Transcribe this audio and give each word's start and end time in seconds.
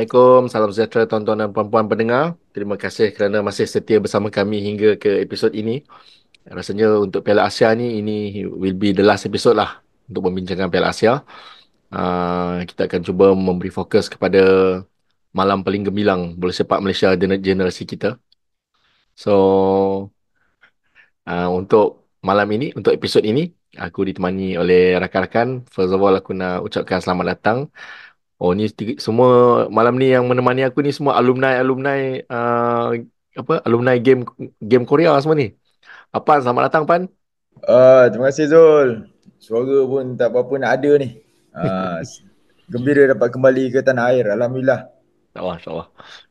Assalamualaikum, 0.00 0.48
salam 0.48 0.72
sejahtera 0.72 1.04
tuan-tuan 1.04 1.36
dan 1.44 1.52
puan-puan 1.52 1.84
pendengar. 1.84 2.32
Terima 2.56 2.80
kasih 2.80 3.12
kerana 3.12 3.44
masih 3.44 3.68
setia 3.68 4.00
bersama 4.00 4.32
kami 4.32 4.56
hingga 4.64 4.96
ke 4.96 5.20
episod 5.20 5.52
ini. 5.52 5.84
Rasanya 6.48 7.04
untuk 7.04 7.20
Piala 7.20 7.44
Asia 7.44 7.68
ni, 7.76 8.00
ini 8.00 8.48
will 8.48 8.72
be 8.72 8.96
the 8.96 9.04
last 9.04 9.28
episode 9.28 9.60
lah 9.60 9.84
untuk 10.08 10.24
membincangkan 10.24 10.72
Piala 10.72 10.88
Asia. 10.96 11.20
Uh, 11.92 12.64
kita 12.64 12.88
akan 12.88 13.00
cuba 13.04 13.36
memberi 13.36 13.68
fokus 13.68 14.08
kepada 14.08 14.40
malam 15.36 15.60
paling 15.60 15.84
gemilang 15.92 16.32
bola 16.32 16.56
sepak 16.56 16.80
Malaysia 16.80 17.12
generasi 17.20 17.84
kita. 17.84 18.16
So, 19.12 19.32
uh, 21.28 21.48
untuk 21.52 22.08
malam 22.24 22.48
ini, 22.56 22.72
untuk 22.72 22.96
episod 22.96 23.20
ini, 23.20 23.52
aku 23.76 24.08
ditemani 24.08 24.56
oleh 24.56 24.96
rakan-rakan. 24.96 25.68
First 25.68 25.92
of 25.92 26.00
all, 26.00 26.16
aku 26.16 26.32
nak 26.32 26.64
ucapkan 26.64 27.04
selamat 27.04 27.36
datang 27.36 27.68
Oh 28.40 28.56
ni 28.56 28.72
semua 28.96 29.68
malam 29.68 30.00
ni 30.00 30.16
yang 30.16 30.24
menemani 30.24 30.64
aku 30.64 30.80
ni 30.80 30.96
semua 30.96 31.20
alumni 31.20 31.60
alumni 31.60 32.24
uh, 32.24 32.96
apa 33.36 33.60
alumni 33.68 34.00
game 34.00 34.24
game 34.56 34.88
Korea 34.88 35.12
semua 35.20 35.36
ni. 35.36 35.52
Apa 36.08 36.40
selamat 36.40 36.72
datang 36.72 36.88
Pan. 36.88 37.02
Uh, 37.68 38.08
terima 38.08 38.32
kasih 38.32 38.48
Zul. 38.48 38.88
Suara 39.36 39.84
pun 39.84 40.16
tak 40.16 40.32
apa-apa 40.32 40.56
nak 40.56 40.72
ada 40.80 40.90
ni. 41.04 41.20
Uh, 41.52 42.00
gembira 42.72 43.12
dapat 43.12 43.28
kembali 43.28 43.76
ke 43.76 43.84
tanah 43.84 44.08
air. 44.08 44.32
Alhamdulillah. 44.32 44.88
InsyaAllah, 45.36 45.56
insyaAllah. 45.60 45.88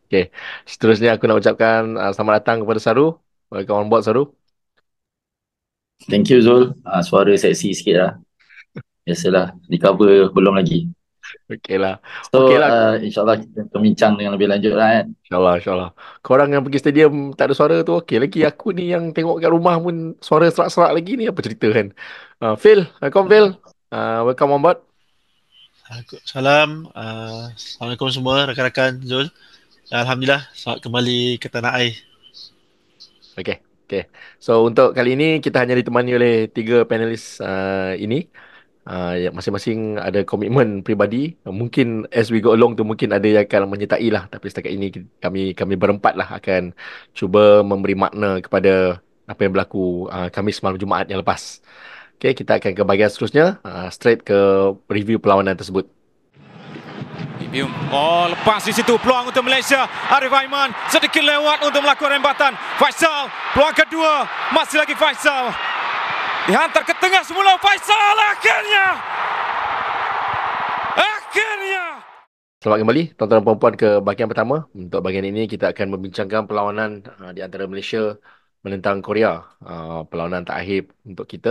Okay. 0.10 0.34
Seterusnya 0.66 1.14
aku 1.14 1.30
nak 1.30 1.46
ucapkan 1.46 1.94
uh, 1.94 2.10
selamat 2.10 2.34
datang 2.42 2.58
kepada 2.66 2.82
Saru. 2.82 3.22
Welcome 3.54 3.86
on 3.86 3.88
board 3.94 4.02
Saru. 4.02 4.34
Thank 6.10 6.34
you 6.34 6.42
Zul. 6.42 6.74
Uh, 6.82 7.06
suara 7.06 7.38
seksi 7.38 7.70
sikit 7.70 7.96
lah. 8.02 8.12
Biasalah. 9.06 9.54
Di 9.70 9.78
cover 9.78 10.34
belum 10.34 10.58
lagi. 10.58 10.90
Okey 11.50 11.78
lah. 11.78 12.02
So, 12.30 12.46
okay 12.46 12.58
lah. 12.58 12.70
Uh, 12.70 12.96
insyaAllah 13.06 13.38
kita 13.42 13.78
bincang 13.78 14.14
dengan 14.18 14.34
lebih 14.38 14.50
lanjut 14.50 14.74
lah 14.74 14.88
kan. 15.02 15.06
InsyaAllah, 15.26 15.54
insyaAllah. 15.62 15.90
Korang 16.22 16.50
yang 16.54 16.62
pergi 16.66 16.80
stadium 16.82 17.14
tak 17.38 17.50
ada 17.50 17.54
suara 17.58 17.76
tu 17.82 17.98
okey 18.02 18.18
lagi. 18.22 18.40
Aku 18.46 18.74
ni 18.74 18.94
yang 18.94 19.14
tengok 19.14 19.42
kat 19.42 19.52
rumah 19.52 19.78
pun 19.78 20.18
suara 20.20 20.50
serak-serak 20.50 20.92
lagi 20.94 21.18
ni 21.18 21.26
apa 21.30 21.40
cerita 21.42 21.68
kan. 21.70 21.88
Uh, 22.42 22.56
Phil, 22.58 22.86
welcome 23.02 23.28
Phil. 23.30 23.48
Uh, 23.90 24.22
welcome 24.26 24.54
on 24.54 24.62
board. 24.62 24.80
Salam. 26.22 26.86
Uh, 26.94 27.50
Assalamualaikum 27.58 28.14
semua 28.14 28.46
rakan-rakan 28.46 29.02
Zul. 29.02 29.28
Alhamdulillah 29.90 30.46
selamat 30.54 30.86
kembali 30.86 31.42
ke 31.42 31.50
tanah 31.50 31.74
air. 31.82 31.98
Okay. 33.34 33.66
Okay. 33.90 34.06
So 34.38 34.70
untuk 34.70 34.94
kali 34.94 35.18
ini 35.18 35.42
kita 35.42 35.66
hanya 35.66 35.74
ditemani 35.74 36.14
oleh 36.14 36.46
tiga 36.46 36.86
panelis 36.86 37.42
uh, 37.42 37.98
ini 37.98 38.30
uh, 38.90 39.14
yang 39.14 39.34
masing-masing 39.38 40.02
ada 40.02 40.26
komitmen 40.26 40.82
peribadi 40.82 41.38
mungkin 41.46 42.10
as 42.10 42.34
we 42.34 42.42
go 42.42 42.58
along 42.58 42.74
tu 42.74 42.82
mungkin 42.82 43.14
ada 43.14 43.24
yang 43.30 43.46
akan 43.46 43.70
menyertai 43.70 44.10
lah 44.10 44.26
tapi 44.26 44.50
setakat 44.50 44.74
ini 44.74 44.90
kami 45.22 45.54
kami 45.54 45.78
berempat 45.78 46.18
lah 46.18 46.42
akan 46.42 46.74
cuba 47.14 47.62
memberi 47.62 47.94
makna 47.94 48.42
kepada 48.42 48.98
apa 49.30 49.40
yang 49.46 49.54
berlaku 49.54 50.10
uh, 50.10 50.34
Khamis 50.34 50.66
malam 50.66 50.82
Jumaat 50.82 51.06
yang 51.06 51.22
lepas 51.22 51.62
Okay, 52.20 52.36
kita 52.36 52.60
akan 52.60 52.76
ke 52.76 52.84
bahagian 52.84 53.08
seterusnya 53.08 53.64
uh, 53.64 53.88
straight 53.88 54.28
ke 54.28 54.36
review 54.92 55.24
perlawanan 55.24 55.56
tersebut. 55.56 55.88
Oh, 57.96 58.28
lepas 58.28 58.62
di 58.68 58.76
situ 58.76 59.00
peluang 59.00 59.32
untuk 59.32 59.48
Malaysia. 59.48 59.88
Arif 60.12 60.28
Aiman 60.28 60.76
sedikit 60.92 61.24
lewat 61.24 61.64
untuk 61.64 61.80
melakukan 61.80 62.20
rembatan. 62.20 62.60
Faisal, 62.76 63.32
peluang 63.56 63.72
kedua. 63.72 64.28
Masih 64.52 64.84
lagi 64.84 65.00
Faisal. 65.00 65.56
Dihantar 66.48 66.84
ke 66.88 66.94
tengah 67.04 67.24
semula 67.28 67.60
Faisal 67.60 68.16
akhirnya. 68.32 68.86
Akhirnya. 70.96 71.84
Selamat 72.64 72.80
kembali 72.84 73.04
tuan-tuan 73.18 73.40
dan 73.40 73.46
puan-puan 73.48 73.76
ke 73.76 73.90
bahagian 74.06 74.30
pertama. 74.32 74.56
Untuk 74.72 75.00
bahagian 75.04 75.28
ini 75.32 75.52
kita 75.52 75.66
akan 75.76 75.88
membincangkan 76.00 76.42
perlawanan 76.48 77.04
uh, 77.20 77.32
di 77.36 77.42
antara 77.44 77.68
Malaysia 77.68 78.16
menentang 78.64 79.04
Korea. 79.04 79.44
Uh, 79.60 80.08
perlawanan 80.08 80.48
terakhir 80.48 80.88
untuk 81.04 81.26
kita. 81.28 81.50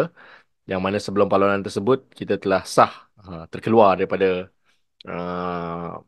Yang 0.71 0.81
mana 0.84 0.97
sebelum 0.97 1.27
perlawanan 1.28 1.62
tersebut 1.66 1.98
kita 2.19 2.34
telah 2.41 2.62
sah 2.65 2.93
uh, 3.25 3.44
terkeluar 3.53 3.97
daripada 3.98 4.48
uh, 5.04 6.00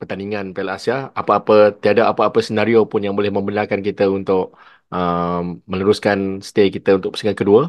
pertandingan 0.00 0.44
Piala 0.56 0.76
Asia. 0.76 1.08
Apa-apa 1.20 1.76
tiada 1.82 2.02
apa-apa 2.12 2.38
senario 2.48 2.84
pun 2.90 3.00
yang 3.04 3.14
boleh 3.18 3.32
membenarkan 3.32 3.80
kita 3.80 4.04
untuk 4.08 4.56
uh, 4.92 5.40
meneruskan 5.70 6.18
stay 6.48 6.66
kita 6.68 7.00
untuk 7.00 7.16
persingan 7.16 7.36
kedua. 7.40 7.62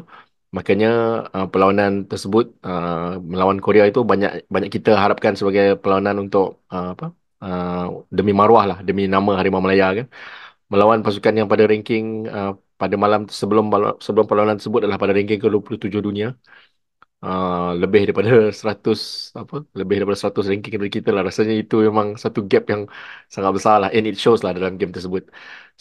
Makanya 0.56 0.88
uh, 1.34 1.46
perlawanan 1.52 1.92
tersebut 2.10 2.44
uh, 2.68 3.16
melawan 3.32 3.58
Korea 3.64 3.84
itu 3.90 4.00
banyak 4.10 4.30
banyak 4.54 4.70
kita 4.76 4.90
harapkan 5.02 5.32
sebagai 5.38 5.64
perlawanan 5.80 6.16
untuk 6.24 6.44
uh, 6.74 6.92
apa 6.94 7.04
uh, 7.44 8.04
demi 8.16 8.32
maruah 8.40 8.64
lah 8.70 8.78
demi 8.88 9.02
nama 9.14 9.30
Harimau 9.38 9.62
Malaya 9.64 9.86
kan. 9.98 10.06
Melawan 10.72 11.00
pasukan 11.06 11.34
yang 11.38 11.48
pada 11.52 11.64
ranking 11.70 12.04
uh, 12.36 12.52
pada 12.80 12.96
malam 13.04 13.20
sebelum 13.40 13.64
sebelum 14.06 14.24
perlawanan 14.28 14.56
tersebut 14.58 14.80
adalah 14.84 15.00
pada 15.02 15.14
ranking 15.16 15.40
ke-27 15.44 16.00
dunia. 16.08 16.28
Uh, 17.22 17.78
lebih 17.82 18.00
daripada 18.10 18.50
100 18.50 19.30
apa 19.40 19.54
lebih 19.78 19.94
daripada 20.02 20.18
100 20.24 20.50
ranking 20.50 20.74
dari 20.80 20.90
kita 20.96 21.08
lah. 21.14 21.22
Rasanya 21.28 21.54
itu 21.62 21.74
memang 21.86 22.08
satu 22.24 22.40
gap 22.50 22.64
yang 22.72 22.82
sangat 23.34 23.52
besar 23.56 23.74
lah. 23.82 23.88
And 23.94 24.04
it 24.10 24.16
shows 24.22 24.40
lah 24.44 24.52
dalam 24.58 24.74
game 24.80 24.92
tersebut. 24.96 25.22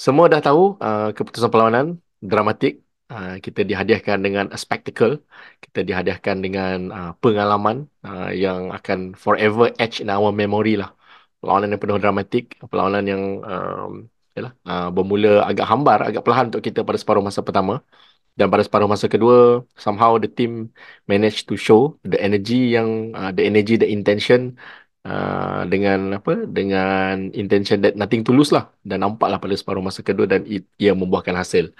Semua 0.06 0.26
dah 0.31 0.40
tahu 0.48 0.62
uh, 0.86 1.10
keputusan 1.18 1.50
perlawanan 1.52 1.86
dramatik 2.22 2.72
uh, 3.12 3.36
kita 3.46 3.62
dihadiahkan 3.70 4.18
dengan 4.26 4.46
a 4.56 4.58
spectacle. 4.58 5.20
Kita 5.64 5.80
dihadiahkan 5.84 6.36
dengan 6.46 6.78
uh, 6.90 7.12
pengalaman 7.20 7.92
uh, 8.08 8.32
yang 8.32 8.72
akan 8.72 9.00
forever 9.24 9.70
etch 9.84 10.00
in 10.04 10.08
our 10.08 10.32
memory 10.32 10.80
lah. 10.80 10.96
Perlawanan 11.42 11.74
yang 11.76 11.82
penuh 11.82 12.00
dramatik 12.00 12.44
perlawanan 12.72 13.04
yang 13.12 13.24
um, 13.42 13.92
yalah, 14.38 14.54
uh, 14.64 14.90
bermula 14.96 15.44
agak 15.50 15.66
hambar 15.68 16.00
agak 16.08 16.22
perlahan 16.24 16.48
untuk 16.54 16.64
kita 16.64 16.80
pada 16.88 16.98
separuh 17.02 17.24
masa 17.28 17.42
pertama. 17.44 17.84
Dan 18.32 18.48
pada 18.48 18.64
separuh 18.64 18.88
masa 18.88 19.12
kedua 19.12 19.68
somehow 19.76 20.16
the 20.16 20.30
team 20.32 20.72
managed 21.04 21.52
to 21.52 21.60
show 21.60 22.00
the 22.08 22.16
energy 22.16 22.72
yang 22.72 23.12
uh, 23.12 23.28
the 23.36 23.44
energy 23.44 23.76
the 23.76 23.84
intention 23.84 24.56
uh, 25.04 25.68
dengan 25.68 26.16
apa 26.16 26.48
dengan 26.48 27.28
intention 27.36 27.84
that 27.84 28.00
nothing 28.00 28.24
tulus 28.24 28.56
lah. 28.56 28.72
Dan 28.88 29.04
nampaklah 29.04 29.36
pada 29.44 29.56
separuh 29.60 29.84
masa 29.84 30.00
kedua 30.00 30.26
dan 30.32 30.48
ia 30.80 30.94
membuahkan 30.96 31.36
hasil 31.36 31.76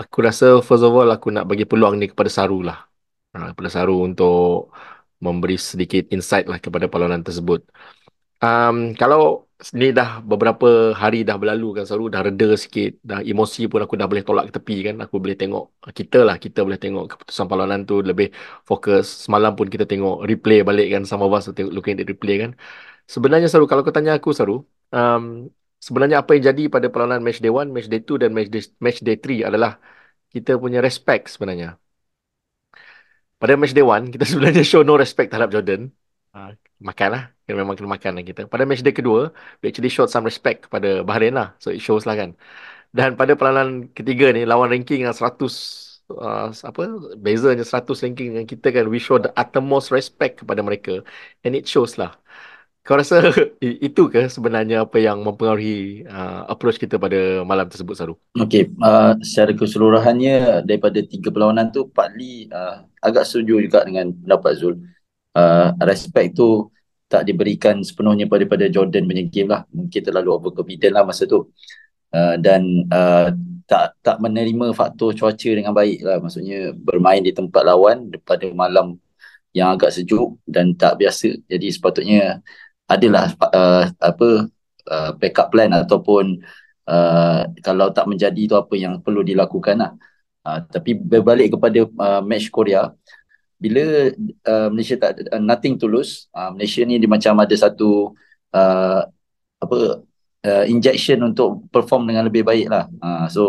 aku 0.00 0.18
rasa 0.26 0.46
first 0.66 0.84
of 0.86 0.92
all 0.98 1.08
aku 1.16 1.28
nak 1.34 1.44
bagi 1.50 1.64
peluang 1.70 1.94
ni 2.00 2.06
kepada 2.12 2.30
Saru 2.36 2.58
lah. 2.68 2.78
Uh, 3.36 3.48
kepada 3.52 3.70
Saru 3.74 3.92
untuk 4.08 4.72
memberi 5.24 5.56
sedikit 5.70 6.02
insight 6.14 6.44
lah 6.50 6.58
kepada 6.64 6.86
perlawanan 6.90 7.22
tersebut. 7.26 7.60
Um, 8.42 8.76
kalau 9.00 9.46
ni 9.78 9.94
dah 9.98 10.08
beberapa 10.30 10.66
hari 11.02 11.22
dah 11.28 11.36
berlalu 11.38 11.66
kan 11.78 11.84
selalu 11.86 12.06
dah 12.14 12.20
reda 12.26 12.48
sikit 12.58 12.90
dah 13.08 13.20
emosi 13.22 13.60
pun 13.70 13.80
aku 13.84 13.94
dah 14.00 14.06
boleh 14.10 14.24
tolak 14.26 14.44
ke 14.50 14.52
tepi 14.58 14.74
kan 14.86 14.94
aku 15.04 15.14
boleh 15.22 15.36
tengok. 15.38 15.64
Kita 15.98 16.18
lah 16.28 16.36
kita 16.44 16.58
boleh 16.66 16.78
tengok 16.82 17.04
keputusan 17.10 17.46
perlawanan 17.50 17.80
tu 17.90 17.94
lebih 18.10 18.26
fokus. 18.68 19.06
Semalam 19.24 19.54
pun 19.58 19.66
kita 19.74 19.84
tengok 19.92 20.14
replay 20.30 20.58
balik 20.68 20.86
kan 20.94 21.02
sama 21.10 21.24
of 21.28 21.34
us 21.38 21.46
looking 21.76 21.94
at 21.94 21.98
the 22.02 22.06
replay 22.12 22.36
kan. 22.42 22.50
Sebenarnya 23.14 23.46
selalu 23.50 23.66
kalau 23.70 23.82
kau 23.86 23.94
tanya 23.94 24.12
aku 24.18 24.30
selalu 24.36 24.54
um, 24.96 25.24
sebenarnya 25.86 26.16
apa 26.22 26.30
yang 26.34 26.44
jadi 26.50 26.62
pada 26.74 26.86
perlawanan 26.92 27.20
match 27.26 27.40
day 27.44 27.50
1 27.50 27.74
match 27.74 27.88
day 27.92 28.00
2 28.08 28.22
dan 28.22 28.30
match 28.36 28.50
day, 28.54 28.62
match 28.84 29.00
day 29.06 29.16
3 29.18 29.48
adalah 29.50 29.70
kita 30.34 30.50
punya 30.62 30.78
respect 30.86 31.24
sebenarnya. 31.34 31.68
Pada 33.40 33.52
match 33.60 33.74
day 33.76 33.84
1 33.84 34.14
kita 34.14 34.24
sebenarnya 34.32 34.62
show 34.70 34.82
no 34.86 34.94
respect 35.04 35.28
terhadap 35.30 35.50
Jordan. 35.54 35.90
Uh, 36.32 36.56
makan 36.80 37.08
lah 37.14 37.22
kena 37.44 37.56
memang 37.60 37.74
kena 37.78 37.90
makan 37.96 38.10
lah 38.16 38.24
kita. 38.24 38.40
Pada 38.52 38.62
match 38.68 38.82
day 38.86 38.94
kedua 38.94 39.20
we 39.60 39.64
actually 39.68 39.92
showed 39.92 40.08
some 40.14 40.24
respect 40.30 40.70
kepada 40.70 41.02
Bahrain 41.08 41.34
lah. 41.34 41.48
So 41.62 41.68
it 41.74 41.82
shows 41.82 42.06
lah 42.08 42.14
kan. 42.20 42.30
Dan 42.96 43.18
pada 43.20 43.32
peranan 43.34 43.88
ketiga 43.96 44.30
ni 44.36 44.42
lawan 44.50 44.68
ranking 44.72 45.02
yang 45.04 45.14
100 45.16 45.42
uh, 46.12 46.48
apa 46.52 46.82
bezanya 47.24 47.64
100 47.64 48.04
ranking 48.04 48.28
dengan 48.36 48.46
kita 48.52 48.68
kan 48.74 48.84
we 48.92 49.00
show 49.00 49.16
the 49.18 49.32
utmost 49.34 49.90
respect 49.90 50.40
kepada 50.40 50.60
mereka. 50.62 51.02
And 51.44 51.52
it 51.58 51.66
shows 51.66 51.98
lah 52.00 52.22
kau 52.82 52.98
rasa 52.98 53.22
itu 53.62 54.02
ke 54.10 54.26
sebenarnya 54.26 54.82
apa 54.82 54.98
yang 54.98 55.22
mempengaruhi 55.22 56.02
uh, 56.06 56.50
approach 56.50 56.82
kita 56.82 56.98
pada 56.98 57.46
malam 57.46 57.70
tersebut 57.70 57.94
Saru? 57.94 58.14
Okay, 58.34 58.66
uh, 58.82 59.14
secara 59.22 59.54
keseluruhannya 59.54 60.66
daripada 60.66 60.98
tiga 61.06 61.30
perlawanan 61.30 61.70
tu 61.70 61.86
partly 61.90 62.50
uh, 62.50 62.82
agak 62.98 63.22
setuju 63.22 63.62
juga 63.62 63.86
dengan 63.86 64.10
pendapat 64.10 64.52
Zul. 64.58 64.74
Uh, 65.32 65.72
respect 65.88 66.36
tu 66.36 66.68
tak 67.12 67.28
diberikan 67.28 67.84
sepenuhnya 67.84 68.24
pada 68.24 68.48
pada 68.48 68.72
Jordan 68.72 69.04
punya 69.04 69.24
game 69.28 69.52
lah 69.52 69.68
mungkin 69.68 70.00
terlalu 70.00 70.32
overconfident 70.32 70.92
lah 70.96 71.04
masa 71.04 71.28
tu 71.28 71.52
uh, 72.16 72.36
dan 72.40 72.88
uh, 72.88 73.32
tak 73.68 73.96
tak 74.00 74.16
menerima 74.20 74.72
faktor 74.72 75.12
cuaca 75.12 75.50
dengan 75.52 75.76
baik 75.76 76.00
lah 76.04 76.20
maksudnya 76.24 76.72
bermain 76.72 77.20
di 77.20 77.36
tempat 77.36 77.68
lawan 77.68 78.08
pada 78.24 78.48
malam 78.56 78.96
yang 79.52 79.76
agak 79.76 79.92
sejuk 79.92 80.40
dan 80.48 80.72
tak 80.72 80.96
biasa 80.96 81.36
jadi 81.44 81.68
sepatutnya 81.68 82.40
adalah 82.88 83.32
uh, 83.52 83.88
apa 83.98 84.50
uh, 84.90 85.10
backup 85.16 85.52
plan 85.54 85.70
ataupun 85.72 86.40
uh, 86.88 87.46
kalau 87.62 87.90
tak 87.94 88.06
menjadi 88.08 88.42
tu 88.48 88.56
apa 88.58 88.74
yang 88.78 89.00
perlu 89.00 89.22
dilakukan 89.22 89.80
lah 89.80 89.92
uh, 90.46 90.58
tapi 90.68 90.98
berbalik 90.98 91.54
kepada 91.56 91.86
uh, 91.86 92.20
match 92.22 92.50
Korea 92.52 92.90
bila 93.62 94.10
uh, 94.46 94.68
Malaysia 94.74 94.98
tak 94.98 95.22
uh, 95.30 95.38
nothing 95.38 95.78
tulus 95.78 96.26
uh, 96.34 96.50
Malaysia 96.50 96.82
ni 96.82 96.98
dia 96.98 97.06
macam 97.06 97.38
ada 97.38 97.54
satu 97.54 98.12
uh, 98.50 99.06
apa 99.62 100.02
uh, 100.42 100.64
injection 100.66 101.22
untuk 101.22 101.66
perform 101.70 102.10
dengan 102.10 102.26
lebih 102.26 102.42
baik 102.42 102.66
lah. 102.68 102.90
Uh, 102.98 103.26
so 103.30 103.42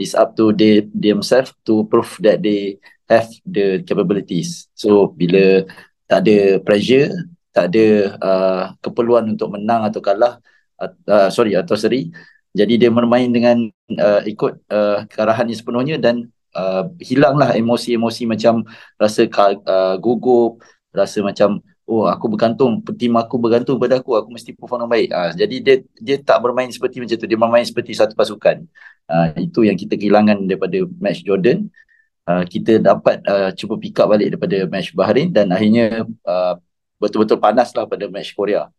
it's 0.00 0.16
up 0.16 0.34
to 0.34 0.50
they 0.56 0.84
themselves 0.96 1.52
to 1.64 1.84
prove 1.92 2.16
that 2.24 2.40
they 2.40 2.80
have 3.08 3.28
the 3.44 3.84
capabilities. 3.84 4.68
So 4.72 5.12
bila 5.12 5.64
tak 6.08 6.24
ada 6.24 6.60
pressure, 6.64 7.12
tak 7.58 7.74
ada 7.74 7.86
uh, 8.22 8.62
keperluan 8.78 9.26
untuk 9.34 9.50
menang 9.50 9.82
atau 9.82 9.98
kalah, 9.98 10.38
uh, 10.78 11.28
sorry 11.34 11.58
atau 11.58 11.74
seri, 11.74 12.14
jadi 12.54 12.74
dia 12.86 12.90
bermain 12.90 13.26
dengan 13.26 13.66
uh, 13.98 14.22
ikut 14.22 14.52
uh, 14.70 15.04
kearahannya 15.10 15.58
sepenuhnya 15.58 15.98
dan 15.98 16.30
uh, 16.54 16.86
hilanglah 17.02 17.52
emosi-emosi 17.54 18.24
macam 18.30 18.62
rasa 18.96 19.26
uh, 19.28 19.94
gugup, 19.98 20.62
rasa 20.94 21.20
macam 21.20 21.60
oh 21.88 22.04
aku 22.04 22.28
bergantung 22.28 22.84
tim 23.00 23.16
aku 23.16 23.40
bergantung 23.40 23.80
pada 23.80 23.96
aku 24.00 24.12
aku 24.16 24.28
mesti 24.32 24.52
perform 24.56 24.84
dengan 24.84 24.92
baik. 24.92 25.08
Uh, 25.12 25.30
jadi 25.36 25.56
dia 25.60 25.76
dia 26.00 26.16
tak 26.20 26.38
bermain 26.44 26.68
seperti 26.68 27.00
macam 27.00 27.16
tu. 27.16 27.26
Dia 27.28 27.38
bermain 27.40 27.64
seperti 27.64 27.92
satu 27.96 28.12
pasukan. 28.16 28.64
Uh, 29.08 29.32
itu 29.40 29.64
yang 29.64 29.76
kita 29.76 29.96
kehilangan 29.96 30.44
daripada 30.44 30.84
match 31.00 31.24
Jordan. 31.24 31.68
Uh, 32.28 32.44
kita 32.44 32.76
dapat 32.76 33.24
uh, 33.24 33.50
cuba 33.56 33.80
pick 33.80 33.96
up 34.04 34.12
balik 34.12 34.36
daripada 34.36 34.68
match 34.68 34.92
Bahrain 34.92 35.32
dan 35.32 35.48
akhirnya 35.48 36.04
uh, 36.28 36.60
betul-betul 36.98 37.38
panaslah 37.38 37.86
pada 37.86 38.04
match 38.10 38.34
Korea. 38.34 38.70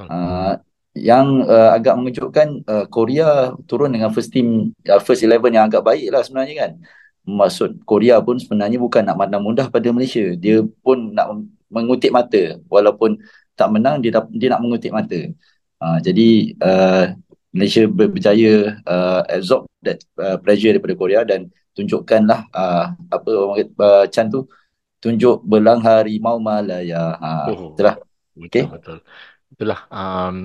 Uh, 0.00 0.56
yang 0.96 1.44
uh, 1.44 1.76
agak 1.76 1.94
mengejutkan 2.00 2.64
uh, 2.64 2.88
Korea 2.88 3.52
turun 3.68 3.92
dengan 3.92 4.10
first 4.10 4.32
team 4.32 4.72
uh, 4.88 5.00
first 5.02 5.22
11 5.22 5.44
yang 5.52 5.68
agak 5.68 5.82
baik 5.84 6.08
lah 6.12 6.22
sebenarnya 6.24 6.54
kan. 6.56 6.72
Maksud 7.28 7.84
Korea 7.84 8.24
pun 8.24 8.40
sebenarnya 8.40 8.80
bukan 8.80 9.04
nak 9.04 9.20
mandang 9.20 9.44
mudah 9.44 9.68
pada 9.68 9.92
Malaysia. 9.92 10.32
Dia 10.32 10.64
pun 10.80 11.12
nak 11.12 11.28
mengutip 11.68 12.08
mata. 12.08 12.56
Walaupun 12.72 13.20
tak 13.52 13.68
menang 13.68 14.00
dia 14.00 14.16
dia 14.32 14.48
nak 14.48 14.64
mengutip 14.64 14.92
mata. 14.94 15.18
Uh, 15.78 15.98
jadi 16.00 16.56
uh, 16.58 17.04
Malaysia 17.52 17.84
berjaya 17.88 18.80
uh, 18.84 19.20
absorb 19.28 19.68
that 19.84 20.00
uh, 20.20 20.36
pressure 20.40 20.72
daripada 20.74 20.94
Korea 20.96 21.20
dan 21.24 21.52
tunjukkanlah 21.76 22.50
uh, 22.50 22.96
apa 23.12 23.30
orang 23.30 23.56
uh, 23.78 24.04
Chan 24.10 24.28
tu 24.28 24.48
tunjuk 25.02 25.36
belang 25.50 25.80
harimau 25.86 26.36
Malaya. 26.48 27.18
Ha 27.22 27.30
oh, 27.50 27.72
itulah. 27.74 27.94
Okey. 28.38 28.64
Betul. 28.74 28.98
Itulah 29.52 29.80
um, 29.90 30.36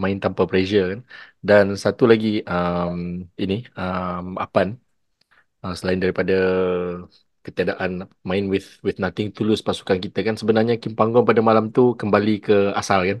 main 0.00 0.16
tanpa 0.22 0.42
pressure 0.50 0.86
kan. 0.92 1.00
Dan 1.48 1.64
satu 1.74 2.04
lagi 2.10 2.28
um, 2.46 3.26
ini 3.42 3.66
um, 3.76 4.36
Apan 4.44 4.68
uh, 5.64 5.74
selain 5.78 5.98
daripada 6.02 6.34
ketiadaan 7.46 7.90
main 8.26 8.44
with 8.52 8.66
with 8.86 8.98
nothing 9.04 9.28
tulus 9.36 9.60
pasukan 9.62 9.98
kita 10.04 10.18
kan 10.26 10.34
sebenarnya 10.40 10.74
Kim 10.82 10.92
Panggon 10.98 11.22
pada 11.28 11.40
malam 11.48 11.64
tu 11.76 11.94
kembali 12.00 12.32
ke 12.46 12.54
asal 12.80 13.00
kan 13.08 13.18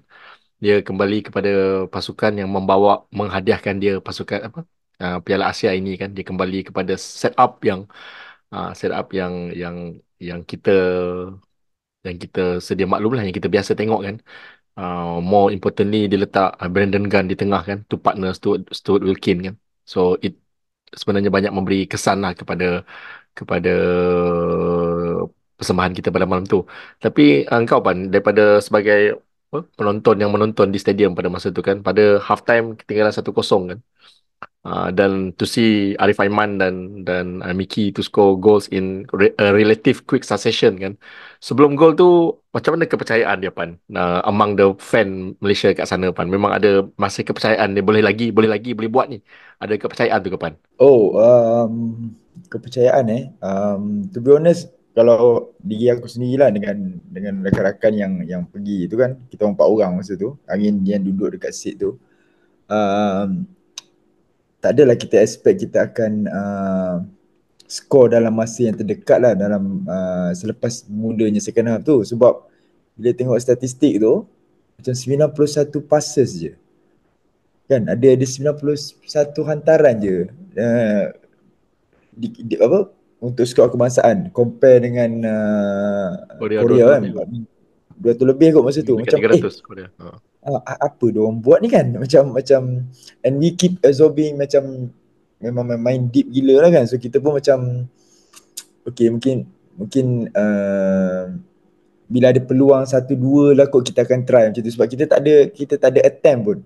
dia 0.62 0.74
kembali 0.88 1.16
kepada 1.26 1.50
pasukan 1.94 2.32
yang 2.40 2.50
membawa 2.56 3.06
menghadiahkan 3.18 3.74
dia 3.82 3.92
pasukan 4.06 4.40
apa 4.48 4.60
uh, 5.02 5.18
Piala 5.24 5.44
Asia 5.52 5.70
ini 5.78 5.90
kan 6.00 6.10
dia 6.16 6.24
kembali 6.30 6.56
kepada 6.68 6.92
set 6.98 7.34
up 7.38 7.52
yang 7.68 7.80
uh, 8.54 8.70
set 8.78 8.92
up 8.98 9.06
yang 9.18 9.52
yang 9.62 9.76
yang 10.20 10.40
kita 10.50 10.70
yang 12.06 12.16
kita 12.22 12.40
sedia 12.66 12.86
maklum 12.92 13.12
lah 13.16 13.22
yang 13.26 13.36
kita 13.38 13.48
biasa 13.54 13.70
tengok 13.78 14.00
kan 14.06 14.16
uh, 14.78 15.18
more 15.30 15.48
importantly 15.56 16.06
dia 16.10 16.18
letak 16.24 16.48
uh, 16.60 16.68
Brandon 16.72 17.04
Gunn 17.10 17.26
di 17.30 17.36
tengah 17.40 17.62
kan 17.68 17.78
tu 17.90 17.96
partner 18.04 18.30
Stuart, 18.38 18.60
Stuart 18.78 19.02
Wilkin 19.08 19.38
kan 19.46 19.54
so 19.92 19.98
it 20.26 20.34
sebenarnya 21.00 21.30
banyak 21.36 21.52
memberi 21.56 21.76
kesan 21.90 22.18
lah 22.24 22.32
kepada 22.40 22.86
kepada 23.38 23.70
persembahan 25.58 25.92
kita 25.96 26.08
pada 26.14 26.26
malam 26.30 26.44
tu. 26.52 26.56
Tapi 27.04 27.22
uh, 27.50 27.58
engkau 27.60 27.78
pan 27.86 27.96
daripada 28.12 28.60
sebagai 28.66 28.98
apa, 29.48 29.58
penonton 29.78 30.16
yang 30.22 30.30
menonton 30.34 30.68
di 30.74 30.78
stadium 30.82 31.10
pada 31.18 31.28
masa 31.34 31.48
tu 31.56 31.62
kan 31.68 31.76
pada 31.86 32.02
half 32.26 32.40
time 32.48 32.64
ketinggalan 32.78 33.12
1-0 33.16 33.60
kan. 33.70 33.78
Uh, 34.66 34.90
dan 34.90 35.30
to 35.38 35.46
see 35.46 35.94
Arif 36.02 36.18
Aiman 36.18 36.58
dan 36.58 37.06
dan 37.06 37.38
uh, 37.38 37.54
Miki 37.54 37.94
to 37.94 38.02
score 38.02 38.34
goals 38.34 38.66
in 38.74 39.06
re- 39.14 39.30
a 39.38 39.54
relative 39.54 40.02
quick 40.10 40.26
succession 40.26 40.74
kan. 40.74 40.98
Sebelum 41.38 41.78
gol 41.78 41.94
tu 41.94 42.34
macam 42.50 42.74
mana 42.74 42.90
kepercayaan 42.90 43.38
dia 43.38 43.54
pan 43.54 43.78
uh, 43.94 44.26
among 44.26 44.58
the 44.58 44.74
fan 44.82 45.38
Malaysia 45.38 45.70
kat 45.70 45.86
sana 45.86 46.10
pan. 46.10 46.26
Memang 46.26 46.50
ada 46.50 46.82
masih 46.98 47.22
kepercayaan 47.22 47.78
dia 47.78 47.84
boleh 47.86 48.02
lagi 48.02 48.34
boleh 48.34 48.50
lagi 48.50 48.74
boleh 48.74 48.90
buat 48.90 49.06
ni. 49.06 49.22
Ada 49.62 49.78
kepercayaan 49.78 50.18
tu 50.26 50.34
ke 50.34 50.38
pan? 50.42 50.58
Oh 50.82 51.14
um 51.14 52.10
kepercayaan 52.50 53.06
eh 53.06 53.24
um, 53.40 54.02
to 54.10 54.18
be 54.18 54.34
honest 54.34 54.68
kalau 54.96 55.52
diri 55.60 55.92
aku 55.92 56.08
sendirilah 56.08 56.50
dengan 56.50 56.96
dengan 57.06 57.44
rakan-rakan 57.44 57.92
yang 57.94 58.12
yang 58.26 58.42
pergi 58.48 58.88
tu 58.90 58.98
kan 58.98 59.14
kita 59.28 59.46
empat 59.46 59.66
orang 59.68 59.94
masa 59.94 60.16
tu 60.18 60.34
angin 60.50 60.80
yang 60.82 61.04
duduk 61.04 61.36
dekat 61.36 61.52
seat 61.52 61.78
tu 61.78 62.00
um, 62.66 63.46
tak 64.66 64.74
adalah 64.74 64.98
kita 64.98 65.22
expect 65.22 65.62
kita 65.62 65.86
akan 65.86 66.26
uh, 66.26 66.98
score 67.70 68.10
dalam 68.10 68.34
masa 68.34 68.66
yang 68.66 68.74
terdekat 68.74 69.22
lah 69.22 69.38
dalam 69.38 69.86
uh, 69.86 70.34
selepas 70.34 70.82
mudanya 70.90 71.38
second 71.38 71.70
half 71.70 71.86
tu. 71.86 72.02
Sebab 72.02 72.50
bila 72.98 73.14
tengok 73.14 73.38
statistik 73.38 74.02
tu 74.02 74.26
macam 74.74 74.94
91 75.30 75.70
passes 75.86 76.30
je. 76.34 76.52
Kan? 77.70 77.86
Ada 77.86 78.18
ada 78.18 78.26
91 78.26 78.98
hantaran 79.46 79.94
je. 80.02 80.34
Uh, 80.58 81.14
di, 82.10 82.26
di, 82.42 82.58
apa? 82.58 82.90
Untuk 83.22 83.46
skor 83.46 83.70
kebangsaan. 83.70 84.34
Compare 84.34 84.82
dengan 84.82 85.10
uh, 85.30 86.10
Korea, 86.42 86.58
Korea 86.66 86.86
kan? 86.98 87.02
dua 88.02 88.18
tu 88.18 88.26
lebih 88.26 88.50
kot 88.50 88.66
masa 88.66 88.82
tu. 88.82 88.98
Macam 88.98 89.14
300 89.14 89.46
eh, 89.46 89.52
Korea. 89.62 89.86
Uh. 90.02 90.18
Uh, 90.46 90.62
apa 90.62 91.10
dia 91.10 91.18
orang 91.18 91.42
buat 91.42 91.58
ni 91.58 91.66
kan? 91.66 91.98
Macam 91.98 92.30
macam 92.30 92.86
and 93.26 93.34
we 93.42 93.50
keep 93.58 93.82
absorbing 93.82 94.38
macam 94.38 94.94
memang 95.42 95.74
main 95.82 96.06
deep 96.06 96.30
gila 96.30 96.62
lah 96.62 96.70
kan? 96.70 96.86
So 96.86 97.02
kita 97.02 97.18
pun 97.18 97.34
macam 97.34 97.90
okay 98.86 99.10
mungkin 99.10 99.50
mungkin 99.74 100.30
uh, 100.30 101.34
bila 102.06 102.30
ada 102.30 102.38
peluang 102.38 102.86
satu 102.86 103.18
dua 103.18 103.58
lah 103.58 103.66
kot 103.66 103.90
kita 103.90 104.06
akan 104.06 104.22
try 104.22 104.46
macam 104.46 104.62
tu. 104.62 104.70
Sebab 104.70 104.86
kita 104.86 105.10
tak 105.10 105.18
ada 105.26 105.50
kita 105.50 105.74
tak 105.82 105.98
ada 105.98 106.00
attempt 106.06 106.42
pun. 106.46 106.58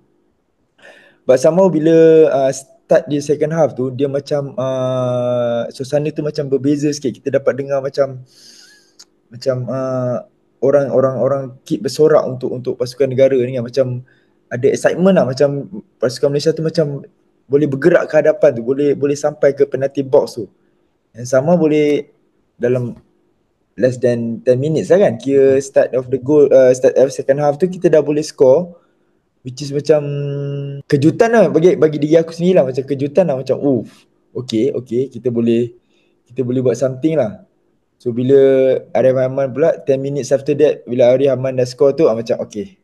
But 1.24 1.40
somehow 1.40 1.72
bila 1.72 2.28
uh, 2.28 2.52
start 2.52 3.08
di 3.08 3.16
second 3.24 3.56
half 3.56 3.72
tu 3.72 3.88
dia 3.96 4.12
macam 4.12 4.52
uh, 4.60 5.64
suasana 5.72 6.12
tu 6.12 6.20
macam 6.20 6.52
berbeza 6.52 6.92
sikit. 6.92 7.16
Kita 7.16 7.40
dapat 7.40 7.56
dengar 7.56 7.80
macam 7.80 8.20
macam 9.32 9.56
uh, 9.72 10.20
orang 10.60 10.92
orang 10.92 11.16
orang 11.20 11.42
keep 11.64 11.84
bersorak 11.84 12.22
untuk 12.24 12.52
untuk 12.52 12.74
pasukan 12.76 13.08
negara 13.08 13.36
ni 13.36 13.56
kan. 13.56 13.64
Macam 13.64 13.86
ada 14.52 14.66
excitement 14.68 15.14
lah. 15.16 15.26
Macam 15.28 15.68
pasukan 15.96 16.28
Malaysia 16.32 16.52
tu 16.52 16.64
macam 16.64 17.04
boleh 17.50 17.66
bergerak 17.66 18.08
ke 18.08 18.14
hadapan 18.20 18.50
tu. 18.56 18.62
Boleh 18.62 18.94
boleh 18.94 19.16
sampai 19.16 19.56
ke 19.56 19.64
penalty 19.66 20.04
box 20.04 20.40
tu. 20.40 20.46
Yang 21.16 21.28
sama 21.32 21.56
boleh 21.56 22.06
dalam 22.60 22.94
less 23.80 23.96
than 23.96 24.44
10 24.44 24.60
minutes 24.60 24.92
lah 24.92 25.08
kan. 25.08 25.16
Kira 25.16 25.56
start 25.58 25.96
of 25.96 26.12
the 26.12 26.20
goal 26.20 26.46
uh, 26.52 26.70
start 26.76 26.94
of 27.00 27.10
second 27.10 27.40
half 27.40 27.56
tu 27.56 27.66
kita 27.66 27.88
dah 27.88 28.04
boleh 28.04 28.22
score. 28.22 28.76
Which 29.40 29.64
is 29.64 29.72
macam 29.72 30.04
kejutan 30.84 31.32
lah. 31.32 31.48
Bagi 31.48 31.72
bagi 31.80 31.96
diri 31.96 32.20
aku 32.20 32.36
sendiri 32.36 32.60
lah. 32.60 32.64
Macam 32.68 32.84
kejutan 32.84 33.24
lah. 33.24 33.40
Macam 33.40 33.56
oh 33.56 33.88
okay 34.36 34.70
okay 34.70 35.10
kita 35.10 35.32
boleh 35.32 35.74
kita 36.30 36.46
boleh 36.46 36.62
buat 36.62 36.78
something 36.78 37.18
lah 37.18 37.49
so 38.00 38.10
bila 38.16 38.40
Arif 38.96 39.12
Rahman 39.12 39.52
pula 39.52 39.76
10 39.84 40.00
minutes 40.00 40.32
after 40.32 40.56
that 40.56 40.88
bila 40.88 41.12
Arif 41.12 41.28
Rahman 41.28 41.60
dah 41.60 41.68
score 41.68 41.92
tu 41.92 42.08
ah, 42.08 42.16
macam 42.16 42.40
okay 42.40 42.80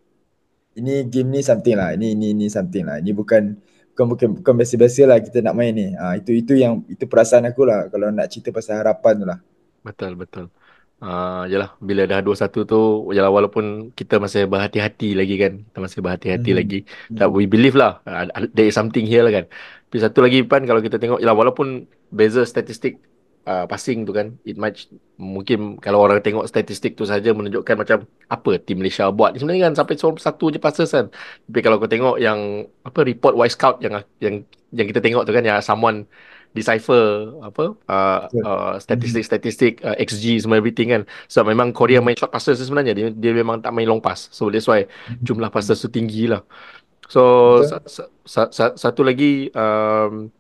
ini 0.77 1.09
game 1.09 1.29
ni 1.33 1.41
something 1.41 1.75
lah. 1.75 1.97
Ini 1.97 2.13
ini 2.13 2.37
ini 2.37 2.47
something 2.53 2.85
lah. 2.85 3.01
Ini 3.01 3.17
bukan 3.17 3.57
bukan 3.97 4.05
bukan, 4.13 4.29
bukan 4.41 4.53
biasa-biasa 4.61 5.09
lah 5.09 5.19
kita 5.25 5.41
nak 5.41 5.57
main 5.57 5.73
ni. 5.73 5.89
Ha, 5.97 6.21
itu 6.21 6.37
itu 6.37 6.53
yang 6.61 6.85
itu 6.87 7.09
perasaan 7.09 7.49
aku 7.49 7.65
lah 7.65 7.89
kalau 7.89 8.13
nak 8.13 8.29
cerita 8.29 8.53
pasal 8.53 8.85
harapan 8.85 9.15
tu 9.17 9.27
lah. 9.27 9.39
Betul 9.83 10.15
betul. 10.21 10.53
Uh, 10.97 11.45
yalah 11.53 11.77
bila 11.77 12.09
dah 12.09 12.25
2-1 12.25 12.65
tu 12.65 12.81
yalah 13.13 13.29
walaupun 13.29 13.93
kita 13.93 14.17
masih 14.17 14.45
berhati-hati 14.49 15.17
lagi 15.17 15.35
kan. 15.41 15.53
Kita 15.65 15.79
masih 15.81 15.99
berhati-hati 16.05 16.51
hmm. 16.53 16.59
lagi. 16.61 16.79
That 17.17 17.33
we 17.33 17.49
believe 17.49 17.77
lah. 17.77 18.05
Uh, 18.05 18.29
there 18.53 18.69
is 18.69 18.77
something 18.77 19.09
here 19.09 19.25
lah 19.25 19.33
kan. 19.33 19.45
Tapi 19.89 19.97
satu 19.97 20.21
lagi 20.21 20.45
pan 20.45 20.69
kalau 20.69 20.85
kita 20.85 21.01
tengok 21.01 21.25
yalah 21.25 21.37
walaupun 21.37 21.89
beza 22.13 22.45
statistik 22.45 23.01
uh, 23.47 23.65
passing 23.65 24.03
tu 24.05 24.13
kan 24.13 24.35
it 24.43 24.59
might 24.59 24.77
mungkin 25.17 25.81
kalau 25.81 26.05
orang 26.05 26.21
tengok 26.21 26.45
statistik 26.45 26.99
tu 26.99 27.09
saja 27.09 27.33
menunjukkan 27.33 27.77
macam 27.79 28.05
apa 28.29 28.51
tim 28.61 28.83
Malaysia 28.83 29.09
buat 29.09 29.39
sebenarnya 29.39 29.73
kan 29.73 29.75
sampai 29.79 29.95
satu 29.97 30.45
je 30.53 30.61
passes 30.61 30.91
kan. 30.93 31.09
Tapi 31.49 31.61
kalau 31.65 31.81
kau 31.81 31.89
tengok 31.89 32.21
yang 32.21 32.67
apa 32.85 33.01
report 33.07 33.39
wise 33.39 33.57
scout 33.57 33.81
yang 33.81 34.03
yang 34.21 34.45
yang 34.75 34.87
kita 34.91 35.01
tengok 35.01 35.25
tu 35.25 35.33
kan 35.33 35.47
ya 35.47 35.63
someone 35.63 36.05
decipher 36.57 37.37
apa 37.45 37.77
uh, 37.89 38.21
uh, 38.33 38.75
statistik-statistik 38.81 39.85
uh, 39.85 39.97
XG 40.01 40.45
semua 40.45 40.61
everything 40.61 40.93
kan. 40.93 41.03
So 41.29 41.45
memang 41.45 41.73
Korea 41.77 42.01
main 42.01 42.17
short 42.17 42.33
passes 42.33 42.61
sebenarnya 42.61 42.93
dia, 42.97 43.09
dia 43.13 43.33
memang 43.33 43.61
tak 43.61 43.73
main 43.77 43.89
long 43.89 44.01
pass. 44.01 44.33
So 44.33 44.49
that's 44.49 44.69
why 44.69 44.89
jumlah 45.25 45.53
passes 45.53 45.81
tu 45.81 45.89
tinggi 45.93 46.29
lah. 46.29 46.45
So 47.07 47.63
sa, 47.63 47.79
sa, 48.27 48.43
sa, 48.51 48.65
satu 48.75 49.07
lagi 49.07 49.53
um, 49.55 50.33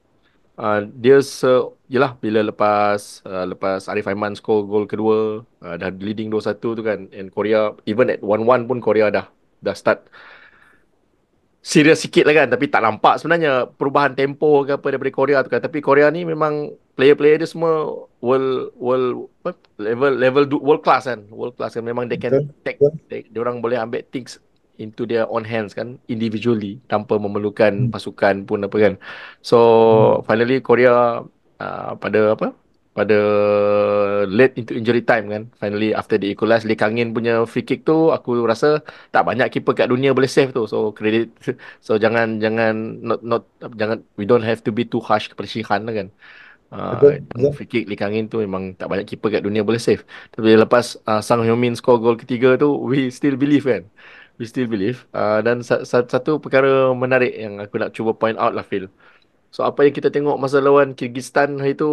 uh, 0.59 0.81
dia 0.97 1.21
se 1.23 1.49
yalah 1.89 2.19
bila 2.19 2.43
lepas 2.43 3.23
uh, 3.25 3.47
lepas 3.47 3.87
Arif 3.89 4.09
Aiman 4.09 4.35
score 4.35 4.67
gol 4.67 4.85
kedua 4.89 5.47
uh, 5.63 5.75
dah 5.79 5.93
leading 6.03 6.29
2-1 6.33 6.59
tu 6.61 6.83
kan 6.83 7.09
and 7.13 7.31
Korea 7.31 7.73
even 7.87 8.11
at 8.11 8.21
1-1 8.21 8.69
pun 8.69 8.79
Korea 8.83 9.09
dah 9.13 9.27
dah 9.63 9.77
start 9.77 10.09
serius 11.67 11.99
sikit 12.07 12.23
lah 12.23 12.47
kan 12.47 12.47
tapi 12.47 12.71
tak 12.71 12.79
nampak 12.79 13.19
sebenarnya 13.19 13.67
perubahan 13.67 14.15
tempo 14.15 14.63
ke 14.63 14.79
apa 14.79 14.87
daripada 14.87 15.11
Korea 15.11 15.43
tu 15.43 15.51
kan. 15.51 15.59
Tapi 15.59 15.83
Korea 15.83 16.07
ni 16.15 16.23
memang 16.23 16.71
player-player 16.95 17.43
dia 17.43 17.51
semua 17.51 18.07
world 18.23 18.71
world 18.79 19.27
level 19.83 20.15
level 20.15 20.47
world 20.63 20.87
class 20.87 21.11
kan. 21.11 21.27
World 21.27 21.59
class 21.59 21.75
kan. 21.75 21.83
Memang 21.83 22.07
they 22.07 22.23
can 22.23 22.55
take 22.63 22.79
they, 23.11 23.27
dia 23.27 23.43
orang 23.43 23.59
boleh 23.59 23.83
ambil 23.83 24.07
things 24.15 24.39
into 24.83 25.03
their 25.11 25.25
own 25.35 25.45
hands 25.45 25.73
kan 25.79 25.97
individually 26.13 26.79
tanpa 26.91 27.15
memerlukan 27.25 27.73
Hmm. 27.73 27.91
pasukan 27.93 28.35
pun 28.49 28.59
apa 28.67 28.77
kan 28.85 28.95
so 29.43 29.57
finally 30.29 30.61
Korea 30.65 31.23
uh, 31.61 31.93
pada 32.03 32.35
apa 32.37 32.47
pada 32.97 33.17
late 34.29 34.55
into 34.61 34.73
injury 34.79 35.03
time 35.05 35.29
kan 35.29 35.43
finally 35.61 35.93
after 35.93 36.17
the 36.21 36.27
equalize 36.33 36.65
Lee 36.69 36.79
Kang 36.79 36.97
In 37.01 37.13
punya 37.17 37.45
free 37.45 37.65
kick 37.67 37.85
tu 37.89 38.13
aku 38.13 38.45
rasa 38.47 38.81
tak 39.13 39.23
banyak 39.29 39.49
keeper 39.53 39.73
kat 39.77 39.89
dunia 39.93 40.11
boleh 40.17 40.31
save 40.31 40.51
tu 40.57 40.65
so 40.73 40.93
credit 40.97 41.29
so 41.87 42.01
jangan 42.01 42.41
jangan 42.45 42.73
not 43.05 43.21
not 43.25 43.43
jangan 43.81 43.99
we 44.19 44.25
don't 44.25 44.45
have 44.45 44.61
to 44.65 44.71
be 44.73 44.85
too 44.89 45.01
harsh 45.03 45.29
kepada 45.31 45.49
Shihan 45.49 45.83
lah 45.89 45.95
kan 46.05 46.09
Uh, 46.67 47.15
betul. 47.31 47.55
free 47.55 47.71
kick 47.71 47.87
Lee 47.87 47.95
Kang 47.95 48.11
In 48.11 48.27
tu 48.27 48.43
memang 48.43 48.75
tak 48.75 48.91
banyak 48.91 49.07
keeper 49.07 49.31
kat 49.31 49.43
dunia 49.47 49.63
boleh 49.63 49.79
save. 49.79 50.03
Tapi 50.35 50.59
lepas 50.59 50.99
uh, 51.07 51.23
Sang 51.23 51.39
Heung 51.47 51.63
Min 51.63 51.79
score 51.79 52.03
gol 52.03 52.19
ketiga 52.19 52.59
tu 52.59 52.67
we 52.91 53.07
still 53.15 53.39
believe 53.39 53.63
kan. 53.63 53.87
We 54.39 54.45
still 54.53 54.69
believe. 54.75 54.99
Uh, 55.17 55.41
dan 55.47 55.57
sa- 55.69 55.85
sa- 55.91 56.05
satu 56.15 56.31
perkara 56.45 56.69
menarik 57.03 57.33
yang 57.43 57.55
aku 57.65 57.75
nak 57.81 57.91
cuba 57.97 58.13
point 58.21 58.37
out 58.43 58.53
lah 58.57 58.65
Phil. 58.71 58.85
So 59.55 59.61
apa 59.69 59.81
yang 59.87 59.95
kita 59.99 60.09
tengok 60.15 60.37
masa 60.43 60.59
lawan 60.67 60.89
Kyrgyzstan 60.99 61.51
hari 61.63 61.75
tu 61.81 61.87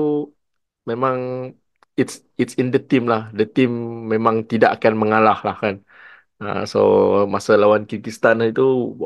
memang 0.90 1.18
it's 2.00 2.16
it's 2.42 2.56
in 2.62 2.68
the 2.74 2.80
team 2.90 3.04
lah. 3.12 3.22
The 3.38 3.46
team 3.56 3.72
memang 4.14 4.36
tidak 4.52 4.70
akan 4.82 4.94
mengalah 5.02 5.38
lah 5.48 5.56
kan. 5.64 5.76
Uh, 6.44 6.64
so 6.72 6.80
masa 7.34 7.52
lawan 7.62 7.88
Kyrgyzstan 7.88 8.36
hari 8.42 8.52
tu 8.60 8.66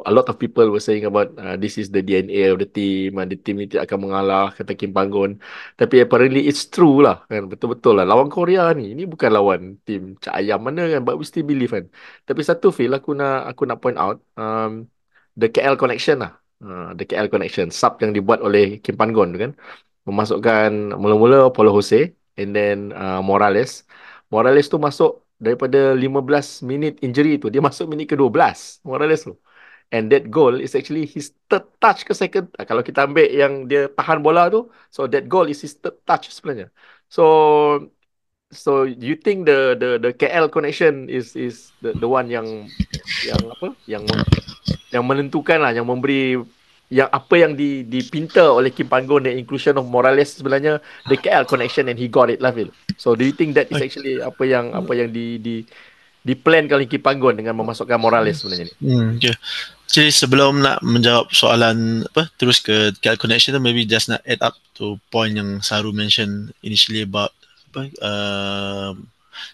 a 0.10 0.12
lot 0.16 0.26
of 0.32 0.36
people 0.42 0.66
were 0.74 0.82
saying 0.88 1.06
about 1.06 1.28
uh, 1.38 1.54
this 1.64 1.78
is 1.82 1.88
the 1.94 2.02
DNA 2.08 2.50
of 2.52 2.58
the 2.62 2.66
team. 2.66 3.22
Uh, 3.22 3.28
the 3.30 3.38
team 3.38 3.56
ni 3.62 3.70
tidak 3.70 3.84
akan 3.90 4.00
mengalah 4.10 4.44
kata 4.58 4.74
Kim 4.80 4.92
Panggon. 4.98 5.32
Tapi 5.80 5.96
apparently 6.04 6.42
it's 6.50 6.64
true 6.74 7.06
lah 7.06 7.16
kan. 7.30 7.46
Betul-betul 7.52 7.94
lah. 8.02 8.06
Lawan 8.10 8.28
Korea 8.34 8.74
ni, 8.74 8.98
ni 8.98 9.04
bukan 9.06 9.30
lawan 9.38 9.78
tim 9.86 10.18
Cak 10.24 10.34
Ayam 10.40 10.60
mana 10.66 10.82
kan. 10.90 11.02
But 11.06 11.16
we 11.20 11.24
still 11.30 11.46
believe 11.46 11.72
kan. 11.78 11.86
Tapi 12.28 12.42
satu 12.50 12.74
feel 12.74 12.92
aku 12.98 13.14
nak 13.20 13.54
aku 13.54 13.62
nak 13.70 13.78
point 13.84 13.98
out 14.02 14.18
um, 14.42 14.90
the 15.38 15.46
KL 15.54 15.78
connection 15.78 16.18
lah. 16.24 16.32
Uh, 16.64 16.98
the 16.98 17.06
KL 17.06 17.30
connection. 17.30 17.70
Sub 17.70 18.02
yang 18.02 18.18
dibuat 18.18 18.40
oleh 18.42 18.82
Kim 18.82 18.98
Panggon 18.98 19.30
tu 19.36 19.38
kan. 19.46 19.52
Memasukkan 20.10 20.96
mula-mula 20.98 21.54
Paulo 21.54 21.70
Jose 21.78 22.18
and 22.40 22.56
then 22.58 22.78
uh, 22.98 23.22
Morales. 23.22 23.86
Morales 24.32 24.66
tu 24.72 24.80
masuk 24.80 25.27
daripada 25.38 25.94
15 25.94 26.66
minit 26.66 26.98
injury 27.06 27.38
tu. 27.38 27.48
Dia 27.54 27.62
masuk 27.62 27.86
minit 27.90 28.10
ke-12. 28.10 28.34
Morales 28.86 29.22
tu. 29.26 29.38
And 29.88 30.12
that 30.12 30.28
goal 30.28 30.60
is 30.60 30.76
actually 30.76 31.08
his 31.08 31.32
third 31.48 31.64
touch 31.80 32.04
ke 32.04 32.12
second. 32.12 32.52
ah, 32.60 32.68
Kalau 32.68 32.84
kita 32.84 33.08
ambil 33.08 33.24
yang 33.32 33.72
dia 33.72 33.88
tahan 33.88 34.20
bola 34.20 34.52
tu. 34.52 34.68
So 34.92 35.08
that 35.08 35.32
goal 35.32 35.48
is 35.48 35.64
his 35.64 35.80
third 35.80 35.96
touch 36.04 36.28
sebenarnya. 36.34 36.68
So 37.08 37.24
so 38.52 38.84
you 38.84 39.16
think 39.16 39.48
the 39.48 39.80
the 39.80 39.90
the 40.02 40.12
KL 40.12 40.52
connection 40.52 41.08
is 41.08 41.40
is 41.40 41.72
the 41.80 41.96
the 41.96 42.10
one 42.10 42.28
yang 42.28 42.68
yang 43.24 43.42
apa? 43.48 43.72
Yang 43.88 44.04
yang 44.92 45.04
menentukan 45.08 45.64
lah, 45.64 45.72
yang 45.72 45.88
memberi 45.88 46.42
yang 46.88 47.12
apa 47.12 47.36
yang 47.36 47.52
di 47.52 47.84
dipinta 47.84 48.48
oleh 48.48 48.72
Kim 48.72 48.88
Panggon 48.88 49.28
the 49.28 49.36
inclusion 49.36 49.76
of 49.76 49.84
Morales 49.92 50.40
sebenarnya 50.40 50.80
the 51.12 51.20
KL 51.20 51.44
connection 51.44 51.92
and 51.92 52.00
he 52.00 52.08
got 52.08 52.32
it 52.32 52.40
lah 52.40 52.56
Phil. 52.56 52.72
So 52.96 53.12
do 53.12 53.28
you 53.28 53.36
think 53.36 53.60
that 53.60 53.68
is 53.68 53.84
actually 53.84 54.24
apa 54.24 54.44
yang 54.48 54.72
apa 54.72 54.96
yang 54.96 55.12
di 55.12 55.36
di 55.36 55.68
di 56.24 56.34
plan 56.36 56.64
oleh 56.72 56.88
Kim 56.88 57.04
Panggon 57.04 57.36
dengan 57.36 57.60
memasukkan 57.60 58.00
Morales 58.00 58.40
sebenarnya 58.40 58.72
ni? 58.72 58.74
Hmm, 58.80 59.20
okay. 59.20 59.36
Jadi 59.88 60.12
sebelum 60.12 60.64
nak 60.64 60.80
menjawab 60.84 61.32
soalan 61.32 62.08
apa 62.08 62.32
terus 62.40 62.64
ke 62.64 62.96
KL 63.04 63.20
connection 63.20 63.56
tu 63.56 63.64
maybe 63.64 63.84
just 63.84 64.08
nak 64.08 64.24
add 64.24 64.40
up 64.40 64.56
to 64.72 64.96
point 65.12 65.36
yang 65.36 65.60
Saru 65.60 65.92
mention 65.92 66.56
initially 66.64 67.04
about 67.04 67.36
apa 67.72 67.92
uh, 68.00 68.92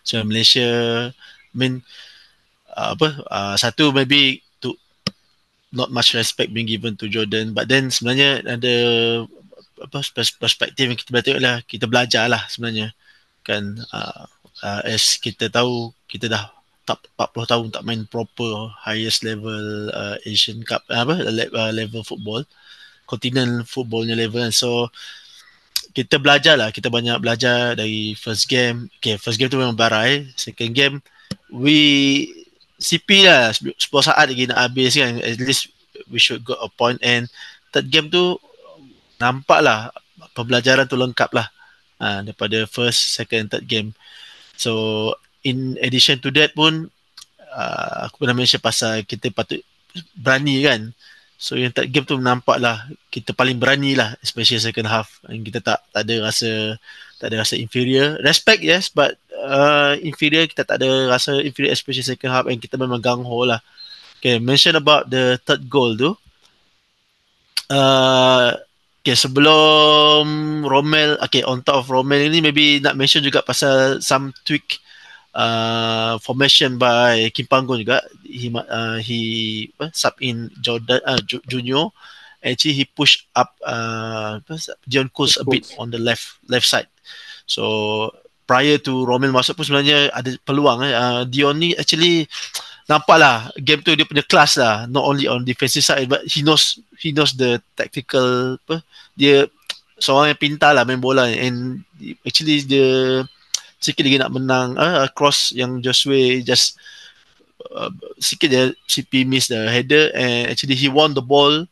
so 0.06 0.22
Malaysia 0.22 0.70
I 1.10 1.56
mean 1.58 1.82
uh, 2.78 2.94
apa 2.94 3.10
uh, 3.26 3.56
satu 3.58 3.90
maybe 3.90 4.43
not 5.74 5.90
much 5.90 6.14
respect 6.14 6.54
being 6.54 6.70
given 6.70 6.94
to 6.96 7.10
Jordan. 7.10 7.52
But 7.58 7.68
then 7.68 7.90
sebenarnya 7.90 8.46
ada 8.46 8.76
apa 9.82 10.00
pers- 10.00 10.38
perspektif 10.38 10.86
yang 10.86 10.96
kita 10.96 11.10
boleh 11.10 11.26
tengok 11.26 11.42
lah. 11.44 11.58
Kita 11.66 11.86
belajar 11.90 12.30
lah 12.30 12.46
sebenarnya. 12.48 12.94
Kan 13.42 13.82
uh, 13.92 14.24
uh, 14.62 14.82
as 14.86 15.18
kita 15.18 15.50
tahu 15.50 15.92
kita 16.06 16.30
dah 16.30 16.54
tak 16.86 17.00
40 17.16 17.52
tahun 17.52 17.68
tak 17.74 17.84
main 17.88 18.02
proper 18.08 18.72
highest 18.86 19.26
level 19.26 19.90
uh, 19.96 20.20
Asian 20.28 20.62
Cup 20.68 20.84
apa 20.92 21.16
uh, 21.16 21.72
level 21.72 22.04
football 22.04 22.44
continent 23.08 23.64
footballnya 23.64 24.20
level 24.20 24.44
kan. 24.44 24.52
so 24.52 24.92
kita 25.94 26.18
belajar 26.18 26.58
lah. 26.58 26.74
Kita 26.74 26.90
banyak 26.90 27.22
belajar 27.22 27.78
dari 27.78 28.18
first 28.18 28.50
game. 28.50 28.90
Okay 28.98 29.16
first 29.22 29.38
game 29.38 29.48
tu 29.48 29.62
memang 29.62 29.78
barai. 29.78 30.26
Second 30.34 30.74
game 30.74 30.96
we 31.54 32.26
CP 32.84 33.24
lah 33.24 33.56
10 33.56 33.80
saat 33.80 34.28
lagi 34.28 34.44
nak 34.46 34.60
habis 34.60 35.00
kan 35.00 35.16
at 35.24 35.40
least 35.40 35.72
we 36.12 36.20
should 36.20 36.44
got 36.44 36.60
a 36.60 36.68
point. 36.68 37.00
And 37.00 37.32
third 37.72 37.88
game 37.88 38.12
tu 38.12 38.36
nampak 39.18 39.64
lah 39.64 39.90
pembelajaran 40.36 40.86
tu 40.92 41.00
lengkap 41.00 41.32
lah. 41.32 41.48
Ha, 42.04 42.20
daripada 42.28 42.68
first 42.68 43.16
second 43.16 43.56
third 43.56 43.64
game. 43.64 43.96
So 44.60 45.16
in 45.48 45.80
addition 45.80 46.20
to 46.20 46.30
that 46.36 46.52
pun 46.52 46.92
uh, 47.56 48.12
aku 48.12 48.28
pernah 48.28 48.36
mention 48.36 48.60
pasal 48.60 49.08
kita 49.08 49.32
patut 49.32 49.64
berani 50.18 50.60
kan 50.66 50.92
so 51.44 51.60
yang 51.60 51.76
third 51.76 51.92
game 51.92 52.08
tu 52.08 52.16
nampak 52.16 52.56
lah 52.56 52.88
kita 53.12 53.36
paling 53.36 53.60
berani 53.60 54.00
lah 54.00 54.16
especially 54.24 54.64
second 54.64 54.88
half. 54.88 55.20
And 55.28 55.44
kita 55.44 55.60
tak 55.60 55.84
tak 55.92 56.08
ada 56.08 56.24
rasa 56.24 56.80
tak 57.20 57.28
ada 57.36 57.44
rasa 57.44 57.60
inferior. 57.60 58.16
Respect 58.24 58.64
yes 58.64 58.88
but 58.88 59.20
uh, 59.44 60.00
inferior 60.00 60.48
kita 60.48 60.64
tak 60.64 60.80
ada 60.80 61.12
rasa 61.12 61.44
inferior 61.44 61.76
especially 61.76 62.08
second 62.08 62.32
half. 62.32 62.48
And 62.48 62.64
kita 62.64 62.80
memang 62.80 63.04
gang 63.04 63.28
ho 63.28 63.44
lah. 63.44 63.60
Okay 64.24 64.40
mention 64.40 64.80
about 64.80 65.12
the 65.12 65.36
third 65.44 65.68
goal 65.68 66.00
tu. 66.00 66.16
Uh, 67.68 68.56
okay 69.04 69.20
sebelum 69.20 70.24
Romel 70.64 71.20
okay 71.20 71.44
on 71.44 71.60
top 71.60 71.84
of 71.84 71.92
Romel 71.92 72.32
ini 72.32 72.40
maybe 72.40 72.80
nak 72.80 72.96
mention 72.96 73.20
juga 73.20 73.44
pasal 73.44 74.00
some 74.00 74.32
tweak 74.48 74.80
uh, 75.34 76.18
formation 76.22 76.78
by 76.78 77.30
Kim 77.34 77.50
Panggon 77.50 77.82
juga. 77.82 78.06
He 78.24 78.50
uh, 78.54 78.98
he 79.02 79.20
uh, 79.82 79.90
sub 79.94 80.18
in 80.22 80.50
Jordan 80.62 81.02
uh, 81.04 81.20
Ju- 81.26 81.44
Junior. 81.50 81.90
Actually 82.44 82.76
he 82.76 82.86
push 82.86 83.24
up 83.36 83.56
uh, 83.64 84.40
Dion 84.88 85.08
Coles 85.16 85.40
a 85.40 85.46
bit 85.48 85.64
on 85.80 85.90
the 85.90 86.00
left 86.00 86.40
left 86.52 86.68
side. 86.68 86.92
So 87.48 88.12
prior 88.44 88.78
to 88.84 89.08
Romel 89.08 89.32
masuk 89.32 89.60
pun 89.60 89.66
sebenarnya 89.66 90.12
ada 90.12 90.30
peluang 90.44 90.84
eh. 90.84 90.94
Uh, 90.94 91.22
Dion 91.24 91.56
ni 91.56 91.72
actually 91.76 92.28
nampak 92.84 93.16
lah 93.16 93.48
game 93.64 93.80
tu 93.80 93.96
dia 93.96 94.04
punya 94.04 94.28
kelas 94.28 94.60
lah 94.60 94.84
not 94.92 95.08
only 95.08 95.24
on 95.24 95.48
defensive 95.48 95.88
side 95.88 96.04
but 96.12 96.20
he 96.28 96.44
knows 96.44 96.84
he 97.00 97.16
knows 97.16 97.32
the 97.40 97.56
tactical 97.80 98.60
apa 98.60 98.84
dia 99.16 99.48
seorang 99.96 100.36
yang 100.36 100.42
pintar 100.44 100.76
lah 100.76 100.84
main 100.84 101.00
bola 101.00 101.32
and 101.32 101.80
actually 102.28 102.60
dia 102.68 103.24
sikit 103.84 104.08
lagi 104.08 104.24
nak 104.24 104.32
menang 104.32 104.80
uh, 104.80 105.06
cross 105.12 105.52
yang 105.52 105.84
Josue 105.84 106.40
just 106.48 106.80
uh, 107.76 107.92
sikit 108.18 108.48
dia 108.48 108.64
CP 108.88 109.28
miss 109.28 109.52
the 109.52 109.68
header 109.68 110.08
and 110.16 110.48
actually 110.48 110.80
he 110.80 110.88
won 110.88 111.12
the 111.12 111.22
ball 111.22 111.68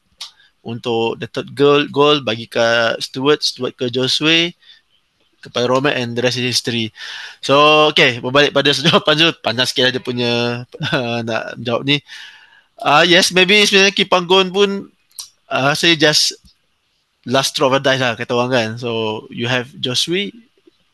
untuk 0.62 1.18
the 1.18 1.25
third 1.25 1.56
goal 1.58 1.88
goal 1.89 2.22
bagi 2.22 2.46
ke 2.46 3.00
Stewart 3.01 3.41
Stewart 3.41 3.74
ke 3.74 3.89
Josue 3.89 4.53
kepada 5.41 5.65
Romet 5.65 5.98
and 5.98 6.13
the 6.13 6.22
rest 6.22 6.38
is 6.38 6.46
history. 6.46 6.94
So 7.41 7.89
okay 7.89 8.22
berbalik 8.22 8.53
pada 8.53 8.70
jawapan 8.86 9.15
tu 9.18 9.27
panjang 9.41 9.68
sikit 9.68 9.84
lah 9.89 9.94
dia 9.96 10.03
punya 10.03 10.32
uh, 10.94 11.20
nak 11.27 11.58
jawab 11.58 11.88
ni. 11.88 11.98
Uh, 12.82 13.06
yes 13.06 13.34
maybe 13.34 13.62
sebenarnya 13.65 13.94
Kim 13.94 14.10
Panggon 14.10 14.53
pun 14.53 14.89
uh, 15.50 15.74
saya 15.74 15.98
just 15.98 16.38
last 17.30 17.53
straw 17.53 17.70
of 17.70 17.77
a 17.77 17.82
dice 17.82 18.01
lah 18.01 18.13
kata 18.13 18.32
orang 18.38 18.51
kan. 18.53 18.70
So 18.77 19.25
you 19.34 19.50
have 19.50 19.74
Josue 19.82 20.30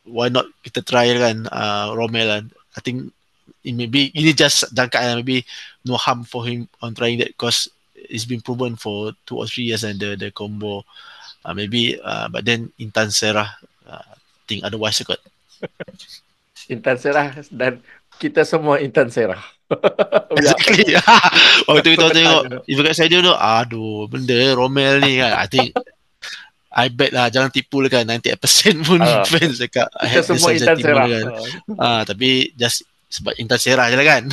why 0.08 0.32
not 0.32 0.48
kita 0.64 0.82
try 0.82 1.12
kan 1.16 1.46
uh, 1.52 1.94
Romel 1.94 2.28
kan. 2.28 2.46
I 2.74 2.80
think 2.80 3.12
it 3.64 3.76
maybe 3.76 4.10
ini 4.16 4.32
just 4.32 4.72
jangkaan 4.72 5.12
lah. 5.12 5.18
maybe 5.20 5.44
no 5.84 6.00
harm 6.00 6.24
for 6.24 6.48
him 6.48 6.72
on 6.80 6.96
trying 6.96 7.20
that 7.20 7.36
because 7.36 7.68
it's 7.94 8.26
been 8.26 8.42
proven 8.42 8.80
for 8.80 9.12
two 9.28 9.36
or 9.36 9.46
three 9.46 9.68
years 9.68 9.84
and 9.84 10.00
the 10.00 10.16
the 10.16 10.32
combo 10.32 10.86
uh, 11.44 11.54
maybe 11.54 12.00
uh, 12.00 12.32
but 12.32 12.48
then 12.48 12.72
Intan 12.80 13.12
Serah 13.12 13.50
uh, 13.88 14.14
think 14.48 14.64
otherwise 14.64 15.04
kot. 15.04 15.20
Intan 16.74 16.98
Serah 17.00 17.36
dan 17.52 17.84
kita 18.18 18.48
semua 18.48 18.80
Intan 18.80 19.12
Serah. 19.12 19.40
Exactly. 20.38 20.96
Waktu 21.68 22.00
kita 22.00 22.08
tengok. 22.16 22.44
Ibu 22.64 22.82
kat 22.88 22.96
saya 22.96 23.20
tu 23.20 23.36
aduh 23.36 24.08
benda 24.08 24.56
Romel 24.56 25.04
ni 25.04 25.20
kan 25.20 25.44
I 25.44 25.48
think 25.52 25.76
I 26.78 26.88
bet 26.88 27.10
lah 27.10 27.28
jangan 27.28 27.50
tipu 27.50 27.82
lah 27.82 27.90
kan 27.90 28.06
98% 28.06 28.38
pun 28.88 29.02
Ah. 29.02 29.26
fans 29.26 29.58
dekat 29.58 29.90
I 29.98 30.06
had 30.08 30.22
the 30.22 30.30
semua 30.32 30.54
Intan 30.54 30.78
Serah. 30.78 31.06
kan. 31.06 31.26
Ah, 31.76 32.02
tapi 32.04 32.30
just 32.54 32.86
sebab 33.08 33.34
Intan 33.36 33.58
Serah 33.58 33.90
je 33.90 33.96
lah 33.96 34.06
kan. 34.06 34.24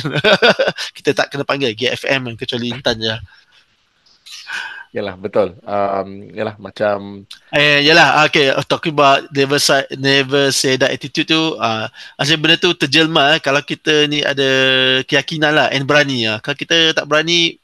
kita 0.95 1.09
tak 1.11 1.27
kena 1.27 1.41
panggil 1.41 1.73
GFM 1.73 2.21
kan 2.23 2.35
kecuali 2.35 2.69
Intan 2.69 3.01
je. 3.01 3.15
yalah 4.91 5.19
betul. 5.19 5.59
Um, 5.61 6.31
yalah 6.31 6.55
macam 6.55 7.27
Eh, 7.51 7.83
yalah, 7.83 8.23
okay, 8.23 8.47
talking 8.63 8.95
about 8.95 9.27
never 9.29 9.59
say, 9.59 9.83
never 9.91 10.55
say 10.55 10.79
that 10.79 10.87
attitude 10.87 11.27
tu, 11.27 11.59
uh, 11.59 11.83
asalnya 12.15 12.39
benda 12.39 12.55
tu 12.55 12.71
terjelma 12.71 13.35
eh, 13.35 13.43
kalau 13.43 13.59
kita 13.59 14.07
ni 14.07 14.23
ada 14.23 14.47
keyakinan 15.03 15.51
lah 15.51 15.67
and 15.67 15.83
berani 15.83 16.23
lah. 16.23 16.39
Kalau 16.39 16.55
kita 16.55 16.95
tak 16.95 17.11
berani, 17.11 17.59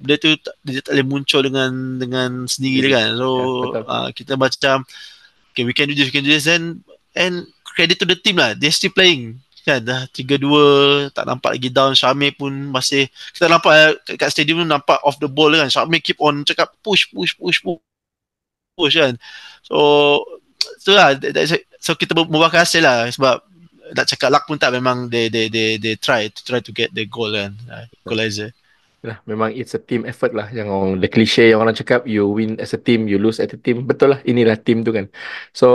benda 0.00 0.16
tu 0.16 0.32
dia 0.64 0.80
tak 0.80 0.96
boleh 0.96 1.06
muncul 1.06 1.40
dengan 1.44 1.70
dengan 2.00 2.30
sendiri 2.48 2.88
kan. 2.90 3.14
So, 3.14 3.28
Ya, 3.28 3.44
betul. 3.44 3.84
uh, 3.84 4.08
kita 4.16 4.32
macam, 4.40 4.76
okay, 5.52 5.62
we 5.68 5.76
can 5.76 5.86
do 5.86 5.94
this, 5.94 6.08
we 6.08 6.14
can 6.14 6.24
do 6.24 6.32
this, 6.32 6.48
and, 6.48 6.80
and 7.12 7.44
credit 7.62 8.00
to 8.00 8.08
the 8.08 8.16
team 8.16 8.40
lah, 8.40 8.56
they're 8.56 8.72
still 8.72 8.92
playing. 8.92 9.38
Kan, 9.60 9.84
dah 9.84 10.08
3-2, 10.16 11.12
tak 11.12 11.28
nampak 11.28 11.52
lagi 11.60 11.68
down. 11.68 11.92
Syamir 11.92 12.32
pun 12.32 12.48
masih, 12.72 13.12
kita 13.36 13.44
nampak 13.44 13.72
eh, 13.76 13.92
kat, 14.08 14.16
kat 14.16 14.28
stadium 14.32 14.64
tu 14.64 14.66
nampak 14.66 14.96
off 15.04 15.20
the 15.20 15.28
ball 15.28 15.52
kan. 15.52 15.68
Syamir 15.68 16.00
keep 16.00 16.16
on 16.18 16.48
cakap 16.48 16.72
push, 16.80 17.12
push, 17.12 17.36
push, 17.36 17.60
push 17.60 17.78
push 18.80 18.96
kan. 18.96 19.14
So 19.60 19.76
tu 20.80 20.96
lah 20.96 21.12
so 21.76 21.92
kita 21.92 22.16
membuahkan 22.16 22.64
hasil 22.64 22.80
lah 22.80 23.04
sebab 23.12 23.44
nak 23.92 24.06
cakap 24.08 24.32
luck 24.32 24.44
pun 24.48 24.56
tak 24.56 24.72
memang 24.72 25.10
they 25.12 25.28
they 25.28 25.52
they 25.52 25.76
they 25.76 25.98
try 26.00 26.30
to 26.30 26.40
try 26.40 26.64
to 26.64 26.72
get 26.72 26.88
the 26.96 27.04
goal 27.04 27.28
kan. 27.28 27.52
Uh, 27.68 27.84
equalizer. 28.00 28.56
Yalah, 29.00 29.18
memang 29.30 29.50
it's 29.56 29.72
a 29.72 29.80
team 29.80 30.04
effort 30.04 30.32
lah. 30.36 30.46
Yang 30.52 30.68
orang 30.76 30.92
the 31.00 31.08
cliche 31.08 31.48
yang 31.50 31.60
orang 31.64 31.72
cakap 31.80 32.04
you 32.04 32.28
win 32.36 32.60
as 32.60 32.76
a 32.76 32.80
team 32.86 33.08
you 33.08 33.16
lose 33.16 33.40
as 33.40 33.48
a 33.48 33.58
team. 33.64 33.76
Betul 33.88 34.08
lah 34.12 34.20
inilah 34.30 34.56
team 34.66 34.84
tu 34.86 34.92
kan. 34.92 35.06
So 35.56 35.66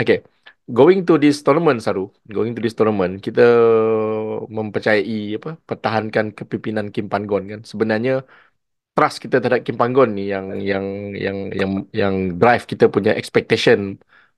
okay. 0.00 0.26
Going 0.64 1.04
to 1.04 1.20
this 1.20 1.44
tournament 1.44 1.84
Saru. 1.84 2.08
Going 2.36 2.56
to 2.56 2.60
this 2.64 2.74
tournament 2.78 3.20
kita 3.20 3.44
mempercayai 4.56 5.36
apa 5.38 5.50
pertahankan 5.68 6.32
kepimpinan 6.38 6.86
Kim 6.94 7.06
Pan-gon 7.12 7.44
kan. 7.52 7.60
Sebenarnya 7.70 8.24
trust 8.96 9.18
kita 9.24 9.36
terhadap 9.42 9.62
Kim 9.66 9.76
Pan-gon 9.80 10.10
ni 10.18 10.30
yang 10.32 10.46
yang 10.70 10.86
yang 11.24 11.36
yang 11.60 11.70
yang 11.92 12.14
drive 12.40 12.64
kita 12.70 12.84
punya 12.94 13.12
expectation 13.20 13.78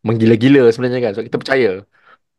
menggila-gila 0.06 0.68
sebenarnya 0.74 1.00
kan. 1.06 1.12
So 1.16 1.22
kita 1.28 1.38
percaya 1.42 1.70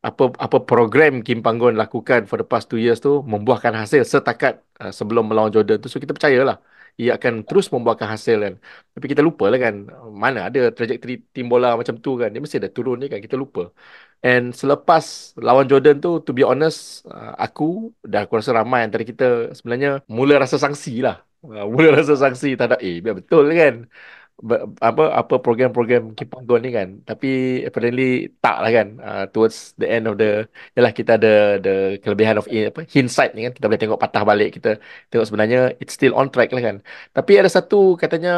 apa 0.10 0.24
apa 0.46 0.58
program 0.70 1.12
Kim 1.26 1.40
Panggon 1.46 1.74
lakukan 1.82 2.22
for 2.30 2.38
the 2.42 2.48
past 2.52 2.66
two 2.72 2.80
years 2.84 2.98
tu 3.06 3.12
membuahkan 3.32 3.74
hasil 3.82 4.02
setakat 4.14 4.54
uh, 4.82 4.92
sebelum 5.00 5.24
melawan 5.30 5.52
Jordan 5.56 5.78
tu. 5.84 5.88
So 5.92 5.98
kita 6.04 6.14
percayalah 6.18 6.58
ia 7.02 7.12
akan 7.18 7.34
terus 7.48 7.66
membuahkan 7.74 8.08
hasil 8.14 8.38
kan. 8.46 8.54
Tapi 8.96 9.06
kita 9.12 9.22
lupa 9.28 9.44
lah 9.52 9.60
kan 9.66 9.76
mana 10.24 10.40
ada 10.50 10.60
trajectory 10.78 11.14
tim 11.36 11.46
bola 11.52 11.68
macam 11.80 11.96
tu 12.06 12.12
kan. 12.22 12.28
Dia 12.34 12.42
mesti 12.44 12.58
ada 12.62 12.70
turun 12.76 12.96
je 13.04 13.08
kan 13.14 13.20
kita 13.26 13.36
lupa. 13.44 13.62
And 14.26 14.46
selepas 14.62 15.04
lawan 15.48 15.66
Jordan 15.70 15.96
tu 16.04 16.10
to 16.26 16.32
be 16.38 16.44
honest 16.52 17.06
uh, 17.12 17.34
aku 17.46 17.64
dan 18.12 18.20
aku 18.26 18.34
rasa 18.40 18.52
ramai 18.60 18.80
antara 18.86 19.04
kita 19.12 19.26
sebenarnya 19.58 19.90
mula 20.18 20.34
rasa 20.44 20.58
sangsi 20.64 20.92
lah. 21.06 21.16
Uh, 21.46 21.66
mula 21.74 21.88
rasa 22.00 22.14
sangsi 22.24 22.48
terhadap 22.58 22.80
eh 22.88 22.96
biar 23.04 23.16
betul 23.20 23.46
kan 23.62 23.76
Apa 24.88 25.01
apa 25.20 25.34
program-program 25.46 26.01
Kim 26.17 26.27
Panggon 26.34 26.60
ni 26.63 26.70
kan 26.77 26.89
tapi 27.10 27.27
apparently 27.67 28.03
tak 28.44 28.56
lah 28.63 28.72
kan. 28.77 28.88
Uh, 29.08 29.24
towards 29.34 29.58
the 29.82 29.88
end 29.95 30.04
of 30.10 30.13
the 30.21 30.26
yalah 30.78 30.91
kita 31.00 31.12
ada 31.17 31.28
the 31.63 31.69
kelebihan 32.04 32.36
of 32.39 32.45
in, 32.54 32.69
apa 32.69 32.80
hindsight 32.93 33.30
ni 33.34 33.39
kan. 33.45 33.52
Kita 33.58 33.65
boleh 33.69 33.82
tengok 33.84 34.00
patah 34.04 34.23
balik 34.30 34.50
kita 34.56 34.69
tengok 35.10 35.26
sebenarnya 35.30 35.58
it's 35.82 35.93
still 35.97 36.13
on 36.19 36.28
track 36.34 36.50
lah 36.56 36.62
kan. 36.67 36.78
Tapi 37.17 37.32
ada 37.41 37.50
satu 37.58 37.76
katanya 38.02 38.30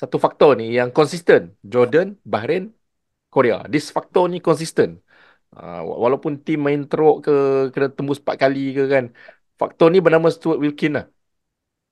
satu 0.00 0.16
faktor 0.24 0.50
ni 0.60 0.64
yang 0.78 0.88
konsisten 0.98 1.40
Jordan 1.72 2.06
Bahrain 2.32 2.64
Korea. 3.32 3.56
This 3.72 3.86
faktor 3.96 4.24
ni 4.32 4.38
konsisten 4.48 4.88
uh, 5.56 5.80
walaupun 6.04 6.32
tim 6.46 6.58
main 6.66 6.80
teruk 6.90 7.14
ke 7.26 7.32
kena 7.72 7.88
tembus 7.96 8.18
4 8.24 8.36
kali 8.42 8.60
ke 8.76 8.82
kan 8.94 9.04
faktor 9.60 9.86
ni 9.92 9.98
bernama 10.04 10.28
Stuart 10.36 10.58
Wilkin 10.64 10.92
lah. 10.98 11.06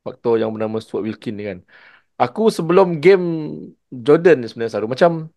Faktor 0.07 0.35
yang 0.41 0.51
bernama 0.55 0.77
Stuart 0.85 1.05
Wilkin 1.09 1.35
ni 1.39 1.43
kan 1.51 1.59
aku 2.19 2.43
sebelum 2.51 3.03
game 3.03 3.27
Jordan 3.91 4.43
ni 4.43 4.47
sebenarnya 4.51 4.75
Saru 4.79 4.89
macam 4.91 5.31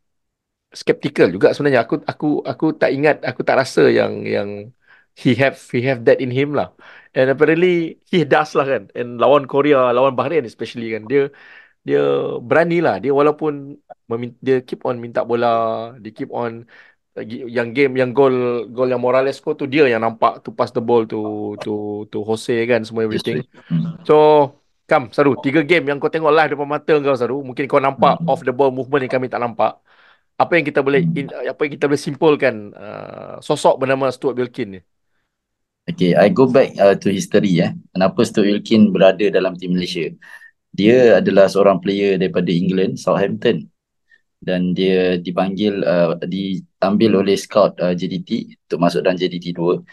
skeptical 0.73 1.27
juga 1.31 1.53
sebenarnya. 1.55 1.81
Aku 1.85 1.95
aku 2.03 2.27
aku 2.43 2.65
tak 2.75 2.91
ingat 2.95 3.23
aku 3.23 3.41
tak 3.47 3.57
rasa 3.61 3.87
yang 3.87 4.23
yang 4.27 4.49
he 5.17 5.33
have 5.37 5.57
he 5.73 5.81
have 5.85 6.03
that 6.05 6.19
in 6.21 6.29
him 6.29 6.53
lah. 6.53 6.73
And 7.17 7.33
apparently 7.33 7.97
he 8.11 8.27
does 8.27 8.53
lah 8.57 8.65
kan. 8.67 8.83
And 8.93 9.17
lawan 9.17 9.49
Korea 9.49 9.89
lawan 9.95 10.13
Bahrain 10.13 10.45
especially 10.45 10.93
kan. 10.93 11.09
Dia 11.09 11.31
dia 11.87 12.01
berani 12.43 12.83
lah. 12.83 12.99
Dia 12.99 13.15
walaupun 13.15 13.79
memin- 14.11 14.37
dia 14.43 14.61
keep 14.61 14.83
on 14.85 14.99
minta 14.99 15.23
bola 15.23 15.47
dia 16.03 16.11
keep 16.13 16.29
on 16.29 16.67
yang 17.25 17.73
game 17.73 17.97
yang 17.97 18.13
gol 18.13 18.69
gol 18.69 18.85
yang 18.85 19.01
Morales 19.01 19.41
score 19.41 19.57
tu 19.57 19.65
dia 19.65 19.89
yang 19.89 20.05
nampak 20.05 20.45
to 20.45 20.53
pass 20.53 20.69
the 20.69 20.83
ball 20.83 21.01
to 21.09 21.57
to 21.65 22.05
to 22.13 22.21
Jose 22.21 22.53
kan 22.69 22.85
semua 22.85 23.09
everything. 23.09 23.41
Hmm. 23.65 23.97
So, 24.05 24.15
Kam, 24.87 25.11
Saru, 25.11 25.35
tiga 25.43 25.59
game 25.67 25.83
yang 25.91 25.99
kau 25.99 26.07
tengok 26.07 26.31
live 26.31 26.51
depan 26.55 26.67
mata 26.67 26.93
kau, 26.95 27.15
Saru. 27.19 27.43
Mungkin 27.43 27.67
kau 27.67 27.83
nampak 27.83 28.23
Hmm. 28.23 28.29
off 28.31 28.39
the 28.47 28.53
ball 28.55 28.71
movement 28.71 29.03
yang 29.03 29.13
kami 29.19 29.27
tak 29.27 29.43
nampak. 29.43 29.71
Apa 30.39 30.51
yang 30.55 30.65
kita 30.69 30.79
boleh 30.85 31.01
in, 31.19 31.27
apa 31.33 31.59
yang 31.65 31.73
kita 31.75 31.85
boleh 31.89 31.99
simpulkan 31.99 32.71
uh, 32.71 33.35
sosok 33.43 33.81
bernama 33.81 34.07
Stuart 34.15 34.37
Wilkin 34.39 34.67
ni? 34.77 34.81
Okay, 35.87 36.11
I 36.15 36.27
go 36.31 36.47
back 36.47 36.75
uh, 36.79 36.95
to 36.99 37.07
history 37.11 37.63
eh. 37.63 37.71
Kenapa 37.95 38.19
Stuart 38.27 38.47
Wilkin 38.47 38.91
berada 38.95 39.23
dalam 39.27 39.55
tim 39.59 39.75
Malaysia? 39.75 40.07
Dia 40.71 41.19
adalah 41.19 41.47
seorang 41.51 41.79
player 41.83 42.19
daripada 42.21 42.47
England, 42.51 42.99
Southampton. 42.99 43.67
Dan 44.37 44.71
dia 44.77 45.17
dipanggil, 45.19 45.81
uh, 45.83 46.15
diambil 46.23 47.25
oleh 47.25 47.35
scout 47.35 47.75
uh, 47.81 47.91
JDT 47.91 48.55
untuk 48.67 48.79
masuk 48.79 49.01
dalam 49.03 49.17
JDT 49.17 49.51
2. 49.51 49.83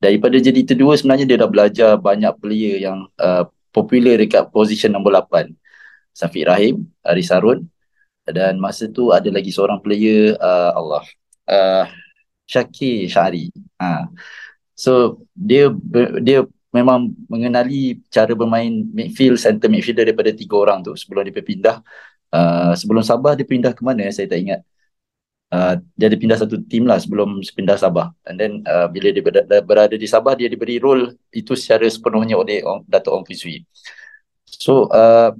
Daripada 0.00 0.36
JDT 0.40 0.78
2 0.78 0.96
sebenarnya 0.96 1.26
dia 1.28 1.38
dah 1.40 1.50
belajar 1.50 1.90
banyak 2.00 2.32
player 2.40 2.76
yang 2.80 3.04
uh, 3.20 3.44
popular 3.70 4.18
dekat 4.20 4.50
position 4.50 4.90
nombor 4.94 5.14
8. 5.26 5.50
Safiq 6.14 6.44
Rahim, 6.46 6.86
Aris 7.06 7.30
Harun. 7.30 7.66
Dan 8.26 8.62
masa 8.62 8.86
tu 8.86 9.10
ada 9.10 9.26
lagi 9.26 9.50
seorang 9.50 9.82
player, 9.82 10.38
uh, 10.38 10.70
Allah, 10.76 11.02
uh, 11.50 11.84
Syakir 12.46 13.06
Syari. 13.10 13.50
Ha. 13.78 14.10
So 14.74 15.22
dia 15.34 15.70
dia 16.22 16.46
memang 16.70 17.10
mengenali 17.26 17.98
cara 18.10 18.30
bermain 18.34 18.70
midfield 18.90 19.38
center 19.38 19.66
midfielder 19.66 20.06
daripada 20.06 20.30
tiga 20.30 20.54
orang 20.58 20.78
tu 20.86 20.94
sebelum 20.94 21.26
dia 21.26 21.42
pindah 21.42 21.76
uh, 22.30 22.72
sebelum 22.78 23.02
Sabah 23.02 23.34
dia 23.34 23.46
pindah 23.46 23.74
ke 23.74 23.82
mana 23.82 24.06
saya 24.14 24.30
tak 24.30 24.38
ingat 24.38 24.60
uh, 25.52 25.74
dia 25.98 26.06
ada 26.10 26.18
pindah 26.18 26.38
satu 26.38 26.56
tim 26.66 26.86
lah 26.86 26.98
sebelum 26.98 27.42
pindah 27.42 27.76
Sabah. 27.76 28.14
And 28.24 28.36
then 28.40 28.52
uh, 28.64 28.86
bila 28.90 29.10
dia 29.14 29.22
berada, 29.22 29.56
berada 29.62 29.94
di 29.94 30.06
Sabah 30.06 30.34
dia 30.38 30.46
diberi 30.50 30.78
role 30.80 31.14
itu 31.30 31.52
secara 31.58 31.86
sepenuhnya 31.86 32.34
oleh 32.38 32.62
Ong, 32.66 32.86
Dato' 32.88 33.12
Ong 33.14 33.26
Fiswi 33.26 33.66
so 34.50 34.90
uh, 34.90 35.30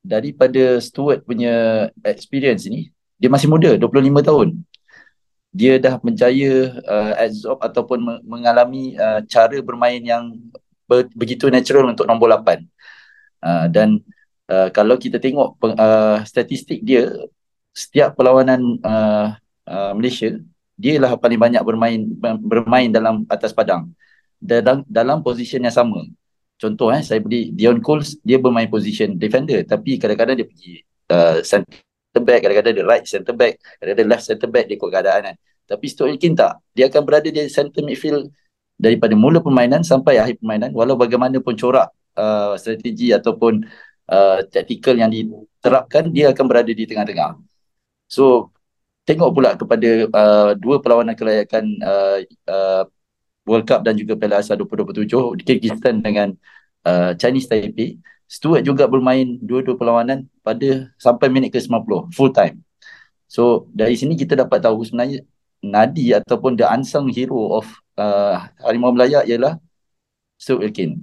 daripada 0.00 0.80
Stuart 0.80 1.20
punya 1.28 1.88
experience 2.00 2.64
ni 2.64 2.88
dia 3.18 3.28
masih 3.28 3.50
muda 3.50 3.74
25 3.74 4.22
tahun. 4.22 4.48
Dia 5.50 5.80
dah 5.82 5.98
menjaya 5.98 6.70
uh, 6.86 7.12
absorb 7.18 7.58
ataupun 7.58 7.98
me- 7.98 8.22
mengalami 8.22 8.94
uh, 8.94 9.26
cara 9.26 9.58
bermain 9.58 9.98
yang 9.98 10.38
ber- 10.86 11.10
begitu 11.18 11.50
natural 11.50 11.90
untuk 11.90 12.06
nombor 12.06 12.30
8. 12.30 12.62
Uh, 13.42 13.66
dan 13.66 13.98
uh, 14.46 14.70
kalau 14.70 14.94
kita 14.94 15.18
tengok 15.18 15.58
peng, 15.58 15.74
uh, 15.74 16.22
statistik 16.22 16.86
dia 16.86 17.10
setiap 17.78 18.18
perlawanan 18.18 18.82
uh, 18.82 19.38
uh, 19.70 19.92
Malaysia 19.94 20.34
dia 20.74 20.98
lah 20.98 21.14
paling 21.14 21.38
banyak 21.38 21.62
bermain 21.62 22.00
bermain 22.42 22.88
dalam 22.90 23.22
atas 23.30 23.54
padang 23.54 23.90
dalam 24.38 24.82
dalam 24.86 25.22
position 25.22 25.62
yang 25.62 25.74
sama. 25.74 26.02
Contoh 26.58 26.90
eh 26.90 27.02
saya 27.06 27.22
beli 27.22 27.54
Dion 27.54 27.78
Coles 27.78 28.18
dia 28.26 28.38
bermain 28.42 28.66
position 28.66 29.14
defender 29.14 29.62
tapi 29.62 29.98
kadang-kadang 29.98 30.42
dia 30.42 30.46
pergi 30.46 30.82
uh, 31.14 31.38
center 31.46 32.22
back, 32.22 32.40
kadang-kadang 32.42 32.74
dia 32.74 32.86
right 32.86 33.04
center 33.06 33.34
back, 33.34 33.62
kadang-kadang 33.78 34.08
left 34.10 34.24
center 34.26 34.48
back 34.50 34.64
dia 34.66 34.74
ikut 34.74 34.90
keadaan 34.90 35.20
kan. 35.32 35.36
Tapi 35.68 35.84
Stuart 35.86 36.16
Wilkin 36.16 36.32
tak. 36.32 36.58
Dia 36.72 36.88
akan 36.88 37.02
berada 37.04 37.28
di 37.28 37.44
center 37.46 37.84
midfield 37.84 38.32
daripada 38.78 39.14
mula 39.18 39.42
permainan 39.42 39.82
sampai 39.82 40.22
akhir 40.22 40.40
permainan 40.40 40.70
walau 40.70 40.94
bagaimanapun 40.94 41.54
corak 41.58 41.90
uh, 42.14 42.54
strategi 42.56 43.10
ataupun 43.10 43.66
uh, 44.08 44.38
tactical 44.48 44.94
yang 44.94 45.10
diterapkan 45.10 46.08
dia 46.14 46.30
akan 46.30 46.44
berada 46.46 46.70
di 46.70 46.84
tengah-tengah. 46.86 47.38
So 48.08 48.50
tengok 49.04 49.30
pula 49.36 49.50
kepada 49.54 49.88
uh, 50.08 50.50
dua 50.56 50.80
perlawanan 50.80 51.16
kelayakan 51.16 51.64
uh, 51.80 52.18
uh, 52.48 52.82
World 53.48 53.64
Cup 53.64 53.80
dan 53.84 53.96
juga 53.96 54.16
Piala 54.16 54.44
Asia 54.44 54.56
2027 54.56 55.44
Kyrgyzstan 55.44 56.04
dengan 56.04 56.36
uh, 56.84 57.16
Chinese 57.16 57.48
Taipei 57.48 57.96
Stuart 58.28 58.60
juga 58.60 58.84
bermain 58.84 59.40
dua-dua 59.40 59.72
perlawanan 59.80 60.28
pada 60.44 60.92
sampai 61.00 61.32
minit 61.32 61.48
ke-90 61.48 62.12
full 62.12 62.28
time. 62.28 62.60
So 63.24 63.72
dari 63.72 63.96
sini 63.96 64.20
kita 64.20 64.36
dapat 64.36 64.60
tahu 64.60 64.84
sebenarnya 64.84 65.24
nadi 65.64 66.12
ataupun 66.12 66.60
the 66.60 66.68
unsung 66.68 67.08
hero 67.08 67.56
of 67.56 67.64
uh, 67.96 68.44
Harimau 68.60 68.92
Melaya 68.92 69.24
ialah 69.24 69.56
Stuart 70.36 70.68
Wilkin. 70.68 71.00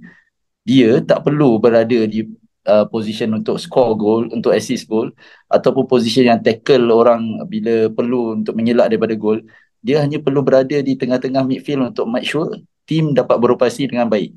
Dia 0.62 1.02
tak 1.02 1.26
perlu 1.26 1.58
berada 1.58 1.98
di 2.06 2.22
uh, 2.66 2.84
position 2.90 3.32
untuk 3.38 3.56
score 3.62 3.94
goal, 3.96 4.22
untuk 4.30 4.52
assist 4.52 4.90
goal 4.90 5.08
ataupun 5.48 5.86
position 5.86 6.26
yang 6.26 6.38
tackle 6.42 6.90
orang 6.92 7.46
bila 7.46 7.88
perlu 7.94 8.36
untuk 8.42 8.52
mengelak 8.58 8.90
daripada 8.92 9.14
goal. 9.14 9.38
Dia 9.86 10.02
hanya 10.02 10.18
perlu 10.18 10.42
berada 10.42 10.76
di 10.82 10.98
tengah-tengah 10.98 11.46
midfield 11.46 11.94
untuk 11.94 12.06
make 12.10 12.26
sure 12.26 12.50
team 12.86 13.14
dapat 13.14 13.38
beroperasi 13.38 13.86
dengan 13.90 14.10
baik. 14.10 14.34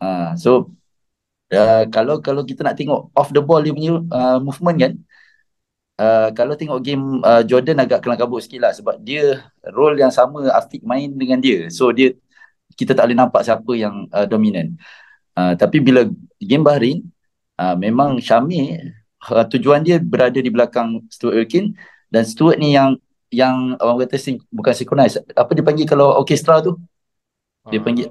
Uh, 0.00 0.32
so 0.40 0.72
uh, 1.54 1.84
kalau 1.90 2.22
kalau 2.22 2.42
kita 2.46 2.62
nak 2.64 2.78
tengok 2.78 3.10
off 3.12 3.30
the 3.34 3.42
ball 3.42 3.60
dia 3.60 3.74
punya 3.74 4.00
uh, 4.10 4.38
movement 4.40 4.78
kan 4.78 4.92
uh, 6.00 6.28
kalau 6.32 6.54
tengok 6.54 6.80
game 6.80 7.20
uh, 7.26 7.42
Jordan 7.44 7.82
agak 7.82 8.00
kelang 8.02 8.18
kabut 8.18 8.40
sikit 8.42 8.64
lah 8.64 8.72
sebab 8.72 9.02
dia 9.02 9.44
role 9.74 9.98
yang 9.98 10.14
sama 10.14 10.48
Afiq 10.54 10.82
main 10.86 11.10
dengan 11.12 11.38
dia 11.42 11.68
so 11.68 11.90
dia 11.90 12.14
kita 12.78 12.94
tak 12.96 13.10
boleh 13.10 13.18
nampak 13.18 13.42
siapa 13.44 13.72
yang 13.76 14.06
uh, 14.14 14.24
dominan 14.24 14.78
uh, 15.36 15.52
tapi 15.58 15.82
bila 15.82 16.06
game 16.40 16.64
Bahrain 16.64 17.04
uh, 17.60 17.76
memang 17.76 18.16
Syamir 18.24 18.96
uh, 19.28 19.44
tujuan 19.44 19.84
dia 19.84 20.00
berada 20.00 20.40
di 20.40 20.48
belakang 20.48 21.04
Stuart 21.12 21.36
Wilkin 21.36 21.76
dan 22.08 22.24
Stuart 22.24 22.56
ni 22.56 22.72
yang 22.72 22.96
yang 23.30 23.78
orang 23.78 24.02
kata 24.08 24.18
sing, 24.18 24.40
bukan 24.50 24.72
synchronize 24.74 25.20
apa 25.36 25.50
dia 25.54 25.62
panggil 25.62 25.86
kalau 25.86 26.16
orkestra 26.18 26.58
tu 26.64 26.74
dia 27.68 27.78
Ah. 27.78 27.84
panggil 27.84 28.06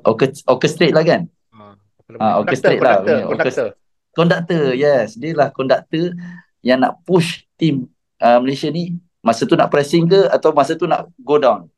orchestrate 0.45 0.93
lah 0.93 1.03
kan 1.03 1.21
Ah, 1.51 1.73
Ah, 2.17 2.33
orchestrate 2.41 2.81
lah. 2.81 3.01
Conductor. 3.27 3.67
Konduktor, 4.17 4.73
yes. 4.73 5.13
Dia 5.13 5.37
lah 5.37 5.53
konduktor 5.53 6.17
yang 6.65 6.81
nak 6.81 6.97
push 7.05 7.45
tim 7.53 7.85
uh, 8.17 8.41
Malaysia 8.41 8.65
ni 8.73 8.97
masa 9.21 9.45
tu 9.45 9.53
nak 9.53 9.69
pressing 9.69 10.09
ke 10.09 10.25
atau 10.33 10.49
masa 10.49 10.73
tu 10.73 10.89
nak 10.89 11.05
go 11.21 11.37
down. 11.37 11.69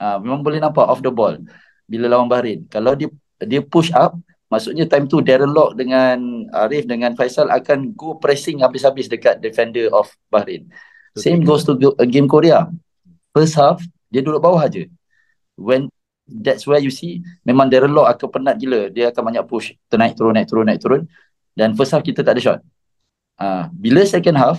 Uh, 0.00 0.16
memang 0.24 0.40
boleh 0.40 0.56
nampak 0.62 0.88
off 0.88 1.04
the 1.04 1.12
ball 1.12 1.36
bila 1.84 2.08
lawan 2.08 2.24
Bahrain. 2.24 2.64
Kalau 2.72 2.96
dia 2.96 3.12
dia 3.36 3.60
push 3.60 3.92
up, 3.92 4.16
maksudnya 4.50 4.84
time 4.90 5.06
tu 5.06 5.22
Darren 5.22 5.54
Lock 5.54 5.78
dengan 5.78 6.44
Arif 6.50 6.84
dengan 6.84 7.14
Faisal 7.14 7.48
akan 7.48 7.94
go 7.94 8.18
pressing 8.18 8.60
habis-habis 8.60 9.06
dekat 9.06 9.38
defender 9.38 9.88
of 9.94 10.10
Bahrain. 10.28 10.66
Same 11.14 11.42
goes 11.46 11.62
to 11.66 11.78
uh, 11.78 12.06
game 12.06 12.26
Korea. 12.26 12.66
First 13.30 13.54
half, 13.54 13.78
dia 14.10 14.20
duduk 14.20 14.42
bawah 14.42 14.66
aje. 14.66 14.90
When 15.54 15.86
that's 16.26 16.66
where 16.66 16.78
you 16.78 16.90
see 16.90 17.22
memang 17.42 17.70
Darren 17.70 17.94
Lock 17.94 18.10
akan 18.10 18.28
penat 18.30 18.56
gila. 18.58 18.90
Dia 18.90 19.14
akan 19.14 19.22
banyak 19.34 19.44
push. 19.46 19.74
Ternaik 19.90 20.18
turun, 20.18 20.34
naik 20.34 20.50
turun, 20.50 20.66
naik 20.66 20.82
turun. 20.82 21.02
Dan 21.54 21.74
first 21.78 21.94
half 21.94 22.02
kita 22.02 22.22
tak 22.26 22.38
ada 22.38 22.42
shot. 22.42 22.60
Uh, 23.40 23.66
bila 23.72 24.04
second 24.04 24.36
half, 24.36 24.58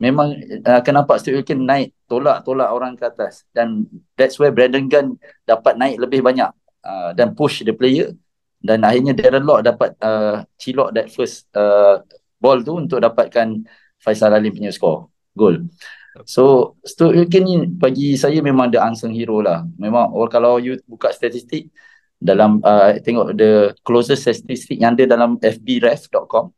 memang 0.00 0.34
uh, 0.66 0.78
akan 0.80 0.92
nampak 1.02 1.22
Steve 1.22 1.42
Wilkin 1.42 1.62
naik, 1.62 1.94
tolak-tolak 2.10 2.70
orang 2.70 2.94
ke 2.94 3.06
atas. 3.06 3.46
Dan 3.54 3.86
that's 4.14 4.38
where 4.38 4.54
Brandon 4.54 4.86
Gunn 4.86 5.18
dapat 5.46 5.78
naik 5.78 5.96
lebih 6.02 6.22
banyak 6.22 6.50
uh, 6.82 7.10
dan 7.14 7.34
push 7.34 7.62
the 7.66 7.74
player. 7.74 8.14
Dan 8.58 8.82
akhirnya 8.82 9.14
Darren 9.14 9.46
Lock 9.46 9.62
dapat 9.62 9.94
uh, 10.02 10.42
cilok 10.58 10.90
that 10.94 11.06
first 11.14 11.46
uh, 11.54 12.02
ball 12.42 12.58
tu 12.62 12.74
untuk 12.74 12.98
dapatkan 12.98 13.62
Faisal 13.98 14.34
Alim 14.34 14.54
punya 14.54 14.70
score, 14.70 15.10
goal. 15.34 15.66
So 16.26 16.74
Stuart 16.82 17.14
Wilkin 17.14 17.42
ni 17.46 17.54
bagi 17.66 18.18
saya 18.18 18.42
memang 18.42 18.74
the 18.74 18.82
unsung 18.82 19.14
hero 19.14 19.38
lah. 19.38 19.62
Memang 19.78 20.10
or 20.10 20.26
kalau 20.26 20.58
you 20.58 20.78
buka 20.90 21.14
statistik 21.14 21.70
dalam 22.18 22.58
uh, 22.66 22.98
tengok 22.98 23.38
the 23.38 23.70
closest 23.86 24.26
statistik 24.26 24.82
yang 24.82 24.98
ada 24.98 25.14
dalam 25.14 25.38
fbref.com 25.38 26.50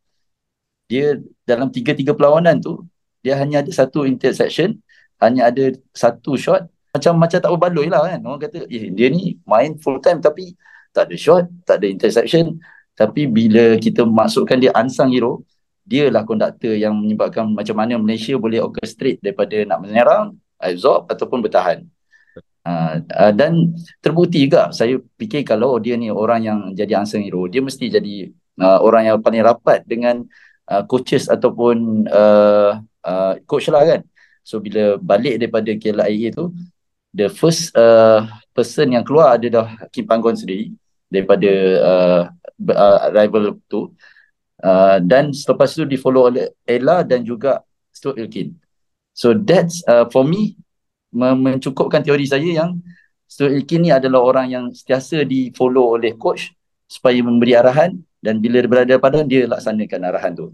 dia 0.91 1.21
dalam 1.47 1.71
tiga-tiga 1.71 2.17
perlawanan 2.17 2.59
tu 2.59 2.83
dia 3.23 3.37
hanya 3.39 3.61
ada 3.63 3.71
satu 3.71 4.09
interception, 4.09 4.81
hanya 5.23 5.53
ada 5.53 5.77
satu 5.93 6.35
shot 6.41 6.67
macam 6.91 7.15
macam 7.21 7.39
tak 7.39 7.51
berbaloi 7.55 7.87
lah 7.87 8.03
kan. 8.11 8.21
Orang 8.27 8.41
kata 8.43 8.67
eh, 8.67 8.91
dia 8.91 9.07
ni 9.13 9.39
main 9.47 9.79
full 9.79 10.03
time 10.03 10.19
tapi 10.19 10.57
tak 10.91 11.11
ada 11.11 11.17
shot, 11.17 11.45
tak 11.67 11.83
ada 11.83 11.87
interception. 11.87 12.59
Tapi 12.95 13.25
bila 13.31 13.81
kita 13.81 14.05
masukkan 14.05 14.61
dia 14.61 14.75
unsung 14.77 15.09
hero, 15.09 15.41
dia 15.87 16.13
lah 16.13 16.23
konduktor 16.23 16.77
yang 16.77 16.95
menyebabkan 16.95 17.51
macam 17.51 17.75
mana 17.75 17.97
Malaysia 17.97 18.37
boleh 18.37 18.63
orchestrate 18.63 19.19
daripada 19.19 19.57
nak 19.67 19.79
menyerang, 19.83 20.37
absorb 20.61 21.09
ataupun 21.09 21.41
bertahan. 21.43 21.83
Uh, 22.61 23.01
uh, 23.17 23.33
dan 23.33 23.73
terbukti 24.05 24.45
juga 24.45 24.69
saya 24.69 25.01
fikir 25.17 25.49
kalau 25.49 25.81
dia 25.81 25.97
ni 25.97 26.13
orang 26.13 26.45
yang 26.45 26.59
jadi 26.77 27.01
unsung 27.01 27.25
hero, 27.25 27.49
dia 27.49 27.65
mesti 27.65 27.89
jadi 27.89 28.29
uh, 28.61 28.79
orang 28.85 29.09
yang 29.09 29.17
paling 29.19 29.41
rapat 29.41 29.81
dengan 29.89 30.23
uh, 30.69 30.85
coaches 30.85 31.27
ataupun 31.27 32.05
uh, 32.07 32.79
uh, 33.03 33.33
coach 33.49 33.73
lah 33.73 33.83
kan. 33.89 34.01
So 34.45 34.61
bila 34.61 35.01
balik 35.01 35.41
daripada 35.41 35.73
KLIA 35.73 36.37
tu, 36.37 36.53
the 37.17 37.33
first 37.33 37.73
uh, 37.75 38.29
person 38.53 38.93
yang 38.93 39.03
keluar 39.03 39.41
adalah 39.41 39.89
Kim 39.89 40.05
Panggon 40.05 40.37
sendiri 40.37 40.71
daripada 41.11 41.51
uh, 41.83 42.23
uh, 42.71 42.99
rival 43.13 43.59
tu. 43.67 43.93
Uh, 44.61 45.01
dan 45.03 45.33
selepas 45.33 45.73
tu 45.73 45.85
di 45.89 45.97
follow 45.97 46.29
oleh 46.29 46.53
Ella 46.69 47.03
dan 47.03 47.27
juga 47.27 47.65
Stuart 47.91 48.17
Wilkin. 48.21 48.55
So 49.13 49.35
that's 49.35 49.83
uh, 49.91 50.07
for 50.09 50.23
me 50.23 50.57
me- 51.11 51.37
mencukupkan 51.37 52.01
teori 52.07 52.25
saya 52.25 52.47
yang 52.47 52.79
Stuart 53.27 53.53
Wilkin 53.57 53.89
ni 53.89 53.91
adalah 53.91 54.23
orang 54.23 54.47
yang 54.53 54.65
sentiasa 54.71 55.27
di 55.27 55.51
follow 55.53 55.99
oleh 55.99 56.15
coach 56.15 56.55
supaya 56.87 57.19
memberi 57.23 57.55
arahan 57.57 57.95
dan 58.21 58.39
bila 58.39 58.61
berada 58.69 58.95
pada 59.01 59.25
dia 59.25 59.49
laksanakan 59.49 60.01
arahan 60.07 60.33
tu. 60.37 60.47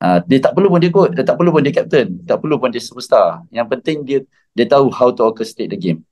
Uh, 0.00 0.20
dia 0.24 0.40
tak 0.40 0.56
perlu 0.56 0.72
pun 0.72 0.80
dia 0.80 0.92
coach, 0.92 1.12
dia 1.12 1.24
tak 1.24 1.36
perlu 1.36 1.52
pun 1.52 1.60
dia 1.60 1.76
captain, 1.76 2.08
tak 2.24 2.40
perlu 2.40 2.56
pun 2.56 2.72
dia 2.72 2.80
superstar. 2.80 3.44
Yang 3.52 3.66
penting 3.76 3.98
dia 4.04 4.18
dia 4.56 4.66
tahu 4.66 4.90
how 4.90 5.12
to 5.12 5.22
orchestrate 5.22 5.70
the 5.70 5.78
game. 5.78 6.02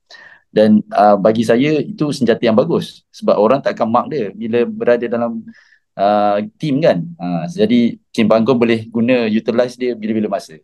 Dan 0.49 0.81
uh, 0.89 1.13
bagi 1.13 1.45
saya 1.45 1.77
itu 1.77 2.09
senjata 2.09 2.41
yang 2.41 2.57
bagus 2.57 3.05
sebab 3.13 3.37
orang 3.37 3.61
tak 3.61 3.77
akan 3.77 3.87
mark 3.89 4.05
dia 4.09 4.33
bila 4.33 4.65
berada 4.65 5.05
dalam 5.05 5.45
uh, 5.93 6.37
team 6.57 6.81
kan. 6.81 7.05
Uh, 7.21 7.45
jadi 7.45 8.01
Kim 8.09 8.25
Panggon 8.25 8.57
boleh 8.57 8.89
guna 8.89 9.29
utilize 9.29 9.77
dia 9.77 9.93
bila-bila 9.93 10.39
masa. 10.39 10.57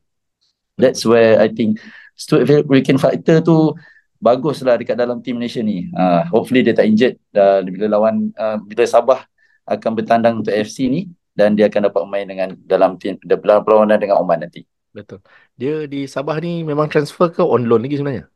That's 0.76 1.06
where 1.06 1.38
I 1.39 1.54
think 1.54 1.80
Stuart 2.17 2.65
Wilkin 2.65 2.98
factor 2.98 3.39
tu 3.45 3.78
bagus 4.17 4.63
lah 4.65 4.80
dekat 4.80 4.98
dalam 4.98 5.21
team 5.21 5.38
Malaysia 5.38 5.62
ni. 5.62 5.91
Uh, 5.93 6.26
hopefully 6.34 6.65
dia 6.65 6.74
tak 6.74 6.89
injured 6.89 7.15
uh, 7.38 7.62
bila 7.62 7.86
lawan 8.00 8.34
uh, 8.36 8.58
bila 8.58 8.84
Sabah 8.89 9.21
akan 9.69 9.91
bertandang 9.93 10.41
untuk 10.41 10.54
FC 10.54 10.89
ni 10.89 11.13
dan 11.36 11.54
dia 11.54 11.67
akan 11.67 11.91
dapat 11.91 12.02
main 12.10 12.26
dengan 12.26 12.58
dalam 12.65 12.98
team 12.98 13.19
dalam 13.21 13.62
perlawanan 13.62 14.02
dengan 14.02 14.17
Oman 14.17 14.48
nanti. 14.48 14.65
Betul. 14.95 15.19
Dia 15.60 15.86
di 15.86 16.08
Sabah 16.08 16.39
ni 16.39 16.63
memang 16.63 16.88
transfer 16.88 17.28
ke 17.28 17.43
on 17.43 17.67
loan 17.67 17.84
lagi 17.84 18.00
sebenarnya? 18.00 18.32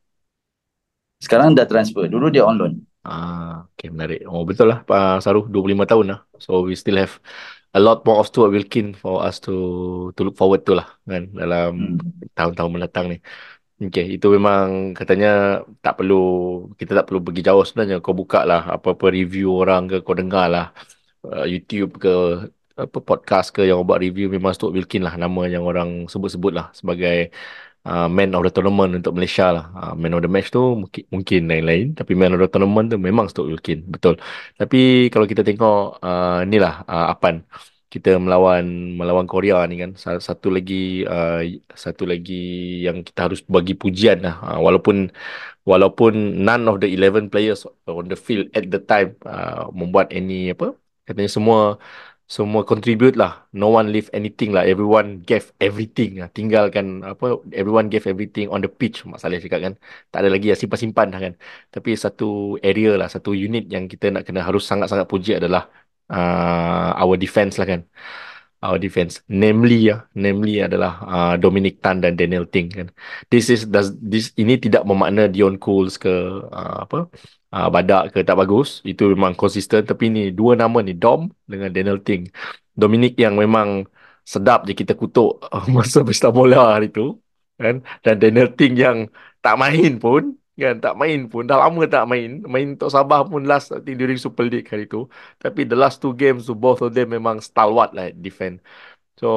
Sekarang 1.19 1.55
dah 1.57 1.67
transfer. 1.67 2.07
Dulu 2.07 2.25
dia 2.31 2.43
on 2.47 2.55
loan. 2.59 2.73
Ah, 3.03 3.63
okay, 3.73 3.87
menarik. 3.93 4.19
Oh, 4.27 4.43
betul 4.49 4.67
lah, 4.71 4.79
Pak 4.87 5.23
Saruh, 5.23 5.45
25 5.53 5.87
tahun 5.87 6.05
lah. 6.11 6.19
So, 6.43 6.51
we 6.67 6.75
still 6.75 6.99
have 6.99 7.13
a 7.73 7.79
lot 7.79 8.03
more 8.05 8.17
of 8.19 8.27
Stuart 8.29 8.51
Wilkin 8.55 8.87
for 9.01 9.23
us 9.27 9.39
to 9.45 9.51
to 10.15 10.21
look 10.25 10.35
forward 10.41 10.61
to 10.67 10.71
lah, 10.79 10.87
kan, 11.11 11.23
dalam 11.41 11.71
Hmm. 11.95 11.97
tahun-tahun 12.37 12.71
mendatang 12.75 13.05
ni. 13.11 13.17
Okay, 13.79 14.05
itu 14.15 14.27
memang 14.37 14.91
katanya 14.99 15.27
tak 15.83 15.93
perlu, 15.99 16.15
kita 16.79 16.91
tak 16.97 17.05
perlu 17.07 17.19
pergi 17.25 17.41
jauh 17.47 17.63
sebenarnya. 17.67 17.95
Kau 18.03 18.15
buka 18.21 18.39
lah 18.49 18.61
apa-apa 18.75 19.05
review 19.17 19.47
orang 19.63 19.81
ke, 19.91 19.95
kau 20.05 20.15
dengar 20.19 20.45
lah 20.53 20.65
uh, 21.27 21.45
YouTube 21.53 21.91
ke, 22.03 22.09
apa 22.79 22.97
podcast 23.09 23.47
ke 23.55 23.61
yang 23.67 23.83
buat 23.87 23.99
review 24.05 24.27
memang 24.35 24.51
Stuart 24.55 24.71
Wilkin 24.77 25.03
lah 25.07 25.15
nama 25.23 25.41
yang 25.53 25.63
orang 25.69 25.89
sebut-sebut 26.11 26.51
lah 26.57 26.67
sebagai 26.79 27.31
uh, 27.85 28.07
man 28.07 28.35
of 28.35 28.41
the 28.45 28.51
tournament 28.51 28.91
untuk 28.99 29.13
Malaysia 29.17 29.51
lah. 29.55 29.65
Uh, 29.75 29.93
man 29.95 30.11
of 30.15 30.21
the 30.25 30.31
match 30.31 30.49
tu 30.51 30.59
mungkin, 30.81 31.03
mungkin 31.13 31.39
lain-lain 31.51 31.85
tapi 31.95 32.11
man 32.17 32.33
of 32.35 32.39
the 32.43 32.49
tournament 32.51 32.91
tu 32.91 32.97
memang 32.97 33.25
Stuart 33.31 33.47
Wilkin. 33.51 33.85
Betul. 33.87 34.17
Tapi 34.59 35.07
kalau 35.13 35.25
kita 35.29 35.41
tengok 35.47 36.01
uh, 36.03 36.43
ni 36.49 36.57
lah 36.59 36.83
uh, 36.87 37.11
Apan 37.13 37.43
kita 37.89 38.21
melawan 38.21 38.93
melawan 38.93 39.25
Korea 39.25 39.65
ni 39.65 39.81
kan 39.81 39.97
Sa- 39.97 40.21
satu 40.21 40.53
lagi 40.53 41.01
uh, 41.09 41.41
satu 41.73 42.05
lagi 42.05 42.33
yang 42.85 43.01
kita 43.01 43.19
harus 43.25 43.41
bagi 43.41 43.73
pujian 43.73 44.21
lah 44.21 44.37
uh, 44.45 44.59
walaupun 44.61 45.09
walaupun 45.65 46.13
none 46.45 46.63
of 46.69 46.77
the 46.81 46.87
11 46.93 47.33
players 47.33 47.65
on 47.89 48.05
the 48.05 48.17
field 48.17 48.45
at 48.53 48.69
the 48.69 48.77
time 48.77 49.17
uh, 49.25 49.73
membuat 49.73 50.13
any 50.13 50.53
apa 50.53 50.77
katanya 51.09 51.31
semua 51.33 51.81
semua 52.35 52.61
contribute 52.71 53.15
lah. 53.21 53.31
No 53.61 53.65
one 53.77 53.87
leave 53.93 54.09
anything 54.19 54.49
lah. 54.55 54.63
Everyone 54.71 55.07
gave 55.29 55.45
everything. 55.67 56.09
Lah 56.21 56.29
tinggalkan 56.37 56.85
apa 57.11 57.25
everyone 57.59 57.87
gave 57.93 58.05
everything 58.11 58.45
on 58.53 58.59
the 58.63 58.69
pitch 58.79 58.97
Mak 59.09 59.17
Saleh 59.21 59.39
cakap 59.43 59.59
kan. 59.65 59.73
Tak 60.11 60.19
ada 60.21 60.29
lagi 60.33 60.45
yang 60.51 60.59
simpan-simpan 60.61 61.07
dah 61.13 61.19
kan. 61.25 61.33
Tapi 61.73 61.89
satu 62.03 62.25
area 62.67 62.89
lah 62.99 63.07
satu 63.15 63.29
unit 63.45 63.63
yang 63.73 63.83
kita 63.91 64.05
nak 64.13 64.23
kena 64.27 64.41
harus 64.47 64.63
sangat-sangat 64.69 65.07
puji 65.11 65.31
adalah 65.39 65.61
uh, 66.13 67.01
our 67.01 67.15
defense 67.23 67.53
lah 67.59 67.67
kan 67.71 67.81
our 68.63 68.77
defense. 68.77 69.23
Namely 69.31 69.89
ya 69.91 70.03
namely 70.15 70.59
adalah 70.59 70.99
uh, 71.07 71.33
Dominic 71.39 71.79
Tan 71.79 72.03
dan 72.03 72.19
Daniel 72.19 72.43
Ting 72.43 72.67
kan. 72.71 72.87
This 73.31 73.47
is 73.47 73.67
does 73.67 73.95
this 73.99 74.35
ini 74.35 74.59
tidak 74.59 74.83
bermakna 74.83 75.31
Dion 75.31 75.55
Coles 75.59 75.95
ke 75.95 76.11
uh, 76.43 76.75
apa 76.83 77.07
uh, 77.55 77.67
Badak 77.71 78.15
ke 78.15 78.19
tak 78.27 78.37
bagus. 78.39 78.83
Itu 78.83 79.15
memang 79.15 79.35
konsisten. 79.39 79.87
Tapi 79.87 80.11
ni 80.11 80.23
dua 80.35 80.59
nama 80.59 80.83
ni 80.83 80.95
Dom 80.95 81.31
dengan 81.47 81.71
Daniel 81.71 81.99
Ting. 82.03 82.27
Dominic 82.75 83.19
yang 83.19 83.39
memang 83.39 83.87
sedap 84.27 84.67
je 84.67 84.75
kita 84.75 84.93
kutuk 84.93 85.39
uh, 85.41 85.65
masa 85.75 86.03
pesta 86.03 86.29
bola 86.29 86.75
hari 86.75 86.91
tu 86.91 87.15
kan. 87.55 87.79
Dan 88.03 88.15
Daniel 88.19 88.51
Ting 88.51 88.75
yang 88.75 89.07
tak 89.39 89.55
main 89.55 89.95
pun 90.03 90.35
kan 90.61 90.75
tak 90.83 90.93
main 91.01 91.19
pun 91.31 91.43
dah 91.49 91.57
lama 91.63 91.81
tak 91.87 92.03
main 92.11 92.43
main 92.53 92.67
untuk 92.75 92.91
Sabah 92.95 93.19
pun 93.31 93.41
last 93.49 93.71
I 93.71 93.79
think 93.83 93.97
during 94.01 94.19
Super 94.19 94.45
League 94.51 94.67
hari 94.71 94.85
tu 94.93 95.07
tapi 95.43 95.63
the 95.63 95.77
last 95.79 95.97
two 96.03 96.13
games 96.13 96.45
to 96.47 96.53
both 96.53 96.79
of 96.85 96.91
them 96.95 97.07
memang 97.15 97.39
stalwart 97.39 97.91
lah 97.97 98.11
defend 98.11 98.59
So 99.19 99.27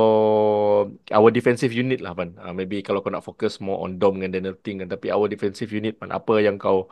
our 1.11 1.35
defensive 1.35 1.75
unit 1.75 1.99
lah 1.99 2.15
Pan. 2.15 2.39
Uh, 2.39 2.55
maybe 2.55 2.87
kalau 2.87 3.03
kau 3.03 3.11
nak 3.11 3.27
fokus 3.27 3.59
more 3.59 3.83
on 3.83 3.99
Dom 3.99 4.23
dengan 4.23 4.39
Daniel 4.39 4.55
Ting 4.63 4.79
kan. 4.79 4.87
Tapi 4.87 5.11
our 5.11 5.27
defensive 5.27 5.75
unit 5.75 5.99
Pan. 5.99 6.15
Apa 6.15 6.39
yang 6.39 6.55
kau 6.55 6.87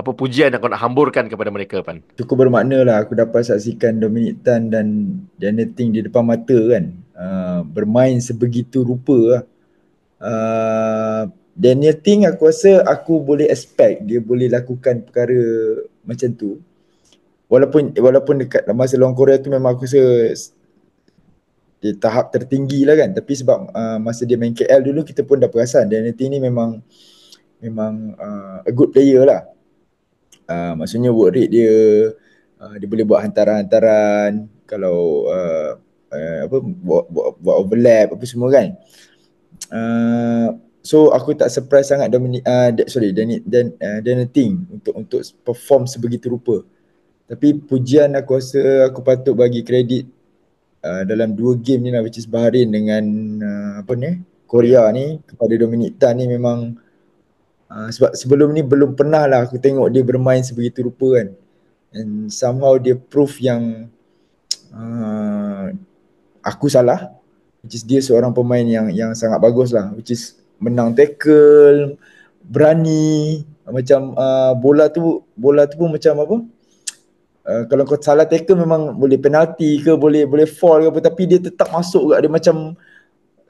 apa 0.00 0.16
pujian 0.16 0.48
yang 0.48 0.64
kau 0.64 0.72
nak 0.72 0.80
hamburkan 0.80 1.28
kepada 1.28 1.52
mereka 1.52 1.84
Pan? 1.84 2.00
Cukup 2.16 2.48
bermakna 2.48 2.88
lah 2.88 3.04
aku 3.04 3.12
dapat 3.12 3.44
saksikan 3.44 4.00
Dominic 4.00 4.40
Tan 4.40 4.72
dan 4.72 5.12
Daniel 5.36 5.76
Ting 5.76 5.92
di 5.92 6.00
depan 6.00 6.24
mata 6.24 6.56
kan. 6.56 6.88
Uh, 7.12 7.60
bermain 7.68 8.16
sebegitu 8.16 8.80
rupa 8.80 9.20
lah. 9.36 9.42
Uh, 10.24 11.22
Daniel 11.60 12.00
Ting 12.00 12.24
aku 12.24 12.48
rasa 12.48 12.80
aku 12.88 13.20
boleh 13.20 13.44
expect 13.52 14.08
dia 14.08 14.16
boleh 14.16 14.48
lakukan 14.48 15.04
perkara 15.04 15.36
macam 16.08 16.32
tu. 16.32 16.56
Walaupun 17.52 17.92
walaupun 18.00 18.34
dekat 18.40 18.64
masa 18.72 18.96
lawan 18.96 19.12
Korea 19.12 19.36
tu 19.36 19.52
memang 19.52 19.76
aku 19.76 19.84
rasa 19.84 20.00
di 21.80 21.92
tahap 22.00 22.32
tertinggi 22.32 22.88
lah 22.88 22.96
kan. 22.96 23.12
Tapi 23.12 23.32
sebab 23.36 23.76
uh, 23.76 23.98
masa 24.00 24.24
dia 24.24 24.40
main 24.40 24.56
KL 24.56 24.80
dulu 24.80 25.04
kita 25.04 25.20
pun 25.20 25.36
dah 25.36 25.52
perasan 25.52 25.84
Daniel 25.84 26.16
Ting 26.16 26.32
ni 26.32 26.40
memang 26.40 26.80
memang 27.60 28.16
uh, 28.16 28.64
a 28.64 28.72
good 28.72 28.88
player 28.88 29.28
lah. 29.28 29.44
Uh, 30.48 30.72
maksudnya 30.80 31.12
work 31.12 31.36
rate 31.36 31.52
dia 31.52 31.72
uh, 32.56 32.74
dia 32.80 32.88
boleh 32.88 33.04
buat 33.04 33.20
hantaran-hantaran 33.20 34.48
kalau 34.64 35.28
uh, 35.28 35.76
uh, 36.08 36.38
apa 36.48 36.56
buat, 36.56 37.04
buat, 37.12 37.28
buat 37.36 37.56
overlap 37.60 38.16
apa 38.16 38.24
semua 38.24 38.48
kan. 38.48 38.68
Uh, 39.68 40.56
so 40.80 41.12
aku 41.12 41.36
tak 41.36 41.52
surprise 41.52 41.88
sangat 41.92 42.08
Dominic 42.12 42.44
uh, 42.44 42.72
sorry 42.88 43.12
dan 43.12 43.40
dan 43.46 43.76
uh, 43.78 44.28
Ting 44.28 44.64
untuk 44.72 44.94
untuk 44.96 45.20
perform 45.44 45.84
sebegitu 45.84 46.32
rupa. 46.32 46.64
Tapi 47.30 47.62
pujian 47.62 48.10
aku 48.18 48.42
rasa 48.42 48.90
aku 48.90 49.06
patut 49.06 49.38
bagi 49.38 49.62
kredit 49.62 50.08
uh, 50.82 51.06
dalam 51.06 51.36
dua 51.36 51.54
game 51.54 51.86
ni 51.86 51.90
lah 51.94 52.02
which 52.02 52.18
is 52.18 52.26
Bahrain 52.26 52.66
dengan 52.66 53.04
uh, 53.38 53.72
apa 53.86 53.92
ni 53.94 54.18
Korea 54.50 54.90
ni 54.90 55.22
kepada 55.22 55.54
Dominic 55.54 55.94
Tan 56.00 56.18
ni 56.18 56.26
memang 56.26 56.74
Uh, 57.70 57.86
sebab 57.86 58.18
sebelum 58.18 58.50
ni 58.50 58.66
belum 58.66 58.98
pernah 58.98 59.30
lah 59.30 59.46
aku 59.46 59.54
tengok 59.54 59.94
dia 59.94 60.02
bermain 60.02 60.42
sebegitu 60.42 60.90
rupa 60.90 61.22
kan. 61.22 61.28
And 61.94 62.26
somehow 62.26 62.74
dia 62.82 62.98
proof 62.98 63.38
yang 63.38 63.86
uh, 64.74 65.70
aku 66.42 66.66
salah. 66.66 67.14
Which 67.62 67.78
is 67.78 67.86
dia 67.86 68.02
seorang 68.02 68.34
pemain 68.34 68.66
yang 68.66 68.90
yang 68.90 69.14
sangat 69.14 69.38
bagus 69.38 69.70
lah. 69.70 69.94
Which 69.94 70.10
is 70.10 70.39
menang 70.60 70.94
tackle, 70.94 71.96
berani. 72.44 73.42
Macam 73.66 74.14
uh, 74.14 74.52
bola 74.54 74.92
tu 74.92 75.24
bola 75.34 75.64
tu 75.66 75.80
pun 75.80 75.90
macam 75.90 76.14
apa? 76.20 76.36
Uh, 77.40 77.62
kalau 77.72 77.88
kau 77.88 77.96
salah 77.96 78.28
tackle 78.28 78.60
memang 78.60 78.94
boleh 79.00 79.16
penalti 79.16 79.80
ke 79.80 79.96
boleh 79.96 80.28
boleh 80.28 80.44
fall 80.44 80.84
ke 80.84 80.88
apa 80.92 81.00
tapi 81.08 81.22
dia 81.24 81.40
tetap 81.40 81.72
masuk 81.72 82.12
juga 82.12 82.20
dia 82.20 82.28
macam 82.28 82.76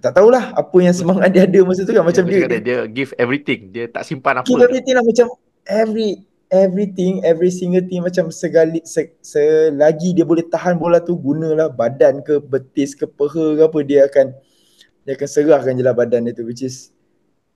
tak 0.01 0.17
tahulah 0.17 0.57
apa 0.57 0.77
yang 0.81 0.97
semangat 0.97 1.29
dia 1.35 1.45
ada 1.45 1.61
masa 1.67 1.85
tu 1.85 1.93
kan 1.93 2.07
macam 2.07 2.25
dia, 2.25 2.47
dia, 2.47 2.49
dia, 2.49 2.61
dia 2.63 2.79
give 2.89 3.13
everything 3.21 3.69
dia 3.69 3.91
tak 3.91 4.09
simpan 4.09 4.41
apa 4.41 4.49
give 4.49 4.63
everything 4.63 4.95
lah 4.97 5.05
macam 5.05 5.27
every 5.69 6.25
everything 6.51 7.21
every 7.23 7.53
single 7.53 7.85
thing 7.85 8.01
macam 8.03 8.33
segali 8.33 8.81
se, 8.83 9.13
selagi 9.23 10.17
dia 10.17 10.27
boleh 10.27 10.43
tahan 10.49 10.81
bola 10.81 10.99
tu 10.99 11.15
gunalah 11.15 11.71
badan 11.71 12.25
ke 12.25 12.41
betis 12.43 12.97
ke 12.97 13.07
peha 13.07 13.59
ke 13.59 13.63
apa 13.63 13.79
dia 13.87 14.01
akan 14.09 14.27
dia 15.05 15.13
akan 15.15 15.29
serahkan 15.29 15.73
je 15.79 15.85
lah 15.85 15.95
badan 15.95 16.27
dia 16.27 16.35
tu 16.35 16.43
which 16.49 16.65
is 16.65 16.91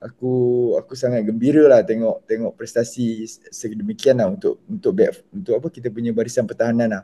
aku 0.05 0.33
aku 0.77 0.93
sangat 0.93 1.25
gembira 1.25 1.65
lah 1.65 1.81
tengok 1.81 2.29
tengok 2.29 2.53
prestasi 2.53 3.25
sedemikian 3.49 4.21
lah 4.21 4.29
untuk 4.29 4.61
untuk 4.69 4.93
back, 4.93 5.25
untuk 5.33 5.57
apa 5.57 5.67
kita 5.73 5.89
punya 5.89 6.13
barisan 6.13 6.45
pertahanan 6.45 7.01
lah. 7.01 7.03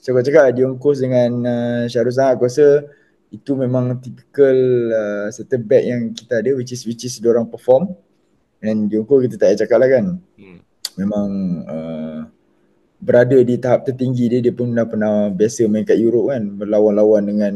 So 0.00 0.16
aku 0.16 0.24
cakap 0.24 0.56
Dion 0.56 0.80
Kos 0.80 1.04
dengan 1.04 1.30
uh, 1.44 1.82
Syahrul 1.84 2.16
Zahar 2.16 2.40
aku 2.40 2.48
rasa 2.48 2.88
itu 3.30 3.52
memang 3.54 4.00
typical 4.00 4.56
uh, 4.90 5.28
center 5.30 5.60
back 5.60 5.84
yang 5.84 6.02
kita 6.16 6.40
ada 6.40 6.50
which 6.56 6.72
is 6.72 6.82
which 6.88 7.04
is 7.04 7.20
dia 7.20 7.28
orang 7.28 7.46
perform. 7.46 7.92
And 8.60 8.88
Jongko 8.88 9.24
kita 9.24 9.36
tak 9.36 9.52
payah 9.52 9.58
cakap 9.64 9.78
lah 9.80 9.88
kan. 9.88 10.04
Hmm. 10.40 10.60
memang 10.98 11.28
uh, 11.64 12.20
berada 13.00 13.38
di 13.40 13.56
tahap 13.56 13.88
tertinggi 13.88 14.28
dia 14.28 14.40
dia 14.44 14.52
pun 14.52 14.68
dah 14.76 14.84
pernah 14.84 15.32
biasa 15.32 15.64
main 15.68 15.84
kat 15.84 15.96
Europe 16.00 16.32
kan. 16.32 16.44
Berlawan-lawan 16.56 17.22
dengan 17.24 17.54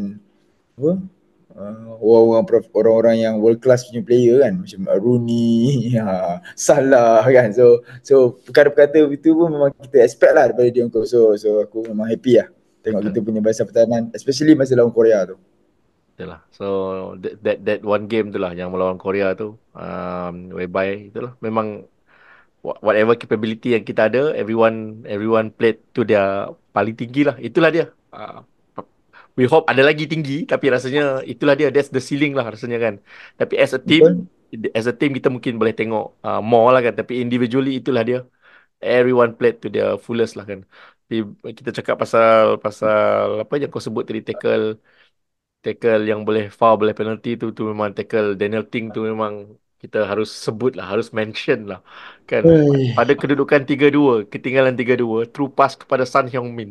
apa 0.74 0.90
uh, 1.58 1.94
orang-orang 2.02 2.64
orang-orang 2.74 3.16
yang 3.22 3.34
world 3.40 3.58
class 3.62 3.86
punya 3.88 4.02
player 4.02 4.42
kan 4.42 4.60
macam 4.60 4.80
Rooney 5.00 5.62
ya, 5.96 6.38
Salah 6.58 7.24
kan 7.26 7.50
so 7.54 7.82
so 8.02 8.38
perkara-perkara 8.46 9.10
itu 9.10 9.34
pun 9.34 9.50
memang 9.50 9.70
kita 9.78 10.04
expect 10.04 10.34
lah 10.34 10.50
daripada 10.50 10.70
Jongko 10.70 11.00
so 11.06 11.34
so 11.38 11.62
aku 11.62 11.86
memang 11.90 12.10
happy 12.10 12.42
lah 12.42 12.48
tengok 12.84 13.10
kita 13.10 13.18
punya 13.24 13.40
bahasa 13.40 13.64
pertahanan 13.64 14.12
especially 14.12 14.52
masa 14.52 14.76
lawan 14.76 14.92
Korea 14.92 15.24
tu 15.24 15.38
Itulah. 16.14 16.46
So 16.54 16.66
that, 17.18 17.42
that 17.42 17.58
that 17.66 17.80
one 17.82 18.06
game 18.06 18.30
tu 18.30 18.38
lah 18.38 18.54
yang 18.54 18.70
melawan 18.70 19.02
Korea 19.02 19.34
tu 19.34 19.58
um, 19.74 20.54
whereby 20.54 21.10
itulah 21.10 21.34
memang 21.42 21.90
whatever 22.62 23.18
capability 23.18 23.74
yang 23.74 23.82
kita 23.82 24.06
ada 24.06 24.30
everyone 24.30 25.02
everyone 25.10 25.50
played 25.50 25.82
to 25.90 26.06
their 26.06 26.54
paling 26.70 26.94
tinggi 26.94 27.26
lah. 27.26 27.34
Itulah 27.42 27.70
dia. 27.74 27.90
Uh, 28.14 28.46
we 29.38 29.44
hope 29.52 29.64
ada 29.72 29.82
lagi 29.88 30.04
tinggi 30.12 30.32
tapi 30.50 30.66
rasanya 30.74 31.00
itulah 31.32 31.54
dia 31.58 31.68
that's 31.74 31.90
the 31.94 32.02
ceiling 32.08 32.32
lah 32.38 32.46
rasanya 32.54 32.78
kan. 32.84 32.94
Tapi 33.40 33.54
as 33.64 33.72
a 33.78 33.80
team 33.88 34.02
Betul. 34.52 34.70
as 34.78 34.86
a 34.90 34.94
team 34.94 35.10
kita 35.18 35.28
mungkin 35.34 35.54
boleh 35.60 35.74
tengok 35.78 36.04
uh, 36.26 36.40
more 36.50 36.70
lah 36.74 36.80
kan 36.86 36.94
tapi 37.00 37.12
individually 37.24 37.70
itulah 37.80 38.02
dia. 38.08 38.18
Everyone 38.84 39.30
played 39.38 39.56
to 39.62 39.68
their 39.74 39.90
fullest 40.04 40.32
lah 40.38 40.44
kan. 40.50 40.60
Tapi 41.04 41.16
kita 41.58 41.70
cakap 41.78 41.96
pasal 42.02 42.58
pasal 42.64 43.44
apa 43.44 43.54
yang 43.60 43.70
kau 43.72 43.82
sebut 43.86 44.04
tadi 44.08 44.20
tackle 44.28 44.64
tackle 45.64 46.02
yang 46.10 46.20
boleh 46.28 46.44
foul 46.58 46.76
boleh 46.80 46.94
penalty 46.98 47.28
tu 47.40 47.46
tu 47.56 47.62
memang 47.72 47.88
tackle 47.96 48.36
Daniel 48.40 48.64
Ting 48.72 48.92
tu 48.94 49.00
memang 49.10 49.32
kita 49.82 49.98
harus 50.10 50.28
sebut 50.44 50.72
lah 50.78 50.86
harus 50.92 51.08
mention 51.18 51.58
lah 51.70 51.80
kan 52.30 52.44
Ui. 52.44 52.92
pada 52.96 53.12
kedudukan 53.20 53.60
3-2 53.68 54.28
ketinggalan 54.32 54.74
3-2 54.80 55.28
true 55.32 55.50
pass 55.58 55.72
kepada 55.80 56.04
Sun 56.12 56.26
Hyung 56.32 56.50
Min 56.58 56.70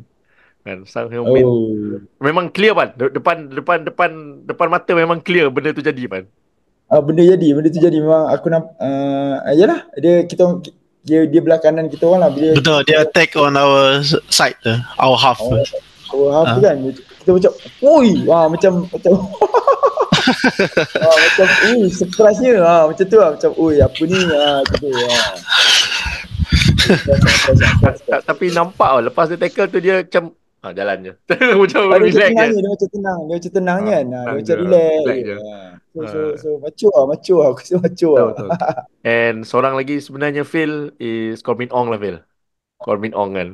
kan? 0.64 0.88
Sun 0.88 1.12
Hyung 1.12 1.30
Min 1.30 1.46
oh. 1.46 2.00
memang 2.24 2.50
clear 2.50 2.74
kan 2.74 2.96
depan 2.96 3.52
depan 3.52 3.78
depan 3.84 4.10
depan 4.48 4.68
mata 4.72 4.92
memang 4.96 5.20
clear 5.20 5.52
benda 5.52 5.76
tu 5.76 5.84
jadi 5.84 6.04
kan 6.08 6.24
ah 6.94 7.02
benda 7.02 7.26
jadi 7.26 7.48
benda 7.58 7.70
tu 7.74 7.82
jadi. 7.82 7.98
Memang 7.98 8.30
aku 8.30 8.48
nampak 8.54 8.74
uh, 8.78 9.54
yalah. 9.58 9.82
Dia 9.98 10.30
kita 10.30 10.62
dia 11.04 11.26
dia 11.28 11.42
belah 11.42 11.60
kanan 11.60 11.90
kita 11.90 12.06
orang 12.06 12.22
lah. 12.28 12.32
Dia, 12.32 12.54
betul 12.54 12.80
dia 12.86 13.02
attack 13.02 13.34
on 13.34 13.58
our 13.58 14.06
side 14.32 14.56
tu 14.62 14.72
our 15.02 15.18
half 15.18 15.42
our, 15.42 15.58
our 16.14 16.30
half 16.32 16.48
uh. 16.58 16.62
kan? 16.62 16.76
Kita 17.24 17.30
macam 17.34 17.52
oi! 17.82 18.10
Wah 18.28 18.46
macam 18.52 18.86
macam 18.92 19.12
wah 21.02 21.16
macam 21.26 21.48
ui 21.74 21.88
surprise-nya. 21.90 22.54
Ha, 22.62 22.76
macam 22.88 23.06
tu 23.08 23.18
lah. 23.20 23.30
Macam 23.36 23.52
oi 23.58 23.76
apa 23.82 24.02
ni? 24.06 24.20
Ha, 24.22 24.62
gitu. 24.70 24.88
Ha. 26.84 28.20
tapi 28.28 28.52
nampak 28.52 28.90
oh, 28.92 29.00
lepas 29.00 29.32
dia 29.32 29.40
tackle 29.40 29.72
tu 29.72 29.80
dia 29.80 30.04
macam 30.04 30.36
ha, 30.64 30.72
jalan 30.72 30.98
je 31.04 31.14
macam 31.62 31.82
relax 31.92 32.32
dia, 32.32 32.48
je. 32.50 32.60
dia 32.64 32.72
macam 32.72 32.90
tenang 32.90 33.20
dia 33.28 33.36
macam 33.38 33.52
tenang 33.52 33.80
ha, 33.84 33.90
kan 33.92 34.06
ha, 34.08 34.20
dia 34.24 34.34
macam 34.40 34.56
relax, 34.64 34.96
relax 35.04 35.20
je. 35.20 35.36
Ha. 35.36 35.58
So, 35.94 36.02
so, 36.10 36.20
so, 36.42 36.50
macu 36.58 36.90
lah, 36.90 37.06
macu 37.06 37.34
lah. 37.38 37.48
Aku 37.54 37.62
rasa 37.62 37.76
macu 37.78 38.10
lah. 38.18 38.34
And 39.06 39.46
seorang 39.46 39.78
lagi 39.78 40.02
sebenarnya 40.02 40.42
Phil 40.42 40.90
is 40.98 41.46
Corbin 41.46 41.70
Ong 41.70 41.94
lah 41.94 42.02
Phil. 42.02 42.18
Corbin 42.82 43.14
Ong 43.14 43.38
kan. 43.38 43.50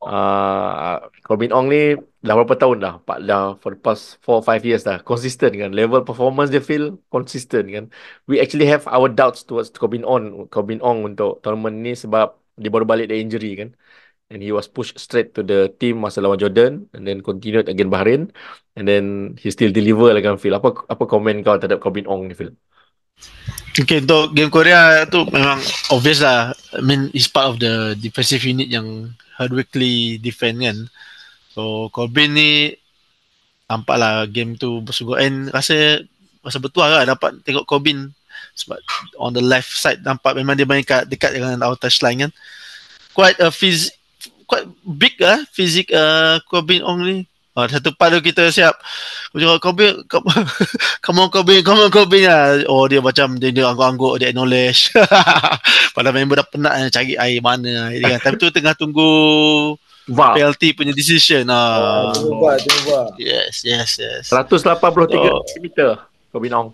Uh, 0.00 1.04
Corbin 1.20 1.52
Ong 1.52 1.68
ni 1.68 2.00
dah 2.24 2.34
berapa 2.36 2.56
tahun 2.56 2.80
dah 2.80 2.94
Pak 3.04 3.18
dah 3.28 3.56
for 3.60 3.76
the 3.76 3.80
past 3.80 4.20
4 4.24 4.44
5 4.44 4.68
years 4.68 4.84
dah 4.84 5.00
consistent 5.00 5.56
kan 5.56 5.72
level 5.72 6.04
performance 6.04 6.52
dia 6.52 6.60
feel 6.60 7.00
consistent 7.08 7.64
kan 7.72 7.84
we 8.28 8.36
actually 8.36 8.68
have 8.68 8.84
our 8.92 9.08
doubts 9.08 9.40
towards 9.46 9.72
Corbin 9.72 10.04
Ong 10.04 10.50
Corbin 10.52 10.84
Ong 10.84 11.06
untuk 11.08 11.40
tournament 11.40 11.80
ni 11.80 11.96
sebab 11.96 12.36
dia 12.60 12.68
baru 12.68 12.84
balik 12.84 13.08
dari 13.08 13.24
injury 13.24 13.56
kan 13.56 13.68
and 14.30 14.42
he 14.42 14.50
was 14.50 14.66
pushed 14.66 14.98
straight 14.98 15.34
to 15.34 15.42
the 15.46 15.70
team 15.78 16.02
masa 16.02 16.18
lawan 16.18 16.38
Jordan 16.38 16.90
and 16.90 17.06
then 17.06 17.22
continued 17.22 17.70
again 17.70 17.90
Bahrain 17.90 18.30
and 18.74 18.84
then 18.86 19.36
he 19.38 19.50
still 19.54 19.70
deliver 19.70 20.10
lah 20.10 20.22
kan 20.22 20.38
Phil 20.38 20.54
apa 20.54 20.86
apa 20.90 21.04
komen 21.06 21.46
kau 21.46 21.54
terhadap 21.58 21.78
Corbin 21.78 22.10
Ong 22.10 22.26
ni 22.26 22.34
Phil 22.34 22.54
Okay, 23.76 24.00
untuk 24.00 24.32
game 24.32 24.48
Korea 24.48 25.04
tu 25.04 25.28
memang 25.28 25.60
obvious 25.92 26.24
lah. 26.24 26.56
I 26.72 26.80
mean, 26.80 27.12
it's 27.12 27.28
part 27.28 27.44
of 27.44 27.60
the 27.60 27.92
defensive 28.00 28.40
unit 28.40 28.72
yang 28.72 29.12
hardwickly 29.36 30.16
defend 30.16 30.64
kan. 30.64 30.88
So 31.52 31.92
Corbin 31.92 32.32
ni 32.32 32.72
nampak 33.68 34.00
lah 34.00 34.24
game 34.32 34.56
tu 34.56 34.80
bersungguh 34.80 35.20
and 35.20 35.36
rasa 35.52 36.00
rasa 36.40 36.56
betul 36.56 36.88
lah 36.88 37.04
dapat 37.04 37.36
tengok 37.44 37.68
Corbin 37.68 38.16
sebab 38.56 38.80
on 39.20 39.36
the 39.36 39.44
left 39.44 39.68
side 39.76 40.00
nampak 40.00 40.32
memang 40.32 40.56
dia 40.56 40.64
main 40.64 40.80
kat, 40.80 41.04
dekat 41.04 41.36
dengan 41.36 41.60
our 41.60 41.76
touchline 41.76 42.28
kan. 42.28 42.32
Quite 43.12 43.40
a 43.44 43.52
phys 43.52 43.92
quite 44.46 44.66
big 44.86 45.18
lah 45.18 45.42
fizik 45.50 45.90
uh, 45.92 46.38
Corbin 46.46 46.82
Ong 46.86 47.02
ni. 47.02 47.18
Oh, 47.56 47.64
satu 47.64 47.88
part 47.96 48.12
tu 48.12 48.20
kita 48.20 48.52
siap. 48.52 48.76
Macam 49.32 49.56
Corbin, 49.56 50.04
come 51.04 51.18
on 51.24 51.32
Corbin, 51.32 51.64
come 51.64 51.88
on 51.88 51.90
Corbin 51.90 52.28
lah. 52.28 52.60
Oh 52.68 52.84
dia 52.84 53.00
macam 53.00 53.40
dia, 53.40 53.48
dia 53.48 53.64
angguk-angguk, 53.64 54.20
dia 54.20 54.28
acknowledge. 54.28 54.92
Padahal 55.96 56.14
member 56.20 56.36
dah 56.44 56.46
penat 56.52 56.72
eh, 56.84 56.92
cari 56.92 57.12
air 57.16 57.40
mana. 57.40 57.88
Kan. 57.96 58.20
Tapi 58.20 58.36
tu 58.36 58.52
tengah 58.52 58.76
tunggu 58.76 59.08
VAR. 60.06 60.38
Penalty 60.38 60.70
punya 60.76 60.92
decision. 60.94 61.48
Ah. 61.50 62.12
Oh, 62.14 62.44
VAR, 62.44 62.60
VAR. 62.60 63.16
Yes, 63.18 63.66
yes, 63.66 63.98
yes. 63.98 64.30
183 64.30 64.76
cm. 65.50 65.66
Kau 66.30 66.38
binong. 66.38 66.70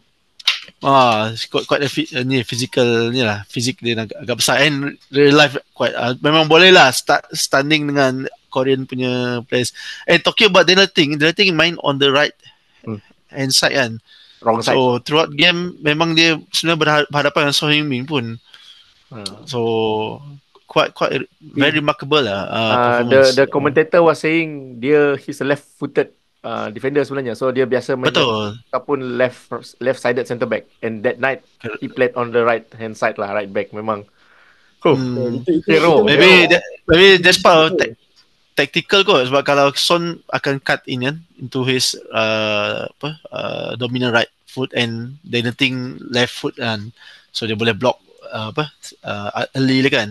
Ah, 0.83 1.31
quite 1.47 1.66
quite 1.71 1.83
a 1.87 1.90
uh, 1.90 2.27
ni 2.27 2.42
physical 2.42 3.14
ni 3.14 3.23
lah, 3.23 3.47
fizik 3.47 3.79
dia 3.79 3.95
agak, 3.95 4.18
agak 4.18 4.37
besar 4.42 4.66
and 4.66 4.99
real 5.14 5.31
life 5.31 5.55
quite 5.79 5.95
uh, 5.95 6.18
memang 6.18 6.51
boleh 6.51 6.75
lah 6.75 6.90
start 6.90 7.23
standing 7.31 7.87
dengan 7.87 8.27
Korean 8.51 8.83
punya 8.83 9.40
players. 9.47 9.71
And 10.05 10.18
talking 10.21 10.51
about 10.51 10.66
Daniel 10.66 10.90
Ting, 10.90 11.14
Daniel 11.14 11.38
Ting 11.38 11.55
main 11.55 11.79
on 11.87 12.03
the 12.03 12.11
right 12.11 12.35
Hmm. 12.83 12.99
hand 13.31 13.55
side 13.55 13.79
kan. 13.79 13.92
Wrong 14.42 14.59
side. 14.59 14.75
So 14.75 14.99
throughout 15.07 15.31
game 15.38 15.79
memang 15.79 16.18
dia 16.18 16.35
sebenarnya 16.51 16.81
berha- 16.83 17.09
berhadapan 17.14 17.40
dengan 17.47 17.55
So 17.55 17.71
Heung 17.71 17.87
Min 17.87 18.03
pun. 18.03 18.42
Ah. 19.14 19.23
So 19.47 19.61
quite 20.66 20.90
quite 20.99 21.31
very 21.38 21.79
remarkable 21.79 22.27
lah 22.27 22.49
uh, 22.51 22.75
Uh, 22.75 23.01
the 23.07 23.21
the 23.38 23.47
commentator 23.47 24.03
was 24.03 24.18
saying 24.18 24.83
dia 24.83 25.14
he's 25.21 25.38
a 25.38 25.47
left 25.47 25.62
footed 25.79 26.11
uh, 26.43 26.69
defender 26.71 27.03
sebenarnya. 27.03 27.35
So 27.35 27.51
dia 27.51 27.65
biasa 27.67 27.95
main 27.97 28.11
Betul. 28.13 28.59
ataupun 28.71 29.19
left 29.19 29.49
left 29.79 29.99
sided 30.03 30.27
centre 30.27 30.47
back. 30.47 30.67
And 30.83 31.03
that 31.07 31.19
night 31.19 31.43
he 31.81 31.89
played 31.89 32.15
on 32.15 32.31
the 32.31 32.43
right 32.45 32.67
hand 32.77 32.95
side 32.95 33.17
lah, 33.19 33.33
right 33.33 33.51
back 33.51 33.71
memang. 33.73 34.05
Oh, 34.83 34.99
Hmm. 34.99 35.39
Itu, 35.47 35.63
itu, 35.63 35.69
Hero. 35.71 36.03
Maybe 36.03 36.51
that, 36.51 36.63
maybe 36.91 37.23
that's 37.23 37.39
part 37.39 37.71
of 37.71 37.79
ta- 37.79 37.95
tactical 38.59 39.07
kot 39.07 39.31
sebab 39.31 39.47
kalau 39.47 39.71
Son 39.79 40.19
akan 40.29 40.59
cut 40.59 40.83
in 40.91 41.07
kan 41.07 41.17
into 41.39 41.63
his 41.63 41.95
uh, 42.11 42.91
apa 42.91 43.11
uh, 43.31 43.71
dominant 43.79 44.11
right 44.11 44.29
foot 44.51 44.75
and 44.75 45.17
then 45.23 45.47
the 45.47 45.55
thing 45.55 45.97
left 46.11 46.35
foot 46.35 46.59
kan 46.59 46.91
so 47.31 47.47
dia 47.47 47.55
boleh 47.57 47.73
block 47.73 47.97
uh, 48.29 48.51
apa 48.51 48.69
uh, 49.07 49.47
early 49.55 49.87
lah 49.87 49.93
kan 49.95 50.09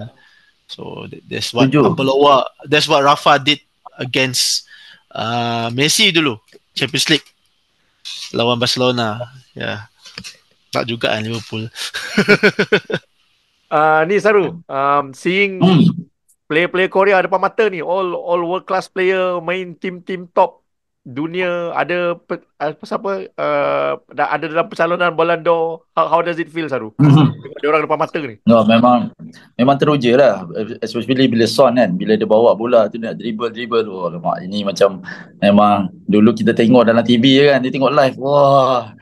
so 0.72 1.04
that- 1.12 1.22
that's 1.28 1.52
what. 1.52 1.68
Ampaloa 1.68 2.48
that's 2.66 2.88
what 2.88 3.04
Rafa 3.04 3.44
did 3.44 3.60
against 4.00 4.71
uh, 5.16 5.68
Messi 5.76 6.12
dulu 6.12 6.40
Champions 6.76 7.08
League 7.12 7.28
lawan 8.32 8.58
Barcelona 8.58 9.20
ya 9.52 9.62
yeah. 9.62 9.78
tak 10.72 10.88
juga 10.88 11.12
kan 11.12 11.24
Liverpool 11.24 11.68
uh, 13.72 14.02
ni 14.08 14.16
Saru, 14.18 14.64
um, 14.66 15.06
seeing 15.12 15.60
Hmm. 15.60 15.84
player-player 16.52 16.92
Korea 16.92 17.24
depan 17.24 17.40
mata 17.40 17.72
ni, 17.72 17.80
all 17.80 18.12
all 18.12 18.44
world 18.44 18.68
class 18.68 18.92
player 18.92 19.40
main 19.40 19.76
tim-tim 19.76 20.28
top 20.36 20.61
dunia 21.02 21.74
ada 21.74 22.14
apa 22.62 22.84
siapa 22.86 23.26
uh, 23.34 23.94
ada 24.14 24.46
dalam 24.46 24.70
pencalonan 24.70 25.18
Ballon 25.18 25.42
d'Or. 25.42 25.90
How, 25.98 26.06
how 26.06 26.20
does 26.22 26.38
it 26.38 26.54
feel 26.54 26.70
Saru? 26.70 26.94
Tengok 27.02 27.58
dia 27.58 27.68
orang 27.74 27.82
depan 27.90 27.98
mata 27.98 28.20
ni. 28.22 28.38
No, 28.46 28.62
memang 28.62 29.10
memang 29.58 29.76
teruja 29.82 30.14
lah. 30.14 30.36
Especially 30.82 31.26
bila 31.26 31.50
Son 31.50 31.74
kan, 31.74 31.98
bila 31.98 32.14
dia 32.14 32.30
bawa 32.30 32.54
bola 32.54 32.86
tu 32.86 33.02
nak 33.02 33.18
dribble-dribble. 33.18 33.90
Oh, 33.90 34.14
lemak. 34.14 34.46
Ini 34.46 34.62
macam 34.62 35.02
memang 35.42 35.90
dulu 36.06 36.38
kita 36.38 36.54
tengok 36.54 36.86
dalam 36.86 37.02
TV 37.02 37.42
je 37.42 37.44
kan, 37.50 37.60
dia 37.66 37.72
tengok 37.74 37.92
live. 37.94 38.16
Wah. 38.22 38.94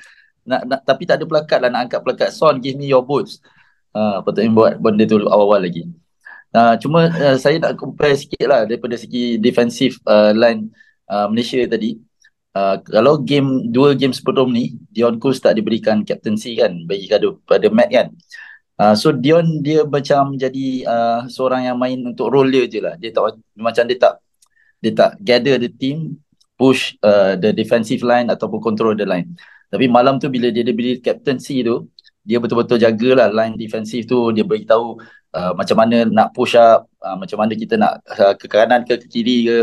Nak, 0.47 0.61
nak, 0.65 0.79
tapi 0.87 1.03
tak 1.03 1.21
ada 1.21 1.25
plakat 1.27 1.59
lah 1.61 1.69
nak 1.69 1.81
angkat 1.91 1.99
plakat 2.01 2.29
Son 2.31 2.57
give 2.63 2.79
me 2.79 2.87
your 2.87 3.03
boots. 3.03 3.43
Ha, 3.91 4.23
patutnya 4.23 4.49
buat 4.55 4.79
benda 4.79 5.03
tu 5.03 5.19
awal-awal 5.19 5.67
lagi. 5.67 5.83
Uh, 6.49 6.73
cuma 6.81 7.13
uh, 7.13 7.37
saya 7.37 7.61
nak 7.61 7.77
compare 7.77 8.17
sikit 8.17 8.49
lah 8.49 8.65
daripada 8.65 8.97
segi 8.97 9.37
defensive 9.37 10.01
uh, 10.09 10.33
line 10.33 10.73
uh, 11.09 11.27
Malaysia 11.27 11.65
tadi. 11.65 11.97
Uh, 12.49 12.81
kalau 12.81 13.21
game 13.21 13.69
dua 13.69 13.93
game 13.93 14.09
sebelum 14.09 14.49
ni 14.49 14.73
Dion 14.89 15.21
Kuz 15.21 15.37
tak 15.37 15.53
diberikan 15.53 16.01
captaincy 16.01 16.57
kan 16.57 16.73
bagi 16.89 17.05
kado 17.05 17.41
pada 17.45 17.69
Matt 17.69 17.93
kan. 17.93 18.07
Uh, 18.79 18.95
so 18.97 19.13
Dion 19.13 19.61
dia 19.61 19.85
macam 19.85 20.33
jadi 20.33 20.87
uh, 20.87 21.21
seorang 21.29 21.69
yang 21.69 21.77
main 21.77 22.01
untuk 22.01 22.33
role 22.33 22.49
dia 22.49 22.65
je 22.65 22.79
lah. 22.81 22.97
Dia 22.97 23.13
tak 23.13 23.37
macam 23.53 23.83
dia 23.85 23.97
tak 24.01 24.13
dia 24.79 24.91
tak 24.95 25.11
gather 25.21 25.59
the 25.59 25.69
team, 25.69 26.17
push 26.57 26.95
uh, 27.03 27.35
the 27.35 27.51
defensive 27.51 28.01
line 28.01 28.31
ataupun 28.31 28.63
control 28.63 28.95
the 28.95 29.05
line. 29.05 29.29
Tapi 29.69 29.85
malam 29.85 30.17
tu 30.17 30.31
bila 30.31 30.49
dia 30.49 30.65
diberi 30.65 30.97
captaincy 30.97 31.61
tu, 31.61 31.85
dia 32.25 32.41
betul-betul 32.41 32.81
jagalah 32.81 33.29
line 33.29 33.59
defensif 33.59 34.09
tu, 34.09 34.33
dia 34.33 34.41
beritahu 34.41 34.97
uh, 35.37 35.53
macam 35.53 35.77
mana 35.77 36.07
nak 36.09 36.33
push 36.33 36.57
up, 36.57 36.89
uh, 37.03 37.13
macam 37.13 37.37
mana 37.43 37.53
kita 37.53 37.77
nak 37.77 38.01
uh, 38.09 38.33
ke 38.33 38.49
kanan 38.49 38.81
ke, 38.87 38.97
ke 38.97 39.07
kiri 39.11 39.37
ke. 39.45 39.59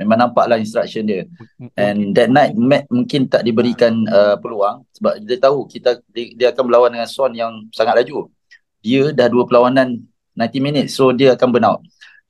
Memang 0.00 0.16
nampaklah 0.16 0.56
instruction 0.56 1.04
dia. 1.04 1.28
And 1.76 2.16
that 2.16 2.32
night 2.32 2.56
Matt 2.56 2.88
mungkin 2.88 3.28
tak 3.28 3.44
diberikan 3.44 4.08
uh, 4.08 4.40
peluang 4.40 4.88
sebab 4.96 5.20
dia 5.20 5.36
tahu 5.36 5.68
kita 5.68 6.00
dia, 6.08 6.24
dia 6.32 6.48
akan 6.56 6.64
berlawan 6.64 6.90
dengan 6.96 7.04
Son 7.04 7.30
yang 7.36 7.68
sangat 7.76 8.00
laju. 8.00 8.32
Dia 8.80 9.12
dah 9.12 9.28
dua 9.28 9.44
perlawanan 9.44 10.00
90 10.32 10.56
minutes 10.64 10.96
so 10.96 11.12
dia 11.12 11.36
akan 11.36 11.48
burn 11.52 11.68
out. 11.68 11.80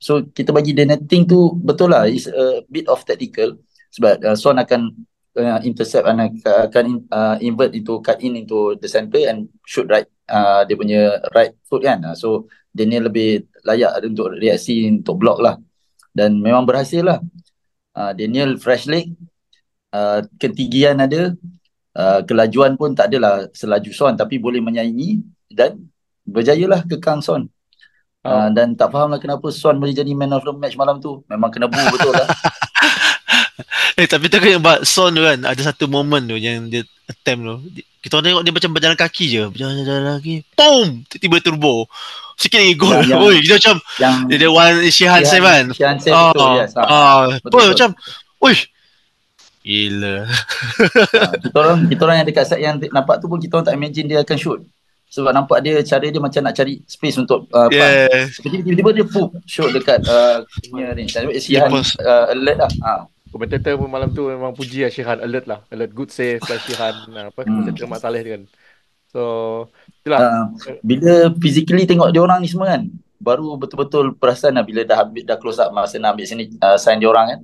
So 0.03 0.27
kita 0.27 0.51
bagi 0.51 0.75
dia 0.75 0.83
netting 0.83 1.23
tu 1.23 1.55
betul 1.55 1.95
lah 1.95 2.11
is 2.11 2.27
a 2.27 2.59
bit 2.67 2.91
of 2.91 2.99
tactical 3.07 3.55
sebab 3.95 4.19
uh, 4.27 4.35
Son 4.35 4.59
akan 4.59 4.91
uh, 5.39 5.59
intercept 5.63 6.03
and 6.11 6.35
akan 6.43 7.07
uh, 7.07 7.39
invert 7.39 7.71
into 7.71 8.03
cut 8.03 8.19
in 8.19 8.35
into 8.35 8.75
the 8.83 8.89
center 8.91 9.23
and 9.31 9.47
shoot 9.63 9.87
right 9.87 10.11
uh, 10.27 10.67
dia 10.67 10.75
punya 10.75 11.01
right 11.31 11.55
foot 11.67 11.87
kan. 11.87 12.03
So 12.19 12.51
dia 12.71 12.87
ni 12.87 12.99
lebih 12.99 13.51
layak 13.67 14.01
untuk 14.07 14.35
reaksi 14.39 14.87
untuk 14.87 15.19
block 15.19 15.39
lah. 15.43 15.55
Dan 16.11 16.39
memang 16.43 16.67
berhasil 16.67 17.03
lah. 17.03 17.19
Uh, 17.91 18.15
Daniel 18.15 18.55
fresh 18.55 18.87
leg 18.87 19.11
uh, 19.91 20.23
ketinggian 20.39 20.99
ada. 20.99 21.35
Uh, 21.91 22.23
kelajuan 22.23 22.79
pun 22.79 22.95
tak 22.95 23.11
adalah 23.11 23.51
selaju 23.51 23.91
Son 23.91 24.15
tapi 24.15 24.39
boleh 24.39 24.63
menyaingi 24.63 25.19
dan 25.51 25.75
berjayalah 26.23 26.87
kekang 26.87 27.19
Son. 27.19 27.51
Uh, 28.21 28.47
dan 28.53 28.77
tak 28.77 28.93
fahamlah 28.93 29.19
kenapa 29.19 29.49
Son 29.51 29.75
boleh 29.75 29.91
jadi 29.91 30.13
man 30.13 30.31
of 30.31 30.45
the 30.47 30.53
match 30.55 30.79
malam 30.79 31.03
tu. 31.03 31.19
Memang 31.27 31.51
kena 31.51 31.67
bu 31.67 31.79
betul 31.91 32.15
lah. 32.15 32.27
Eh 33.99 34.07
tapi 34.07 34.31
talking 34.31 34.57
about 34.57 34.81
Son 34.87 35.13
tu 35.13 35.21
kan 35.21 35.37
Ada 35.45 35.75
satu 35.75 35.85
moment 35.85 36.23
tu 36.23 36.33
Yang 36.39 36.57
dia 36.71 36.81
attempt 37.05 37.43
tu. 37.43 37.55
Kita 38.01 38.17
orang 38.17 38.25
tengok 38.25 38.41
dia 38.41 38.53
macam 38.55 38.71
berjalan 38.73 38.97
kaki 38.97 39.25
je. 39.29 39.43
Berjalan-jalan 39.51 40.03
lagi 40.17 40.35
Boom! 40.57 41.05
Tiba-tiba 41.05 41.37
turbo 41.43 41.85
Sikit 42.41 42.57
lagi 42.57 42.73
gol 42.73 42.97
Yang- 42.97 43.05
yang- 43.07 43.21
Oi 43.21 43.35
kita 43.39 43.53
macam 43.55 43.75
yang 43.97 44.15
Dia 44.25 44.35
ada 44.35 44.47
one 44.49 44.75
Shihan 44.89 45.21
Save 45.21 45.45
kan 45.45 45.65
Shihan 45.71 45.95
Ah, 46.09 46.31
betul 46.31 46.49
yes 46.57 46.71
ha. 46.73 46.81
ah, 46.83 47.19
Betul, 47.37 47.45
betul. 47.45 47.65
macam 47.71 47.89
Oi 48.41 48.55
Gila 49.61 50.17
Ha, 50.25 51.37
kita 51.37 51.55
orang 51.55 51.77
kita 51.85 52.01
orang 52.01 52.17
yang 52.17 52.27
dekat 52.27 52.43
side 52.43 52.59
yang 52.59 52.75
nampak 52.81 53.21
tu 53.21 53.29
pun 53.29 53.37
kita 53.37 53.53
orang 53.53 53.67
tak 53.67 53.75
imagine 53.75 54.05
dia 54.07 54.19
akan 54.19 54.33
shoot 54.35 54.59
sebab 55.07 55.31
nampak 55.31 55.59
dia 55.59 55.75
cara 55.81 56.01
dia 56.03 56.17
macam 56.17 56.41
nak 56.41 56.55
cari 56.55 56.79
space 56.83 57.19
untuk 57.19 57.45
uh. 57.51 57.67
Yeah 57.67 58.25
Seperti 58.27 58.63
tiba-tiba 58.63 58.89
dia 58.91 59.05
poop 59.05 59.35
shoot 59.43 59.69
dekat 59.69 60.01
uh, 60.03 60.39
punya 60.65 60.95
range. 60.95 61.11
Tapi 61.11 61.35
Sihan 61.35 61.67
Lepas. 61.67 61.99
uh, 61.99 62.31
alert 62.31 62.57
lah. 62.57 62.71
Ha. 62.81 62.91
Komentator 63.27 63.75
pun 63.75 63.87
malam 63.87 64.07
tu 64.09 64.23
memang 64.25 64.51
puji 64.51 64.81
lah 64.81 64.89
Syihan 64.89 65.19
alert 65.19 65.45
lah. 65.45 65.67
Alert 65.67 65.91
good 65.91 66.09
save 66.09 66.39
lah 66.41 66.55
Syihan. 66.57 66.95
Uh, 67.05 67.27
apa, 67.27 67.43
Hmm. 67.43 67.59
komentator 67.59 67.85
Mak 67.85 67.99
Saleh 67.99 68.21
tu 68.21 68.31
kan. 68.31 68.43
So. 69.05 69.21
Uh, 70.01 70.45
bila 70.81 71.29
physically 71.37 71.85
tengok 71.85 72.09
dia 72.09 72.21
orang 72.25 72.41
ni 72.41 72.49
semua 72.49 72.73
kan 72.73 72.89
baru 73.21 73.53
betul-betul 73.53 74.17
perasan 74.17 74.57
lah 74.57 74.65
bila 74.65 74.81
dah 74.81 75.05
ambil 75.05 75.21
dah 75.21 75.37
close 75.37 75.61
up 75.61 75.69
masa 75.69 76.01
nak 76.01 76.17
ambil 76.17 76.25
sini 76.25 76.49
uh, 76.57 76.73
sign 76.73 76.97
dia 76.97 77.05
orang 77.05 77.37
kan 77.37 77.39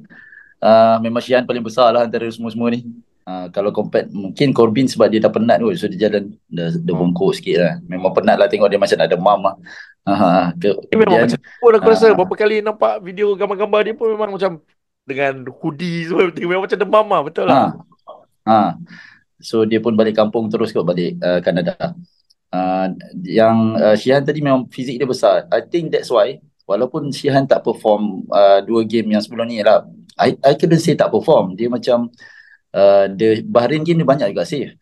uh, 0.66 0.96
memang 0.98 1.22
Syihan 1.22 1.46
paling 1.46 1.62
besar 1.62 1.94
lah 1.94 2.10
antara 2.10 2.26
semua-semua 2.34 2.74
ni 2.74 2.82
uh, 3.30 3.46
kalau 3.54 3.70
compare 3.70 4.10
mungkin 4.10 4.58
Corbin 4.58 4.90
sebab 4.90 5.06
dia 5.06 5.22
dah 5.22 5.30
penat 5.30 5.62
kot 5.62 5.78
so 5.78 5.86
dia 5.86 6.10
jalan 6.10 6.34
dah, 6.50 6.74
dah 6.74 6.82
Hmm. 6.82 7.14
bongkok 7.14 7.38
sikit 7.38 7.58
lah 7.62 7.74
memang 7.86 8.10
penat 8.10 8.42
lah 8.42 8.50
tengok 8.50 8.74
dia 8.74 8.82
macam 8.82 8.98
nak 8.98 9.10
demam 9.14 9.40
lah 9.46 9.56
uh, 10.10 10.46
ke, 10.58 10.70
Dia 10.90 10.98
memang 10.98 11.20
macam 11.30 11.40
pun 11.62 11.72
aku 11.78 11.88
rasa 11.94 12.06
Ah. 12.10 12.16
berapa 12.18 12.34
kali 12.34 12.56
nampak 12.66 12.94
video 13.06 13.38
gambar-gambar 13.38 13.82
dia 13.86 13.94
pun 13.94 14.08
memang 14.18 14.34
macam 14.34 14.58
dengan 15.06 15.46
hoodie 15.62 16.10
semua 16.10 16.26
everything. 16.26 16.50
memang 16.50 16.64
macam 16.68 16.80
demam 16.82 17.06
lah. 17.08 17.22
Betul 17.24 17.46
lah. 17.48 17.72
Ha. 18.44 18.50
Ha. 18.50 18.60
So 19.40 19.64
dia 19.64 19.80
pun 19.80 19.96
balik 19.96 20.18
kampung 20.20 20.52
terus 20.52 20.76
kot 20.76 20.84
balik 20.84 21.16
uh, 21.22 21.40
Kanada. 21.40 21.96
Uh, 22.48 22.96
yang 23.28 23.76
uh, 23.76 23.96
Shihan 24.00 24.24
tadi 24.24 24.40
memang 24.40 24.72
fizik 24.72 24.96
dia 24.96 25.08
besar. 25.08 25.46
I 25.52 25.60
think 25.68 25.92
that's 25.92 26.08
why 26.08 26.40
walaupun 26.64 27.12
Shihan 27.12 27.44
tak 27.44 27.64
perform 27.64 28.24
uh, 28.32 28.64
dua 28.64 28.88
game 28.88 29.12
yang 29.12 29.24
sebelum 29.24 29.48
ni 29.48 29.60
lah. 29.64 29.84
I, 30.18 30.34
I 30.42 30.54
couldn't 30.58 30.82
say 30.82 30.96
tak 30.98 31.14
perform. 31.14 31.54
Dia 31.54 31.70
macam 31.70 32.10
uh, 32.74 33.06
the 33.12 33.44
Bahrain 33.46 33.84
game 33.84 34.02
dia 34.02 34.08
banyak 34.08 34.32
juga 34.34 34.48
save. 34.48 34.74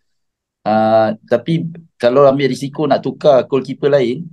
Uh, 0.66 1.13
tapi 1.30 1.70
kalau 2.01 2.26
ambil 2.26 2.49
risiko 2.49 2.89
nak 2.89 3.05
tukar 3.05 3.45
goalkeeper 3.45 3.91
lain, 3.91 4.26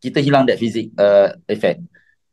kita 0.00 0.22
hilang 0.22 0.46
that 0.48 0.56
fizik 0.56 0.94
uh, 0.96 1.34
effect. 1.50 1.82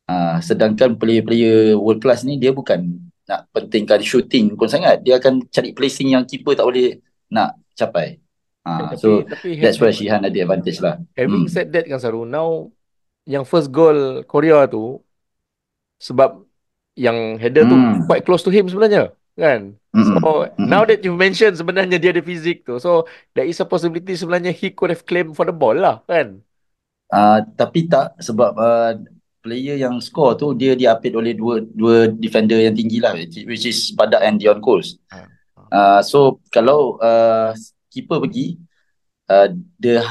Uh, 0.06 0.38
sedangkan 0.38 0.94
player-player 1.02 1.74
world 1.74 1.98
class 1.98 2.22
ni 2.22 2.38
dia 2.38 2.54
bukan 2.54 3.02
nak 3.26 3.50
pentingkan 3.50 4.00
shooting 4.06 4.54
pun 4.54 4.70
sangat. 4.70 5.02
Dia 5.02 5.18
akan 5.18 5.50
cari 5.50 5.74
placing 5.74 6.14
yang 6.14 6.24
keeper 6.30 6.54
tak 6.54 6.68
boleh 6.70 7.02
nak 7.34 7.58
capai. 7.74 8.22
Ha, 8.66 8.92
tapi, 8.92 8.98
so 8.98 9.10
tapi 9.30 9.62
that's 9.62 9.78
why 9.78 9.94
Shihan 9.94 10.26
ada 10.26 10.34
advantage 10.34 10.82
lah. 10.82 10.98
having 11.14 11.46
Hmm. 11.46 11.54
said 11.54 11.70
that 11.70 11.86
kan 11.86 12.02
Saru, 12.02 12.26
now 12.26 12.74
yang 13.30 13.46
first 13.46 13.70
goal 13.70 14.26
Korea 14.26 14.66
tu 14.66 15.02
sebab 16.02 16.42
yang 16.98 17.38
header 17.38 17.68
tu 17.68 17.76
Hmm. 17.76 18.04
quite 18.10 18.26
close 18.26 18.42
to 18.42 18.50
him 18.50 18.66
sebenarnya 18.66 19.14
kan. 19.36 19.76
So 19.96 20.48
Mm-mm. 20.48 20.68
now 20.68 20.84
that 20.84 21.04
you 21.04 21.16
mention 21.16 21.56
sebenarnya 21.56 22.00
dia 22.00 22.12
ada 22.12 22.24
fizik 22.24 22.68
tu. 22.68 22.80
So 22.84 23.08
there 23.32 23.48
is 23.48 23.60
a 23.62 23.68
possibility 23.68 24.16
sebenarnya 24.16 24.52
he 24.52 24.72
could 24.72 24.92
have 24.92 25.04
claimed 25.08 25.36
for 25.36 25.48
the 25.48 25.56
ball 25.56 25.76
lah 25.76 26.04
kan. 26.08 26.42
Uh, 27.12 27.44
tapi 27.56 27.86
tak 27.86 28.18
sebab 28.18 28.58
uh, 28.58 28.92
player 29.46 29.78
yang 29.78 30.02
score 30.02 30.34
tu 30.36 30.58
dia 30.58 30.74
diapit 30.74 31.14
oleh 31.14 31.38
dua 31.38 31.62
dua 31.62 32.10
defender 32.10 32.60
yang 32.66 32.74
tinggi 32.74 32.98
lah 32.98 33.14
which 33.46 33.64
is 33.68 33.94
Badak 33.94 34.26
and 34.26 34.42
Dion 34.42 34.58
Coles. 34.58 34.98
Ah. 35.14 35.30
Uh, 35.70 36.00
so 36.02 36.42
kalau 36.50 36.98
uh, 37.04 37.54
keeper 37.96 38.20
pergi 38.20 38.60
uh, 39.32 39.48
the 39.80 40.04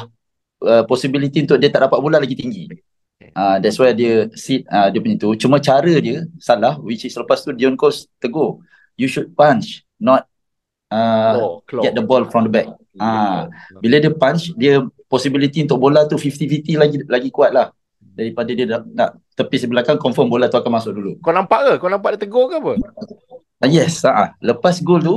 uh, 0.65 0.85
possibility 0.89 1.45
untuk 1.45 1.61
dia 1.61 1.69
tak 1.69 1.85
dapat 1.85 1.99
bola 2.01 2.17
lagi 2.17 2.33
tinggi. 2.33 2.73
Uh, 3.35 3.57
that's 3.63 3.79
why 3.81 3.95
dia 3.95 4.29
sit 4.35 4.65
uh, 4.73 4.89
dia 4.89 4.99
punya 5.01 5.17
tu. 5.21 5.37
Cuma 5.37 5.61
cara 5.61 5.93
dia 6.01 6.25
salah 6.41 6.81
which 6.81 7.05
is 7.05 7.15
lepas 7.15 7.45
tu 7.45 7.53
Dion 7.53 7.77
Coast 7.77 8.09
tegur. 8.19 8.65
You 8.97 9.11
should 9.11 9.37
punch 9.37 9.85
not 9.99 10.27
uh, 10.91 11.35
Claw, 11.37 11.53
claw. 11.67 11.83
get 11.83 11.93
the 11.95 12.05
ball 12.05 12.25
from 12.31 12.49
the 12.49 12.53
back. 12.53 12.69
Ah, 12.95 13.51
bila 13.83 13.99
dia 13.99 14.13
punch 14.15 14.55
dia 14.55 14.79
possibility 15.11 15.67
untuk 15.67 15.83
bola 15.83 16.07
tu 16.07 16.15
50-50 16.15 16.79
lagi 16.79 16.97
lagi 17.11 17.29
kuat 17.35 17.51
lah 17.51 17.75
daripada 17.99 18.51
dia 18.55 18.67
nak, 18.71 18.83
nak 18.95 19.11
tepis 19.35 19.67
belakang 19.67 19.99
confirm 19.99 20.31
bola 20.31 20.47
tu 20.47 20.55
akan 20.55 20.79
masuk 20.79 20.93
dulu. 20.95 21.19
Kau 21.19 21.35
nampak 21.35 21.61
ke? 21.67 21.73
Kau 21.83 21.91
nampak 21.91 22.15
dia 22.15 22.21
tegur 22.27 22.47
ke 22.47 22.63
apa? 22.63 22.79
Ah, 23.59 23.69
yes, 23.71 24.07
ah. 24.07 24.31
lepas 24.39 24.79
gol 24.79 25.03
tu 25.03 25.17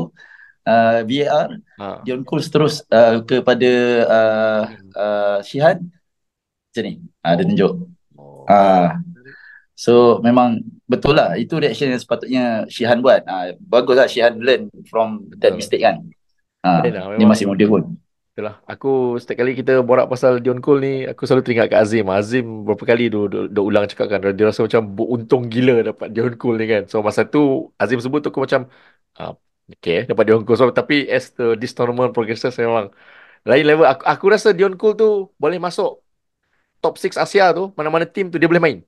uh, 0.67 0.99
VAR 1.07 1.63
Ha. 1.77 2.01
Dion 2.01 2.25
Coles 2.25 2.49
terus 2.49 2.81
uh, 2.89 3.21
kepada 3.21 3.71
uh, 4.09 4.63
uh, 4.97 5.37
Shihan 5.45 5.77
macam 6.73 6.83
ni. 6.89 6.93
Ah, 7.21 7.33
dia 7.37 7.45
tunjuk. 7.45 7.73
Oh. 8.17 8.45
Ah. 8.49 8.97
So 9.77 10.17
memang 10.25 10.65
betul 10.89 11.17
lah 11.17 11.37
itu 11.37 11.57
reaction 11.61 11.93
yang 11.93 12.01
sepatutnya 12.01 12.65
Shihan 12.65 13.01
buat. 13.05 13.21
Ah, 13.29 13.53
baguslah 13.61 14.09
Shihan 14.09 14.41
learn 14.41 14.73
from 14.89 15.29
that 15.37 15.53
Betul. 15.53 15.57
mistake 15.61 15.85
kan. 15.85 16.01
Lah, 16.65 16.81
dia 16.81 16.97
memang. 16.97 17.29
masih 17.29 17.45
muda 17.45 17.65
pun. 17.69 17.97
Itulah. 18.33 18.61
Aku 18.69 19.17
setiap 19.17 19.41
kali 19.41 19.57
kita 19.57 19.81
borak 19.81 20.09
pasal 20.09 20.37
Dion 20.37 20.61
Cole 20.61 20.81
ni, 20.81 20.93
aku 21.09 21.25
selalu 21.25 21.41
teringat 21.41 21.73
kat 21.73 21.81
Azim. 21.81 22.05
Azim 22.13 22.45
berapa 22.65 22.83
kali 22.85 23.09
dia, 23.09 23.21
dia, 23.25 23.41
dia 23.49 23.63
ulang 23.65 23.89
cakap 23.89 24.13
kan, 24.13 24.21
dia 24.21 24.45
rasa 24.45 24.61
macam 24.61 24.81
beruntung 24.93 25.49
gila 25.49 25.81
dapat 25.93 26.13
Dion 26.13 26.37
Cole 26.37 26.61
ni 26.61 26.65
kan. 26.69 26.83
So 26.85 27.01
masa 27.01 27.25
tu 27.25 27.73
Azim 27.81 27.97
sebut 27.97 28.21
tu 28.21 28.29
aku 28.29 28.45
macam, 28.45 28.69
okay 29.71 29.97
dapat 30.09 30.23
Dion 30.27 30.41
Cole. 30.45 30.57
So, 30.59 30.67
tapi 30.79 30.95
as 31.15 31.25
the, 31.37 31.43
this 31.61 31.71
tournament 31.77 32.11
progresses 32.15 32.53
memang 32.63 32.85
lain 33.49 33.63
level. 33.69 33.85
Aku, 33.91 34.03
aku 34.13 34.25
rasa 34.35 34.49
Dion 34.57 34.75
Cole 34.79 34.95
tu 35.01 35.07
boleh 35.43 35.59
masuk 35.67 35.89
top 36.83 36.95
6 37.03 37.15
Asia 37.23 37.43
tu, 37.57 37.63
mana-mana 37.77 38.05
team 38.15 38.25
tu 38.33 38.37
dia 38.41 38.49
boleh 38.51 38.63
main. 38.67 38.79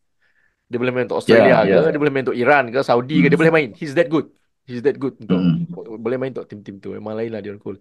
Dia 0.72 0.78
boleh 0.82 0.94
main 0.96 1.06
untuk 1.10 1.20
Australia 1.22 1.54
Yeah, 1.54 1.64
ke, 1.72 1.76
yeah. 1.76 1.92
dia 1.94 2.00
boleh 2.02 2.14
main 2.14 2.24
untuk 2.28 2.40
Iran 2.44 2.64
ke, 2.74 2.80
Saudi 2.90 3.16
ke, 3.24 3.28
dia 3.32 3.38
Hmm. 3.38 3.42
boleh 3.42 3.54
main. 3.58 3.70
He's 3.80 3.94
that 3.98 4.10
good. 4.14 4.28
He's 4.68 4.82
that 4.86 4.98
good 5.04 5.16
untuk 5.24 5.42
Hmm. 5.42 5.66
boleh 6.06 6.18
main 6.22 6.32
untuk 6.36 6.48
tim-tim 6.52 6.76
tu. 6.84 6.90
Memang 6.98 7.16
lain 7.20 7.32
lah 7.34 7.42
Dion 7.46 7.60
Cole. 7.64 7.80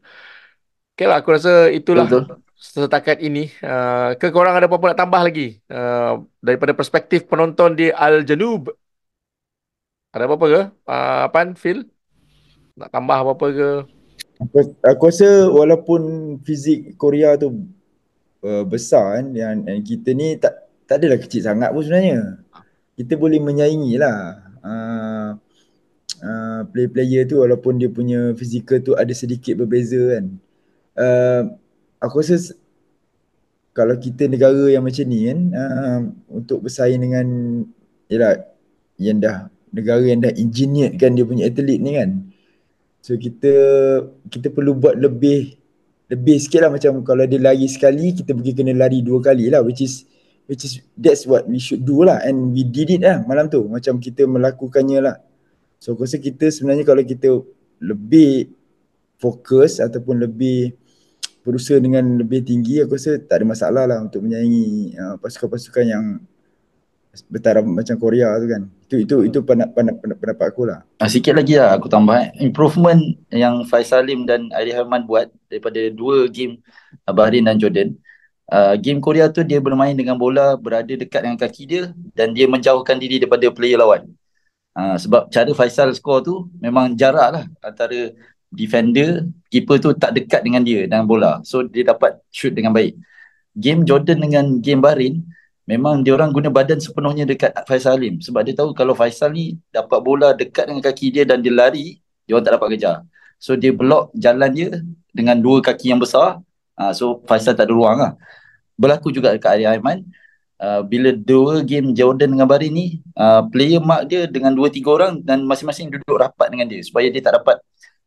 Okay 0.94 1.07
lah, 1.11 1.16
aku 1.22 1.30
rasa 1.36 1.51
itulah 1.78 2.09
Betul. 2.09 2.42
setakat 2.59 3.16
ini. 3.26 3.40
Uh, 3.62 4.18
ke 4.20 4.26
korang 4.34 4.55
ada 4.59 4.66
apa-apa 4.66 4.86
nak 4.90 4.99
tambah 5.03 5.20
lagi? 5.26 5.42
Uh, 5.70 6.26
daripada 6.46 6.72
perspektif 6.78 7.20
penonton 7.30 7.70
di 7.78 7.84
Al-Janub. 7.94 8.62
Ada 10.14 10.22
apa-apa 10.26 10.46
ke? 10.55 10.61
Uh, 10.92 11.24
Pan, 11.32 11.49
Phil? 11.62 11.78
Nak 12.78 12.94
tambah 12.94 13.18
apa-apa 13.18 13.46
ke? 13.50 13.70
Aku, 14.38 14.58
aku 14.86 15.02
rasa 15.10 15.50
walaupun 15.50 16.02
fizik 16.46 16.94
Korea 16.94 17.34
tu 17.34 17.66
uh, 18.46 18.62
besar 18.62 19.18
kan 19.18 19.34
dan, 19.34 19.66
dan 19.66 19.82
kita 19.82 20.14
ni 20.14 20.38
tak 20.38 20.70
tak 20.86 21.02
adalah 21.02 21.18
kecil 21.18 21.42
sangat 21.42 21.74
pun 21.74 21.82
sebenarnya. 21.82 22.38
Kita 22.94 23.18
boleh 23.18 23.42
menyaingi 23.42 23.98
lah. 23.98 24.38
Uh, 24.62 25.30
uh, 26.22 26.60
player-player 26.70 27.26
tu 27.26 27.42
walaupun 27.42 27.82
dia 27.82 27.90
punya 27.90 28.30
fizikal 28.38 28.78
tu 28.78 28.94
ada 28.94 29.10
sedikit 29.10 29.58
berbeza 29.58 29.98
kan. 30.14 30.24
Uh, 30.94 31.42
aku 31.98 32.22
rasa 32.22 32.54
kalau 33.74 33.98
kita 33.98 34.30
negara 34.30 34.70
yang 34.70 34.86
macam 34.86 35.06
ni 35.06 35.26
kan 35.26 35.40
uh, 35.50 35.98
untuk 36.30 36.62
bersaing 36.66 37.02
dengan 37.02 37.26
yalah 38.06 38.38
yang 38.98 39.18
dah 39.18 39.50
negara 39.70 40.02
yang 40.02 40.22
dah 40.22 40.30
engineered 40.34 40.94
kan 40.94 41.14
dia 41.14 41.26
punya 41.26 41.50
atlet 41.50 41.78
ni 41.82 41.98
kan. 41.98 42.10
So 43.03 43.14
kita 43.14 43.53
kita 44.28 44.49
perlu 44.51 44.74
buat 44.74 44.99
lebih 44.99 45.55
lebih 46.09 46.36
sikit 46.40 46.64
lah 46.64 46.70
macam 46.72 47.05
kalau 47.05 47.24
dia 47.28 47.36
lari 47.36 47.68
sekali 47.68 48.16
kita 48.16 48.32
pergi 48.32 48.53
kena 48.57 48.72
lari 48.72 49.05
dua 49.05 49.20
kali 49.20 49.53
lah 49.53 49.61
which 49.61 49.84
is 49.84 50.09
which 50.49 50.64
is 50.64 50.80
that's 50.96 51.28
what 51.28 51.44
we 51.44 51.61
should 51.61 51.84
do 51.84 52.03
lah 52.03 52.18
and 52.24 52.57
we 52.57 52.64
did 52.64 52.88
it 52.88 53.05
lah 53.05 53.20
malam 53.28 53.46
tu 53.53 53.61
macam 53.68 54.01
kita 54.01 54.24
melakukannya 54.24 54.99
lah. 55.05 55.16
So 55.78 55.94
aku 55.94 56.09
rasa 56.09 56.18
kita 56.18 56.51
sebenarnya 56.51 56.82
kalau 56.82 57.05
kita 57.05 57.28
lebih 57.78 58.51
fokus 59.20 59.78
ataupun 59.78 60.26
lebih 60.26 60.74
berusaha 61.46 61.78
dengan 61.78 62.05
lebih 62.18 62.42
tinggi 62.42 62.82
aku 62.82 62.99
rasa 62.99 63.16
tak 63.22 63.40
ada 63.40 63.46
masalah 63.46 63.84
lah 63.86 63.99
untuk 64.03 64.26
menyaingi 64.26 64.99
uh, 64.99 65.14
pasukan-pasukan 65.22 65.84
yang 65.86 66.05
bertaraf 67.28 67.64
macam 67.64 67.96
Korea 67.98 68.36
tu 68.38 68.46
kan. 68.46 68.62
Itu 68.88 68.96
itu 69.02 69.16
itu 69.26 69.38
pendapat 69.42 69.74
pendapat, 69.74 70.16
pendapat 70.20 70.46
aku 70.52 70.62
lah. 70.68 70.84
Ah, 71.00 71.09
sikit 71.11 71.34
lagi 71.36 71.59
lah 71.59 71.76
aku 71.76 71.90
tambah 71.90 72.14
eh. 72.14 72.28
Improvement 72.44 73.00
yang 73.32 73.64
Faisal 73.66 74.04
Salim 74.06 74.28
dan 74.28 74.52
Airi 74.54 74.72
Harman 74.72 75.04
buat 75.09 75.32
daripada 75.50 75.80
dua 75.90 76.28
game 76.30 76.61
uh, 77.09 77.12
Bahrain 77.12 77.44
dan 77.44 77.59
Jordan. 77.59 77.96
Uh, 78.48 78.80
game 78.80 79.02
Korea 79.02 79.28
tu 79.28 79.44
dia 79.44 79.61
bermain 79.61 79.92
dengan 79.92 80.16
bola 80.16 80.56
berada 80.56 80.88
dekat 80.88 81.20
dengan 81.20 81.36
kaki 81.36 81.62
dia 81.68 81.82
dan 82.16 82.32
dia 82.32 82.48
menjauhkan 82.48 82.96
diri 82.96 83.20
daripada 83.20 83.44
player 83.52 83.76
lawan. 83.76 84.09
Uh, 84.72 84.96
sebab 84.96 85.28
cara 85.28 85.50
Faisal 85.52 85.90
score 85.92 86.22
tu 86.24 86.34
memang 86.62 86.94
jarak 86.94 87.28
lah 87.34 87.44
antara 87.61 88.14
defender, 88.48 89.28
keeper 89.52 89.76
tu 89.76 89.92
tak 89.92 90.16
dekat 90.16 90.40
dengan 90.40 90.64
dia 90.64 90.88
dengan 90.88 91.04
bola. 91.04 91.44
So 91.44 91.64
dia 91.64 91.84
dapat 91.84 92.20
shoot 92.32 92.56
dengan 92.56 92.72
baik. 92.72 92.96
Game 93.59 93.82
Jordan 93.84 94.22
dengan 94.22 94.44
game 94.62 94.80
Bahrain 94.80 95.26
memang 95.68 96.00
dia 96.00 96.16
orang 96.16 96.32
guna 96.32 96.48
badan 96.48 96.80
sepenuhnya 96.80 97.28
dekat 97.28 97.52
Faisal 97.68 98.00
Salim 98.00 98.24
sebab 98.24 98.40
dia 98.40 98.56
tahu 98.56 98.72
kalau 98.72 98.96
Faisal 98.96 99.36
ni 99.36 99.60
dapat 99.68 100.00
bola 100.00 100.32
dekat 100.32 100.64
dengan 100.64 100.80
kaki 100.80 101.12
dia 101.12 101.28
dan 101.28 101.44
dia 101.44 101.52
lari, 101.52 102.00
dia 102.24 102.32
orang 102.32 102.44
tak 102.48 102.54
dapat 102.56 102.68
kejar. 102.72 102.96
So 103.36 103.52
dia 103.54 103.70
block 103.76 104.10
jalan 104.16 104.50
dia 104.56 104.80
dengan 105.12 105.36
dua 105.36 105.60
kaki 105.60 105.92
yang 105.92 106.00
besar. 106.00 106.40
Uh, 106.72 106.96
so 106.96 107.20
Faisal 107.28 107.52
tak 107.52 107.68
ada 107.68 107.76
ruang 107.76 108.00
lah. 108.00 108.12
Berlaku 108.80 109.12
juga 109.12 109.36
dekat 109.36 109.60
Ari 109.60 109.68
Aiman. 109.68 110.08
Uh, 110.58 110.82
bila 110.82 111.14
dua 111.14 111.62
game 111.62 111.94
Jordan 111.94 112.34
dengan 112.34 112.50
Bahrain 112.50 112.74
ni, 112.74 112.98
uh, 113.14 113.46
player 113.46 113.78
mark 113.78 114.10
dia 114.10 114.26
dengan 114.26 114.50
dua 114.50 114.66
tiga 114.66 114.90
orang 114.90 115.22
dan 115.22 115.46
masing-masing 115.46 115.86
duduk 115.86 116.18
rapat 116.18 116.50
dengan 116.50 116.66
dia 116.66 116.82
supaya 116.82 117.06
dia 117.14 117.22
tak 117.22 117.38
dapat 117.38 117.62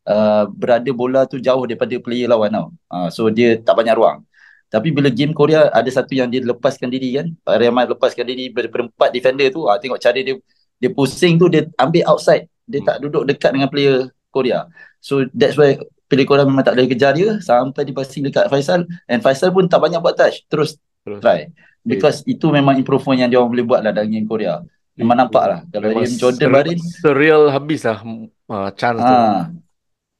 uh, 0.09 0.51
berada 0.51 0.91
bola 0.91 1.24
tu 1.24 1.39
jauh 1.39 1.64
daripada 1.64 1.95
player 2.03 2.28
lawan 2.28 2.51
tau. 2.51 2.68
Uh, 2.91 3.07
so 3.07 3.30
dia 3.32 3.55
tak 3.55 3.78
banyak 3.78 3.95
ruang. 3.95 4.26
Tapi 4.72 4.88
bila 4.95 5.11
game 5.11 5.36
Korea 5.36 5.67
ada 5.67 5.89
satu 5.91 6.15
yang 6.15 6.32
dia 6.32 6.39
lepaskan 6.39 6.88
diri 6.88 7.19
kan. 7.19 7.28
Ari 7.43 7.67
Aiman 7.67 7.91
lepaskan 7.91 8.24
diri 8.24 8.47
ber- 8.47 8.72
berempat 8.72 9.11
defender 9.11 9.51
tu. 9.51 9.67
Uh, 9.67 9.76
tengok 9.76 9.99
cara 9.99 10.15
dia 10.15 10.39
dia 10.80 10.89
pusing 10.89 11.36
tu 11.36 11.51
dia 11.51 11.67
ambil 11.76 12.07
outside. 12.07 12.47
Dia 12.63 12.80
tak 12.80 13.03
duduk 13.03 13.28
dekat 13.28 13.51
dengan 13.51 13.67
player 13.67 14.07
Korea. 14.32 14.72
So 15.03 15.28
that's 15.36 15.59
why 15.59 15.76
player 16.07 16.24
Korea 16.24 16.47
memang 16.47 16.63
tak 16.63 16.80
boleh 16.80 16.88
kejar 16.88 17.11
dia 17.19 17.36
sampai 17.43 17.84
dia 17.84 17.91
passing 17.91 18.24
dekat 18.24 18.47
Faisal 18.47 18.88
and 19.11 19.19
Faisal 19.19 19.51
pun 19.51 19.67
tak 19.67 19.84
banyak 19.84 19.99
buat 19.99 20.15
touch. 20.15 20.47
Terus 20.47 20.80
Terus. 21.03 21.19
try. 21.19 21.51
Because 21.84 22.24
itu 22.24 22.47
memang 22.47 22.78
improvement 22.80 23.19
yang 23.19 23.30
dia 23.30 23.38
orang 23.43 23.51
boleh 23.51 23.65
buat 23.67 23.82
lah 23.84 23.91
dalam 23.91 24.07
game 24.07 24.24
Korea. 24.24 24.63
Memang 24.95 25.17
nampak 25.17 25.43
lah. 25.49 25.59
Kalau 25.67 25.88
Memang 25.91 26.05
game 26.07 26.15
Jordan 26.15 26.47
Bahrain, 26.53 26.80
Surreal 26.80 27.43
habis 27.49 27.82
lah 27.84 27.99
uh, 28.05 28.69
chance 28.78 29.01
tu. 29.01 29.15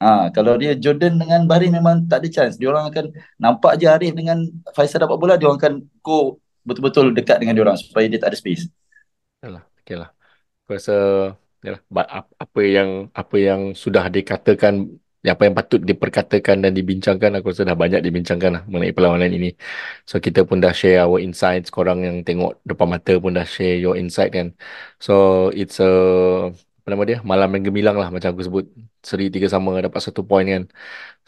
Ah, 0.02 0.28
kalau 0.36 0.58
dia 0.58 0.74
Jordan 0.74 1.22
dengan 1.22 1.46
Bahrain 1.46 1.70
memang 1.70 2.10
tak 2.10 2.26
ada 2.26 2.30
chance. 2.36 2.58
Dia 2.58 2.74
orang 2.74 2.90
akan 2.90 3.06
nampak 3.38 3.78
je 3.80 3.86
Arif 3.86 4.14
dengan 4.18 4.38
Faisal 4.76 5.06
dapat 5.06 5.18
bola, 5.22 5.38
dia 5.38 5.46
orang 5.48 5.62
akan 5.62 5.74
go 6.02 6.42
betul-betul 6.66 7.14
dekat 7.18 7.38
dengan 7.42 7.54
dia 7.58 7.64
orang 7.66 7.78
supaya 7.78 8.06
dia 8.10 8.20
tak 8.22 8.34
ada 8.34 8.38
space. 8.42 8.64
Yalah, 9.46 9.64
okay 9.82 9.96
lah. 10.02 10.10
Aku 10.66 10.70
rasa 10.78 10.96
yalah, 11.62 11.82
apa 12.44 12.60
yang 12.66 12.90
apa 13.14 13.36
yang 13.38 13.62
sudah 13.78 14.10
dikatakan 14.10 14.74
apa 15.22 15.46
yang 15.46 15.54
patut 15.54 15.78
diperkatakan 15.86 16.66
dan 16.66 16.74
dibincangkan 16.74 17.30
aku 17.38 17.54
rasa 17.54 17.62
dah 17.70 17.78
banyak 17.78 18.02
dibincangkan 18.02 18.52
lah 18.58 18.64
mengenai 18.66 18.94
perlawanan 18.98 19.30
ini. 19.30 19.54
So 20.10 20.18
kita 20.18 20.50
pun 20.50 20.58
dah 20.66 20.74
share 20.74 21.06
our 21.06 21.22
insights, 21.22 21.70
korang 21.70 22.02
yang 22.02 22.18
tengok 22.26 22.58
depan 22.66 22.88
mata 22.90 23.14
pun 23.22 23.38
dah 23.38 23.46
share 23.46 23.78
your 23.78 23.94
insight 24.02 24.34
kan. 24.34 24.58
So 24.98 25.14
it's 25.54 25.78
a 25.78 25.90
apa 26.82 26.88
nama 26.94 27.04
dia? 27.10 27.18
Malam 27.32 27.48
yang 27.56 27.64
gemilang 27.70 27.96
lah 28.02 28.08
macam 28.14 28.30
aku 28.34 28.44
sebut. 28.48 28.66
Seri 29.10 29.24
tiga 29.34 29.48
sama 29.56 29.72
dapat 29.86 30.02
satu 30.06 30.22
point 30.30 30.48
kan. 30.54 30.64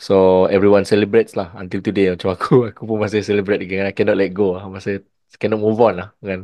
So 0.06 0.14
everyone 0.56 0.86
celebrates 0.92 1.34
lah 1.40 1.48
until 1.62 1.82
today 1.86 2.06
macam 2.14 2.30
aku 2.36 2.52
aku 2.70 2.82
pun 2.90 2.98
masih 3.04 3.22
celebrate 3.30 3.60
lagi 3.62 3.74
kan. 3.80 3.86
I 3.92 3.96
cannot 3.98 4.18
let 4.22 4.32
go 4.40 4.46
lah. 4.58 4.66
Masih 4.76 4.94
cannot 5.42 5.60
move 5.66 5.80
on 5.86 5.94
lah 6.00 6.08
kan. 6.30 6.42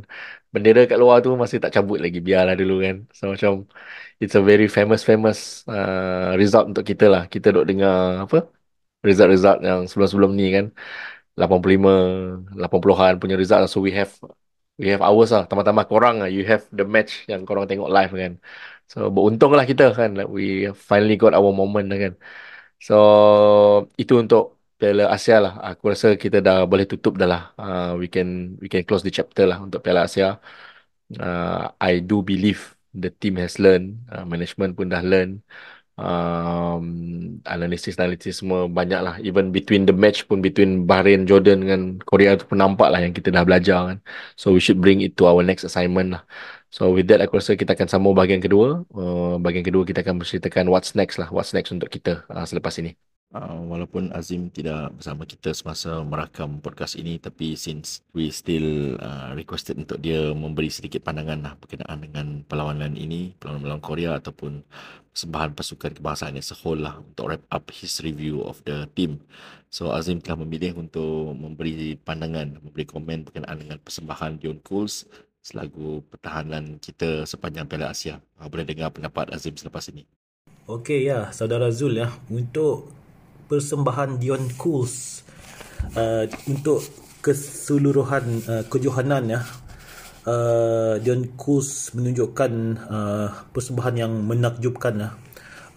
Bendera 0.54 0.82
kat 0.92 0.98
luar 1.02 1.18
tu 1.26 1.30
masih 1.44 1.58
tak 1.64 1.72
cabut 1.76 1.98
lagi. 2.04 2.20
Biarlah 2.28 2.56
dulu 2.62 2.74
kan. 2.86 2.96
So 3.18 3.24
macam 3.34 3.52
it's 4.22 4.36
a 4.40 4.42
very 4.50 4.66
famous 4.76 5.02
famous 5.10 5.38
uh, 5.74 6.36
result 6.42 6.64
untuk 6.72 6.84
kita 6.90 7.06
lah. 7.14 7.22
Kita 7.34 7.48
duk 7.56 7.66
dengar 7.70 7.96
apa? 8.26 8.38
Result-result 9.08 9.58
yang 9.68 9.80
sebelum-sebelum 9.90 10.32
ni 10.40 10.46
kan. 10.58 10.66
85 11.40 11.96
80-an 12.60 13.14
punya 13.22 13.36
result 13.42 13.60
lah. 13.64 13.70
So 13.74 13.80
we 13.88 13.92
have 14.00 14.12
we 14.80 14.88
have 14.94 15.02
ours 15.10 15.30
lah. 15.36 15.44
Tambah-tambah 15.50 15.86
korang 15.92 16.16
lah. 16.22 16.30
You 16.36 16.42
have 16.52 16.64
the 16.78 16.84
match 16.96 17.12
yang 17.32 17.42
korang 17.48 17.66
tengok 17.70 17.90
live 17.96 18.12
kan. 18.22 18.34
So 18.92 18.98
beruntung 19.16 19.52
lah 19.58 19.66
kita 19.72 19.84
kan. 20.00 20.10
Like, 20.18 20.30
we 20.38 20.44
finally 20.90 21.16
got 21.22 21.34
our 21.38 21.52
moment 21.60 21.86
lah 21.92 21.98
kan. 22.04 22.14
So 22.86 22.96
itu 24.02 24.14
untuk 24.24 24.44
Piala 24.80 25.04
Asia 25.16 25.36
lah. 25.46 25.54
Aku 25.70 25.84
rasa 25.92 26.08
kita 26.24 26.38
dah 26.48 26.56
boleh 26.72 26.86
tutup 26.92 27.14
dah 27.22 27.28
lah. 27.34 27.42
Uh, 27.62 27.90
we 28.02 28.08
can 28.14 28.28
we 28.62 28.68
can 28.72 28.82
close 28.88 29.04
the 29.06 29.14
chapter 29.18 29.44
lah 29.52 29.58
untuk 29.66 29.80
Piala 29.86 30.02
Asia. 30.08 30.26
Uh, 31.24 31.74
I 31.82 31.94
do 32.10 32.16
believe 32.30 32.62
the 33.02 33.10
team 33.22 33.36
has 33.44 33.54
learned. 33.64 33.88
Uh, 34.14 34.26
management 34.32 34.72
pun 34.78 34.88
dah 34.94 35.04
learn. 35.12 35.32
um, 36.00 36.84
analisis-analisis 37.44 38.42
semua 38.42 38.72
banyak 38.72 39.00
lah 39.04 39.16
even 39.20 39.52
between 39.52 39.84
the 39.84 39.96
match 40.04 40.24
pun 40.28 40.40
between 40.40 40.88
Bahrain, 40.90 41.28
Jordan 41.28 41.58
dengan 41.64 41.82
Korea 42.08 42.40
tu 42.40 42.48
pun 42.48 42.58
nampak 42.64 42.88
lah 42.92 43.00
yang 43.04 43.12
kita 43.12 43.30
dah 43.36 43.44
belajar 43.44 43.80
kan 43.94 43.98
so 44.40 44.56
we 44.56 44.62
should 44.64 44.80
bring 44.80 45.04
it 45.04 45.20
to 45.20 45.28
our 45.28 45.44
next 45.44 45.68
assignment 45.68 46.16
lah 46.16 46.24
so 46.70 46.94
with 46.94 47.10
that 47.10 47.22
aku 47.22 47.42
rasa 47.42 47.58
kita 47.58 47.74
akan 47.76 47.88
sambung 47.90 48.16
bahagian 48.16 48.42
kedua. 48.42 48.86
Uh, 48.94 49.36
bahagian 49.42 49.66
kedua 49.66 49.84
kita 49.84 50.06
akan 50.06 50.22
berceritakan 50.22 50.70
what's 50.70 50.94
next 50.94 51.18
lah. 51.22 51.30
What's 51.34 51.54
next 51.54 51.74
untuk 51.74 51.90
kita 51.90 52.26
uh, 52.30 52.46
selepas 52.46 52.78
ini. 52.82 52.96
Uh, 53.30 53.62
walaupun 53.70 54.10
Azim 54.10 54.50
tidak 54.50 54.90
bersama 54.98 55.22
kita 55.22 55.54
semasa 55.54 56.02
merakam 56.02 56.58
podcast 56.66 56.98
ini 56.98 57.22
tapi 57.22 57.54
since 57.54 58.02
we 58.10 58.34
still 58.34 58.98
uh, 58.98 59.38
requested 59.38 59.78
untuk 59.78 60.02
dia 60.02 60.34
memberi 60.34 60.66
sedikit 60.74 61.06
pandangan 61.06 61.38
lah 61.46 61.54
berkenaan 61.62 62.10
dengan 62.10 62.42
perlawanan 62.50 62.98
ini 62.98 63.38
perlawanan 63.38 63.62
melawan 63.62 63.86
Korea 63.86 64.18
ataupun 64.18 64.66
persembahan 65.14 65.54
pasukan 65.54 66.02
kebangsaan 66.02 66.42
a 66.42 66.56
whole 66.58 66.82
lah 66.82 66.98
untuk 67.06 67.30
wrap 67.30 67.46
up 67.54 67.70
his 67.70 68.02
review 68.02 68.42
of 68.42 68.58
the 68.66 68.90
team. 68.98 69.22
So 69.70 69.94
Azim 69.94 70.26
telah 70.26 70.42
memilih 70.42 70.82
untuk 70.82 71.38
memberi 71.38 72.02
pandangan 72.02 72.58
memberi 72.66 72.90
komen 72.90 73.30
berkenaan 73.30 73.62
dengan 73.62 73.78
persembahan 73.78 74.42
Dion 74.42 74.58
Cools 74.66 75.06
selagu 75.40 76.04
pertahanan 76.08 76.78
kita 76.78 77.24
sepanjang 77.24 77.66
Piala 77.66 77.92
Asia. 77.92 78.20
Uh, 78.38 78.48
boleh 78.52 78.68
dengar 78.68 78.92
pendapat 78.92 79.32
Azim 79.34 79.56
selepas 79.56 79.84
ini. 79.92 80.04
Okey 80.70 81.10
ya, 81.10 81.34
saudara 81.34 81.74
Zul 81.74 81.98
ya. 81.98 82.14
Untuk 82.30 82.94
persembahan 83.50 84.22
Dion 84.22 84.46
Cools 84.60 85.26
uh, 85.98 86.30
untuk 86.46 86.86
keseluruhan 87.20 88.24
uh, 88.48 88.64
kejohanan 88.70 89.28
ya 89.28 89.42
uh, 90.30 90.96
Dion 91.00 91.34
Cools 91.36 91.94
menunjukkan 91.96 92.52
uh, 92.90 93.28
persembahan 93.52 93.96
yang 93.98 94.14
menakjubkan 94.26 94.96
ya. 95.00 95.12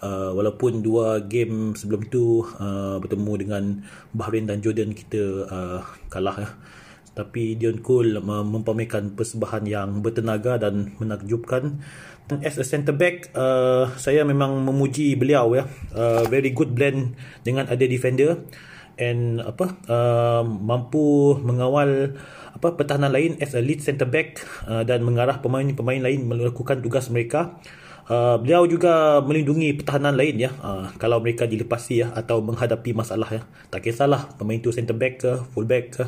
Uh, 0.03 0.35
walaupun 0.35 0.83
dua 0.83 1.23
game 1.23 1.79
sebelum 1.79 2.03
tu 2.11 2.43
uh, 2.59 2.99
bertemu 2.99 3.33
dengan 3.39 3.63
Bahrain 4.11 4.43
dan 4.43 4.59
Jordan 4.59 4.91
kita 4.91 5.47
uh, 5.47 5.79
kalah 6.11 6.43
ya 6.43 6.49
tapi 7.13 7.53
Dion 7.57 7.81
Cole 7.85 8.17
mempamerkan 8.21 9.13
persembahan 9.13 9.63
yang 9.69 10.01
bertenaga 10.01 10.57
dan 10.57 10.97
menakjubkan. 10.97 11.81
As 12.41 12.57
a 12.57 12.65
centre 12.65 12.95
back 12.95 13.29
uh, 13.37 13.93
saya 13.99 14.25
memang 14.25 14.65
memuji 14.65 15.13
beliau 15.13 15.53
ya. 15.53 15.69
Uh, 15.93 16.25
very 16.27 16.49
good 16.49 16.73
blend 16.73 17.13
dengan 17.45 17.69
ada 17.69 17.85
defender 17.85 18.41
and 18.97 19.41
apa 19.41 19.73
uh, 19.89 20.41
mampu 20.45 21.37
mengawal 21.41 22.13
apa 22.53 22.77
pertahanan 22.77 23.09
lain 23.09 23.41
as 23.41 23.57
a 23.57 23.61
lead 23.61 23.81
centre 23.81 24.05
back 24.05 24.41
uh, 24.69 24.85
dan 24.85 25.01
mengarah 25.01 25.41
pemain-pemain 25.41 26.01
lain 26.01 26.25
melakukan 26.25 26.81
tugas 26.81 27.09
mereka. 27.09 27.57
Uh, 27.61 27.82
beliau 28.09 28.67
juga 28.67 29.23
melindungi 29.23 29.79
pertahanan 29.79 30.19
lain 30.19 30.35
ya 30.35 30.51
uh, 30.59 30.91
kalau 30.99 31.23
mereka 31.23 31.47
dilepasi 31.47 32.03
ya 32.03 32.11
atau 32.11 32.43
menghadapi 32.43 32.91
masalah 32.91 33.31
ya 33.31 33.41
tak 33.71 33.87
kisahlah 33.87 34.27
pemain 34.35 34.59
tu 34.59 34.75
centre 34.75 34.91
back 34.91 35.23
ke 35.23 35.31
full 35.55 35.63
back 35.63 35.85
ke 35.95 36.03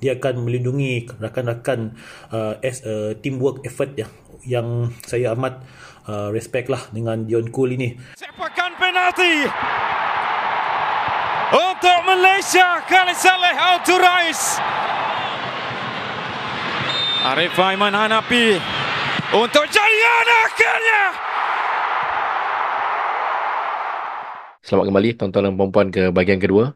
dia 0.00 0.16
akan 0.16 0.44
melindungi 0.44 1.08
rakan-rakan 1.20 1.96
uh, 2.32 2.56
as 2.64 2.80
a 2.88 3.12
teamwork 3.20 3.60
effort 3.68 3.92
ya 3.96 4.08
yang 4.44 4.92
saya 5.08 5.32
amat 5.32 5.64
uh, 6.08 6.28
respect 6.30 6.68
lah 6.68 6.80
dengan 6.92 7.24
Dion 7.24 7.48
Cole 7.48 7.76
ini. 7.80 7.96
Sepakan 8.16 8.70
penalti 8.76 9.48
untuk 11.54 11.98
Malaysia 12.04 12.84
kali 12.84 13.14
Saleh 13.16 13.56
Alturais. 13.56 14.40
Arif 17.24 17.56
Aiman 17.56 17.96
Hanapi 17.96 18.60
untuk 19.32 19.64
jaringan 19.72 20.28
akhirnya. 20.44 21.33
Selamat 24.64 24.88
kembali 24.88 25.10
tuan-tuan 25.20 25.44
dan 25.44 25.54
puan-puan 25.60 25.88
ke 25.92 26.08
bahagian 26.08 26.40
kedua. 26.40 26.72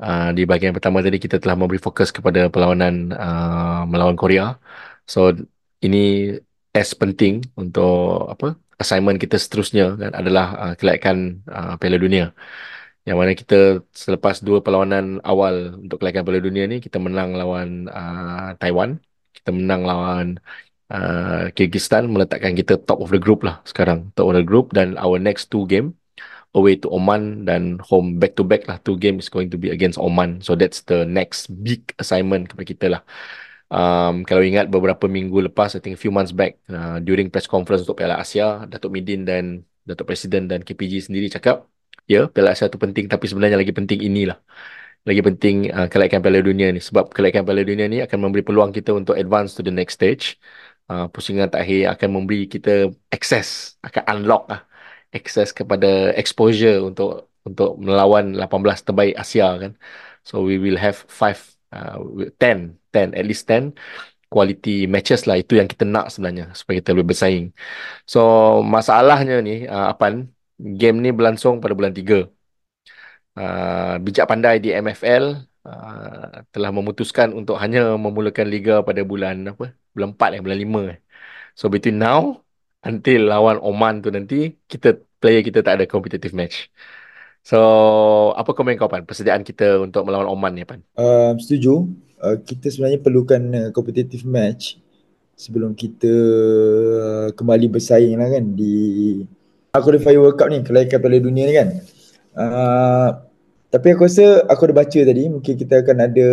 Uh, 0.00 0.32
di 0.32 0.48
bahagian 0.48 0.72
pertama 0.72 1.04
tadi 1.04 1.20
kita 1.20 1.36
telah 1.36 1.52
memberi 1.52 1.76
fokus 1.76 2.08
kepada 2.08 2.48
perlawanan 2.48 3.12
uh, 3.12 3.84
melawan 3.84 4.16
Korea. 4.16 4.56
So 5.04 5.36
ini 5.84 6.32
as 6.72 6.96
penting 6.96 7.44
untuk 7.60 8.24
apa 8.32 8.56
assignment 8.80 9.20
kita 9.20 9.36
seterusnya 9.36 10.00
kan 10.00 10.16
adalah 10.16 10.46
uh, 10.64 10.74
kelayakan 10.80 11.44
uh, 11.44 11.76
Piala 11.76 12.00
Dunia. 12.00 12.32
Yang 13.04 13.16
mana 13.20 13.32
kita 13.36 13.84
selepas 13.92 14.40
dua 14.40 14.64
perlawanan 14.64 15.20
awal 15.20 15.76
untuk 15.76 16.00
kelayakan 16.00 16.24
Piala 16.24 16.40
Dunia 16.40 16.64
ni 16.72 16.80
kita 16.80 16.96
menang 16.96 17.36
lawan 17.36 17.84
uh, 17.92 18.56
Taiwan, 18.56 18.96
kita 19.36 19.52
menang 19.52 19.84
lawan 19.84 20.26
uh, 20.88 21.52
Kyrgyzstan 21.52 22.08
meletakkan 22.08 22.56
kita 22.56 22.80
top 22.80 23.04
of 23.04 23.12
the 23.12 23.20
group 23.20 23.44
lah 23.44 23.60
sekarang, 23.68 24.08
top 24.16 24.32
of 24.32 24.40
the 24.40 24.46
group 24.46 24.72
dan 24.72 24.96
our 24.96 25.20
next 25.20 25.52
two 25.52 25.68
game 25.68 25.99
away 26.54 26.74
to 26.78 26.90
Oman 26.90 27.46
dan 27.46 27.78
home 27.78 28.18
back 28.18 28.34
to 28.34 28.42
back 28.42 28.66
lah 28.66 28.82
two 28.82 28.98
games 28.98 29.30
going 29.30 29.50
to 29.50 29.58
be 29.58 29.70
against 29.70 29.98
Oman. 29.98 30.42
So 30.42 30.58
that's 30.58 30.82
the 30.86 31.06
next 31.06 31.50
big 31.62 31.94
assignment 32.02 32.50
kepada 32.50 32.66
kita 32.66 32.86
lah. 32.98 33.02
Um, 33.70 34.26
kalau 34.26 34.42
ingat 34.42 34.66
beberapa 34.66 35.06
minggu 35.06 35.46
lepas, 35.46 35.78
I 35.78 35.80
think 35.80 35.94
a 35.94 36.00
few 36.00 36.10
months 36.10 36.34
back, 36.34 36.58
uh, 36.66 36.98
during 36.98 37.30
press 37.30 37.46
conference 37.46 37.86
untuk 37.86 38.02
Piala 38.02 38.18
Asia, 38.18 38.66
Datuk 38.66 38.90
Midin 38.90 39.22
dan 39.22 39.62
Datuk 39.86 40.10
Presiden 40.10 40.50
dan 40.50 40.66
KPG 40.66 41.06
sendiri 41.06 41.30
cakap, 41.30 41.70
ya, 42.10 42.14
yeah, 42.18 42.24
Piala 42.26 42.50
Asia 42.50 42.66
itu 42.66 42.82
penting, 42.82 43.06
tapi 43.06 43.30
sebenarnya 43.30 43.54
lagi 43.54 43.70
penting 43.70 44.02
inilah. 44.02 44.42
Lagi 45.06 45.22
penting 45.22 45.70
uh, 45.70 45.86
kelaikan 45.86 46.18
Piala 46.18 46.42
Dunia 46.42 46.68
ni. 46.74 46.82
Sebab 46.82 47.14
kelaikan 47.14 47.46
Piala 47.46 47.62
Dunia 47.62 47.86
ni 47.86 48.02
akan 48.02 48.18
memberi 48.20 48.42
peluang 48.42 48.74
kita 48.74 48.90
untuk 48.90 49.14
advance 49.14 49.54
to 49.54 49.62
the 49.62 49.72
next 49.72 49.96
stage. 49.96 50.36
Uh, 50.90 51.06
pusingan 51.06 51.46
takhir 51.46 51.94
akan 51.94 52.08
memberi 52.10 52.50
kita 52.50 52.90
access, 53.14 53.78
akan 53.86 54.02
unlock 54.18 54.50
lah. 54.50 54.66
Access 55.10 55.50
kepada 55.50 56.14
exposure 56.14 56.78
untuk 56.88 57.30
untuk 57.42 57.80
melawan 57.80 58.36
18 58.36 58.86
terbaik 58.86 59.14
Asia 59.18 59.48
kan. 59.62 59.72
So 60.22 60.44
we 60.46 60.60
will 60.62 60.78
have 60.78 60.96
five 61.08 61.40
uh, 61.74 61.98
10 62.38 62.78
10 62.92 63.18
at 63.18 63.24
least 63.26 63.46
10 63.48 63.74
quality 64.30 64.86
matches 64.86 65.26
lah 65.28 65.36
itu 65.42 65.58
yang 65.58 65.68
kita 65.72 65.84
nak 65.94 66.04
sebenarnya 66.12 66.54
supaya 66.54 66.78
kita 66.78 66.90
lebih 66.94 67.08
bersaing 67.14 67.46
so 68.06 68.20
masalahnya 68.62 69.42
ni 69.42 69.66
uh, 69.66 69.90
Apan 69.90 70.30
game 70.58 70.96
ni 71.02 71.10
berlangsung 71.10 71.58
pada 71.62 71.74
bulan 71.78 71.90
3 71.90 72.30
uh, 73.38 73.94
bijak 74.04 74.26
pandai 74.30 74.62
di 74.62 74.70
MFL 74.70 75.24
uh, 75.66 76.46
telah 76.54 76.70
memutuskan 76.70 77.28
untuk 77.34 77.56
hanya 77.62 77.98
memulakan 77.98 78.46
liga 78.54 78.74
pada 78.86 79.02
bulan 79.02 79.36
apa 79.50 79.74
bulan 79.94 80.14
4 80.14 80.36
eh 80.38 80.40
bulan 80.44 80.58
5 80.58 80.92
eh. 80.94 80.98
so 81.58 81.64
between 81.72 81.98
now 81.98 82.38
until 82.84 83.20
lawan 83.28 83.58
Oman 83.60 83.94
tu 84.04 84.08
nanti 84.08 84.56
kita 84.70 84.88
player 85.20 85.42
kita 85.44 85.60
tak 85.66 85.74
ada 85.80 85.84
competitive 85.84 86.32
match 86.32 86.68
So, 87.40 87.58
apa 88.36 88.52
komen 88.52 88.76
kau 88.76 88.90
Pan? 88.90 89.08
Persediaan 89.08 89.40
kita 89.40 89.80
untuk 89.80 90.04
melawan 90.04 90.28
Oman 90.28 90.52
ni 90.52 90.64
Pan? 90.68 90.84
Uh, 90.96 91.32
setuju. 91.40 91.88
Uh, 92.20 92.36
kita 92.44 92.68
sebenarnya 92.68 93.00
perlukan 93.00 93.40
uh, 93.56 93.68
competitive 93.72 94.28
match 94.28 94.76
sebelum 95.40 95.72
kita 95.72 96.12
uh, 97.00 97.28
kembali 97.32 97.72
bersaing 97.72 98.20
lah 98.20 98.28
kan 98.28 98.44
di 98.52 98.76
qualifier 99.72 100.20
World 100.20 100.36
Cup 100.36 100.52
ni, 100.52 100.60
kelayakan 100.60 101.00
Piala 101.00 101.16
Dunia 101.16 101.44
ni 101.48 101.54
kan. 101.56 101.68
Uh, 102.36 103.08
tapi 103.72 103.96
aku 103.96 104.04
rasa 104.04 104.44
aku 104.44 104.68
ada 104.68 104.74
baca 104.76 105.00
tadi 105.00 105.30
mungkin 105.30 105.54
kita 105.56 105.80
akan 105.80 105.96
ada 105.96 106.28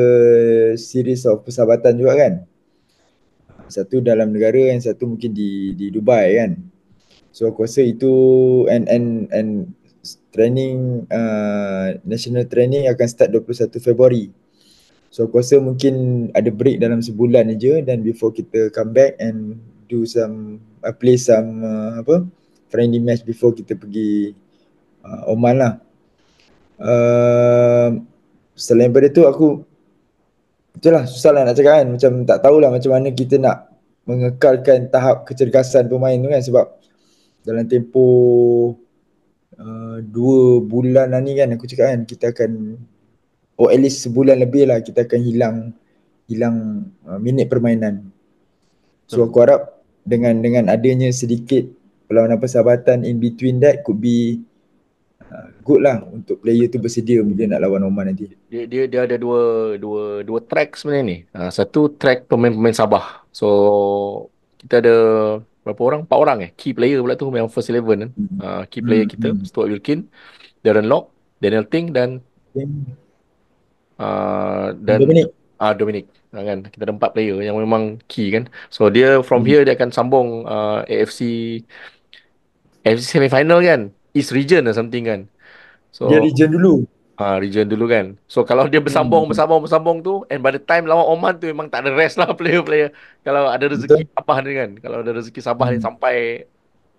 series 0.76 1.24
of 1.24 1.48
persahabatan 1.48 1.96
juga 1.96 2.20
kan. 2.20 2.34
Satu 3.68 4.00
dalam 4.00 4.32
negara 4.32 4.72
yang 4.72 4.80
satu 4.80 5.08
mungkin 5.08 5.36
di 5.36 5.76
di 5.76 5.92
Dubai 5.92 6.40
kan. 6.40 6.60
So 7.36 7.52
aku 7.52 7.68
rasa 7.68 7.84
itu 7.84 8.12
and 8.72 8.88
and 8.88 9.28
and 9.30 9.50
training 10.32 11.06
uh, 11.12 12.00
national 12.08 12.48
training 12.48 12.88
akan 12.88 13.08
start 13.08 13.30
21 13.36 13.78
Februari. 13.84 14.32
So 15.12 15.28
aku 15.28 15.40
rasa 15.44 15.60
mungkin 15.60 16.28
ada 16.36 16.52
break 16.52 16.80
dalam 16.80 17.04
sebulan 17.04 17.52
aja 17.54 17.80
dan 17.84 18.04
before 18.04 18.32
kita 18.32 18.72
come 18.72 18.92
back 18.96 19.20
and 19.20 19.60
do 19.88 20.04
some 20.04 20.60
uh, 20.84 20.94
play 20.96 21.16
some 21.16 21.64
uh, 21.64 22.00
apa 22.04 22.28
friendly 22.68 23.00
match 23.00 23.24
before 23.24 23.56
kita 23.56 23.76
pergi 23.76 24.36
uh, 25.04 25.32
Oman 25.32 25.56
lah. 25.60 25.74
Uh, 26.78 28.04
selain 28.54 28.90
daripada 28.90 29.10
tu 29.10 29.24
aku 29.26 29.66
betul 30.78 30.94
lah 30.94 31.04
susah 31.10 31.32
lah 31.34 31.42
nak 31.42 31.58
cakap 31.58 31.82
kan 31.82 31.88
macam 31.90 32.12
tak 32.30 32.38
tahulah 32.46 32.70
macam 32.70 32.92
mana 32.94 33.10
kita 33.10 33.42
nak 33.42 33.74
mengekalkan 34.06 34.88
tahap 34.94 35.26
kecergasan 35.26 35.90
pemain 35.90 36.16
tu 36.16 36.30
kan 36.30 36.42
sebab 36.46 36.66
dalam 37.42 37.66
tempoh 37.66 38.78
uh, 39.58 39.98
dua 40.06 40.62
bulan 40.62 41.12
lah 41.12 41.20
ni 41.20 41.34
kan 41.34 41.50
aku 41.58 41.66
cakap 41.66 41.98
kan 41.98 42.02
kita 42.06 42.30
akan 42.30 42.78
oh 43.58 43.68
at 43.74 43.82
least 43.82 44.06
sebulan 44.06 44.38
lebih 44.38 44.70
lah 44.70 44.80
kita 44.86 45.10
akan 45.10 45.20
hilang 45.26 45.58
hilang 46.30 46.88
uh, 47.08 47.18
minit 47.18 47.50
permainan. 47.50 48.14
So 49.08 49.24
aku 49.24 49.40
harap 49.40 49.82
dengan 50.04 50.44
dengan 50.44 50.68
adanya 50.68 51.08
sedikit 51.16 51.64
perlawanan 52.06 52.40
persahabatan 52.40 53.08
in 53.08 53.18
between 53.18 53.64
that 53.64 53.82
could 53.88 53.98
be 54.04 54.44
uh, 55.32 55.48
good 55.64 55.82
lah 55.84 56.04
untuk 56.08 56.40
player 56.44 56.68
tu 56.72 56.78
bersedia 56.80 57.20
bila 57.24 57.44
nak 57.56 57.62
lawan 57.68 57.88
Oman 57.88 58.12
nanti. 58.12 58.32
Dia 58.52 58.64
dia 58.68 58.84
dia 58.88 59.02
ada 59.04 59.16
dua 59.20 59.76
dua 59.80 60.24
dua 60.24 60.40
track 60.44 60.80
sebenarnya 60.80 61.04
ni. 61.06 61.18
Uh, 61.36 61.52
satu 61.52 61.92
track 61.96 62.28
pemain-pemain 62.32 62.76
Sabah. 62.76 63.28
So 63.32 63.48
kita 64.58 64.82
ada 64.82 64.96
berapa 65.64 65.82
orang? 65.84 66.00
Empat 66.08 66.18
orang 66.18 66.38
eh. 66.48 66.50
Key 66.56 66.74
player 66.74 67.00
pula 67.04 67.16
tu 67.20 67.28
memang 67.30 67.52
first 67.52 67.70
eleven 67.70 68.08
kan. 68.08 68.12
Uh, 68.40 68.62
key 68.72 68.82
player 68.84 69.06
Hmm, 69.06 69.12
kita 69.14 69.28
hmm. 69.36 69.44
Stuart 69.48 69.70
Wilkin, 69.72 70.08
Darren 70.64 70.88
Lock, 70.88 71.12
Daniel 71.44 71.68
Ting 71.68 71.92
dan 71.92 72.24
uh, 74.00 74.74
dan 74.80 74.98
Dominic. 75.04 75.28
Ah 75.58 75.74
Dominic 75.74 76.06
Ah, 76.36 76.44
kan 76.44 76.60
kita 76.70 76.86
ada 76.86 76.94
empat 76.94 77.16
player 77.16 77.40
yang 77.40 77.56
memang 77.58 77.98
key 78.06 78.30
kan 78.30 78.46
so 78.68 78.92
dia 78.92 79.24
from 79.24 79.42
Hmm. 79.42 79.48
here 79.48 79.64
dia 79.64 79.74
akan 79.80 79.90
sambung 79.96 80.44
uh, 80.46 80.84
AFC 80.86 81.24
AFC 82.86 83.04
semi 83.18 83.30
final 83.32 83.60
kan 83.64 83.82
East 84.18 84.34
region 84.34 84.66
or 84.66 84.74
something 84.74 85.06
kan 85.06 85.22
so 85.94 86.10
Dia 86.10 86.20
region 86.20 86.50
dulu. 86.52 86.84
Ah, 87.18 87.42
region 87.42 87.66
dulu 87.66 87.90
kan. 87.90 88.14
So 88.30 88.46
kalau 88.46 88.70
dia 88.70 88.78
bersambung, 88.78 89.26
Hmm. 89.26 89.32
bersambung, 89.34 89.66
bersambung 89.66 89.98
tu 90.06 90.22
and 90.30 90.38
by 90.46 90.54
the 90.54 90.62
time 90.62 90.86
lawan 90.86 91.02
Oman 91.10 91.34
tu 91.42 91.50
memang 91.50 91.66
tak 91.66 91.82
ada 91.82 91.90
rest 91.98 92.22
lah 92.22 92.30
player-player. 92.38 92.94
Kalau 93.26 93.50
ada 93.50 93.66
rezeki 93.66 94.06
Betul. 94.06 94.14
Sabah 94.14 94.38
ni 94.46 94.52
kan. 94.54 94.70
Kalau 94.78 94.98
ada 95.02 95.12
rezeki 95.18 95.42
Sabah 95.42 95.68
ni 95.74 95.82
Hmm. 95.82 95.86
sampai 95.90 96.16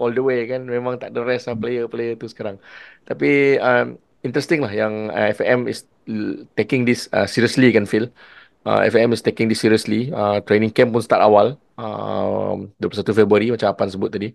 all 0.02 0.10
the 0.10 0.18
way 0.18 0.42
kan 0.50 0.66
memang 0.66 0.98
tak 0.98 1.14
ada 1.14 1.22
rest 1.22 1.46
lah 1.46 1.54
player-player 1.54 2.18
tu 2.18 2.26
sekarang. 2.26 2.58
Tapi 3.06 3.62
um, 3.62 3.94
interesting 4.26 4.58
lah 4.58 4.74
yang 4.74 5.06
uh, 5.14 5.30
FAM 5.30 5.70
is 5.70 5.86
taking 6.58 6.82
this 6.82 7.06
uh, 7.14 7.30
seriously 7.30 7.70
kan 7.70 7.86
Phil. 7.86 8.10
Uh, 8.68 8.84
FAM 8.92 9.16
is 9.16 9.24
taking 9.24 9.48
this 9.48 9.60
seriously. 9.64 10.12
Uh, 10.12 10.44
training 10.44 10.68
camp 10.76 10.92
pun 10.92 11.00
start 11.00 11.24
awal. 11.24 11.56
Uh, 11.80 12.68
21 12.84 13.16
Februari 13.16 13.48
macam 13.48 13.72
apa 13.72 13.88
sebut 13.88 14.12
tadi. 14.12 14.28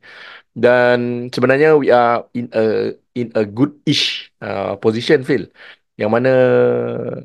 Dan 0.58 1.30
sebenarnya 1.30 1.78
we 1.78 1.94
are 1.94 2.26
in 2.34 2.50
a 2.50 2.98
in 3.14 3.30
a 3.38 3.46
good-ish 3.46 4.34
uh, 4.42 4.74
position 4.82 5.22
Phil. 5.22 5.46
Yang 6.02 6.10
mana 6.10 6.32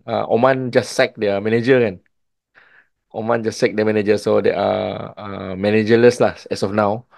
uh, 0.05 0.25
Oman 0.29 0.69
just 0.69 0.93
sack 0.93 1.17
their 1.17 1.41
manager 1.41 1.81
kan. 1.81 1.97
Oman 3.17 3.41
just 3.41 3.57
sack 3.57 3.73
their 3.73 3.89
manager 3.89 4.21
so 4.21 4.45
they 4.45 4.53
are 4.53 5.17
uh, 5.17 5.53
managerless 5.57 6.21
lah 6.21 6.37
as 6.53 6.61
of 6.61 6.77
now. 6.77 7.09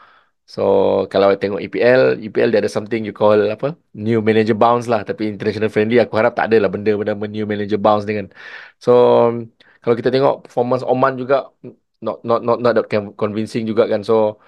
So 0.47 0.62
kalau 1.11 1.34
tengok 1.38 1.62
EPL, 1.62 2.18
EPL 2.26 2.51
dia 2.51 2.59
ada 2.62 2.70
something 2.70 3.03
you 3.07 3.14
call 3.14 3.38
apa? 3.51 3.74
New 3.95 4.18
manager 4.22 4.55
bounce 4.55 4.86
lah 4.91 5.03
tapi 5.03 5.30
international 5.34 5.70
friendly 5.74 5.99
aku 6.03 6.14
harap 6.18 6.34
tak 6.38 6.51
ada 6.51 6.62
lah 6.62 6.70
benda-benda 6.70 7.14
new 7.26 7.47
manager 7.47 7.78
bounce 7.78 8.07
ni 8.07 8.14
kan. 8.18 8.26
So 8.78 8.91
kalau 9.81 9.95
kita 9.97 10.12
tengok 10.12 10.49
performance 10.49 10.85
Oman 10.85 11.16
juga 11.16 11.49
not 12.01 12.24
not 12.24 12.41
not 12.45 12.59
not 12.61 12.72
that 12.76 12.89
convincing 13.16 13.64
juga 13.64 13.89
kan. 13.89 14.05
So 14.05 14.41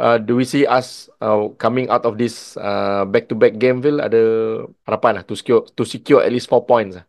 uh, 0.00 0.16
do 0.16 0.36
we 0.36 0.48
see 0.48 0.64
us 0.64 1.12
uh, 1.20 1.52
coming 1.60 1.88
out 1.92 2.08
of 2.08 2.16
this 2.16 2.56
uh, 2.56 3.04
back-to-back 3.04 3.60
game 3.60 3.84
Phil 3.84 4.00
ada 4.00 4.22
harapan 4.88 5.20
lah 5.20 5.24
to 5.28 5.36
secure 5.36 5.64
to 5.76 5.84
secure 5.84 6.24
at 6.24 6.32
least 6.32 6.48
4 6.48 6.64
points 6.64 7.00
lah. 7.00 7.04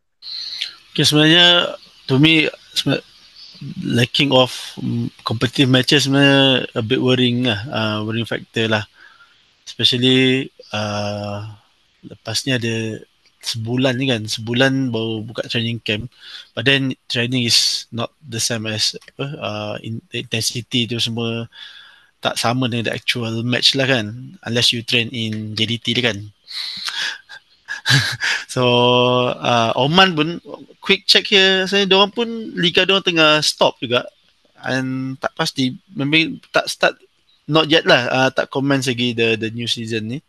Okay, 0.91 1.08
sebenarnya 1.08 1.76
to 2.12 2.20
me 2.20 2.52
sebenarnya, 2.76 3.04
lacking 3.88 4.36
of 4.36 4.52
um, 4.80 5.08
competitive 5.24 5.72
matches 5.72 6.08
sebenarnya 6.08 6.68
a 6.76 6.84
bit 6.84 6.99
worrying 6.99 7.47
lah, 7.47 7.60
uh, 7.72 7.97
worrying 8.04 8.28
factor 8.28 8.68
lah. 8.68 8.84
Especially 9.64 10.52
uh, 10.76 11.47
lepas 12.04 12.43
ni 12.43 12.52
ada 12.56 12.99
sebulan 13.42 13.98
ni 13.98 14.10
kan, 14.14 14.24
sebulan 14.30 14.94
baru 14.94 15.26
buka 15.26 15.50
training 15.50 15.82
camp. 15.82 16.08
But 16.54 16.70
then 16.70 16.94
training 17.10 17.50
is 17.50 17.89
not 17.89 18.14
the 18.22 18.39
same 18.39 18.70
as 18.70 18.96
apa, 18.96 19.26
uh, 19.42 19.76
intensity 20.14 20.86
tu 20.86 21.02
semua 21.02 21.50
tak 22.22 22.38
sama 22.38 22.70
dengan 22.70 22.94
the 22.94 22.94
actual 22.94 23.42
match 23.42 23.74
lah 23.74 23.89
kan. 23.89 24.38
Unless 24.46 24.72
you 24.78 24.86
train 24.86 25.10
in 25.10 25.58
JDT 25.58 25.98
dia 25.98 26.14
kan. 26.14 26.20
so 28.54 28.64
uh, 29.36 29.74
Oman 29.74 30.14
pun 30.14 30.30
quick 30.80 31.06
check 31.10 31.30
here 31.30 31.66
saya 31.66 31.89
dia 31.89 31.98
orang 31.98 32.14
pun 32.14 32.30
liga 32.58 32.86
dia 32.86 32.94
orang 32.98 33.08
tengah 33.08 33.32
stop 33.42 33.78
juga 33.82 34.06
and 34.62 35.18
tak 35.18 35.34
pasti 35.34 35.74
maybe 35.98 36.38
tak 36.54 36.70
start 36.70 36.96
not 37.50 37.66
yet 37.68 37.84
lah 37.89 38.06
uh, 38.10 38.30
tak 38.30 38.54
commence 38.54 38.86
lagi 38.86 39.18
the 39.18 39.34
the 39.38 39.50
new 39.50 39.66
season 39.66 40.08
ni 40.08 40.20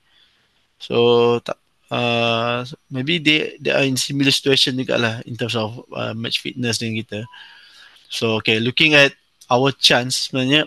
so 0.81 1.39
tak 1.45 1.62
uh, 1.93 2.65
maybe 2.89 3.21
they 3.21 3.61
they 3.61 3.71
are 3.71 3.85
in 3.85 4.01
similar 4.01 4.33
situation 4.33 4.81
juga 4.81 4.97
lah 4.97 5.15
in 5.29 5.37
terms 5.37 5.53
of 5.53 5.85
uh, 5.93 6.17
match 6.17 6.41
fitness 6.41 6.81
dengan 6.81 7.05
kita. 7.05 7.21
So 8.09 8.41
okay 8.41 8.57
looking 8.57 8.97
at 8.97 9.13
our 9.53 9.77
chance 9.77 10.33
sebenarnya 10.33 10.65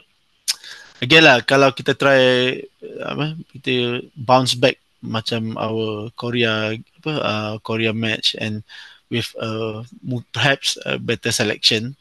again 1.02 1.26
lah 1.26 1.42
kalau 1.42 1.74
kita 1.74 1.98
try 1.98 2.54
apa 3.02 3.34
kita 3.58 4.06
bounce 4.14 4.54
back 4.54 4.78
macam 5.02 5.58
our 5.58 6.14
Korea 6.14 6.74
apa 6.74 7.14
uh, 7.22 7.54
Korea 7.62 7.94
match 7.94 8.38
and 8.38 8.62
with 9.10 9.30
uh, 9.38 9.86
perhaps 10.34 10.78
a 10.86 10.98
better 10.98 11.30
selection 11.30 11.94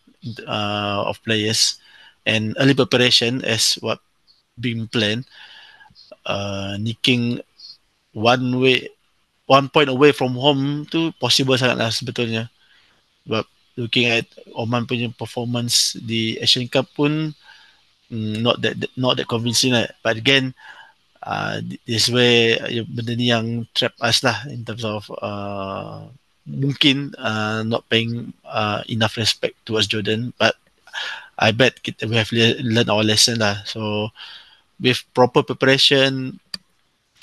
uh, 0.48 1.04
of 1.04 1.20
players 1.20 1.80
and 2.24 2.56
early 2.56 2.72
preparation 2.72 3.44
as 3.44 3.76
what 3.84 4.00
being 4.56 4.88
planned 4.88 5.28
uh, 6.24 6.80
nicking 6.80 7.44
one 8.16 8.56
way 8.56 8.88
one 9.46 9.68
point 9.68 9.88
away 9.88 10.12
from 10.12 10.34
home 10.34 10.88
tu 10.88 11.12
possible 11.20 11.56
sangatlah 11.56 11.92
sebetulnya. 11.92 12.48
But 13.24 13.48
looking 13.76 14.08
at 14.08 14.28
Oman 14.54 14.86
punya 14.88 15.10
performance 15.12 15.96
di 15.98 16.38
Asian 16.40 16.68
Cup 16.68 16.88
pun 16.96 17.32
mm, 18.08 18.36
not 18.40 18.60
that 18.64 18.76
not 18.96 19.16
that 19.20 19.28
convincing 19.28 19.76
lah. 19.76 19.88
But 20.00 20.20
again 20.20 20.56
uh, 21.24 21.60
this 21.88 22.08
way 22.08 22.56
uh, 22.60 22.84
benda 22.88 23.12
ni 23.16 23.32
yang 23.32 23.68
trap 23.76 23.96
us 24.00 24.24
lah 24.24 24.44
in 24.48 24.64
terms 24.64 24.84
of 24.84 25.08
uh, 25.20 26.08
mungkin 26.44 27.16
uh, 27.16 27.64
not 27.64 27.88
paying 27.88 28.32
uh, 28.44 28.84
enough 28.88 29.16
respect 29.16 29.56
towards 29.64 29.88
Jordan. 29.88 30.32
But 30.36 30.56
I 31.34 31.50
bet 31.50 31.82
kita, 31.82 32.06
we 32.06 32.16
have 32.16 32.30
le- 32.30 32.62
learned 32.62 32.92
our 32.92 33.02
lesson 33.02 33.42
lah. 33.42 33.64
So 33.66 34.08
with 34.78 35.02
proper 35.16 35.42
preparation 35.42 36.38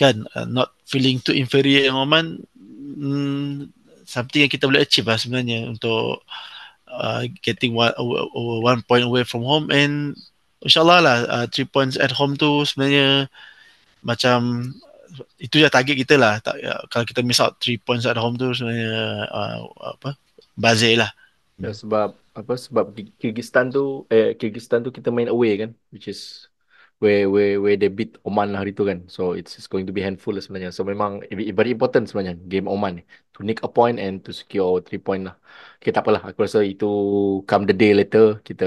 kan 0.01 0.25
uh, 0.33 0.49
not 0.49 0.73
feeling 0.89 1.21
too 1.21 1.37
inferior 1.37 1.85
yang 1.85 2.01
Oman 2.01 2.41
mm, 2.97 3.69
something 4.09 4.41
yang 4.41 4.51
kita 4.51 4.65
boleh 4.65 4.81
achieve 4.81 5.05
lah 5.05 5.21
sebenarnya 5.21 5.69
untuk 5.69 6.25
uh, 6.89 7.21
getting 7.45 7.77
one, 7.77 7.93
one 8.65 8.81
point 8.89 9.05
away 9.05 9.21
from 9.21 9.45
home 9.45 9.69
and 9.69 10.17
insyaAllah 10.65 10.99
lah 10.99 11.17
uh, 11.29 11.45
three 11.45 11.69
points 11.69 12.01
at 12.01 12.09
home 12.09 12.33
tu 12.33 12.65
sebenarnya 12.65 13.29
macam 14.01 14.73
itu 15.37 15.59
je 15.59 15.67
target 15.67 15.95
kita 15.97 16.15
lah. 16.15 16.39
Tak, 16.39 16.55
ya, 16.57 16.79
kalau 16.87 17.05
kita 17.05 17.21
miss 17.21 17.43
out 17.43 17.59
3 17.59 17.77
points 17.83 18.07
at 18.07 18.17
home 18.17 18.39
tu 18.39 18.51
sebenarnya 18.55 19.27
uh, 19.27 19.57
apa 19.97 20.15
bazir 20.55 21.03
lah. 21.03 21.11
Ya, 21.61 21.75
sebab 21.75 22.15
apa 22.31 22.53
sebab 22.55 22.95
Kyrgyzstan 23.19 23.69
tu 23.69 24.07
eh 24.07 24.33
Kyrgyzstan 24.39 24.81
tu 24.87 24.89
kita 24.89 25.11
main 25.11 25.27
away 25.27 25.59
kan 25.59 25.75
which 25.91 26.07
is 26.07 26.47
where 27.01 27.25
where 27.33 27.57
where 27.57 27.77
they 27.81 27.89
beat 27.89 28.21
Oman 28.21 28.53
lah 28.53 28.61
hari 28.61 28.71
tu 28.77 28.85
kan. 28.85 29.01
So 29.09 29.33
it's, 29.33 29.57
it's 29.57 29.65
going 29.65 29.89
to 29.89 29.93
be 29.93 30.05
handful 30.05 30.37
lah 30.37 30.43
sebenarnya. 30.45 30.69
So 30.69 30.85
memang 30.85 31.25
very 31.33 31.73
important 31.73 32.05
sebenarnya 32.07 32.37
game 32.45 32.69
Oman 32.69 33.01
ni. 33.01 33.03
To 33.35 33.39
nick 33.41 33.65
a 33.65 33.69
point 33.69 33.97
and 33.97 34.21
to 34.21 34.29
secure 34.29 34.85
3 34.85 35.01
point 35.01 35.23
lah. 35.25 35.35
Okay 35.81 35.89
tak 35.89 36.05
apalah. 36.05 36.21
Aku 36.29 36.45
rasa 36.45 36.61
itu 36.61 36.85
come 37.49 37.65
the 37.65 37.73
day 37.73 37.97
later 37.97 38.37
kita 38.45 38.65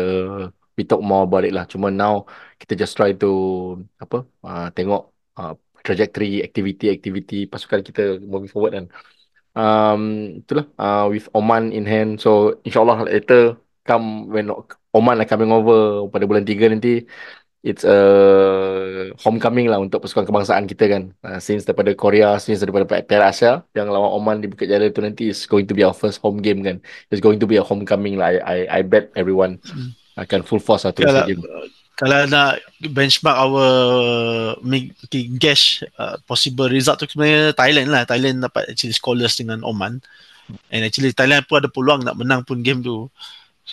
we 0.74 0.82
talk 0.82 0.98
more 0.98 1.22
about 1.22 1.46
it 1.46 1.54
lah. 1.54 1.64
Cuma 1.70 1.94
now 1.94 2.26
kita 2.58 2.74
just 2.74 2.98
try 2.98 3.14
to 3.14 3.30
apa 4.02 4.26
uh, 4.42 4.66
tengok 4.74 5.14
uh, 5.38 5.54
trajectory 5.86 6.42
activity 6.42 6.90
activity 6.90 7.46
pasukan 7.46 7.86
kita 7.86 8.18
moving 8.18 8.50
forward 8.50 8.74
kan. 8.74 8.86
Um, 9.54 10.02
itulah 10.42 10.66
uh, 10.82 11.06
with 11.06 11.30
Oman 11.38 11.70
in 11.70 11.86
hand. 11.86 12.18
So 12.18 12.58
insyaallah 12.66 13.06
later 13.06 13.62
come 13.86 14.26
when 14.26 14.50
Oman 14.90 15.22
are 15.22 15.28
coming 15.30 15.54
over 15.54 16.10
pada 16.10 16.26
bulan 16.26 16.42
3 16.42 16.74
nanti 16.74 17.06
it's 17.64 17.80
a 17.82 17.98
homecoming 19.24 19.72
lah 19.72 19.80
untuk 19.80 20.04
pasukan 20.04 20.28
kebangsaan 20.28 20.68
kita 20.68 20.84
kan. 20.84 21.02
Uh, 21.24 21.40
since 21.40 21.64
daripada 21.64 21.96
Korea 21.96 22.36
since 22.36 22.60
daripada 22.60 22.84
Piala 22.84 23.32
Asia 23.32 23.64
yang 23.72 23.88
lawan 23.88 24.12
Oman 24.20 24.36
di 24.44 24.52
Bukit 24.52 24.68
Jalil 24.68 24.92
tu 24.92 25.00
nanti 25.00 25.32
is 25.32 25.48
going 25.48 25.64
to 25.64 25.72
be 25.72 25.80
our 25.80 25.96
first 25.96 26.20
home 26.20 26.44
game 26.44 26.60
kan. 26.60 26.84
It's 27.08 27.24
going 27.24 27.40
to 27.40 27.48
be 27.48 27.56
a 27.56 27.64
homecoming 27.64 28.20
lah 28.20 28.36
I 28.36 28.36
I, 28.44 28.58
I 28.68 28.80
bet 28.84 29.10
everyone 29.16 29.64
Hmm. 29.64 29.96
akan 30.20 30.44
full 30.44 30.60
force 30.60 30.84
lah 30.84 30.92
to 30.92 31.02
kalau, 31.02 31.24
stadium 31.24 31.40
kalau 31.94 32.26
nak 32.26 32.58
benchmark 32.90 33.38
our 33.38 33.66
guess 35.38 35.80
uh, 35.96 36.18
possible 36.26 36.66
result 36.66 36.98
tu 36.98 37.06
sebenarnya 37.06 37.54
Thailand 37.54 37.88
lah. 37.88 38.02
Thailand 38.02 38.42
dapat 38.42 38.66
actually 38.66 38.94
scoreless 38.94 39.38
dengan 39.38 39.62
Oman. 39.62 40.02
And 40.68 40.84
actually 40.84 41.14
Thailand 41.16 41.48
pun 41.48 41.62
ada 41.62 41.70
peluang 41.72 42.04
nak 42.04 42.18
menang 42.18 42.42
pun 42.44 42.60
game 42.60 42.82
tu 42.84 43.08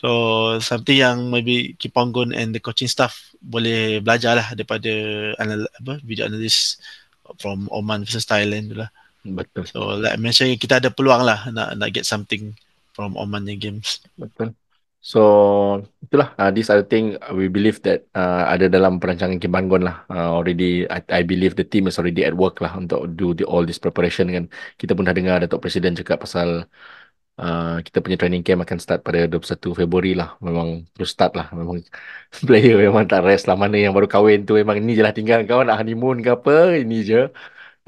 so 0.02 0.10
something 0.58 0.98
yang 0.98 1.30
maybe 1.30 1.78
Kiponggon 1.78 2.34
and 2.34 2.50
the 2.50 2.60
coaching 2.60 2.90
staff 2.90 3.32
boleh 3.38 4.02
belajar 4.02 4.34
lah 4.34 4.48
daripada 4.58 4.90
anal, 5.38 5.70
apa, 5.78 6.02
video 6.02 6.26
analyst 6.26 6.82
from 7.38 7.70
Oman 7.70 8.02
versus 8.02 8.26
Thailand 8.26 8.74
tu 8.74 8.78
lah. 8.82 8.90
Betul. 9.22 9.70
So 9.70 10.02
like 10.02 10.18
I 10.18 10.20
mentioned 10.20 10.58
kita 10.58 10.82
ada 10.82 10.90
peluang 10.90 11.22
lah 11.22 11.46
nak 11.54 11.78
nak 11.78 11.90
get 11.94 12.10
something 12.10 12.58
from 12.98 13.14
Oman 13.14 13.46
games. 13.62 14.02
Betul. 14.18 14.58
So 15.02 15.22
itulah 16.06 16.38
uh, 16.38 16.54
this 16.54 16.70
other 16.70 16.86
thing 16.86 17.18
uh, 17.18 17.34
we 17.34 17.50
believe 17.50 17.82
that 17.82 18.06
uh, 18.14 18.46
ada 18.46 18.70
dalam 18.70 19.02
perancangan 19.02 19.42
Kim 19.42 19.54
lah. 19.82 20.06
Uh, 20.06 20.30
already 20.38 20.86
I, 20.86 21.02
I 21.10 21.22
believe 21.26 21.58
the 21.58 21.66
team 21.66 21.90
is 21.90 21.98
already 21.98 22.22
at 22.22 22.38
work 22.38 22.62
lah 22.62 22.78
untuk 22.78 23.10
do 23.18 23.34
the, 23.34 23.46
all 23.50 23.66
this 23.66 23.82
preparation 23.82 24.30
kan. 24.30 24.46
Kita 24.78 24.94
pun 24.94 25.10
dah 25.10 25.18
dengar 25.18 25.42
Datuk 25.42 25.66
Presiden 25.66 25.98
cakap 25.98 26.22
pasal 26.22 26.70
Uh, 27.40 27.80
kita 27.82 28.04
punya 28.04 28.20
training 28.20 28.44
camp 28.44 28.62
akan 28.62 28.78
start 28.78 29.02
pada 29.02 29.26
21 29.26 29.74
Februari 29.74 30.14
lah. 30.14 30.36
Memang 30.44 30.86
terus 30.94 31.16
start 31.16 31.34
lah. 31.34 31.48
Memang 31.56 31.82
player 32.48 32.78
memang 32.78 33.08
tak 33.08 33.26
rest 33.26 33.48
lah. 33.50 33.58
Mana 33.58 33.80
yang 33.80 33.96
baru 33.96 34.06
kahwin 34.06 34.46
tu 34.46 34.60
memang 34.60 34.78
ni 34.78 34.94
je 34.94 35.04
lah 35.04 35.16
tinggal 35.16 35.42
kau 35.48 35.64
nak 35.64 35.80
honeymoon 35.82 36.22
ke 36.22 36.30
apa. 36.36 36.82
Ini 36.84 36.98
je. 37.02 37.22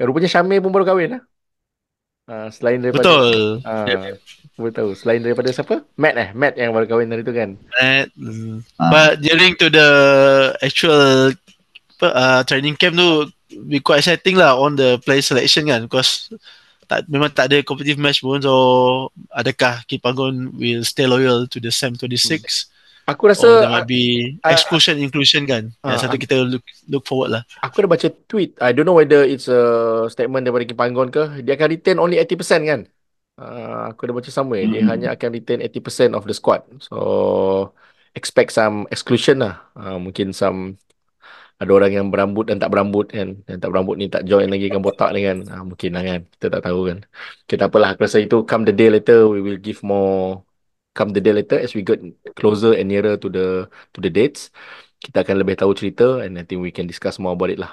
Eh, 0.00 0.04
rupanya 0.04 0.26
Syamil 0.26 0.58
pun 0.58 0.74
baru 0.74 0.88
kahwin 0.88 1.10
lah. 1.18 1.22
Uh, 2.24 2.48
selain 2.48 2.80
daripada... 2.80 3.04
Betul. 3.04 3.60
Uh, 3.62 3.84
Yep. 3.84 4.00
Boleh 4.54 4.72
tahu. 4.74 4.90
Selain 4.96 5.20
daripada 5.20 5.50
siapa? 5.50 5.82
Matt 5.98 6.14
eh? 6.14 6.28
Matt 6.32 6.54
yang 6.56 6.72
baru 6.72 6.86
kahwin 6.86 7.10
hari 7.10 7.26
tu 7.26 7.34
kan? 7.34 7.58
That, 7.78 8.08
mm. 8.16 8.62
But 8.78 9.20
during 9.20 9.58
to 9.60 9.66
the 9.68 9.88
actual 10.62 11.34
uh, 12.00 12.42
training 12.46 12.78
camp 12.78 12.94
tu 12.98 13.28
be 13.66 13.78
quite 13.78 14.02
exciting 14.02 14.38
lah 14.38 14.58
on 14.58 14.74
the 14.74 14.98
play 15.02 15.22
selection 15.22 15.70
kan 15.70 15.86
because 15.86 16.32
tak, 16.84 17.08
memang 17.08 17.30
tak 17.32 17.50
ada 17.50 17.60
competitive 17.64 17.98
match 18.00 18.20
pun 18.20 18.40
so 18.40 18.54
adakah 19.32 19.82
Kipangon 19.84 20.52
will 20.54 20.84
stay 20.84 21.04
loyal 21.08 21.48
to 21.48 21.58
the 21.58 21.72
SAM 21.72 21.96
26 21.96 22.70
Aku 23.04 23.28
rasa... 23.28 23.44
or 23.44 23.60
there 23.60 23.68
might 23.68 23.84
be 23.84 24.32
exclusion 24.48 24.96
inclusion 24.96 25.44
kan 25.44 25.68
Ah, 25.84 25.92
yang 25.92 26.00
satu 26.08 26.16
kita 26.16 26.40
look 26.40 26.64
look 26.88 27.04
forward 27.04 27.36
lah 27.36 27.42
Aku 27.60 27.84
ada 27.84 27.88
baca 27.92 28.08
tweet. 28.28 28.56
I 28.64 28.72
don't 28.72 28.88
know 28.88 28.96
whether 28.96 29.20
it's 29.20 29.44
a 29.44 29.60
statement 30.08 30.48
daripada 30.48 30.64
Kim 30.64 30.78
Panggon 30.80 31.12
ke. 31.12 31.44
Dia 31.44 31.52
akan 31.60 31.68
retain 31.68 32.00
only 32.00 32.16
80% 32.16 32.64
kan? 32.64 32.80
Uh, 33.36 33.92
aku 33.92 34.08
ada 34.08 34.16
baca. 34.16 34.30
Dia 34.30 34.80
Hmm. 34.80 34.88
hanya 34.88 35.08
akan 35.12 35.28
retain 35.36 35.60
80% 35.60 36.16
of 36.16 36.24
the 36.24 36.32
squad. 36.32 36.64
So, 36.80 37.76
expect 38.16 38.56
some 38.56 38.88
exclusion 38.88 39.42
lah. 39.44 39.60
Uh, 39.76 40.00
mungkin 40.00 40.32
some 40.32 40.80
ada 41.60 41.70
orang 41.76 41.92
yang 41.96 42.06
berambut 42.12 42.44
dan 42.50 42.56
tak 42.62 42.70
berambut 42.72 43.06
kan. 43.16 43.28
Yang 43.48 43.58
tak 43.62 43.70
berambut 43.72 43.94
ni 44.00 44.06
tak 44.14 44.22
join 44.30 44.48
lagi 44.52 44.66
kan 44.72 44.80
botak 44.86 45.08
ni 45.14 45.20
kan. 45.28 45.38
Uh, 45.52 45.62
mungkin 45.68 45.90
lah 45.96 46.02
kan. 46.08 46.20
Kita 46.32 46.46
tak 46.54 46.62
tahu 46.66 46.80
kan. 46.90 46.98
Okay, 47.44 47.56
tak 47.60 47.68
apalah. 47.70 47.88
Aku 47.94 48.00
rasa 48.06 48.18
itu 48.24 48.36
come 48.50 48.62
the 48.68 48.74
day 48.74 48.88
later 48.94 49.16
we 49.32 49.38
will 49.46 49.60
give 49.66 49.78
more 49.90 50.42
come 50.96 51.10
the 51.14 51.22
day 51.24 51.34
later 51.38 51.56
as 51.64 51.70
we 51.76 51.82
get 51.82 51.98
closer 52.38 52.70
and 52.78 52.86
nearer 52.90 53.14
to 53.22 53.26
the 53.36 53.66
to 53.94 53.98
the 54.04 54.10
dates 54.16 54.40
kita 55.04 55.16
akan 55.20 55.36
lebih 55.44 55.54
tahu 55.60 55.72
cerita 55.76 56.04
and 56.24 56.40
I 56.40 56.42
think 56.48 56.64
we 56.64 56.72
can 56.72 56.88
discuss 56.88 57.20
more 57.20 57.36
about 57.36 57.52
it 57.52 57.60
lah. 57.60 57.72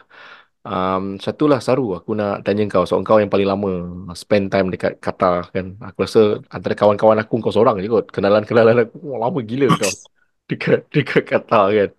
Um, 0.62 1.18
satu 1.18 1.50
lah 1.50 1.58
Saru, 1.66 1.98
aku 1.98 2.14
nak 2.14 2.46
tanya 2.46 2.62
kau, 2.70 2.86
soal 2.86 3.02
kau 3.08 3.18
yang 3.18 3.32
paling 3.34 3.48
lama 3.50 3.70
spend 4.14 4.52
time 4.54 4.68
dekat 4.74 5.00
Qatar 5.02 5.50
kan. 5.56 5.66
Aku 5.88 5.98
rasa 6.06 6.20
antara 6.54 6.74
kawan-kawan 6.78 7.18
aku 7.24 7.34
kau 7.42 7.54
seorang 7.56 7.76
je 7.82 7.88
kot. 7.90 8.06
Kenalan-kenalan 8.16 8.86
aku 8.86 8.98
lama 9.24 9.40
gila 9.50 9.68
kau 9.80 9.92
dekat 10.52 10.80
dekat 10.94 11.24
Qatar 11.32 11.66
kan. 11.78 11.90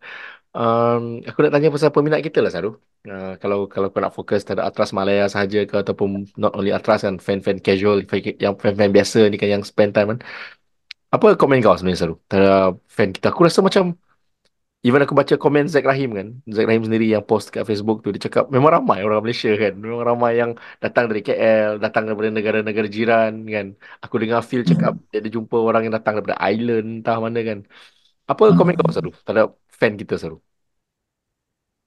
Um, 0.52 1.24
aku 1.28 1.38
nak 1.42 1.52
tanya 1.54 1.68
pasal 1.74 1.90
peminat 1.94 2.20
kita 2.26 2.38
lah 2.44 2.52
Saru. 2.54 2.68
Uh, 3.08 3.34
kalau 3.40 3.58
kalau 3.72 3.88
kau 3.92 4.00
nak 4.04 4.12
fokus 4.18 4.40
terhadap 4.44 4.68
Atras 4.68 4.90
Malaya 4.96 5.24
sahaja 5.32 5.58
ke 5.70 5.74
ataupun 5.82 6.08
not 6.42 6.52
only 6.56 6.70
Atras 6.76 7.00
kan, 7.06 7.16
fan-fan 7.26 7.56
casual 7.66 8.04
yang 8.44 8.54
fan-fan 8.60 8.90
biasa 8.96 9.18
ni 9.30 9.36
kan 9.40 9.48
yang 9.54 9.64
spend 9.70 9.90
time 9.96 10.08
kan. 10.12 10.18
Apa 11.14 11.26
komen 11.40 11.58
kau 11.64 11.76
sebenarnya 11.76 12.00
Saru 12.02 12.14
terhadap 12.30 12.80
fan 12.96 13.08
kita? 13.16 13.26
Aku 13.32 13.40
rasa 13.46 13.60
macam 13.66 13.84
Even 14.86 15.00
aku 15.04 15.14
baca 15.20 15.34
komen 15.38 15.64
Zack 15.70 15.84
Rahim 15.90 16.10
kan 16.18 16.28
Zack 16.54 16.66
Rahim 16.68 16.82
sendiri 16.86 17.06
yang 17.14 17.22
post 17.28 17.46
kat 17.54 17.62
Facebook 17.70 17.96
tu 18.02 18.08
Dia 18.14 18.22
cakap 18.26 18.44
memang 18.54 18.70
ramai 18.76 18.98
orang 19.06 19.22
Malaysia 19.22 19.50
kan 19.62 19.72
Memang 19.84 20.02
ramai 20.08 20.30
yang 20.42 20.50
datang 20.82 21.04
dari 21.10 21.20
KL 21.26 21.78
Datang 21.84 22.02
daripada 22.06 22.30
negara-negara 22.34 22.88
jiran 22.96 23.32
kan 23.54 23.66
Aku 24.04 24.14
dengar 24.22 24.40
Phil 24.48 24.62
cakap 24.70 24.92
Dia 25.10 25.18
ada 25.22 25.30
jumpa 25.36 25.54
orang 25.68 25.80
yang 25.86 25.94
datang 25.98 26.12
daripada 26.18 26.38
island 26.50 26.86
Entah 26.98 27.16
mana 27.24 27.38
kan 27.48 27.58
Apa 28.30 28.42
komen 28.58 28.74
kau 28.78 28.90
Saru 28.96 29.10
Terhadap 29.24 29.61
fan 29.82 29.98
kita 29.98 30.14
Saru 30.22 30.38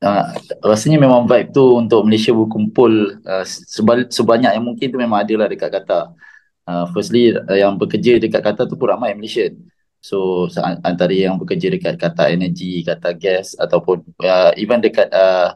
uh, 0.04 0.26
rasanya 0.62 0.98
memang 1.00 1.24
vibe 1.30 1.50
tu 1.56 1.66
untuk 1.80 2.02
Malaysia 2.04 2.32
berkumpul 2.36 3.22
uh, 3.24 3.46
sebal- 3.46 4.10
sebanyak 4.12 4.52
yang 4.58 4.66
mungkin 4.66 4.88
tu 4.92 4.98
memang 5.00 5.24
ada 5.24 5.34
lah 5.46 5.48
dekat 5.48 5.70
Qatar. 5.72 6.12
Uh, 6.66 6.86
firstly 6.94 7.30
uh, 7.30 7.58
yang 7.58 7.78
bekerja 7.78 8.18
dekat 8.18 8.42
Qatar 8.42 8.66
tu 8.66 8.76
pun 8.76 8.90
ramai 8.90 9.14
Malaysian. 9.14 9.56
So 10.02 10.46
antara 10.86 11.14
yang 11.14 11.38
bekerja 11.42 11.74
dekat 11.74 11.98
Qatar 11.98 12.34
Energy, 12.34 12.86
Qatar 12.86 13.18
Gas 13.18 13.58
ataupun 13.58 14.06
uh, 14.22 14.52
even 14.58 14.82
dekat 14.82 15.10
uh, 15.10 15.54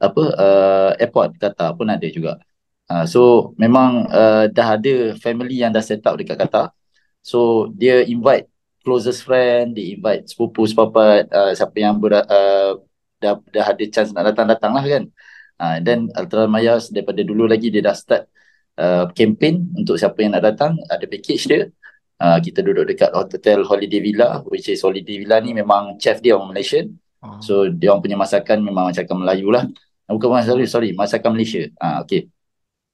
apa 0.00 0.22
uh, 0.36 0.90
airport 1.00 1.36
Qatar 1.40 1.76
pun 1.76 1.88
ada 1.88 2.04
juga. 2.08 2.40
Uh, 2.88 3.04
so 3.08 3.52
memang 3.56 4.08
uh, 4.12 4.44
dah 4.52 4.76
ada 4.76 5.16
family 5.16 5.60
yang 5.64 5.72
dah 5.72 5.84
set 5.84 6.04
up 6.04 6.16
dekat 6.20 6.36
Qatar. 6.40 6.72
So 7.24 7.70
dia 7.72 8.04
invite 8.04 8.51
closest 8.82 9.22
friend, 9.26 9.78
dia 9.78 9.94
invite 9.94 10.28
sepupu 10.30 10.66
sepapat, 10.66 11.30
uh, 11.30 11.52
siapa 11.54 11.76
yang 11.78 11.96
ber, 12.02 12.20
uh, 12.22 12.78
dah 13.22 13.38
dah 13.54 13.66
ada 13.70 13.84
chance 13.88 14.10
nak 14.10 14.34
datang-datang 14.34 14.72
lah 14.74 14.84
kan. 14.84 15.04
Uh, 15.62 15.76
dan 15.78 16.10
Ultra 16.18 16.50
Maya 16.50 16.82
daripada 16.90 17.22
dulu 17.22 17.46
lagi 17.46 17.70
dia 17.70 17.82
dah 17.86 17.94
start 17.94 18.26
uh, 18.82 19.06
campaign 19.14 19.70
untuk 19.78 19.94
siapa 19.94 20.18
yang 20.20 20.34
nak 20.34 20.44
datang, 20.50 20.74
ada 20.90 21.06
package 21.06 21.44
dia. 21.46 21.60
Uh, 22.22 22.38
kita 22.38 22.62
duduk 22.62 22.86
dekat 22.86 23.10
hotel 23.10 23.66
Holiday 23.66 23.98
Villa 23.98 24.46
which 24.46 24.70
is 24.70 24.78
Holiday 24.86 25.18
Villa 25.18 25.42
ni 25.42 25.50
memang 25.54 25.98
chef 25.98 26.22
dia 26.22 26.38
orang 26.38 26.54
Malaysian. 26.54 26.94
So 27.38 27.70
dia 27.70 27.94
orang 27.94 28.02
punya 28.02 28.18
masakan 28.18 28.66
memang 28.66 28.90
masakan 28.90 29.22
Melayu 29.22 29.50
lah. 29.54 29.66
Uh, 30.06 30.18
Bukan 30.18 30.30
masakan 30.30 30.58
Melayu, 30.58 30.70
sorry, 30.70 30.90
masakan 30.94 31.30
Malaysia. 31.34 31.62
Ah 31.78 31.86
uh, 31.86 31.96
okay. 32.06 32.26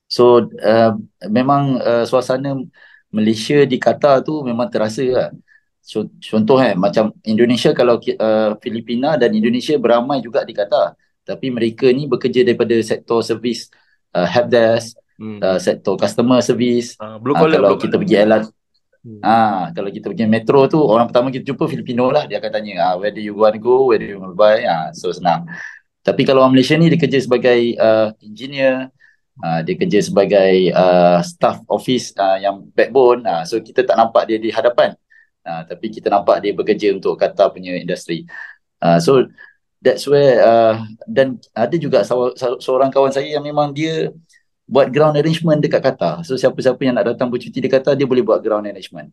So 0.08 0.48
uh, 0.60 0.96
memang 1.28 1.80
uh, 1.80 2.04
suasana 2.08 2.56
Malaysia 3.12 3.64
di 3.64 3.76
Qatar 3.80 4.24
tu 4.24 4.44
memang 4.44 4.68
terasa 4.68 5.04
lah. 5.04 5.28
Contoh 6.20 6.56
kan 6.60 6.76
macam 6.76 7.16
Indonesia 7.24 7.72
kalau 7.72 7.96
uh, 7.96 8.50
Filipina 8.60 9.16
dan 9.16 9.32
Indonesia 9.32 9.72
beramai 9.80 10.20
juga 10.20 10.44
di 10.44 10.52
Qatar. 10.52 10.92
Tapi 11.24 11.48
mereka 11.48 11.88
ni 11.88 12.04
bekerja 12.04 12.44
daripada 12.44 12.76
sektor 12.84 13.24
servis 13.24 13.72
uh, 14.12 14.28
helpdesk, 14.28 14.96
hmm. 15.16 15.40
uh, 15.40 15.58
sektor 15.60 15.96
customer 15.96 16.44
service. 16.44 16.92
uh, 17.00 17.16
Blue 17.16 17.32
Ah, 17.32 17.40
collar 17.40 17.56
kalau 17.56 17.70
blue 17.72 17.80
kita 17.80 17.96
collar. 17.96 18.02
pergi 18.04 18.16
LR, 18.20 18.42
Hmm. 18.98 19.22
ah 19.22 19.70
kalau 19.70 19.94
kita 19.94 20.10
pergi 20.10 20.26
metro 20.26 20.66
tu 20.66 20.82
orang 20.82 21.06
pertama 21.06 21.30
kita 21.30 21.46
jumpa 21.54 21.70
Filipino 21.70 22.10
lah 22.10 22.26
dia 22.26 22.42
akan 22.42 22.50
tanya 22.50 22.74
ah 22.82 22.94
where 22.98 23.14
do 23.14 23.22
you 23.22 23.30
want 23.30 23.54
to 23.54 23.62
go, 23.62 23.86
where 23.86 23.94
do 23.96 24.04
you 24.04 24.18
want 24.18 24.34
to 24.34 24.38
buy, 24.38 24.58
ah 24.66 24.90
so 24.90 25.14
senang. 25.14 25.46
Tapi 26.02 26.26
kalau 26.26 26.42
orang 26.42 26.58
Malaysia 26.58 26.74
ni 26.74 26.90
dia 26.90 26.98
kerja 26.98 27.22
sebagai 27.22 27.78
uh, 27.78 28.10
engineer, 28.18 28.90
uh, 29.38 29.60
dia 29.62 29.78
kerja 29.78 30.02
sebagai 30.02 30.74
uh, 30.74 31.22
staff 31.22 31.62
office 31.70 32.10
uh, 32.18 32.42
yang 32.42 32.66
backbone, 32.74 33.22
uh, 33.22 33.46
so 33.46 33.62
kita 33.62 33.86
tak 33.86 33.94
nampak 33.94 34.26
dia 34.26 34.42
di 34.42 34.50
hadapan. 34.50 34.98
Uh, 35.48 35.64
tapi 35.64 35.88
kita 35.88 36.12
nampak 36.12 36.44
dia 36.44 36.52
bekerja 36.52 36.92
untuk 36.92 37.16
Qatar 37.16 37.48
punya 37.56 37.72
industri. 37.80 38.28
Uh, 38.84 39.00
so 39.00 39.24
that's 39.80 40.04
where 40.04 40.44
uh, 40.44 40.76
dan 41.08 41.40
ada 41.56 41.72
juga 41.80 42.04
seorang 42.60 42.92
kawan 42.92 43.14
saya 43.14 43.32
yang 43.32 43.44
memang 43.46 43.72
dia 43.72 44.12
buat 44.68 44.92
ground 44.92 45.16
arrangement 45.16 45.56
dekat 45.64 45.80
Qatar. 45.80 46.20
So 46.28 46.36
siapa-siapa 46.36 46.76
yang 46.84 47.00
nak 47.00 47.16
datang 47.16 47.32
bercuti 47.32 47.64
di 47.64 47.72
Qatar 47.72 47.96
dia 47.96 48.04
boleh 48.04 48.20
buat 48.20 48.44
ground 48.44 48.68
arrangement. 48.68 49.08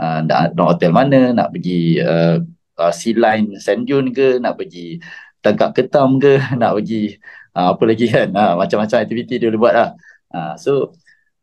Uh, 0.00 0.24
nak, 0.24 0.56
nak 0.56 0.66
hotel 0.72 0.90
mana, 0.94 1.36
nak 1.36 1.52
pergi 1.52 2.00
uh, 2.00 2.40
uh, 2.80 2.92
sea 2.94 3.12
line 3.12 3.60
sand 3.60 3.84
dune 3.84 4.14
ke, 4.14 4.40
nak 4.40 4.56
pergi 4.56 4.96
tangkap 5.44 5.76
ketam 5.76 6.16
ke, 6.16 6.40
nak 6.60 6.72
pergi 6.80 7.20
uh, 7.52 7.76
apa 7.76 7.84
lagi 7.84 8.06
kan. 8.08 8.28
Uh, 8.32 8.54
macam-macam 8.56 8.96
aktiviti 9.04 9.36
dia 9.36 9.52
boleh 9.52 9.60
buat 9.60 9.74
lah. 9.76 9.90
Uh, 10.32 10.54
so 10.56 10.72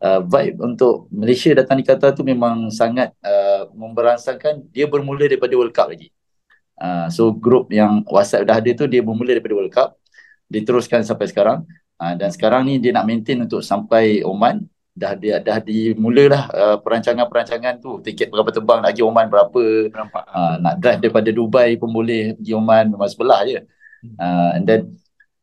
uh, 0.02 0.22
vibe 0.26 0.58
untuk 0.64 1.08
Malaysia 1.14 1.52
datang 1.56 1.80
di 1.80 1.86
Qatar 1.86 2.12
tu 2.16 2.26
memang 2.26 2.68
sangat 2.74 3.16
uh, 3.24 3.70
memberangsangkan. 3.72 4.68
Dia 4.74 4.90
bermula 4.90 5.30
daripada 5.30 5.54
World 5.56 5.76
Cup 5.76 5.92
lagi. 5.92 6.12
Uh, 6.76 7.08
so 7.08 7.32
grup 7.32 7.72
yang 7.72 8.04
WhatsApp 8.12 8.44
dah 8.44 8.60
ada 8.60 8.72
tu 8.76 8.84
dia 8.90 9.00
bermula 9.00 9.32
daripada 9.36 9.56
World 9.56 9.72
Cup. 9.72 9.96
Diteruskan 10.52 11.06
sampai 11.08 11.32
sekarang. 11.32 11.64
Uh, 11.96 12.14
dan 12.20 12.28
sekarang 12.34 12.68
ni 12.68 12.82
dia 12.82 12.92
nak 12.92 13.08
maintain 13.08 13.40
untuk 13.40 13.64
sampai 13.64 14.26
Oman. 14.26 14.68
Dah 14.96 15.12
dia 15.12 15.44
dah 15.44 15.60
dimulalah 15.60 16.48
uh, 16.56 16.78
perancangan-perancangan 16.80 17.84
tu. 17.84 18.00
Tiket 18.00 18.32
berapa 18.32 18.48
terbang 18.48 18.80
nak 18.80 18.96
pergi 18.96 19.04
Oman 19.04 19.28
berapa. 19.28 19.64
Uh, 20.32 20.56
nak 20.64 20.76
drive 20.80 21.00
daripada 21.04 21.30
Dubai 21.36 21.76
pun 21.76 21.92
boleh 21.92 22.36
pergi 22.36 22.52
Oman. 22.56 22.96
Memang 22.96 23.10
sebelah 23.12 23.44
je. 23.44 23.60
Uh, 24.16 24.50
and 24.56 24.64
then 24.70 24.82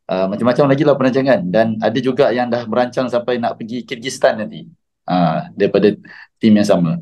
uh, 0.09 0.27
macam-macam 0.27 0.65
lagi 0.71 0.83
lah 0.83 0.95
perancangan. 0.97 1.41
Dan 1.47 1.79
ada 1.79 1.99
juga 2.03 2.31
yang 2.33 2.49
dah 2.49 2.65
merancang 2.67 3.07
sampai 3.07 3.39
nak 3.39 3.61
pergi 3.61 3.85
Kyrgyzstan 3.85 4.43
nanti. 4.43 4.67
Uh, 5.03 5.51
daripada 5.59 5.93
tim 6.39 6.55
yang 6.55 6.67
sama. 6.67 6.99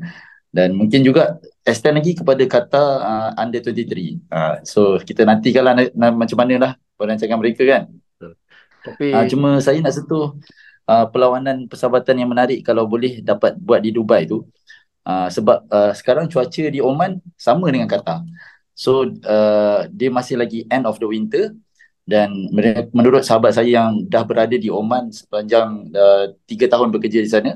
Dan 0.51 0.75
mungkin 0.75 1.05
juga 1.05 1.39
extend 1.63 2.01
lagi 2.01 2.17
kepada 2.17 2.43
Qatar 2.43 2.89
uh, 2.99 3.29
under 3.39 3.61
23 3.63 4.19
uh, 4.27 4.55
so 4.65 4.99
kita 4.99 5.23
nantikanlah 5.23 5.77
na- 5.77 5.93
na- 5.95 6.11
macam 6.11 6.37
mana 6.41 6.55
lah 6.59 6.71
perancangan 6.97 7.39
mereka 7.39 7.63
kan. 7.63 7.87
Tapi 8.81 9.13
uh, 9.13 9.25
cuma 9.29 9.61
saya 9.61 9.77
nak 9.79 9.93
sentuh 9.93 10.35
uh, 10.89 11.05
perlawanan 11.07 11.69
persahabatan 11.69 12.25
yang 12.25 12.29
menarik 12.33 12.65
kalau 12.65 12.89
boleh 12.89 13.21
dapat 13.21 13.55
buat 13.61 13.79
di 13.79 13.93
Dubai 13.93 14.25
tu. 14.25 14.43
Uh, 15.01 15.29
sebab 15.33 15.65
uh, 15.69 15.93
sekarang 15.97 16.29
cuaca 16.29 16.63
di 16.69 16.77
Oman 16.81 17.17
sama 17.37 17.69
dengan 17.69 17.89
Qatar. 17.89 18.21
So 18.73 19.05
uh, 19.05 19.85
dia 19.93 20.09
masih 20.09 20.41
lagi 20.41 20.65
end 20.69 20.89
of 20.89 20.97
the 20.97 21.05
winter 21.09 21.53
dan 22.05 22.33
menurut 22.91 23.21
sahabat 23.21 23.55
saya 23.55 23.81
yang 23.81 24.03
dah 24.09 24.25
berada 24.25 24.57
di 24.57 24.67
Oman 24.67 25.13
sepanjang 25.13 25.93
uh, 25.93 26.33
tahun 26.47 26.89
bekerja 26.89 27.19
di 27.21 27.29
sana 27.29 27.51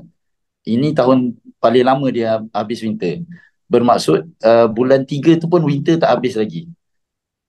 ini 0.65 0.91
tahun 0.97 1.37
paling 1.61 1.85
lama 1.85 2.07
dia 2.09 2.41
habis 2.49 2.81
winter. 2.81 3.21
Bermaksud 3.69 4.25
uh, 4.41 4.67
bulan 4.69 5.05
tiga 5.05 5.37
tu 5.37 5.45
pun 5.45 5.61
winter 5.61 5.97
tak 6.01 6.09
habis 6.09 6.33
lagi. 6.37 6.69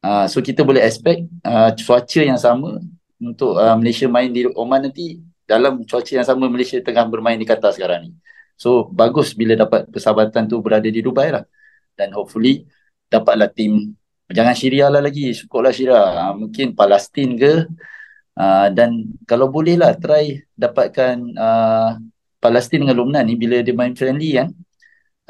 Uh, 0.05 0.28
so 0.28 0.44
kita 0.44 0.62
boleh 0.62 0.84
expect 0.84 1.24
uh, 1.42 1.72
cuaca 1.72 2.20
yang 2.20 2.36
sama 2.36 2.78
untuk 3.16 3.57
uh, 3.57 3.74
Malaysia 3.80 4.07
main 4.07 4.28
di 4.28 4.44
Oman 4.53 4.88
nanti 4.88 5.20
dalam 5.49 5.82
cuaca 5.88 6.12
yang 6.12 6.28
sama 6.28 6.47
Malaysia 6.53 6.76
tengah 6.84 7.09
bermain 7.09 7.40
di 7.40 7.49
Qatar 7.49 7.72
sekarang 7.72 8.09
ni. 8.09 8.11
So 8.57 8.88
bagus 8.92 9.32
bila 9.32 9.57
dapat 9.57 9.88
persahabatan 9.88 10.49
tu 10.49 10.61
berada 10.61 10.88
di 10.88 11.01
Dubai 11.01 11.32
lah. 11.32 11.44
Dan 11.97 12.12
hopefully 12.12 12.68
dapatlah 13.09 13.49
tim 13.49 13.97
jangan 14.30 14.54
Syria 14.58 14.86
lah 14.90 15.02
lagi, 15.02 15.34
syukurlah 15.34 15.74
Syria. 15.74 16.00
Uh, 16.00 16.32
mungkin 16.46 16.74
Palestin 16.74 17.38
ke 17.38 17.66
uh, 18.38 18.68
dan 18.70 19.14
kalau 19.26 19.50
boleh 19.50 19.78
lah 19.78 19.94
try 19.94 20.42
dapatkan 20.54 21.16
uh, 21.36 21.90
Palestin 22.42 22.86
dengan 22.86 22.96
Lubnan 22.98 23.26
ni 23.26 23.34
bila 23.34 23.62
dia 23.62 23.74
main 23.74 23.94
friendly 23.96 24.38
kan 24.38 24.48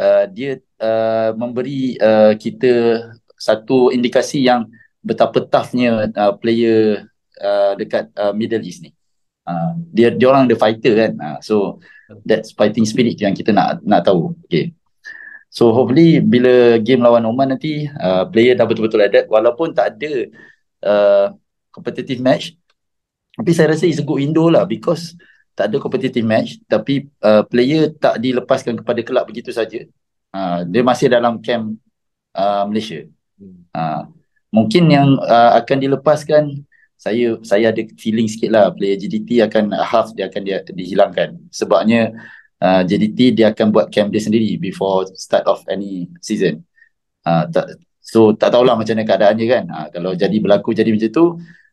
uh, 0.01 0.25
dia 0.29 0.61
uh, 0.81 1.33
memberi 1.37 1.97
uh, 2.01 2.37
kita 2.37 3.03
satu 3.37 3.93
indikasi 3.93 4.45
yang 4.45 4.69
betapa 5.05 5.45
toughnya 5.45 6.09
uh, 6.13 6.35
player 6.37 7.07
uh, 7.41 7.73
dekat 7.77 8.11
uh, 8.17 8.33
Middle 8.33 8.65
East 8.65 8.83
ni. 8.83 8.91
Uh, 9.47 9.79
dia 9.95 10.11
dia 10.11 10.27
orang 10.27 10.51
the 10.51 10.59
fighter 10.59 10.97
kan. 10.97 11.13
Uh, 11.21 11.39
so 11.39 11.79
that's 12.27 12.51
fighting 12.51 12.83
spirit 12.83 13.21
yang 13.21 13.37
kita 13.37 13.55
nak 13.55 13.79
nak 13.87 14.03
tahu. 14.03 14.35
Okay. 14.49 14.75
So 15.57 15.73
hopefully 15.73 16.21
bila 16.21 16.77
game 16.85 17.01
lawan 17.01 17.25
Oman 17.25 17.57
nanti 17.57 17.89
uh, 17.89 18.29
player 18.29 18.53
dah 18.53 18.69
betul-betul 18.69 19.01
adapt 19.01 19.33
walaupun 19.33 19.73
tak 19.73 19.97
ada 19.97 20.13
uh, 20.85 21.27
competitive 21.73 22.21
match 22.21 22.53
tapi 23.41 23.57
saya 23.57 23.73
rasa 23.73 23.89
it's 23.89 23.97
a 23.97 24.05
good 24.05 24.21
window 24.21 24.53
lah 24.53 24.69
because 24.69 25.17
tak 25.57 25.73
ada 25.73 25.81
competitive 25.81 26.29
match 26.29 26.61
tapi 26.69 27.09
uh, 27.25 27.41
player 27.49 27.89
tak 27.97 28.21
dilepaskan 28.21 28.85
kepada 28.85 29.01
kelab 29.01 29.25
begitu 29.25 29.49
saja. 29.49 29.89
Uh, 30.29 30.69
dia 30.69 30.85
masih 30.85 31.09
dalam 31.09 31.41
camp 31.41 31.81
uh, 32.37 32.69
Malaysia. 32.69 33.09
Uh, 33.73 34.13
mungkin 34.53 34.93
yang 34.93 35.17
uh, 35.25 35.57
akan 35.57 35.77
dilepaskan 35.81 36.69
saya 36.97 37.37
saya 37.45 37.73
ada 37.73 37.81
feeling 38.01 38.29
sikit 38.29 38.53
lah 38.53 38.73
player 38.73 38.97
JDT 38.97 39.45
akan 39.49 39.73
half 39.85 40.13
dia 40.17 40.29
akan 40.33 40.43
dia 40.45 40.65
dihilangkan 40.65 41.37
sebabnya 41.53 42.13
uh, 42.63 42.83
JDT 42.85 43.37
dia 43.37 43.53
akan 43.53 43.73
buat 43.73 43.87
camp 43.93 44.13
dia 44.13 44.23
sendiri 44.23 44.57
before 44.57 45.09
start 45.17 45.45
of 45.49 45.61
any 45.69 46.09
season. 46.21 46.63
Uh, 47.27 47.49
tak, 47.51 47.81
so 48.01 48.33
tak 48.37 48.55
tahulah 48.55 48.79
macam 48.79 48.95
mana 48.95 49.05
keadaannya 49.05 49.47
kan. 49.49 49.65
Uh, 49.69 49.87
kalau 49.91 50.13
jadi 50.15 50.37
berlaku 50.39 50.73
jadi 50.73 50.89
macam 50.93 51.11
tu 51.11 51.25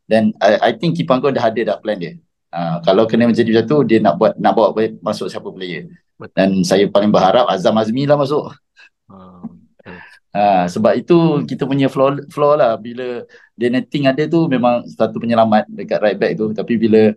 then 0.10 0.34
I, 0.42 0.60
I 0.60 0.72
think 0.76 0.98
Kipangko 1.00 1.32
dah 1.32 1.48
ada 1.48 1.62
dah 1.62 1.78
plan 1.80 2.00
dia. 2.00 2.18
Uh, 2.54 2.78
kalau 2.86 3.10
kena 3.10 3.26
menjadi 3.26 3.50
macam 3.50 3.66
tu 3.70 3.78
dia 3.86 3.98
nak 3.98 4.16
buat 4.22 4.38
nak 4.38 4.54
bawa 4.54 4.74
masuk 5.02 5.30
siapa 5.30 5.50
player. 5.50 5.90
Dan 6.38 6.64
saya 6.64 6.88
paling 6.88 7.12
berharap 7.12 7.52
Azam 7.52 7.76
Azmi 7.76 8.08
lah 8.08 8.16
masuk. 8.16 8.48
Ha, 10.34 10.66
sebab 10.66 10.98
itu 10.98 11.46
kita 11.46 11.70
punya 11.70 11.86
flow, 11.94 12.18
flow 12.34 12.58
lah. 12.58 12.74
Bila 12.82 13.22
Deneting 13.54 14.10
ada 14.10 14.26
tu 14.26 14.50
memang 14.50 14.82
satu 14.90 15.22
penyelamat 15.22 15.70
dekat 15.70 16.00
right 16.02 16.18
back 16.18 16.34
tu. 16.34 16.50
Tapi 16.58 16.74
bila 16.82 17.14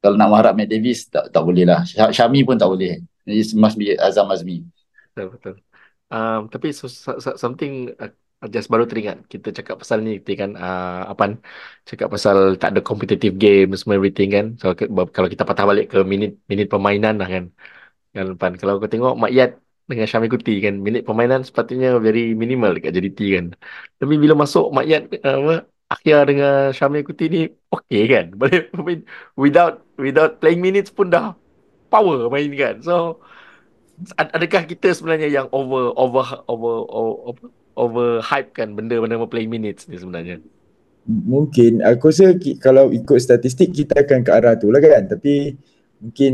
kalau 0.00 0.16
nak 0.16 0.28
mengharap 0.32 0.52
Matt 0.56 0.70
Davis 0.72 1.06
tak 1.12 1.28
tak 1.28 1.42
boleh 1.44 1.64
lah. 1.68 1.84
Syami 1.88 2.40
pun 2.48 2.56
tak 2.56 2.68
boleh. 2.72 3.04
It 3.28 3.52
must 3.54 3.76
be 3.76 3.92
Azam 4.00 4.32
Azmi. 4.32 4.64
Betul 5.12 5.26
betul. 5.36 5.54
Um, 6.10 6.50
tapi 6.50 6.74
so, 6.74 6.90
so, 6.90 7.22
so, 7.22 7.38
something 7.38 7.94
uh, 8.02 8.10
just 8.50 8.66
baru 8.72 8.88
teringat 8.88 9.28
kita 9.30 9.52
cakap 9.52 9.78
pasal 9.78 10.02
ni 10.02 10.18
kan 10.40 10.56
uh, 10.58 11.06
apa 11.12 11.38
cakap 11.86 12.08
pasal 12.10 12.56
tak 12.58 12.74
ada 12.74 12.80
competitive 12.82 13.34
game 13.36 13.70
semua 13.78 13.94
everything 14.00 14.28
kan. 14.32 14.46
So 14.60 14.72
kalau 15.14 15.28
kita 15.28 15.44
patah 15.44 15.64
balik 15.70 15.92
ke 15.92 15.98
minit 16.12 16.40
minit 16.50 16.66
permainan 16.72 17.20
lah 17.20 17.28
kan. 17.28 17.44
Kan 18.16 18.26
Pan 18.40 18.52
kalau 18.58 18.80
kau 18.82 18.90
tengok 18.90 19.14
Mak 19.22 19.32
Yat 19.36 19.50
dengan 19.90 20.06
Syami 20.10 20.26
Kuti 20.30 20.52
kan 20.64 20.74
minit 20.86 21.02
permainan 21.06 21.42
sepatutnya 21.46 21.98
very 21.98 22.32
minimal 22.42 22.70
dekat 22.74 22.90
JDT 22.96 23.18
kan. 23.36 23.46
Tapi 24.00 24.14
bila 24.22 24.34
masuk 24.42 24.64
Makyat 24.70 25.02
apa 25.20 25.69
Akhir 25.90 26.22
dengan 26.30 26.70
Syami 26.70 27.02
Kuti 27.02 27.24
ni 27.26 27.42
okay 27.68 28.06
kan? 28.06 28.30
Boleh 28.38 28.70
without 29.34 29.82
without 29.98 30.38
playing 30.38 30.62
minutes 30.62 30.94
pun 30.94 31.10
dah 31.10 31.34
power 31.90 32.30
main 32.30 32.50
kan? 32.54 32.78
So 32.80 33.18
adakah 34.16 34.64
kita 34.64 34.94
sebenarnya 34.94 35.28
yang 35.28 35.46
over 35.50 35.92
over 35.98 36.46
over 36.46 36.74
over, 36.88 37.46
over 37.76 38.06
hype 38.22 38.54
kan 38.54 38.72
benda-benda 38.78 39.20
playing 39.26 39.50
minutes 39.50 39.90
ni 39.90 39.98
sebenarnya? 39.98 40.40
Mungkin. 41.10 41.82
Aku 41.82 42.12
rasa 42.12 42.36
kalau 42.60 42.94
ikut 42.94 43.18
statistik 43.18 43.74
kita 43.74 44.06
akan 44.06 44.20
ke 44.22 44.30
arah 44.30 44.54
tu 44.54 44.70
lah 44.70 44.78
kan? 44.78 45.10
Tapi 45.10 45.58
mungkin 46.00 46.32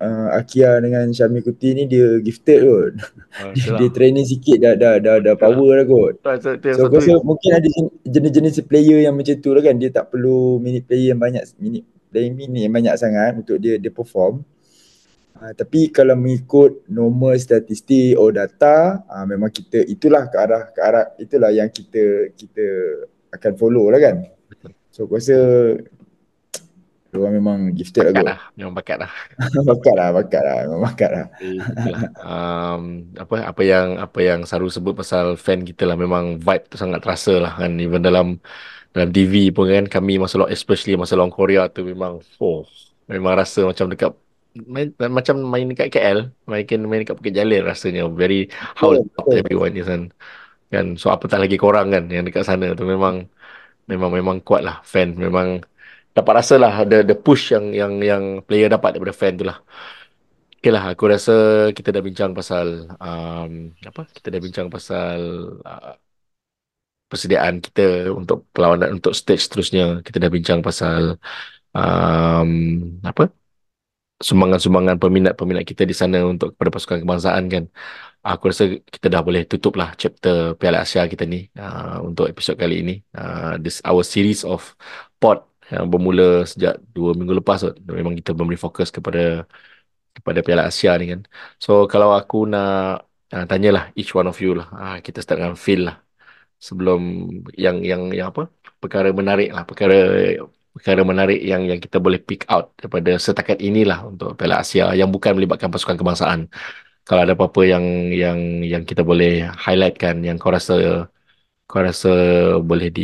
uh, 0.00 0.28
Akia 0.32 0.80
dengan 0.80 1.12
Syami 1.12 1.44
Kuti 1.44 1.76
ni 1.76 1.84
dia 1.84 2.16
gifted 2.24 2.64
kot. 2.64 2.92
Uh, 3.38 3.52
dia, 3.56 3.68
dia 3.76 3.88
training 3.92 4.24
sikit 4.24 4.56
dah 4.58 4.74
dah 4.74 4.96
dah, 4.98 5.20
dah 5.20 5.34
power 5.36 5.84
lah 5.84 5.86
kot. 5.86 6.14
So, 6.40 6.56
so 6.56 6.82
aku 6.88 6.98
rasa 6.98 7.20
mungkin 7.20 7.50
ada 7.52 7.68
jenis-jenis 8.08 8.64
player 8.64 9.04
yang 9.04 9.14
macam 9.14 9.36
tu 9.38 9.52
lah 9.52 9.62
kan. 9.62 9.76
Dia 9.76 9.92
tak 9.92 10.08
perlu 10.10 10.56
minit 10.58 10.88
player 10.88 11.12
yang 11.12 11.20
banyak 11.20 11.44
minit 11.60 11.84
playing 12.08 12.34
minit 12.36 12.68
yang 12.68 12.74
banyak 12.74 12.96
sangat 12.96 13.36
untuk 13.36 13.60
dia 13.60 13.76
dia 13.76 13.92
perform. 13.92 14.40
Uh, 15.36 15.52
tapi 15.52 15.92
kalau 15.92 16.16
mengikut 16.16 16.88
normal 16.88 17.36
statistik 17.36 18.16
or 18.16 18.32
data, 18.32 19.04
uh, 19.12 19.24
memang 19.28 19.52
kita 19.52 19.84
itulah 19.84 20.28
ke 20.32 20.36
arah 20.40 20.62
ke 20.72 20.80
arah 20.80 21.04
itulah 21.20 21.52
yang 21.52 21.68
kita 21.68 22.32
kita 22.32 22.66
akan 23.32 23.52
follow 23.60 23.92
lah 23.92 24.00
kan. 24.00 24.16
So 24.92 25.04
aku 25.04 25.20
rasa 25.20 25.36
Diorang 27.12 27.34
memang 27.36 27.58
gifted 27.76 28.08
bakat 28.08 28.24
lah, 28.24 28.40
lah 28.40 28.56
Memang 28.56 28.72
bakat 28.72 28.96
lah 29.04 29.10
Bakat 29.68 29.94
lah 29.94 30.08
Bakat 30.16 30.42
lah 30.42 30.56
Memang 30.64 30.80
bakat 30.80 31.10
lah 31.12 31.26
um, 32.24 32.82
apa 33.18 33.34
apa 33.52 33.62
yang 33.62 33.88
apa 34.00 34.18
yang 34.24 34.40
Saru 34.48 34.68
sebut 34.72 34.96
pasal 34.96 35.36
fan 35.36 35.62
kita 35.62 35.84
lah. 35.84 35.96
Memang 35.98 36.40
vibe 36.40 36.64
tu 36.72 36.76
sangat 36.80 37.04
terasa 37.04 37.36
lah 37.38 37.52
kan. 37.58 37.76
Even 37.78 38.02
dalam 38.02 38.40
dalam 38.92 39.10
TV 39.12 39.52
pun 39.54 39.68
kan 39.68 39.86
kami 39.88 40.20
masa 40.20 40.36
long 40.40 40.50
especially 40.52 40.96
masa 41.00 41.16
long 41.16 41.32
Korea 41.32 41.68
tu 41.72 41.80
memang 41.84 42.20
oh 42.44 42.68
memang 43.08 43.32
rasa 43.40 43.64
macam 43.64 43.88
dekat 43.88 44.12
main, 44.68 44.92
macam 45.00 45.40
main 45.48 45.64
dekat 45.72 45.88
KL 45.96 46.28
main 46.44 46.64
main 46.84 47.00
dekat 47.04 47.16
Bukit 47.18 47.34
Jalil 47.36 47.62
rasanya. 47.64 48.08
Very 48.12 48.48
how 48.76 48.92
oh, 48.96 49.04
oh. 49.20 49.32
everyone 49.32 49.76
is 49.76 49.88
kan. 49.88 50.12
Kan 50.72 50.96
so 50.96 51.12
apatah 51.12 51.40
lagi 51.40 51.56
korang 51.60 51.92
kan 51.92 52.08
yang 52.08 52.24
dekat 52.24 52.44
sana 52.48 52.72
tu. 52.76 52.84
Memang 52.88 53.28
memang 53.88 54.10
memang 54.12 54.36
kuat 54.44 54.64
lah 54.64 54.80
fan. 54.84 55.16
Memang 55.16 55.64
dapat 56.16 56.32
rasa 56.38 56.54
lah 56.62 56.84
the, 56.84 57.04
the 57.08 57.16
push 57.16 57.52
yang 57.54 57.72
yang 57.72 57.92
yang 58.10 58.24
player 58.46 58.68
dapat 58.68 58.96
daripada 58.96 59.14
fan 59.16 59.34
tu 59.40 59.44
lah. 59.48 59.58
Okay 60.62 60.70
lah, 60.70 60.94
aku 60.94 61.04
rasa 61.10 61.32
kita 61.74 61.90
dah 61.90 62.02
bincang 62.06 62.30
pasal 62.38 62.86
um, 63.02 63.74
apa? 63.82 64.06
Kita 64.14 64.30
dah 64.30 64.38
bincang 64.38 64.70
pasal 64.70 65.18
uh, 65.66 65.98
persediaan 67.10 67.58
kita 67.58 68.14
untuk 68.14 68.46
perlawanan 68.54 68.96
untuk 68.96 69.10
stage 69.10 69.42
seterusnya. 69.50 70.06
Kita 70.06 70.22
dah 70.22 70.30
bincang 70.30 70.62
pasal 70.62 71.18
um, 71.74 72.50
apa? 73.02 73.34
Sumbangan-sumbangan 74.22 75.02
peminat-peminat 75.02 75.66
kita 75.66 75.82
di 75.82 75.94
sana 75.98 76.22
untuk 76.22 76.54
kepada 76.54 76.70
pasukan 76.70 76.98
kebangsaan 77.02 77.44
kan. 77.50 77.64
Aku 78.22 78.54
rasa 78.54 78.78
kita 78.94 79.10
dah 79.10 79.18
boleh 79.18 79.42
tutup 79.50 79.74
lah 79.74 79.98
chapter 79.98 80.54
Piala 80.54 80.86
Asia 80.86 81.02
kita 81.10 81.26
ni 81.26 81.50
uh, 81.58 81.98
untuk 82.06 82.30
episod 82.30 82.54
kali 82.54 82.86
ini. 82.86 82.94
Uh, 83.18 83.58
this 83.58 83.82
our 83.82 84.06
series 84.06 84.46
of 84.46 84.78
pod 85.18 85.42
yang 85.72 85.86
bermula 85.92 86.24
sejak 86.50 86.74
dua 86.96 87.10
minggu 87.18 87.34
lepas 87.40 87.58
tu. 87.64 87.70
Memang 87.98 88.14
kita 88.20 88.30
memberi 88.38 88.58
fokus 88.64 88.88
kepada 88.96 89.20
kepada 90.16 90.38
Piala 90.46 90.62
Asia 90.70 90.90
ni 91.00 91.04
kan. 91.12 91.20
So 91.64 91.70
kalau 91.92 92.08
aku 92.18 92.36
nak 92.52 92.68
uh, 93.34 93.44
tanyalah 93.50 93.84
each 93.98 94.12
one 94.18 94.28
of 94.30 94.36
you 94.44 94.50
lah. 94.58 94.68
Uh, 94.82 94.96
kita 95.06 95.18
start 95.24 95.38
dengan 95.40 95.56
Phil 95.64 95.80
lah. 95.88 95.96
Sebelum 96.66 97.00
yang 97.64 97.76
yang 97.90 98.02
yang 98.18 98.28
apa? 98.32 98.42
Perkara 98.82 99.08
menarik 99.20 99.48
lah. 99.54 99.64
Perkara 99.68 99.94
perkara 100.74 101.00
menarik 101.10 101.38
yang 101.50 101.62
yang 101.70 101.80
kita 101.84 101.98
boleh 102.04 102.20
pick 102.28 102.40
out 102.52 102.64
daripada 102.78 103.10
setakat 103.26 103.58
inilah 103.68 103.98
untuk 104.10 104.28
Piala 104.38 104.56
Asia 104.62 104.84
yang 105.00 105.08
bukan 105.14 105.32
melibatkan 105.36 105.68
pasukan 105.72 105.96
kebangsaan. 106.00 106.40
Kalau 107.06 107.20
ada 107.24 107.34
apa-apa 107.36 107.60
yang 107.72 107.84
yang 108.22 108.38
yang 108.72 108.82
kita 108.90 109.02
boleh 109.10 109.28
highlightkan 109.64 110.14
yang 110.26 110.36
kau 110.42 110.52
rasa 110.56 110.74
kau 111.68 111.80
rasa 111.88 112.08
boleh 112.68 112.88
di 112.96 113.02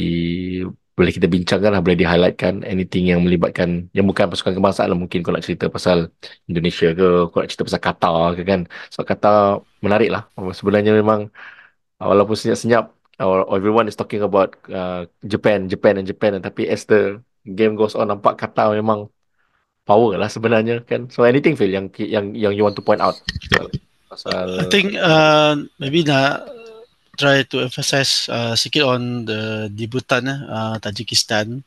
boleh 0.99 1.15
kita 1.15 1.31
bincangkan 1.31 1.71
lah, 1.71 1.79
boleh 1.79 1.95
di-highlightkan 1.95 2.67
anything 2.67 3.07
yang 3.07 3.23
melibatkan, 3.23 3.87
yang 3.95 4.03
bukan 4.11 4.27
pasukan 4.27 4.59
kebangsaan 4.59 4.91
lah. 4.91 4.99
Mungkin 4.99 5.23
kau 5.23 5.31
nak 5.31 5.47
cerita 5.47 5.71
pasal 5.71 6.11
Indonesia 6.51 6.91
ke, 6.91 7.31
kau 7.31 7.39
nak 7.39 7.49
cerita 7.55 7.63
pasal 7.63 7.81
Qatar 7.87 8.35
ke 8.35 8.43
kan. 8.43 8.67
So 8.91 9.07
Qatar 9.07 9.63
menarik 9.79 10.11
lah. 10.11 10.27
Sebenarnya 10.35 10.91
memang, 10.91 11.31
walaupun 12.03 12.35
senyap-senyap, 12.35 12.91
everyone 13.55 13.87
is 13.87 13.95
talking 13.95 14.27
about 14.27 14.59
uh, 14.67 15.07
Japan, 15.23 15.71
Japan 15.71 16.03
and 16.03 16.07
Japan. 16.11 16.43
Tapi 16.43 16.67
as 16.67 16.83
the 16.91 17.23
game 17.47 17.79
goes 17.79 17.95
on, 17.95 18.11
nampak 18.11 18.35
Qatar 18.35 18.75
memang 18.75 19.07
power 19.87 20.19
lah 20.19 20.29
sebenarnya 20.29 20.83
kan. 20.83 21.09
So 21.15 21.23
anything 21.25 21.55
Phil 21.55 21.73
yang 21.73 21.89
yang 21.97 22.35
yang 22.35 22.53
you 22.53 22.67
want 22.67 22.75
to 22.77 22.85
point 22.85 23.01
out? 23.01 23.17
Pasal... 24.11 24.61
I 24.61 24.67
think 24.69 24.99
uh, 24.99 25.57
maybe 25.81 26.05
nak 26.05 26.58
try 27.19 27.43
to 27.43 27.59
emphasize 27.67 28.31
uh, 28.31 28.55
sikit 28.55 28.87
on 28.87 29.27
the 29.27 29.67
debutan 29.75 30.31
eh, 30.31 30.41
uh, 30.47 30.77
Tajikistan 30.79 31.67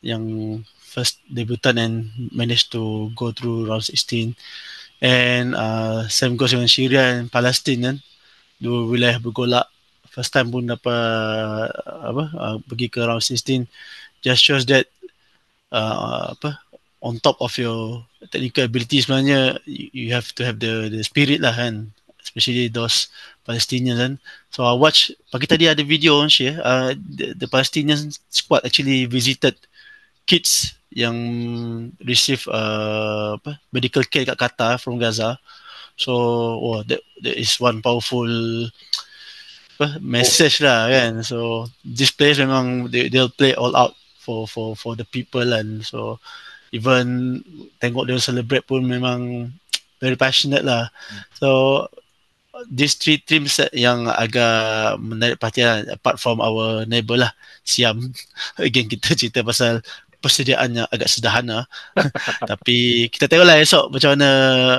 yang 0.00 0.24
first 0.80 1.20
debutan 1.28 1.76
and 1.76 1.94
managed 2.32 2.72
to 2.72 3.12
go 3.12 3.30
through 3.32 3.68
round 3.68 3.84
16 3.84 4.32
and 5.04 5.52
uh, 5.52 6.08
same 6.08 6.36
goes 6.40 6.56
dengan 6.56 6.68
Syria 6.68 7.20
and 7.20 7.28
Palestine 7.28 7.80
kan 7.84 7.96
dua 8.62 8.86
wilayah 8.86 9.18
bergolak. 9.18 9.66
First 10.12 10.30
time 10.36 10.52
pun 10.52 10.68
dapat 10.68 10.92
uh, 11.72 12.04
apa 12.12 12.24
uh, 12.36 12.56
pergi 12.68 12.92
ke 12.92 13.00
round 13.00 13.24
16 13.24 13.64
just 14.20 14.44
shows 14.44 14.68
that 14.68 14.86
uh, 15.72 16.36
apa 16.36 16.60
on 17.02 17.18
top 17.18 17.40
of 17.42 17.50
your 17.58 18.06
technical 18.30 18.62
ability 18.62 19.02
sebenarnya 19.02 19.58
you, 19.66 19.90
you 19.90 20.08
have 20.14 20.30
to 20.36 20.46
have 20.46 20.60
the 20.62 20.92
the 20.92 21.02
spirit 21.02 21.42
lah 21.42 21.52
kan. 21.56 21.90
Especially 22.22 22.70
those 22.70 23.10
Palestinians 23.42 23.98
kan? 23.98 24.12
So 24.54 24.62
I 24.62 24.74
watch 24.78 25.10
pagi 25.34 25.46
tadi 25.50 25.66
ada 25.66 25.82
video 25.82 26.22
on 26.22 26.30
share 26.30 26.62
uh, 26.62 26.94
the, 26.94 27.34
the 27.34 27.48
Palestinian 27.50 28.10
squad 28.30 28.62
actually 28.62 29.06
visited 29.10 29.58
kids 30.26 30.78
yang 30.92 31.16
receive 32.04 32.44
uh, 32.52 33.40
apa 33.40 33.58
medical 33.72 34.04
care 34.06 34.28
kat 34.28 34.38
Qatar 34.38 34.78
from 34.78 35.00
Gaza. 35.00 35.40
So 35.98 36.12
oh 36.60 36.80
that, 36.86 37.02
that 37.24 37.36
is 37.36 37.58
one 37.58 37.82
powerful 37.82 38.28
apa 39.78 39.98
message 39.98 40.62
lah 40.62 40.86
kan? 40.86 41.26
So 41.26 41.66
this 41.82 42.14
place 42.14 42.38
memang 42.38 42.92
they, 42.92 43.10
they'll 43.10 43.32
play 43.32 43.58
all 43.58 43.74
out 43.74 43.98
for 44.22 44.46
for 44.46 44.78
for 44.78 44.94
the 44.94 45.04
people 45.08 45.50
and 45.50 45.82
so 45.82 46.22
even 46.70 47.40
tengok 47.82 48.06
dia 48.06 48.22
celebrate 48.22 48.64
pun 48.64 48.86
memang 48.86 49.50
very 49.98 50.14
passionate 50.14 50.62
lah. 50.62 50.88
So 51.36 51.88
these 52.68 52.94
three 52.98 53.18
teams 53.18 53.58
yang 53.72 54.06
agak 54.10 54.98
menarik 55.00 55.38
perhatian 55.38 55.88
apart 55.90 56.18
from 56.18 56.38
our 56.38 56.84
neighbor 56.86 57.18
lah 57.18 57.32
Siam. 57.62 58.12
Again 58.58 58.90
kita 58.90 59.14
cerita 59.14 59.40
pasal 59.42 59.80
persediaan 60.22 60.78
yang 60.78 60.88
agak 60.88 61.10
sederhana. 61.10 61.66
Tapi 62.50 63.10
kita 63.10 63.26
tengoklah 63.26 63.58
esok 63.58 63.90
macam 63.90 64.10
mana 64.14 64.30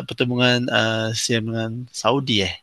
pertemuan 0.07 0.59
uh, 0.71 1.11
Siam 1.11 1.51
dengan 1.51 1.71
Saudi 1.91 2.47
eh. 2.47 2.55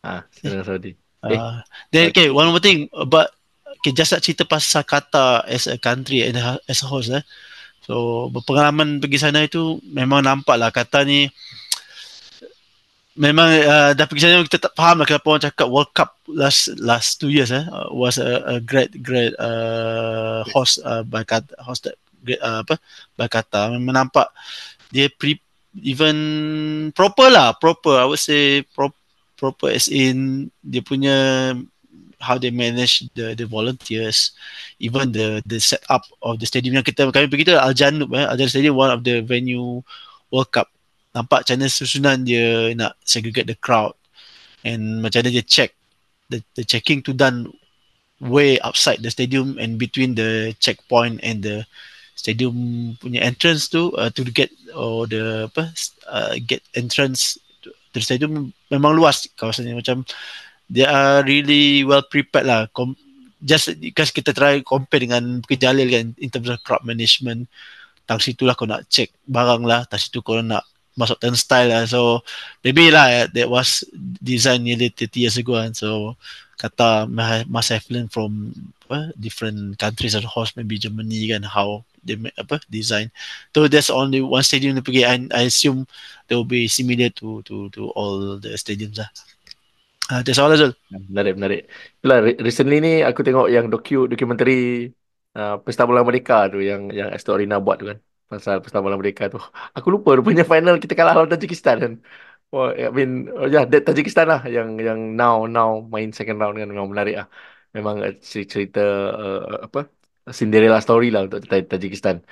Ah, 0.00 0.24
dengan 0.40 0.64
Saudi. 0.64 0.96
Uh, 1.26 1.58
then 1.90 2.14
okay, 2.14 2.30
one 2.32 2.48
more 2.48 2.62
thing. 2.62 2.86
About 2.94 3.34
okay, 3.78 3.92
just 3.92 4.14
nak 4.14 4.22
cerita 4.24 4.46
pasal 4.46 4.86
Qatar 4.86 5.44
as 5.44 5.68
a 5.68 5.76
country 5.76 6.24
and 6.24 6.38
as 6.66 6.80
a 6.80 6.88
host 6.88 7.12
eh. 7.12 7.22
So 7.86 8.26
berpengalaman 8.34 8.98
pergi 8.98 9.18
sana 9.22 9.46
itu 9.46 9.78
memang 9.86 10.26
nampak 10.26 10.58
lah 10.58 10.74
Qatar 10.74 11.06
ni 11.06 11.30
memang 13.16 13.48
uh, 13.64 13.90
dah 13.96 14.04
pergi 14.04 14.28
sana 14.28 14.44
kita 14.44 14.68
tak 14.68 14.76
faham 14.76 15.00
lah 15.00 15.08
kenapa 15.08 15.26
orang 15.26 15.44
cakap 15.48 15.68
World 15.72 15.90
Cup 15.96 16.20
last 16.28 16.68
last 16.76 17.16
two 17.16 17.32
years 17.32 17.48
eh. 17.48 17.64
Uh, 17.64 17.88
was 17.90 18.20
a, 18.20 18.44
a 18.44 18.56
great 18.60 18.92
great 19.00 19.32
uh, 19.40 20.44
host 20.52 20.78
uh, 20.84 21.00
by 21.02 21.24
Qatar 21.24 21.56
hosted 21.64 21.96
great, 22.20 22.38
uh, 22.44 22.60
apa 22.62 22.76
by 23.16 23.26
Qatar 23.26 23.72
memang 23.72 24.04
nampak 24.04 24.28
dia 24.92 25.08
pre, 25.08 25.40
even 25.80 26.16
proper 26.92 27.32
lah 27.32 27.56
proper 27.56 27.96
I 27.96 28.06
would 28.06 28.20
say 28.20 28.62
pro, 28.76 28.92
proper 29.40 29.72
as 29.72 29.88
in 29.88 30.52
dia 30.60 30.84
punya 30.84 31.16
how 32.20 32.36
they 32.36 32.52
manage 32.52 33.08
the 33.16 33.32
the 33.32 33.48
volunteers 33.48 34.36
even 34.76 35.12
the 35.12 35.40
the 35.48 35.60
setup 35.60 36.04
of 36.20 36.36
the 36.36 36.46
stadium 36.48 36.76
yang 36.76 36.84
kita 36.84 37.08
kami 37.08 37.32
pergi 37.32 37.48
tu 37.48 37.56
Al 37.56 37.72
Janub 37.72 38.12
eh. 38.12 38.28
Al 38.28 38.36
Janub 38.36 38.52
Stadium 38.52 38.76
one 38.76 38.92
of 38.92 39.00
the 39.00 39.24
venue 39.24 39.80
World 40.28 40.52
Cup 40.52 40.68
nampak 41.16 41.48
mana 41.48 41.72
susunan 41.72 42.20
dia 42.28 42.76
nak 42.76 43.00
segregate 43.00 43.48
the 43.48 43.56
crowd. 43.56 43.96
And 44.60 45.00
macam 45.00 45.24
mana 45.24 45.32
dia 45.32 45.46
check 45.46 45.72
the, 46.28 46.44
the 46.52 46.62
checking 46.68 47.00
to 47.08 47.16
done 47.16 47.48
way 48.20 48.60
outside 48.60 49.00
the 49.00 49.08
stadium 49.08 49.56
and 49.56 49.80
between 49.80 50.12
the 50.12 50.52
checkpoint 50.60 51.24
and 51.24 51.40
the 51.40 51.64
stadium 52.16 52.52
punya 53.00 53.24
entrance 53.24 53.68
tu 53.72 53.92
uh, 53.96 54.12
to 54.12 54.24
get 54.28 54.52
or 54.76 55.08
the 55.08 55.48
apa 55.52 55.72
uh, 56.08 56.36
get 56.44 56.60
entrance 56.76 57.40
to 57.60 57.72
the 57.96 58.00
stadium 58.00 58.52
memang 58.72 58.96
luas 58.96 59.28
kawasan 59.36 59.68
ni 59.68 59.76
macam 59.76 60.04
they 60.68 60.84
are 60.84 61.24
really 61.24 61.80
well 61.86 62.04
prepared 62.04 62.44
lah. 62.44 62.68
Com- 62.76 62.98
just 63.40 63.76
because 63.80 64.10
kita 64.12 64.32
try 64.32 64.60
compare 64.64 65.04
dengan 65.04 65.40
Bukit 65.44 65.60
Jalil 65.62 65.88
kan 65.92 66.06
in 66.18 66.28
terms 66.28 66.48
of 66.50 66.60
crowd 66.64 66.82
management 66.84 67.48
tang 68.06 68.22
situ 68.22 68.46
lah 68.46 68.54
kau 68.54 68.66
nak 68.66 68.86
check 68.90 69.12
barang 69.28 69.62
lah 69.66 69.84
tang 69.86 70.00
situ 70.00 70.22
kau 70.24 70.40
nak 70.40 70.64
masuk 70.96 71.20
turnstile 71.20 71.68
lah. 71.70 71.82
So 71.86 72.24
maybe 72.64 72.90
lah 72.90 73.28
that 73.30 73.48
was 73.48 73.84
designed 74.20 74.64
nearly 74.64 74.88
30 74.90 75.22
years 75.28 75.36
ago 75.36 75.60
kan. 75.60 75.76
So 75.76 76.16
kata 76.56 77.06
must 77.46 77.70
have 77.70 77.84
learned 77.92 78.10
from 78.10 78.52
apa, 78.88 79.12
different 79.20 79.76
countries 79.76 80.16
and 80.16 80.24
host 80.24 80.56
maybe 80.56 80.80
Germany 80.80 81.28
kan 81.28 81.44
how 81.44 81.84
they 82.06 82.16
make, 82.16 82.34
apa 82.40 82.62
design. 82.70 83.12
So 83.52 83.68
there's 83.68 83.92
only 83.92 84.24
one 84.24 84.42
stadium 84.42 84.74
to 84.78 84.82
pergi. 84.82 85.04
I, 85.04 85.16
I 85.34 85.42
assume 85.52 85.84
there 86.26 86.38
will 86.40 86.48
be 86.48 86.66
similar 86.66 87.12
to 87.20 87.42
to 87.44 87.68
to 87.76 87.92
all 87.92 88.40
the 88.40 88.56
stadiums 88.56 88.98
lah. 88.98 89.10
Uh, 90.06 90.22
that's 90.22 90.38
all 90.38 90.54
Azul 90.54 90.70
Menarik, 91.10 91.34
menarik. 91.34 91.60
Itulah, 91.98 92.18
re- 92.22 92.38
recently 92.38 92.78
ni 92.78 93.02
aku 93.02 93.26
tengok 93.26 93.50
yang 93.50 93.66
docu 93.66 94.06
dokumentari 94.06 94.86
uh, 95.34 95.58
Pesta 95.66 95.82
Bola 95.82 96.06
Merdeka 96.06 96.46
tu 96.46 96.62
yang 96.62 96.94
yang 96.94 97.10
Astor 97.10 97.42
Rina 97.42 97.58
buat 97.58 97.76
tu 97.82 97.90
kan. 97.90 97.98
Pasal 98.26 98.58
Pesta 98.58 98.82
Merdeka 98.82 99.30
tu. 99.30 99.38
Aku 99.70 99.88
lupa 99.94 100.18
rupanya 100.18 100.42
final 100.42 100.82
kita 100.82 100.98
kalah 100.98 101.14
lawan 101.14 101.30
Tajikistan 101.30 101.76
kan. 101.78 101.92
Wah, 102.50 102.74
I 102.74 102.90
mean, 102.90 103.30
oh 103.30 103.46
yeah, 103.46 103.66
Tajikistan 103.66 104.26
lah 104.26 104.42
yang 104.46 104.78
yang 104.78 105.14
now 105.14 105.46
now 105.46 105.82
main 105.86 106.10
second 106.10 106.38
round 106.42 106.58
kan 106.58 106.66
memang 106.66 106.90
menarik 106.90 107.22
lah. 107.22 107.26
Memang 107.70 108.02
uh, 108.02 108.14
cerita 108.22 108.82
uh, 109.14 109.66
apa 109.66 109.86
Cinderella 110.34 110.82
story 110.82 111.14
lah 111.14 111.30
untuk 111.30 111.46
Tajikistan. 111.46 112.26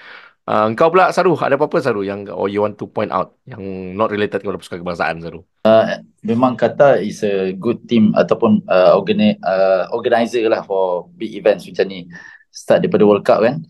Uh, 0.44 0.68
engkau 0.68 0.92
pula 0.92 1.08
Saru, 1.08 1.32
ada 1.40 1.56
apa-apa 1.56 1.80
Saru 1.80 2.04
yang 2.04 2.28
or 2.28 2.52
you 2.52 2.60
want 2.60 2.76
to 2.76 2.84
point 2.84 3.08
out 3.08 3.32
yang 3.48 3.64
not 3.96 4.12
related 4.12 4.44
kepada 4.44 4.60
pasukan 4.60 4.84
kebangsaan 4.84 5.16
Saru? 5.24 5.40
Uh, 5.64 6.04
memang 6.20 6.52
kata 6.52 7.00
is 7.00 7.24
a 7.24 7.56
good 7.56 7.80
team 7.88 8.12
ataupun 8.12 8.60
uh, 8.68 8.92
organi- 8.92 9.40
uh, 9.40 9.88
organizer 9.96 10.44
lah 10.52 10.60
for 10.60 11.08
big 11.16 11.32
events 11.32 11.64
macam 11.64 11.86
ni. 11.88 12.04
Start 12.52 12.84
daripada 12.84 13.08
World 13.08 13.24
Cup 13.24 13.40
kan. 13.40 13.64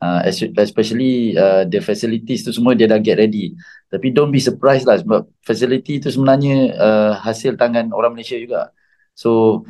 Uh, 0.00 0.24
especially 0.56 1.36
uh, 1.36 1.68
the 1.68 1.76
facilities 1.76 2.40
tu 2.40 2.56
semua 2.56 2.72
dia 2.72 2.88
dah 2.88 2.96
get 2.96 3.20
ready. 3.20 3.52
Tapi 3.92 4.08
don't 4.08 4.32
be 4.32 4.40
surprised 4.40 4.88
lah 4.88 4.96
sebab 4.96 5.28
facility 5.44 6.00
tu 6.00 6.08
sebenarnya 6.08 6.72
uh, 6.72 7.12
hasil 7.20 7.60
tangan 7.60 7.92
orang 7.92 8.16
Malaysia 8.16 8.40
juga. 8.40 8.72
So 9.12 9.60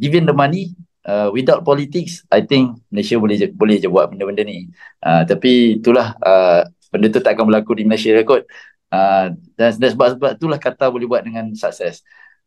given 0.00 0.24
the 0.24 0.32
money, 0.32 0.72
uh, 1.04 1.28
without 1.36 1.68
politics, 1.68 2.24
I 2.32 2.48
think 2.48 2.80
Malaysia 2.88 3.20
boleh 3.20 3.36
je, 3.36 3.46
boleh 3.52 3.76
je 3.76 3.92
buat 3.92 4.08
benda-benda 4.08 4.40
ni. 4.40 4.72
Uh, 5.04 5.28
tapi 5.28 5.76
itulah 5.84 6.16
uh, 6.24 6.64
benda 6.88 7.12
tu 7.12 7.20
tak 7.20 7.36
akan 7.36 7.52
berlaku 7.52 7.76
di 7.76 7.84
Malaysia 7.84 8.16
lah 8.16 8.24
kot. 8.24 8.48
Uh, 8.88 9.36
dan, 9.52 9.76
dan 9.76 9.88
sebab 9.92 10.16
sebab 10.16 10.30
itulah 10.40 10.56
kata 10.56 10.88
boleh 10.88 11.04
buat 11.04 11.20
dengan 11.20 11.52
sukses. 11.52 12.00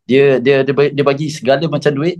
Dia 0.10 0.42
dia 0.42 0.66
dia, 0.66 0.74
dia 0.74 1.04
bagi 1.06 1.30
segala 1.30 1.70
macam 1.70 1.94
duit. 1.94 2.18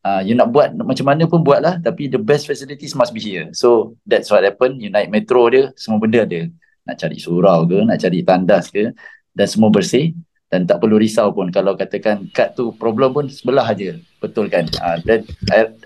Uh, 0.00 0.24
you 0.24 0.32
nak 0.32 0.48
buat 0.48 0.72
macam 0.72 1.12
mana 1.12 1.28
pun 1.28 1.44
buatlah 1.44 1.76
tapi 1.84 2.08
the 2.08 2.16
best 2.16 2.48
facilities 2.48 2.96
must 2.96 3.12
be 3.12 3.20
here. 3.20 3.52
So 3.52 4.00
that's 4.08 4.32
what 4.32 4.44
happen. 4.44 4.80
You 4.80 4.88
naik 4.88 5.12
metro 5.12 5.44
dia, 5.52 5.76
semua 5.76 6.00
benda 6.00 6.24
ada. 6.24 6.48
Nak 6.88 6.96
cari 6.96 7.18
surau 7.20 7.68
ke, 7.68 7.78
nak 7.84 8.00
cari 8.00 8.24
tandas 8.24 8.72
ke 8.72 8.96
dan 9.36 9.46
semua 9.46 9.68
bersih. 9.68 10.16
Dan 10.50 10.66
tak 10.66 10.82
perlu 10.82 10.98
risau 10.98 11.30
pun. 11.30 11.46
Kalau 11.54 11.78
katakan 11.78 12.26
kad 12.34 12.58
tu 12.58 12.74
problem 12.74 13.14
pun 13.14 13.30
sebelah 13.30 13.62
aja. 13.70 13.94
Betul 14.18 14.50
kan? 14.50 14.66
Uh, 14.82 14.98
dan 15.06 15.22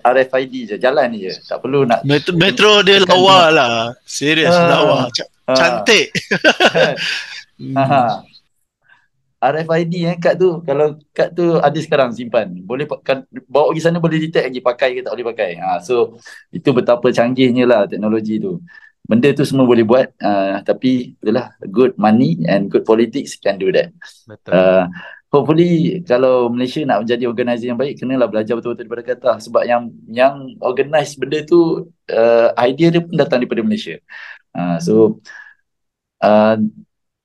RFID 0.00 0.72
je 0.72 0.76
jalan 0.80 1.12
je. 1.12 1.36
Tak 1.44 1.60
perlu 1.60 1.84
nak 1.84 2.00
metro, 2.00 2.32
metro 2.32 2.80
dia 2.80 3.04
lawa 3.04 3.52
lah. 3.52 3.92
Serius 4.08 4.56
uh, 4.56 4.64
lawa. 4.64 4.98
C- 5.12 5.28
uh, 5.50 5.52
cantik. 5.52 6.08
Uh, 7.54 8.18
RFID 9.52 9.94
eh 10.08 10.16
kad 10.16 10.40
tu. 10.40 10.64
Kalau 10.64 10.96
kad 11.12 11.36
tu 11.36 11.60
ada 11.60 11.78
sekarang 11.80 12.16
simpan. 12.16 12.48
Boleh 12.64 12.88
kan, 13.04 13.28
bawa 13.44 13.72
pergi 13.72 13.82
sana 13.84 14.00
boleh 14.00 14.18
detect 14.22 14.48
lagi 14.48 14.60
pakai 14.64 14.88
ke 14.96 15.00
tak 15.04 15.12
boleh 15.12 15.26
pakai. 15.34 15.50
Uh, 15.60 15.78
so 15.84 15.94
itu 16.48 16.72
betapa 16.72 17.12
canggihnya 17.12 17.68
lah 17.68 17.84
teknologi 17.84 18.40
tu. 18.40 18.60
Benda 19.04 19.28
tu 19.36 19.44
semua 19.44 19.68
boleh 19.68 19.84
buat 19.84 20.08
uh, 20.16 20.64
tapi 20.64 21.12
itulah 21.20 21.52
good 21.68 21.92
money 22.00 22.40
and 22.48 22.72
good 22.72 22.88
politics 22.88 23.36
can 23.36 23.60
do 23.60 23.68
that. 23.68 23.92
Betul. 24.24 24.52
Uh, 24.56 24.88
hopefully 25.28 26.00
kalau 26.08 26.48
Malaysia 26.48 26.80
nak 26.88 27.04
menjadi 27.04 27.28
organisasi 27.28 27.68
yang 27.68 27.76
baik 27.76 28.00
kenalah 28.00 28.32
belajar 28.32 28.56
betul-betul 28.56 28.88
daripada 28.88 29.02
kata. 29.04 29.30
Sebab 29.44 29.62
yang 29.68 29.92
yang 30.08 30.56
organize 30.64 31.20
benda 31.20 31.44
tu 31.44 31.90
uh, 32.08 32.48
idea 32.64 32.88
dia 32.88 33.04
pun 33.04 33.12
datang 33.12 33.44
daripada 33.44 33.60
Malaysia. 33.60 34.00
Uh, 34.56 34.80
so 34.80 35.20
uh, 36.24 36.56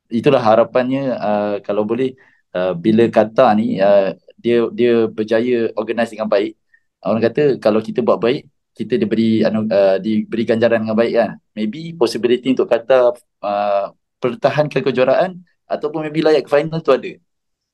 itulah 0.09 0.41
harapannya 0.41 1.13
uh, 1.15 1.55
kalau 1.61 1.85
boleh 1.85 2.17
uh, 2.57 2.73
bila 2.73 3.05
kata 3.07 3.53
ni 3.55 3.77
uh, 3.79 4.13
dia 4.35 4.65
dia 4.73 5.05
berjaya 5.07 5.69
organize 5.77 6.11
dengan 6.11 6.27
baik. 6.27 6.57
Orang 6.99 7.21
kata 7.23 7.55
kalau 7.61 7.79
kita 7.79 8.03
buat 8.03 8.19
baik 8.19 8.49
kita 8.75 8.95
diberi 8.95 9.43
uh, 9.43 9.97
diberi 9.99 10.43
ganjaran 10.43 10.83
dengan 10.83 10.97
baik 10.97 11.13
kan. 11.15 11.31
Maybe 11.55 11.93
possibility 11.95 12.51
untuk 12.51 12.67
kata 12.67 13.13
uh, 13.43 13.85
pertahankan 14.19 14.81
kejuaraan 14.83 15.39
ataupun 15.69 16.09
maybe 16.09 16.25
layak 16.25 16.47
ke 16.47 16.51
final 16.51 16.81
tu 16.81 16.91
ada. 16.91 17.11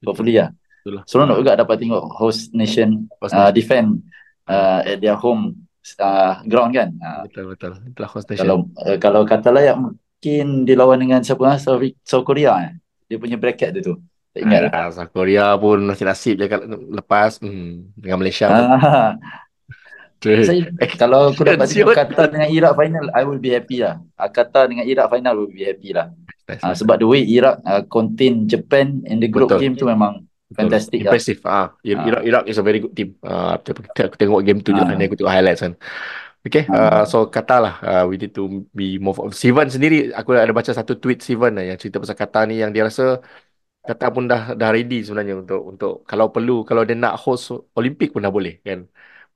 Hopefully 0.05 0.37
ya 0.37 0.51
yeah. 0.85 1.03
seronok 1.09 1.41
juga 1.41 1.57
dapat 1.57 1.81
tengok 1.81 2.03
host 2.13 2.53
nation 2.53 3.09
uh, 3.25 3.49
defend 3.49 4.05
uh, 4.45 4.85
at 4.85 5.01
their 5.01 5.17
home 5.17 5.65
uh, 5.97 6.41
ground 6.45 6.77
kan. 6.77 6.93
Uh, 7.01 7.25
betul 7.25 7.43
betul. 7.53 7.71
Itulah 7.89 8.09
host 8.09 8.27
nation. 8.29 8.45
Kalau 8.45 8.57
uh, 8.85 8.97
kalau 9.01 9.21
kata 9.25 9.49
layak 9.49 9.75
mungkin 10.25 10.65
dilawan 10.65 10.97
dengan 10.97 11.21
siapa 11.21 11.45
ah 11.45 11.57
South, 11.61 11.85
South 12.01 12.25
Korea 12.25 12.57
eh? 12.65 12.73
dia 13.05 13.21
punya 13.21 13.37
bracket 13.37 13.77
tu 13.77 13.81
tu 13.85 13.93
tak 14.33 14.41
ingat 14.41 14.73
ah, 14.73 14.89
South 14.89 15.13
Korea 15.13 15.53
pun 15.53 15.85
nasib 15.85 16.09
nasib 16.09 16.41
je 16.41 16.49
lepas 16.89 17.37
hmm, 17.39 17.93
dengan 17.93 18.17
Malaysia 18.19 18.49
pun. 18.49 18.65
Saya, 20.25 20.65
kalau 21.05 21.29
aku 21.29 21.45
dapat 21.45 21.69
tengok 21.69 21.93
Qatar 21.93 22.33
dengan 22.33 22.49
Iraq 22.49 22.73
final, 22.73 23.05
I 23.13 23.21
will 23.21 23.37
be 23.37 23.53
happy 23.53 23.85
lah. 23.85 24.01
Uh, 24.17 24.25
Qatar 24.25 24.65
dengan 24.73 24.81
Iraq 24.89 25.13
final 25.13 25.37
will 25.37 25.53
be 25.53 25.61
happy 25.61 25.93
lah. 25.93 26.09
Uh, 26.49 26.73
sebab 26.73 26.97
the 26.97 27.05
way 27.05 27.21
Iraq 27.21 27.61
uh, 27.61 27.85
contain 27.85 28.49
Japan 28.49 29.05
in 29.05 29.21
the 29.21 29.29
group 29.29 29.53
Betul. 29.53 29.61
game 29.61 29.73
tu 29.77 29.85
memang 29.85 30.25
fantastic 30.49 31.05
lah. 31.05 31.13
Impressive. 31.13 31.39
Ah, 31.45 31.69
Ah. 31.69 31.69
Iraq 31.85 32.23
Iraq 32.25 32.43
is 32.49 32.57
a 32.57 32.65
very 32.65 32.81
good 32.81 32.97
team. 32.97 33.13
Ah, 33.21 33.61
aku, 33.61 33.85
aku 33.85 34.17
tengok 34.17 34.41
game 34.41 34.65
tu 34.65 34.73
je 34.73 34.81
Ah. 34.81 34.89
lah. 34.89 34.97
Aku 34.97 35.13
tengok 35.13 35.29
highlights 35.29 35.61
kan. 35.61 35.77
Okay, 36.45 36.63
Ah. 36.69 37.01
uh, 37.01 37.03
so 37.11 37.17
Qatar 37.33 37.57
lah. 37.65 37.73
Uh, 37.87 38.03
we 38.09 38.15
need 38.21 38.31
to 38.37 38.41
be 38.79 38.85
more. 39.05 39.17
Sivan 39.43 39.67
sendiri, 39.73 39.95
aku 40.19 40.29
ada 40.37 40.53
baca 40.59 40.71
satu 40.79 40.93
tweet 41.01 41.17
Sivan 41.27 41.51
lah 41.57 41.63
yang 41.69 41.77
cerita 41.81 41.97
pasal 42.03 42.17
Qatar 42.21 42.43
ni 42.49 42.53
yang 42.61 42.69
dia 42.75 42.83
rasa 42.89 43.03
Qatar 43.87 44.09
pun 44.15 44.23
dah 44.31 44.41
dah 44.59 44.69
ready 44.75 44.95
sebenarnya 45.05 45.35
untuk 45.43 45.59
untuk 45.71 45.91
kalau 46.09 46.27
perlu 46.35 46.53
kalau 46.69 46.81
dia 46.89 46.95
nak 47.03 47.13
host 47.23 47.43
Olimpik 47.79 48.07
pun 48.13 48.21
dah 48.25 48.33
boleh 48.37 48.53
kan. 48.67 48.79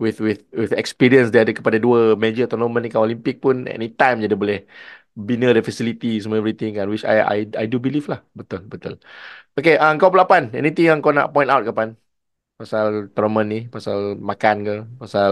With 0.04 0.18
with 0.28 0.40
with 0.60 0.72
experience 0.82 1.28
dia 1.34 1.42
ada 1.46 1.54
kepada 1.60 1.78
dua 1.86 2.00
major 2.24 2.46
tournament 2.52 2.82
ni 2.86 2.90
kan 2.94 3.02
Olimpik 3.08 3.36
pun 3.46 3.56
anytime 3.76 4.16
je 4.24 4.28
dia 4.32 4.40
boleh 4.44 4.60
bina 5.28 5.48
the 5.56 5.62
facility 5.70 6.08
semua 6.22 6.38
everything 6.42 6.72
kan 6.78 6.86
which 6.94 7.06
I 7.14 7.18
I 7.36 7.40
I 7.64 7.66
do 7.72 7.78
believe 7.86 8.06
lah. 8.12 8.20
Betul 8.40 8.62
betul. 8.74 8.94
Okay, 9.58 9.76
uh, 9.84 9.92
kau 10.02 10.12
pelapan. 10.16 10.44
Anything 10.60 10.86
yang 10.92 11.00
kau 11.06 11.14
nak 11.18 11.28
point 11.36 11.50
out 11.54 11.64
kapan? 11.70 11.90
Pasal 12.62 12.86
tournament 13.16 13.48
ni, 13.54 13.58
pasal 13.76 14.00
makan 14.30 14.56
ke, 14.68 14.74
pasal 15.02 15.32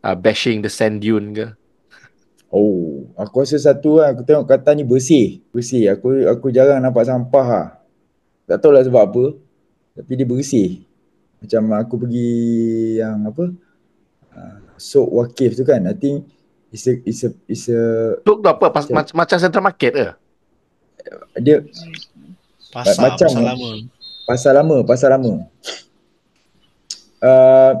uh, 0.00 0.14
bashing 0.14 0.62
the 0.62 0.70
sand 0.70 1.02
dune 1.02 1.34
ke? 1.34 1.46
Oh, 2.50 3.06
aku 3.14 3.46
rasa 3.46 3.58
satu 3.58 4.02
lah, 4.02 4.10
aku 4.10 4.26
tengok 4.26 4.46
Qatar 4.46 4.74
ni 4.74 4.82
bersih. 4.82 5.38
Bersih. 5.54 5.86
Aku 5.90 6.10
aku 6.26 6.50
jarang 6.50 6.82
nampak 6.82 7.06
sampah 7.06 7.46
lah. 7.46 7.66
Tak 8.50 8.58
tahu 8.58 8.74
lah 8.74 8.82
sebab 8.82 9.02
apa. 9.06 9.24
Tapi 9.94 10.12
dia 10.18 10.26
bersih. 10.26 10.82
Macam 11.38 11.62
aku 11.78 11.94
pergi 12.02 12.30
yang 12.98 13.22
apa? 13.22 13.54
Uh, 14.34 14.56
Sok 14.74 15.08
Wakif 15.14 15.54
tu 15.54 15.62
kan. 15.62 15.78
I 15.86 15.94
think 15.94 16.26
it's 16.74 16.90
a, 16.90 16.92
it's 17.06 17.22
a, 17.22 17.30
it's 17.46 17.66
a 17.70 17.82
Tu 18.18 18.32
tu 18.34 18.48
apa? 18.50 18.66
Pas, 18.68 18.82
Macam- 18.82 18.98
macam, 18.98 19.14
macam 19.14 19.36
central 19.38 19.64
market 19.64 19.92
ke? 19.94 20.08
dia 21.40 21.64
Pasar, 22.70 23.14
Macam 23.14 23.26
pasar 23.30 23.42
lama. 23.42 23.70
pasar 24.26 24.52
lama, 24.52 24.76
pasar 24.84 25.08
lama. 25.14 25.32
Uh, 27.22 27.72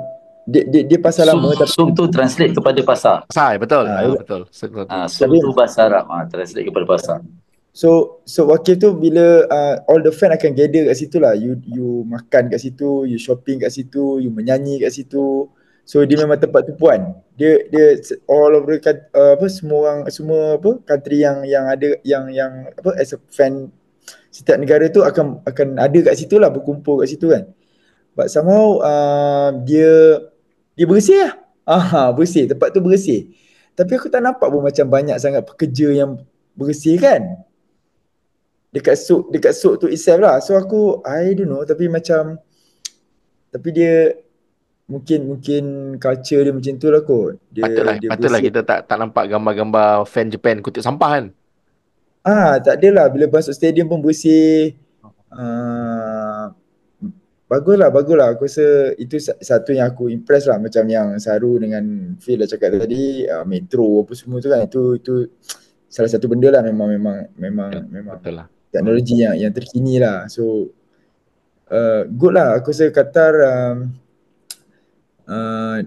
dia, 0.48 0.62
dia, 0.68 0.82
dia 0.86 0.98
pasar 0.98 1.28
Sum, 1.28 1.36
lama 1.36 1.48
tapi 1.52 1.70
sum 1.72 1.88
tu 1.92 2.04
translate 2.08 2.52
kepada 2.56 2.80
pasar. 2.80 3.16
Pasar, 3.28 3.58
betul. 3.60 3.84
Ah, 3.86 3.92
Ah, 3.92 4.02
ya. 4.04 4.16
betul. 4.16 4.42
betul. 4.48 4.84
Ah, 4.88 5.06
sum 5.06 5.28
Tapi- 5.28 5.40
tu 5.42 5.52
bahasa 5.52 5.78
Arab. 5.84 6.04
Ah, 6.08 6.24
translate 6.26 6.66
kepada 6.68 6.86
pasar. 6.88 7.18
So 7.70 8.18
so 8.26 8.50
wakil 8.50 8.82
tu 8.82 8.90
bila 8.98 9.46
uh, 9.46 9.74
all 9.86 10.02
the 10.02 10.10
fan 10.10 10.34
akan 10.34 10.58
gather 10.58 10.90
kat 10.90 10.96
situ 10.98 11.22
lah. 11.22 11.38
You 11.38 11.54
you 11.62 12.02
makan 12.02 12.50
kat 12.50 12.58
situ, 12.58 13.06
you 13.06 13.14
shopping 13.14 13.62
kat 13.62 13.70
situ, 13.70 14.18
you 14.18 14.26
menyanyi 14.26 14.82
kat 14.82 14.90
situ. 14.90 15.46
So 15.86 16.02
dia 16.02 16.18
memang 16.18 16.42
tempat 16.42 16.66
tumpuan. 16.66 17.14
Dia 17.38 17.62
dia 17.70 17.94
all 18.26 18.58
over 18.58 18.74
uh, 18.74 19.38
apa 19.38 19.46
semua 19.46 19.78
orang 19.86 19.98
semua 20.10 20.58
apa 20.58 20.82
country 20.82 21.22
yang 21.22 21.46
yang 21.46 21.70
ada 21.70 21.94
yang 22.02 22.26
yang 22.34 22.52
apa 22.74 22.90
as 22.98 23.14
a 23.14 23.18
fan 23.30 23.70
setiap 24.34 24.58
negara 24.58 24.90
tu 24.90 25.06
akan 25.06 25.38
akan 25.46 25.78
ada 25.78 25.98
kat 26.10 26.14
situ 26.18 26.42
lah 26.42 26.50
berkumpul 26.50 27.06
kat 27.06 27.14
situ 27.14 27.30
kan. 27.30 27.46
But 28.18 28.34
somehow 28.34 28.82
uh, 28.82 29.54
dia 29.62 30.18
dia 30.74 30.86
bersih 30.86 31.18
lah. 31.26 31.32
Ah, 31.68 32.10
bersih. 32.10 32.50
Tempat 32.50 32.74
tu 32.74 32.82
bersih. 32.82 33.30
Tapi 33.78 33.96
aku 33.96 34.10
tak 34.10 34.20
nampak 34.20 34.50
pun 34.50 34.60
macam 34.60 34.86
banyak 34.90 35.16
sangat 35.22 35.46
pekerja 35.46 35.94
yang 35.94 36.18
bersih 36.58 36.98
kan 36.98 37.40
dekat 38.70 38.96
sok 38.96 39.34
dekat 39.34 39.52
sok 39.54 39.74
tu 39.82 39.86
itself 39.90 40.22
lah. 40.22 40.36
So 40.38 40.54
aku 40.54 41.02
I 41.02 41.34
don't 41.34 41.50
know 41.50 41.62
tapi 41.66 41.90
macam 41.90 42.38
tapi 43.50 43.68
dia 43.74 44.14
mungkin 44.86 45.26
mungkin 45.26 45.62
culture 45.98 46.42
dia 46.46 46.54
macam 46.54 46.72
tu 46.78 46.88
lah 46.90 47.02
kot. 47.02 47.38
Dia 47.50 47.62
Patutlah, 47.66 47.94
dia 47.98 48.08
patutlah 48.10 48.40
kita 48.40 48.60
tak 48.62 48.86
tak 48.86 48.96
nampak 48.98 49.26
gambar-gambar 49.26 50.06
fan 50.06 50.30
Japan 50.30 50.62
kutip 50.62 50.82
sampah 50.86 51.10
kan? 51.18 51.24
Ah, 52.22 52.60
tak 52.62 52.78
adalah 52.78 53.10
bila 53.10 53.26
masuk 53.26 53.54
stadium 53.56 53.90
pun 53.90 53.98
bersih. 53.98 54.78
Ah, 55.30 55.89
baguslah, 57.50 57.90
baguslah. 57.90 58.30
Aku 58.32 58.46
rasa 58.46 58.62
itu 58.94 59.18
sa- 59.18 59.34
satu 59.36 59.74
yang 59.74 59.90
aku 59.90 60.06
impress 60.06 60.46
lah 60.46 60.56
macam 60.56 60.86
yang 60.86 61.18
Saru 61.18 61.58
dengan 61.58 61.82
Phil 62.16 62.38
dah 62.38 62.46
cakap 62.46 62.78
tadi, 62.78 63.26
ah, 63.26 63.42
metro 63.42 64.06
apa 64.06 64.14
semua 64.14 64.38
tu 64.38 64.46
kan. 64.46 64.62
Itu 64.62 64.94
itu 64.94 65.26
salah 65.84 66.06
satu 66.06 66.30
benda 66.30 66.48
lah 66.48 66.62
memang 66.62 66.86
memang 66.88 67.16
memang 67.34 67.70
Ya, 67.74 67.82
memang 67.82 68.16
Betul 68.22 68.34
lah. 68.38 68.46
teknologi 68.70 69.14
yang 69.18 69.34
yang 69.34 69.50
terkini 69.50 69.98
lah. 69.98 70.30
So 70.30 70.70
uh, 71.66 72.06
good 72.06 72.32
lah. 72.32 72.54
Aku 72.56 72.70
rasa 72.70 72.86
Qatar 72.88 73.34
um, 73.42 73.76
uh, 75.26 75.78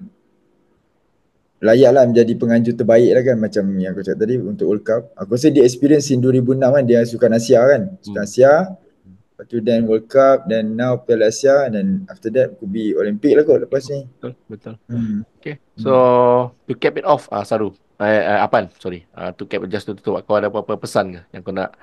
layak 1.63 1.91
lah 1.95 2.03
menjadi 2.03 2.35
penganjur 2.35 2.75
terbaik 2.75 3.11
lah 3.15 3.23
kan 3.23 3.37
macam 3.39 3.63
yang 3.79 3.95
aku 3.95 4.03
cakap 4.03 4.19
tadi 4.19 4.35
untuk 4.35 4.67
World 4.67 4.83
Cup. 4.83 5.15
Aku 5.15 5.39
rasa 5.39 5.47
dia 5.47 5.63
experience 5.63 6.11
in 6.11 6.19
2006 6.19 6.59
kan 6.59 6.83
dia 6.83 6.99
Sukan 7.07 7.31
Asia 7.31 7.63
kan. 7.63 7.81
Sukan 8.03 8.19
Hmm. 8.19 8.27
Asia. 8.27 8.53
Lepas 9.33 9.49
tu 9.49 9.57
then 9.65 9.89
World 9.89 10.05
Cup 10.05 10.45
then 10.45 10.77
now 10.77 10.93
Piala 10.93 11.33
Asia 11.33 11.65
and 11.65 11.73
then 11.73 11.87
after 12.05 12.29
that 12.29 12.53
could 12.61 12.69
be 12.69 12.93
Olympic 12.93 13.33
lah 13.33 13.41
kot 13.41 13.65
lepas 13.65 13.81
ni. 13.89 14.05
Betul, 14.05 14.33
betul. 14.45 14.73
Hmm. 14.85 15.25
Okay. 15.41 15.57
So, 15.73 16.53
to 16.69 16.77
cap 16.77 16.93
it 17.01 17.05
off, 17.09 17.25
ah 17.33 17.41
Saru. 17.41 17.73
Eh, 17.97 18.21
eh, 18.21 18.39
Apan, 18.45 18.69
sorry. 18.77 19.09
Ah, 19.17 19.33
to 19.33 19.49
cap 19.49 19.65
just 19.73 19.89
to 19.89 19.97
tutup. 19.97 20.21
Kau 20.29 20.37
ada 20.37 20.53
apa-apa 20.53 20.77
pesan 20.77 21.17
ke 21.17 21.21
yang 21.33 21.41
kau 21.41 21.49
nak 21.49 21.73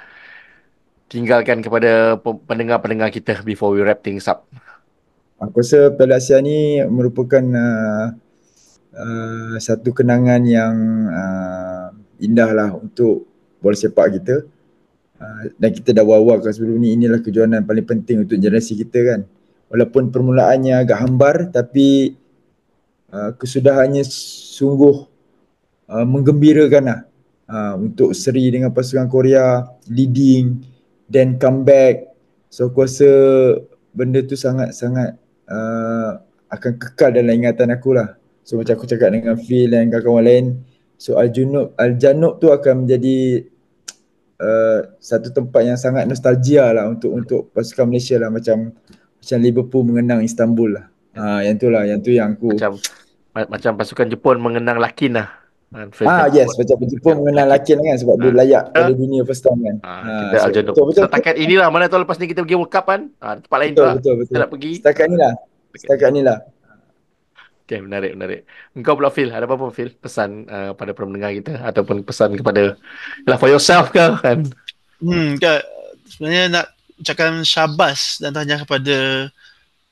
tinggalkan 1.11 1.59
kepada 1.59 2.15
pe- 2.23 2.43
pendengar-pendengar 2.47 3.11
kita 3.11 3.43
before 3.43 3.75
we 3.75 3.83
wrap 3.83 4.07
things 4.07 4.31
up? 4.31 4.47
Aku 5.43 5.59
rasa 5.59 5.91
Piala 5.91 6.23
Asia 6.23 6.39
ni 6.39 6.79
merupakan 6.87 7.43
uh, 7.43 8.07
uh, 8.95 9.55
satu 9.59 9.91
kenangan 9.91 10.47
yang 10.47 10.75
uh, 11.11 11.91
indah 12.23 12.51
lah 12.55 12.71
untuk 12.79 13.27
bola 13.59 13.75
sepak 13.75 14.23
kita. 14.23 14.47
Uh, 15.21 15.53
dan 15.61 15.71
kita 15.77 15.93
dah 15.93 16.01
wawakan 16.01 16.49
sebelum 16.49 16.81
ni 16.81 16.97
inilah 16.97 17.21
kejohanan 17.21 17.69
paling 17.69 17.85
penting 17.85 18.25
untuk 18.25 18.41
generasi 18.41 18.73
kita 18.73 18.99
kan. 19.05 19.21
Walaupun 19.69 20.09
permulaannya 20.09 20.81
agak 20.81 20.99
hambar 21.05 21.53
tapi 21.53 22.17
uh, 23.13 23.37
kesudahannya 23.37 24.01
sungguh 24.57 24.97
uh, 25.93 26.07
menggembirakan 26.09 26.85
lah. 26.89 27.01
Uh, 27.51 27.75
untuk 27.91 28.15
seri 28.15 28.47
dengan 28.47 28.71
pasukan 28.71 29.11
Korea 29.11 29.67
leading 29.91 30.63
then 31.11 31.37
comeback. 31.37 32.07
So 32.47 32.71
aku 32.71 32.87
rasa 32.87 33.11
benda 33.91 34.23
tu 34.23 34.39
sangat-sangat 34.39 35.19
uh, 35.51 36.23
akan 36.47 36.73
kekal 36.79 37.11
dalam 37.11 37.35
ingatan 37.35 37.75
aku 37.75 37.99
lah. 37.99 38.15
So 38.47 38.59
macam 38.59 38.79
aku 38.79 38.87
cakap 38.87 39.15
dengan 39.15 39.35
Phil 39.35 39.71
dan 39.71 39.91
kawan-kawan 39.91 40.25
lain, 40.27 40.47
so 40.99 41.19
Al-Junub, 41.19 41.75
Al-Janub 41.79 42.39
tu 42.43 42.51
akan 42.51 42.87
menjadi 42.87 43.50
uh, 44.41 44.79
satu 44.97 45.29
tempat 45.31 45.63
yang 45.63 45.77
sangat 45.77 46.05
nostalgia 46.05 46.73
lah 46.73 46.89
untuk 46.89 47.13
untuk 47.13 47.41
pasukan 47.51 47.85
Malaysia 47.85 48.17
lah 48.17 48.29
macam 48.29 48.73
macam 49.15 49.39
Liverpool 49.39 49.85
mengenang 49.85 50.21
Istanbul 50.21 50.75
lah. 50.75 50.87
Ha, 51.13 51.43
yang 51.43 51.55
tu 51.55 51.69
lah, 51.69 51.85
yang 51.85 51.99
tu 51.99 52.09
yang 52.09 52.33
aku 52.33 52.55
Macam 52.55 52.79
ma- 53.31 53.51
macam 53.51 53.71
pasukan 53.77 54.07
Jepun 54.09 54.37
mengenang 54.39 54.79
Lakin 54.79 55.13
lah. 55.15 55.29
Ah, 55.71 55.87
Ah 56.03 56.27
yes, 56.27 56.51
macam 56.53 56.83
Jepun 56.83 57.21
mengenang 57.21 57.47
Lakin 57.47 57.79
kan 57.79 57.95
sebab 57.95 58.15
dia 58.17 58.27
Ah. 58.27 58.35
layak 58.37 58.63
pada 58.73 58.93
dunia 58.93 59.23
first 59.23 59.43
time 59.43 59.61
kan. 59.61 59.77
Ah, 59.81 59.91
Ah, 59.91 60.21
kita 60.25 60.37
so, 60.37 60.47
betul, 60.67 60.85
betul, 60.89 61.05
Setakat 61.05 61.35
inilah 61.37 61.67
mana 61.69 61.87
tahu 61.87 62.03
lepas 62.03 62.17
ni 62.17 62.27
kita 62.27 62.43
pergi 62.43 62.57
World 62.57 62.71
Cup 62.71 62.85
kan. 62.87 63.01
Ah, 63.19 63.37
tempat 63.37 63.59
lain 63.61 63.71
betul, 63.71 63.83
pula. 63.83 63.93
betul, 63.95 64.15
betul. 64.17 64.27
Kita 64.27 64.39
nak 64.39 64.51
pergi. 64.51 64.73
Setakat 64.77 65.07
ni 65.07 65.17
lah. 65.17 65.33
Setakat 65.73 66.09
ni 66.11 66.21
lah. 66.23 66.39
Okay, 67.71 67.79
menarik, 67.79 68.19
menarik. 68.19 68.41
Engkau 68.75 68.99
pula 68.99 69.15
Phil, 69.15 69.31
ada 69.31 69.47
apa-apa 69.47 69.71
Phil? 69.71 69.95
Pesan 69.95 70.43
uh, 70.51 70.75
pada 70.75 70.91
pendengar 70.91 71.31
kita 71.31 71.55
ataupun 71.63 72.03
pesan 72.03 72.35
kepada 72.35 72.75
lah 73.23 73.39
for 73.39 73.47
yourself 73.47 73.95
ke 73.95 74.03
kan? 74.19 74.43
Hmm, 74.99 75.39
sebenarnya 76.11 76.51
nak 76.51 76.67
ucapkan 76.99 77.47
syabas 77.47 78.19
dan 78.19 78.35
tanya 78.35 78.59
kepada 78.67 79.31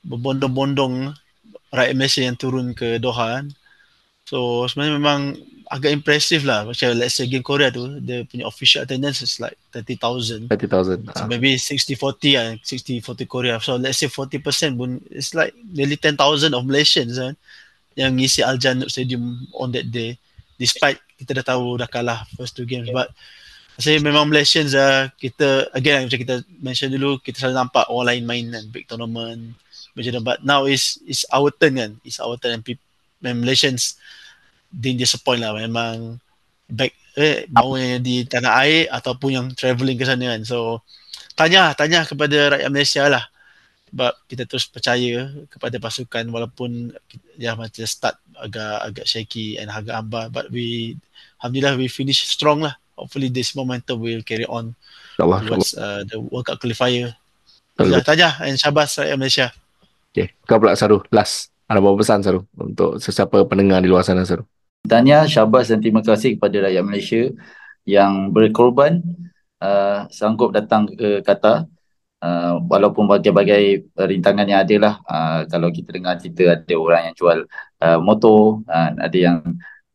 berbondong-bondong 0.03 1.15
rakyat 1.71 1.95
Malaysia 1.95 2.19
yang 2.19 2.35
turun 2.35 2.75
ke 2.75 2.99
Doha 2.99 3.39
kan. 3.39 3.45
So 4.27 4.67
sebenarnya 4.67 4.99
memang 4.99 5.21
agak 5.69 5.95
impressive 5.95 6.43
lah. 6.43 6.67
Macam 6.67 6.97
let's 6.99 7.15
say 7.15 7.31
game 7.31 7.45
Korea 7.45 7.71
tu, 7.71 8.01
dia 8.03 8.25
punya 8.25 8.43
official 8.49 8.83
attendance 8.83 9.23
is 9.23 9.39
like 9.39 9.55
30,000. 9.71 10.51
30,000. 10.51 11.15
So 11.15 11.23
Ah, 11.23 11.31
maybe 11.31 11.55
60-40 11.55 12.35
lah, 12.35 12.47
60-40 12.59 13.23
Korea. 13.23 13.55
So 13.63 13.79
let's 13.79 14.01
say 14.01 14.11
40% 14.11 14.75
pun, 14.75 14.99
it's 15.13 15.31
like 15.31 15.53
nearly 15.55 15.95
10,000 15.95 16.17
of 16.51 16.65
Malaysians 16.65 17.15
kan, 17.15 17.39
yang 17.97 18.13
ngisi 18.17 18.45
Al 18.45 18.61
Jannub 18.61 18.89
Stadium 18.91 19.45
on 19.55 19.73
that 19.73 19.89
day. 19.89 20.17
Despite 20.59 20.99
kita 21.15 21.39
dah 21.39 21.55
tahu 21.55 21.79
dah 21.79 21.87
kalah 21.87 22.27
first 22.35 22.55
two 22.55 22.67
games. 22.67 22.91
But 22.91 23.11
saya 23.79 23.99
memang 24.03 24.27
Malaysians 24.27 24.75
lah, 24.75 25.07
kita, 25.15 25.71
again 25.71 26.07
macam 26.07 26.19
kita 26.19 26.35
mention 26.59 26.91
dulu, 26.91 27.15
kita 27.23 27.39
selalu 27.47 27.63
nampak 27.63 27.85
orang 27.87 28.07
lain 28.11 28.23
main 28.27 28.45
kan, 28.51 28.63
big 28.75 28.83
tournament, 28.91 29.55
macam 29.95 30.09
tu. 30.11 30.21
But 30.23 30.43
now 30.43 30.67
is 30.67 30.99
is 31.07 31.23
our 31.31 31.47
turn 31.47 31.79
kan, 31.79 31.91
it's 32.03 32.19
our 32.19 32.35
turn 32.35 32.59
and 32.59 32.63
people, 32.63 32.83
Malaysians 33.23 33.95
didn't 34.69 35.01
disappoint 35.01 35.41
lah 35.41 35.57
memang 35.57 36.21
back 36.69 36.93
eh 37.17 37.49
mau 37.49 37.73
yang 37.73 37.99
di 38.05 38.23
tanah 38.23 38.53
air 38.63 38.85
ataupun 38.93 39.29
yang 39.33 39.47
travelling 39.57 39.97
ke 39.97 40.05
sana 40.05 40.37
kan 40.37 40.41
so 40.45 40.79
tanya 41.33 41.73
tanya 41.73 42.05
kepada 42.05 42.55
rakyat 42.55 42.69
Malaysia 42.69 43.03
lah 43.09 43.25
sebab 43.89 44.13
kita 44.29 44.45
terus 44.45 44.69
percaya 44.69 45.33
kepada 45.49 45.81
pasukan 45.81 46.25
walaupun 46.29 46.93
ya 47.35 47.57
macam 47.57 47.83
start 47.89 48.21
agak 48.37 48.75
agak 48.85 49.05
shaky 49.09 49.57
and 49.57 49.73
agak 49.73 49.97
ambar 49.97 50.29
but 50.29 50.47
we 50.53 50.95
alhamdulillah 51.41 51.75
we 51.75 51.89
finish 51.89 52.21
strong 52.23 52.61
lah 52.61 52.77
hopefully 52.99 53.27
this 53.33 53.57
momentum 53.57 53.99
will 53.99 54.21
carry 54.21 54.45
on 54.45 54.77
InsyaAllah. 55.19 55.39
towards 55.47 55.71
uh, 55.75 56.01
the 56.07 56.17
World 56.19 56.47
Cup 56.47 56.59
qualifier. 56.63 57.15
Ya, 57.79 57.99
Tajah 58.03 58.43
and 58.43 58.59
Syabas 58.59 58.99
rakyat 58.99 59.15
Malaysia. 59.19 59.47
Okay. 60.11 60.35
Kau 60.43 60.59
pula 60.59 60.75
Saru. 60.75 60.99
Last. 61.11 61.51
Ada 61.69 61.79
berapa 61.79 62.01
pesan 62.01 62.25
Saru 62.25 62.43
untuk 62.57 62.99
sesiapa 62.99 63.45
pendengar 63.47 63.79
di 63.79 63.87
luar 63.87 64.03
sana 64.03 64.27
Saru? 64.27 64.43
Tanya 64.83 65.27
syabas 65.27 65.67
dan 65.67 65.83
terima 65.83 65.99
kasih 65.99 66.39
kepada 66.39 66.65
rakyat 66.65 66.83
Malaysia 66.87 67.23
yang 67.83 68.31
berkorban 68.31 69.03
uh, 69.59 70.07
sanggup 70.07 70.55
datang 70.55 70.87
ke 70.87 71.19
Qatar 71.19 71.67
uh, 72.23 72.59
walaupun 72.67 73.07
bagai-bagai 73.07 73.91
rintangan 73.95 74.47
yang 74.47 74.61
ada 74.63 74.75
lah 74.79 74.93
uh, 75.07 75.39
kalau 75.47 75.71
kita 75.71 75.95
dengar 75.95 76.19
cerita 76.19 76.55
ada 76.55 76.75
orang 76.75 77.01
yang 77.11 77.15
jual 77.15 77.37
uh, 77.83 77.99
motor 77.99 78.63
uh, 78.67 78.91
ada 78.99 79.17
yang 79.17 79.37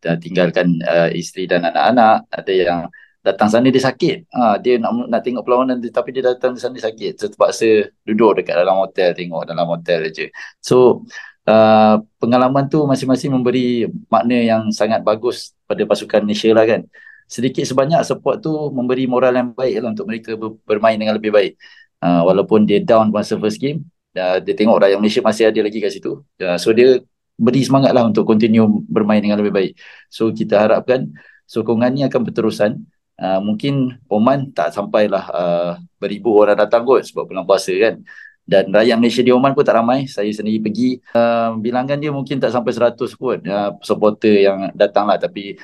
uh, 0.05 0.19
tinggalkan 0.21 0.81
uh, 0.85 1.09
isteri 1.13 1.49
dan 1.49 1.65
anak-anak 1.69 2.29
ada 2.33 2.53
yang 2.53 2.81
datang 3.25 3.49
sana 3.49 3.73
dia 3.73 3.81
sakit. 3.81 4.29
Ha, 4.37 4.61
dia 4.61 4.77
nak 4.77 5.09
nak 5.09 5.25
tengok 5.25 5.49
perlawanan 5.49 5.81
dia, 5.81 5.89
tapi 5.89 6.13
dia 6.13 6.21
datang 6.21 6.61
sana 6.61 6.77
sakit. 6.77 7.17
So, 7.17 7.33
terpaksa 7.33 7.89
duduk 8.05 8.45
dekat 8.45 8.53
dalam 8.61 8.77
hotel 8.85 9.17
tengok 9.17 9.49
dalam 9.49 9.65
hotel 9.65 10.13
je 10.13 10.29
so 10.61 11.09
uh, 11.49 11.97
pengalaman 12.21 12.69
tu 12.69 12.85
masing-masing 12.85 13.33
memberi 13.33 13.89
makna 14.13 14.37
yang 14.37 14.63
sangat 14.69 15.01
bagus 15.01 15.57
pada 15.65 15.83
pasukan 15.89 16.21
Malaysia 16.21 16.53
lah 16.53 16.69
kan. 16.69 16.85
Sedikit 17.25 17.65
sebanyak 17.65 18.05
support 18.05 18.45
tu 18.45 18.53
memberi 18.77 19.09
moral 19.09 19.33
yang 19.33 19.57
baik 19.57 19.81
lah 19.81 19.89
untuk 19.97 20.05
mereka 20.05 20.37
ber- 20.37 20.61
bermain 20.69 21.01
dengan 21.01 21.17
lebih 21.17 21.33
baik 21.33 21.57
uh, 22.03 22.23
walaupun 22.27 22.65
dia 22.67 22.83
down 22.83 23.13
masa 23.13 23.37
first 23.39 23.61
game 23.63 23.85
uh, 24.19 24.39
dia 24.41 24.55
tengok 24.55 24.79
rakyat 24.81 24.99
Malaysia 24.99 25.21
masih 25.23 25.45
ada 25.51 25.61
lagi 25.61 25.79
kat 25.83 25.93
situ. 25.93 26.23
Uh, 26.39 26.59
so 26.59 26.71
dia 26.71 27.03
beri 27.35 27.67
semangat 27.67 27.91
lah 27.91 28.07
untuk 28.07 28.23
continue 28.23 28.65
bermain 28.87 29.19
dengan 29.19 29.43
lebih 29.43 29.55
baik. 29.55 29.73
So 30.07 30.31
kita 30.31 30.63
harapkan 30.63 31.11
sokongan 31.51 31.91
ni 31.95 32.03
akan 32.07 32.21
berterusan. 32.31 32.73
Uh, 33.15 33.39
mungkin 33.39 33.95
Oman 34.11 34.51
tak 34.51 34.75
sampailah 34.75 35.25
uh, 35.31 35.73
beribu 36.03 36.35
orang 36.35 36.59
datang 36.59 36.83
kot 36.83 37.03
sebab 37.07 37.31
bulan 37.31 37.47
puasa 37.47 37.71
kan. 37.75 38.03
Dan 38.45 38.69
rakyat 38.75 38.97
Malaysia 39.01 39.23
di 39.25 39.33
Oman 39.33 39.57
pun 39.57 39.65
tak 39.65 39.79
ramai. 39.79 40.07
Saya 40.07 40.31
sendiri 40.31 40.61
pergi 40.63 40.99
uh, 41.15 41.57
bilangan 41.59 41.99
dia 41.99 42.11
mungkin 42.11 42.39
tak 42.43 42.55
sampai 42.55 42.75
100 42.75 42.99
kot 42.99 43.39
uh, 43.47 43.71
supporter 43.83 44.47
yang 44.47 44.59
datang 44.75 45.11
lah. 45.11 45.19
Tapi 45.19 45.59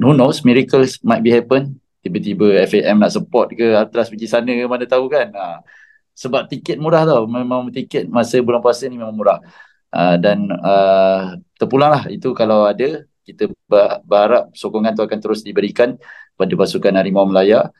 who 0.00 0.16
knows 0.16 0.44
miracles 0.44 1.00
might 1.04 1.20
be 1.20 1.32
happen 1.32 1.81
tiba-tiba 2.02 2.66
FAM 2.66 2.98
nak 2.98 3.14
support 3.14 3.54
ke 3.54 3.78
Atlas 3.78 4.10
pergi 4.10 4.26
sana 4.26 4.50
ke 4.50 4.66
mana 4.66 4.84
tahu 4.84 5.06
kan 5.06 5.30
uh, 5.32 5.58
sebab 6.12 6.50
tiket 6.50 6.76
murah 6.76 7.06
tau 7.08 7.24
memang 7.24 7.70
tiket 7.72 8.10
masa 8.10 8.42
bulan 8.42 8.60
puasa 8.60 8.90
ni 8.90 8.98
memang 8.98 9.14
murah 9.14 9.38
uh, 9.94 10.16
dan 10.18 10.50
uh, 10.50 11.38
terpulang 11.56 11.94
lah 11.94 12.04
itu 12.10 12.34
kalau 12.34 12.66
ada 12.66 13.06
kita 13.22 13.46
berharap 14.04 14.50
sokongan 14.52 14.98
tu 14.98 15.02
akan 15.06 15.18
terus 15.22 15.46
diberikan 15.46 15.94
kepada 16.34 16.52
pasukan 16.58 16.92
Harimau 16.98 17.22
Melaya 17.22 17.70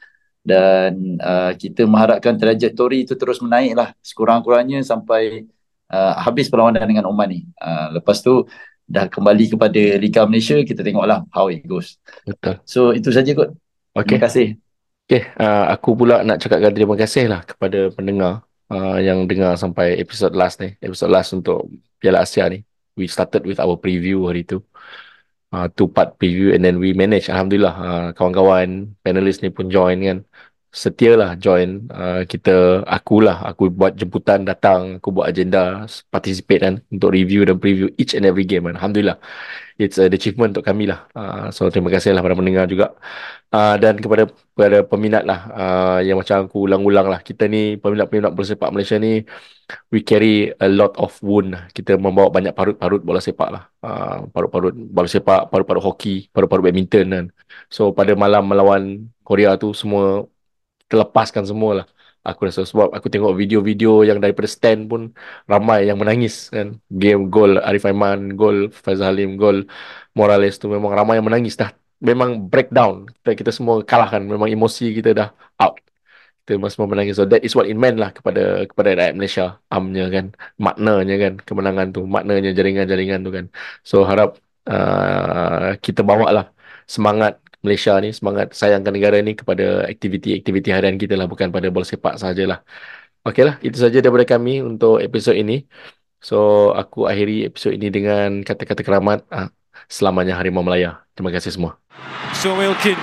dan 0.43 1.19
uh, 1.23 1.55
kita 1.55 1.87
mengharapkan 1.87 2.35
trajektori 2.35 3.07
itu 3.07 3.15
terus 3.15 3.39
menaik 3.43 3.75
lah 3.79 3.89
sekurang-kurangnya 4.03 4.83
sampai 4.83 5.47
uh, 5.91 6.15
habis 6.19 6.51
perlawanan 6.51 6.87
dengan 6.87 7.07
Oman 7.11 7.31
ni. 7.31 7.41
Uh, 7.59 7.99
lepas 7.99 8.19
tu 8.23 8.47
dah 8.87 9.07
kembali 9.07 9.55
kepada 9.55 9.83
Liga 9.99 10.27
Malaysia 10.27 10.59
kita 10.67 10.83
tengoklah 10.83 11.23
how 11.31 11.47
it 11.47 11.63
goes. 11.67 11.99
Betul. 12.27 12.59
So 12.67 12.91
itu 12.91 13.15
saja 13.15 13.31
kot. 13.35 13.55
Okay. 13.93 14.17
Terima 14.17 14.25
kasih. 14.29 14.47
Okay. 15.05 15.23
Uh, 15.37 15.65
aku 15.75 15.93
pula 15.93 16.25
nak 16.25 16.41
cakapkan 16.41 16.73
terima 16.73 16.97
kasih 16.97 17.25
lah 17.29 17.45
kepada 17.45 17.93
pendengar 17.93 18.45
uh, 18.73 18.97
yang 18.97 19.29
dengar 19.29 19.57
sampai 19.61 20.01
episod 20.01 20.33
last 20.33 20.61
ni. 20.61 20.73
Episod 20.81 21.13
last 21.13 21.37
untuk 21.37 21.69
Piala 22.01 22.25
Asia 22.25 22.49
ni. 22.49 22.65
We 22.97 23.09
started 23.09 23.45
with 23.49 23.61
our 23.61 23.77
preview 23.77 24.29
hari 24.29 24.45
tu. 24.45 24.61
uh, 25.53 25.69
two 25.77 25.87
part 25.87 26.17
preview 26.17 26.57
and 26.57 26.65
then 26.65 26.81
we 26.81 26.97
manage 26.97 27.29
alhamdulillah 27.29 27.75
uh, 27.77 28.09
kawan-kawan 28.17 28.97
panelis 29.05 29.45
ni 29.45 29.53
pun 29.53 29.69
join 29.69 30.01
kan 30.01 30.19
setia 30.73 31.13
lah 31.21 31.37
join 31.37 31.85
uh, 31.93 32.25
kita 32.25 32.81
akulah 32.89 33.45
aku 33.45 33.69
buat 33.69 33.93
jemputan 33.93 34.49
datang 34.49 34.97
aku 34.97 35.13
buat 35.13 35.29
agenda 35.29 35.85
participate 36.09 36.65
kan 36.65 36.75
untuk 36.89 37.13
review 37.13 37.45
dan 37.45 37.61
preview 37.61 37.93
each 38.01 38.17
and 38.17 38.25
every 38.25 38.49
game 38.49 38.65
kan. 38.65 38.75
alhamdulillah 38.81 39.21
it's 39.79 39.97
an 39.97 40.13
achievement 40.13 40.53
untuk 40.57 40.67
kami 40.67 40.89
lah. 40.91 41.09
Uh, 41.17 41.49
so 41.55 41.69
terima 41.73 41.89
kasih 41.93 42.13
lah 42.13 42.21
pada 42.25 42.37
pendengar 42.37 42.65
juga. 42.69 42.97
Uh, 43.53 43.77
dan 43.77 44.01
kepada 44.01 44.33
kepada 44.33 44.81
peminat 44.85 45.23
lah 45.29 45.41
uh, 45.53 45.99
yang 46.01 46.17
macam 46.21 46.49
aku 46.49 46.65
ulang-ulang 46.69 47.07
lah. 47.13 47.21
Kita 47.21 47.49
ni 47.49 47.77
peminat-peminat 47.81 48.33
bola 48.33 48.47
sepak 48.49 48.71
Malaysia 48.73 48.97
ni 48.97 49.25
we 49.93 50.05
carry 50.05 50.53
a 50.61 50.69
lot 50.69 50.93
of 51.01 51.17
wound 51.25 51.57
kita 51.73 51.97
membawa 51.97 52.29
banyak 52.29 52.53
parut-parut 52.53 53.01
bola 53.05 53.21
sepak 53.21 53.49
lah. 53.53 53.63
Uh, 53.81 54.29
parut-parut 54.33 54.73
bola 54.75 55.09
sepak 55.09 55.49
parut-parut 55.53 55.85
hoki 55.85 56.29
parut-parut 56.33 56.65
badminton 56.69 57.07
kan. 57.13 57.27
So 57.73 57.93
pada 57.93 58.13
malam 58.17 58.45
melawan 58.49 59.09
Korea 59.25 59.57
tu 59.57 59.73
semua 59.73 60.27
terlepaskan 60.89 61.45
semua 61.49 61.71
lah 61.85 61.87
aku 62.29 62.41
rasa 62.49 62.63
sebab 62.71 62.89
aku 62.97 63.07
tengok 63.13 63.33
video-video 63.41 64.07
yang 64.09 64.19
daripada 64.23 64.49
stand 64.57 64.81
pun 64.91 65.03
ramai 65.53 65.79
yang 65.89 65.99
menangis 66.03 66.35
kan. 66.55 66.79
Game 67.03 67.23
gol 67.35 67.59
Arif 67.69 67.85
Aiman 67.89 68.21
gol 68.41 68.71
Faizal 68.71 69.15
Halim 69.15 69.31
gol 69.41 69.67
Morales 70.19 70.55
tu 70.63 70.67
memang 70.71 70.91
ramai 70.99 71.19
yang 71.19 71.27
menangis 71.29 71.55
dah. 71.61 71.71
Memang 72.03 72.31
breakdown. 72.53 72.95
Kita, 73.23 73.31
kita 73.41 73.51
semua 73.55 73.75
kalah 73.91 74.09
kan 74.15 74.23
memang 74.27 74.49
emosi 74.51 74.85
kita 74.99 75.11
dah 75.19 75.29
out. 75.63 75.77
Kita 76.43 76.59
semua 76.75 76.89
menangis. 76.91 77.15
So 77.19 77.25
that 77.31 77.43
is 77.47 77.55
what 77.55 77.67
it 77.71 77.79
meant 77.79 77.99
lah 78.03 78.11
kepada 78.17 78.67
kepada 78.71 78.89
rakyat 78.99 79.15
Malaysia. 79.19 79.45
Amnya 79.75 80.07
kan. 80.15 80.27
Maknanya 80.59 81.15
kan 81.23 81.33
kemenangan 81.47 81.87
tu. 81.95 82.01
Maknanya 82.15 82.51
jaringan-jaringan 82.59 83.21
tu 83.27 83.31
kan. 83.37 83.47
So 83.87 83.97
harap 84.11 84.39
uh, 84.67 85.79
kita 85.85 86.03
bawa 86.03 86.27
lah 86.37 86.47
semangat 86.87 87.39
Malaysia 87.65 87.93
ni 88.03 88.11
semangat 88.11 88.47
sayangkan 88.61 88.93
negara 88.97 89.17
ni 89.27 89.33
kepada 89.41 89.87
aktiviti-aktiviti 89.93 90.69
harian 90.75 90.97
kita 91.03 91.15
lah 91.21 91.27
bukan 91.31 91.49
pada 91.55 91.67
bola 91.75 91.87
sepak 91.87 92.15
sajalah. 92.23 92.59
Okey 93.23 93.43
lah, 93.47 93.55
itu 93.63 93.79
saja 93.79 94.03
daripada 94.03 94.27
kami 94.27 94.67
untuk 94.67 94.99
episod 94.99 95.35
ini. 95.39 95.63
So, 96.19 96.71
aku 96.75 97.07
akhiri 97.11 97.47
episod 97.47 97.71
ini 97.75 97.87
dengan 97.87 98.43
kata-kata 98.43 98.83
keramat. 98.87 99.23
Ah, 99.31 99.49
selamanya 99.87 100.35
Harimau 100.39 100.63
Melaya. 100.67 101.07
Terima 101.15 101.31
kasih 101.31 101.55
semua. 101.55 101.83
So 102.33 102.57
Wilkin 102.57 102.97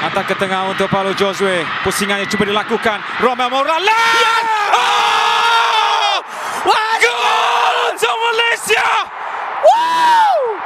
Hantar 0.00 0.24
ke 0.24 0.34
tengah 0.38 0.70
untuk 0.72 0.88
Paulo 0.88 1.12
Josue 1.12 1.66
Pusingannya 1.84 2.24
cuba 2.30 2.48
dilakukan 2.48 2.98
Romel 3.20 3.50
Morales 3.52 3.92
yes! 3.92 4.46
oh! 4.72 6.16
Gol 6.64 7.76
untuk 7.92 8.14
Malaysia 8.16 8.88
Woo! 9.66 10.56